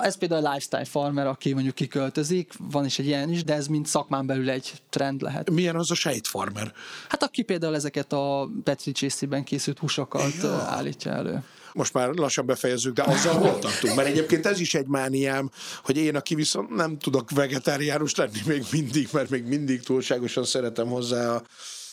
ez 0.01 0.17
például 0.17 0.47
a 0.47 0.49
lifestyle 0.49 0.85
farmer, 0.85 1.27
aki 1.27 1.53
mondjuk 1.53 1.75
kiköltözik, 1.75 2.53
van 2.59 2.85
is 2.85 2.99
egy 2.99 3.07
ilyen 3.07 3.31
is, 3.31 3.45
de 3.45 3.55
ez 3.55 3.67
mind 3.67 3.87
szakmán 3.87 4.27
belül 4.27 4.51
egy 4.51 4.73
trend 4.91 5.21
lehet. 5.21 5.51
Milyen 5.51 5.77
az 5.77 5.91
a 5.91 5.95
sejt 5.95 6.27
farmer? 6.27 6.73
Hát 7.09 7.23
aki 7.23 7.43
például 7.43 7.75
ezeket 7.75 8.13
a 8.13 8.49
Petri 8.65 8.93
csészében 8.93 9.45
készült 9.45 9.79
húsokat 9.79 10.35
ja. 10.43 10.51
állítja 10.51 11.13
elő 11.13 11.43
most 11.77 11.93
már 11.93 12.09
lassan 12.09 12.47
befejezzük, 12.47 12.95
de 12.95 13.03
azzal 13.03 13.35
hol 13.35 13.59
tartunk? 13.59 13.95
Mert 13.95 14.09
egyébként 14.09 14.47
ez 14.47 14.61
is 14.61 14.75
egy 14.75 14.87
mániám, 14.87 15.51
hogy 15.83 15.97
én, 15.97 16.17
aki 16.17 16.35
viszont 16.35 16.71
nem 16.71 16.99
tudok 16.99 17.31
vegetáriánus 17.31 18.15
lenni 18.15 18.41
még 18.47 18.65
mindig, 18.71 19.09
mert 19.13 19.31
még 19.31 19.45
mindig 19.45 19.83
túlságosan 19.83 20.45
szeretem 20.45 20.89
hozzá 20.89 21.35
a 21.35 21.43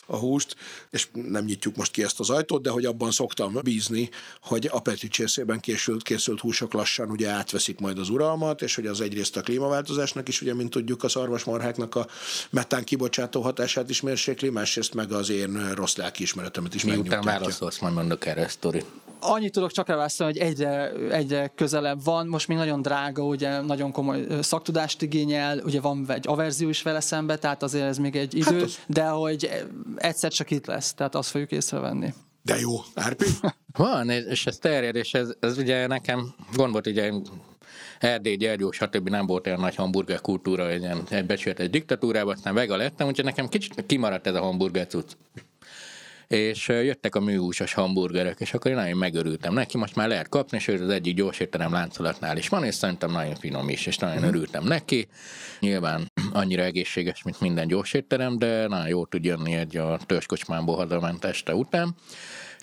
a 0.06 0.16
húst, 0.16 0.56
és 0.90 1.08
nem 1.12 1.44
nyitjuk 1.44 1.76
most 1.76 1.92
ki 1.92 2.02
ezt 2.02 2.20
az 2.20 2.30
ajtót, 2.30 2.62
de 2.62 2.70
hogy 2.70 2.84
abban 2.84 3.10
szoktam 3.10 3.58
bízni, 3.62 4.10
hogy 4.42 4.70
a 4.72 4.82
csészében 4.96 5.60
készült, 5.60 6.02
készült 6.02 6.40
húsok 6.40 6.72
lassan 6.72 7.10
ugye 7.10 7.28
átveszik 7.28 7.78
majd 7.80 7.98
az 7.98 8.08
uralmat, 8.08 8.62
és 8.62 8.74
hogy 8.74 8.86
az 8.86 9.00
egyrészt 9.00 9.36
a 9.36 9.40
klímaváltozásnak 9.40 10.28
is, 10.28 10.42
ugye, 10.42 10.54
mint 10.54 10.70
tudjuk, 10.70 11.02
a 11.04 11.08
szarvasmarháknak 11.08 11.94
a 11.94 12.06
metán 12.50 12.84
kibocsátó 12.84 13.40
hatását 13.40 13.90
is 13.90 14.00
mérsékli, 14.00 14.50
másrészt 14.50 14.94
meg 14.94 15.12
az 15.12 15.30
én 15.30 15.74
rossz 15.74 15.96
lelkiismeretemet 15.96 16.74
is 16.74 16.84
Miután 16.84 17.22
válaszolsz, 17.22 17.78
majd 17.78 17.94
mondok 17.94 18.26
erre 18.26 18.48
sztori. 18.48 18.84
Annyit 19.26 19.52
tudok 19.52 19.72
csak 19.72 19.88
elválasztani, 19.88 20.32
hogy 20.32 20.48
egyre, 20.48 20.90
egyre 21.10 21.52
közelebb 21.54 22.04
van, 22.04 22.26
most 22.26 22.48
még 22.48 22.56
nagyon 22.56 22.82
drága, 22.82 23.22
ugye 23.22 23.60
nagyon 23.60 23.92
komoly 23.92 24.26
szaktudást 24.40 25.02
igényel, 25.02 25.58
ugye 25.58 25.80
van 25.80 26.04
egy 26.08 26.28
averzió 26.28 26.68
is 26.68 26.82
vele 26.82 27.00
szembe, 27.00 27.36
tehát 27.36 27.62
azért 27.62 27.84
ez 27.84 27.98
még 27.98 28.16
egy 28.16 28.34
idő, 28.34 28.54
hát 28.54 28.62
az... 28.62 28.78
de 28.86 29.06
hogy 29.06 29.64
egyszer 29.96 30.32
csak 30.32 30.50
itt 30.50 30.66
lesz, 30.66 30.94
tehát 30.94 31.14
azt 31.14 31.30
fogjuk 31.30 31.50
észrevenni. 31.50 32.14
De 32.42 32.58
jó, 32.58 32.70
Árpi? 32.94 33.26
Van, 33.72 34.10
és 34.10 34.46
ez 34.46 34.56
terjed, 34.56 34.96
és 34.96 35.14
ez, 35.14 35.28
ez 35.40 35.58
ugye 35.58 35.86
nekem 35.86 36.34
gond 36.54 36.72
volt, 36.72 36.86
ugye 36.86 37.12
Erdély, 37.98 38.36
Gyergyó, 38.36 38.70
stb. 38.70 39.08
nem 39.08 39.26
volt 39.26 39.46
olyan 39.46 39.60
nagy 39.60 39.74
hamburger 39.74 40.20
kultúra, 40.20 40.68
egy, 40.68 40.88
egy 41.08 41.26
becsületes 41.26 41.70
diktatúrában, 41.70 42.34
aztán 42.34 42.54
vega 42.54 42.76
lettem, 42.76 43.06
úgyhogy 43.06 43.24
nekem 43.24 43.48
kicsit 43.48 43.84
kimaradt 43.86 44.26
ez 44.26 44.34
a 44.34 44.40
hamburger 44.40 44.86
cucc 44.86 45.12
és 46.26 46.68
jöttek 46.68 47.14
a 47.14 47.20
műhúsos 47.20 47.72
hamburgerek, 47.72 48.40
és 48.40 48.54
akkor 48.54 48.70
én 48.70 48.76
nagyon 48.76 48.98
megörültem 48.98 49.54
neki, 49.54 49.78
most 49.78 49.96
már 49.96 50.08
lehet 50.08 50.28
kapni, 50.28 50.56
és 50.56 50.68
az 50.68 50.88
egyik 50.88 51.14
gyors 51.16 51.40
étterem 51.40 51.72
láncolatnál 51.72 52.36
is 52.36 52.48
van, 52.48 52.64
és 52.64 52.74
szerintem 52.74 53.10
nagyon 53.10 53.34
finom 53.34 53.68
is, 53.68 53.86
és 53.86 53.98
nagyon 53.98 54.16
mhm. 54.16 54.26
örültem 54.26 54.64
neki. 54.64 55.08
Nyilván 55.60 56.06
annyira 56.32 56.62
egészséges, 56.62 57.22
mint 57.22 57.40
minden 57.40 57.66
gyors 57.66 57.92
étterem, 57.92 58.38
de 58.38 58.66
nagyon 58.68 58.88
jó 58.88 59.06
tud 59.06 59.24
jönni 59.24 59.54
egy 59.54 59.76
a 59.76 59.98
törzskocsmámból 60.06 60.76
hazament 60.76 61.24
este 61.24 61.54
után. 61.54 61.94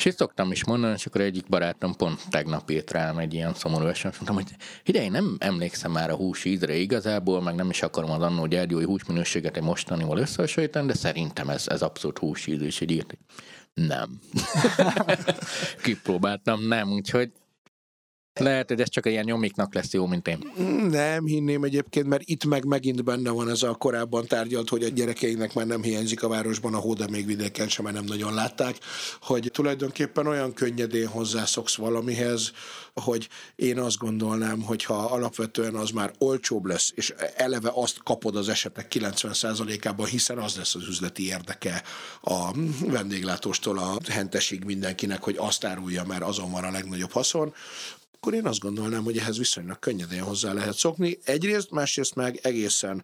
És 0.02 0.08
itt 0.08 0.18
szoktam 0.18 0.52
is 0.52 0.66
mondani, 0.66 0.94
és 0.94 1.06
akkor 1.06 1.22
egyik 1.22 1.48
barátom 1.48 1.96
pont 1.96 2.22
tegnap 2.30 2.70
írt 2.70 2.92
rám 2.92 3.18
egy 3.18 3.34
ilyen 3.34 3.54
szomorú 3.54 3.86
esemény, 3.86 4.18
mondtam, 4.20 4.36
hogy 4.36 4.56
ide 4.84 5.04
én 5.04 5.12
nem 5.12 5.36
emlékszem 5.40 5.92
már 5.92 6.10
a 6.10 6.16
hús 6.16 6.46
ízre 6.46 6.76
igazából, 6.76 7.42
meg 7.42 7.56
nem 7.56 7.70
is 7.70 7.82
akarom 7.82 8.12
az 8.12 8.22
annó 8.22 8.46
gyergyói 8.46 8.84
húsminőséget 8.84 9.58
egy 9.58 9.64
mostanival 9.64 10.18
összehasonlítani, 10.18 10.88
de 10.88 10.94
szerintem 10.94 11.50
ez, 11.50 11.68
ez 11.68 11.82
abszolút 11.82 12.18
húsíz, 12.18 12.62
és 12.62 12.82
így 12.82 12.92
írt. 12.92 13.18
Nem. 13.74 14.20
Kipróbáltam, 15.84 16.68
nem, 16.68 16.92
úgyhogy 16.92 17.32
lehet, 18.42 18.70
hogy 18.70 18.82
ez 18.82 18.90
csak 18.90 19.06
ilyen 19.06 19.24
nyomiknak 19.24 19.74
lesz 19.74 19.94
jó, 19.94 20.06
mint 20.06 20.28
én. 20.28 20.52
Nem 20.90 21.26
hinném 21.26 21.64
egyébként, 21.64 22.08
mert 22.08 22.22
itt 22.26 22.46
meg 22.46 22.66
megint 22.66 23.04
benne 23.04 23.30
van 23.30 23.50
ez 23.50 23.64
a 23.64 23.74
korábban 23.74 24.26
tárgyalt, 24.26 24.70
hogy 24.70 24.84
a 24.84 24.90
gyerekeinek 24.90 25.54
már 25.54 25.66
nem 25.66 25.82
hiányzik 25.82 26.24
a 26.24 26.28
városban 26.28 26.74
a 26.74 26.78
hó, 26.78 26.94
de 26.94 27.06
még 27.10 27.26
vidéken 27.26 27.68
sem, 27.68 27.84
mert 27.84 27.96
nem 27.96 28.06
nagyon 28.06 28.34
látták, 28.34 28.76
hogy 29.22 29.50
tulajdonképpen 29.54 30.28
olyan 30.28 30.54
könnyedén 30.54 31.08
hozzászoksz 31.08 31.76
valamihez, 31.76 32.52
hogy 32.94 33.30
én 33.56 33.80
azt 33.80 33.98
gondolnám, 33.98 34.62
hogy 34.62 34.84
ha 34.84 34.94
alapvetően 34.94 35.76
az 35.76 35.90
már 35.90 36.12
olcsóbb 36.18 36.66
lesz, 36.66 36.92
és 36.96 37.14
eleve 37.36 37.72
azt 37.74 38.04
kapod 38.04 38.36
az 38.36 38.50
esetek 38.50 38.94
90%-ában, 38.96 40.06
hiszen 40.06 40.38
az 40.38 40.56
lesz 40.56 40.76
az 40.76 40.88
üzleti 40.88 41.26
érdeke 41.26 41.84
a 42.22 42.52
vendéglátóstól 42.88 43.78
a 43.78 43.98
hentesig 44.10 44.64
mindenkinek, 44.64 45.24
hogy 45.24 45.36
azt 45.38 45.66
árulja, 45.66 46.04
mert 46.04 46.24
azon 46.24 46.52
van 46.52 46.64
a 46.64 46.72
legnagyobb 46.72 47.12
haszon, 47.12 47.54
akkor 48.24 48.34
én 48.34 48.46
azt 48.46 48.60
gondolnám, 48.60 49.04
hogy 49.04 49.18
ehhez 49.18 49.38
viszonylag 49.38 49.80
könnyedén 49.80 50.22
hozzá 50.22 50.54
lehet 50.54 50.78
szokni. 50.78 51.18
Egyrészt, 51.24 51.72
másrészt 51.72 52.16
meg 52.16 52.40
egészen 52.42 53.04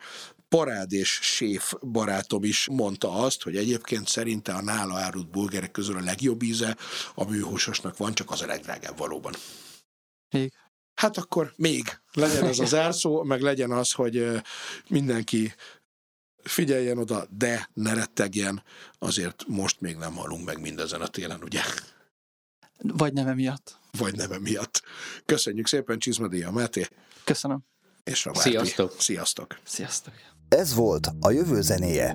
parád 0.50 0.92
és 0.92 1.20
séf 1.22 1.74
barátom 1.82 2.44
is 2.44 2.68
mondta 2.72 3.12
azt, 3.12 3.44
hogy 3.44 3.56
egyébként 3.56 4.08
szerinte 4.08 4.54
a 4.54 4.62
nála 4.62 4.98
árult 4.98 5.30
bulgerek 5.30 5.72
közül 5.72 5.98
a 5.98 6.02
legjobb 6.02 6.42
íze 6.42 6.78
a 7.16 7.30
műhúsosnak 7.30 7.98
van, 7.98 8.14
csak 8.14 8.32
az 8.32 8.42
a 8.42 8.46
legdrágább 8.46 8.98
valóban. 8.98 9.34
Még. 10.30 10.54
Hát 10.94 11.18
akkor 11.18 11.54
még 11.56 12.00
legyen 12.14 12.44
ez 12.44 12.60
az 12.60 12.70
zárszó, 12.70 13.24
meg 13.24 13.42
legyen 13.42 13.72
az, 13.72 13.92
hogy 13.92 14.42
mindenki 14.90 15.54
figyeljen 16.44 16.98
oda, 16.98 17.28
de 17.30 17.70
ne 17.74 17.94
rettegjen, 17.94 18.64
azért 19.00 19.44
most 19.48 19.82
még 19.82 19.96
nem 19.96 20.16
halunk 20.16 20.46
meg 20.46 20.62
mindezen 20.62 21.02
a 21.02 21.08
télen, 21.08 21.44
ugye? 21.44 21.62
Vagy 22.78 23.14
nem 23.14 23.28
emiatt. 23.28 23.77
Vagy 23.98 24.16
nem 24.16 24.32
emiatt. 24.32 24.82
Köszönjük 25.26 25.68
szépen, 25.68 26.00
Csizmadia 26.00 26.52
Máté. 26.52 26.88
Köszönöm. 27.24 27.60
És 28.04 28.26
a 28.26 28.34
Sziasztok. 28.34 28.94
Sziasztok. 29.00 29.60
Sziasztok. 29.64 30.14
Ez 30.50 30.74
volt 30.74 31.08
a 31.20 31.32
jövő 31.32 31.62
zenéje. 31.62 32.14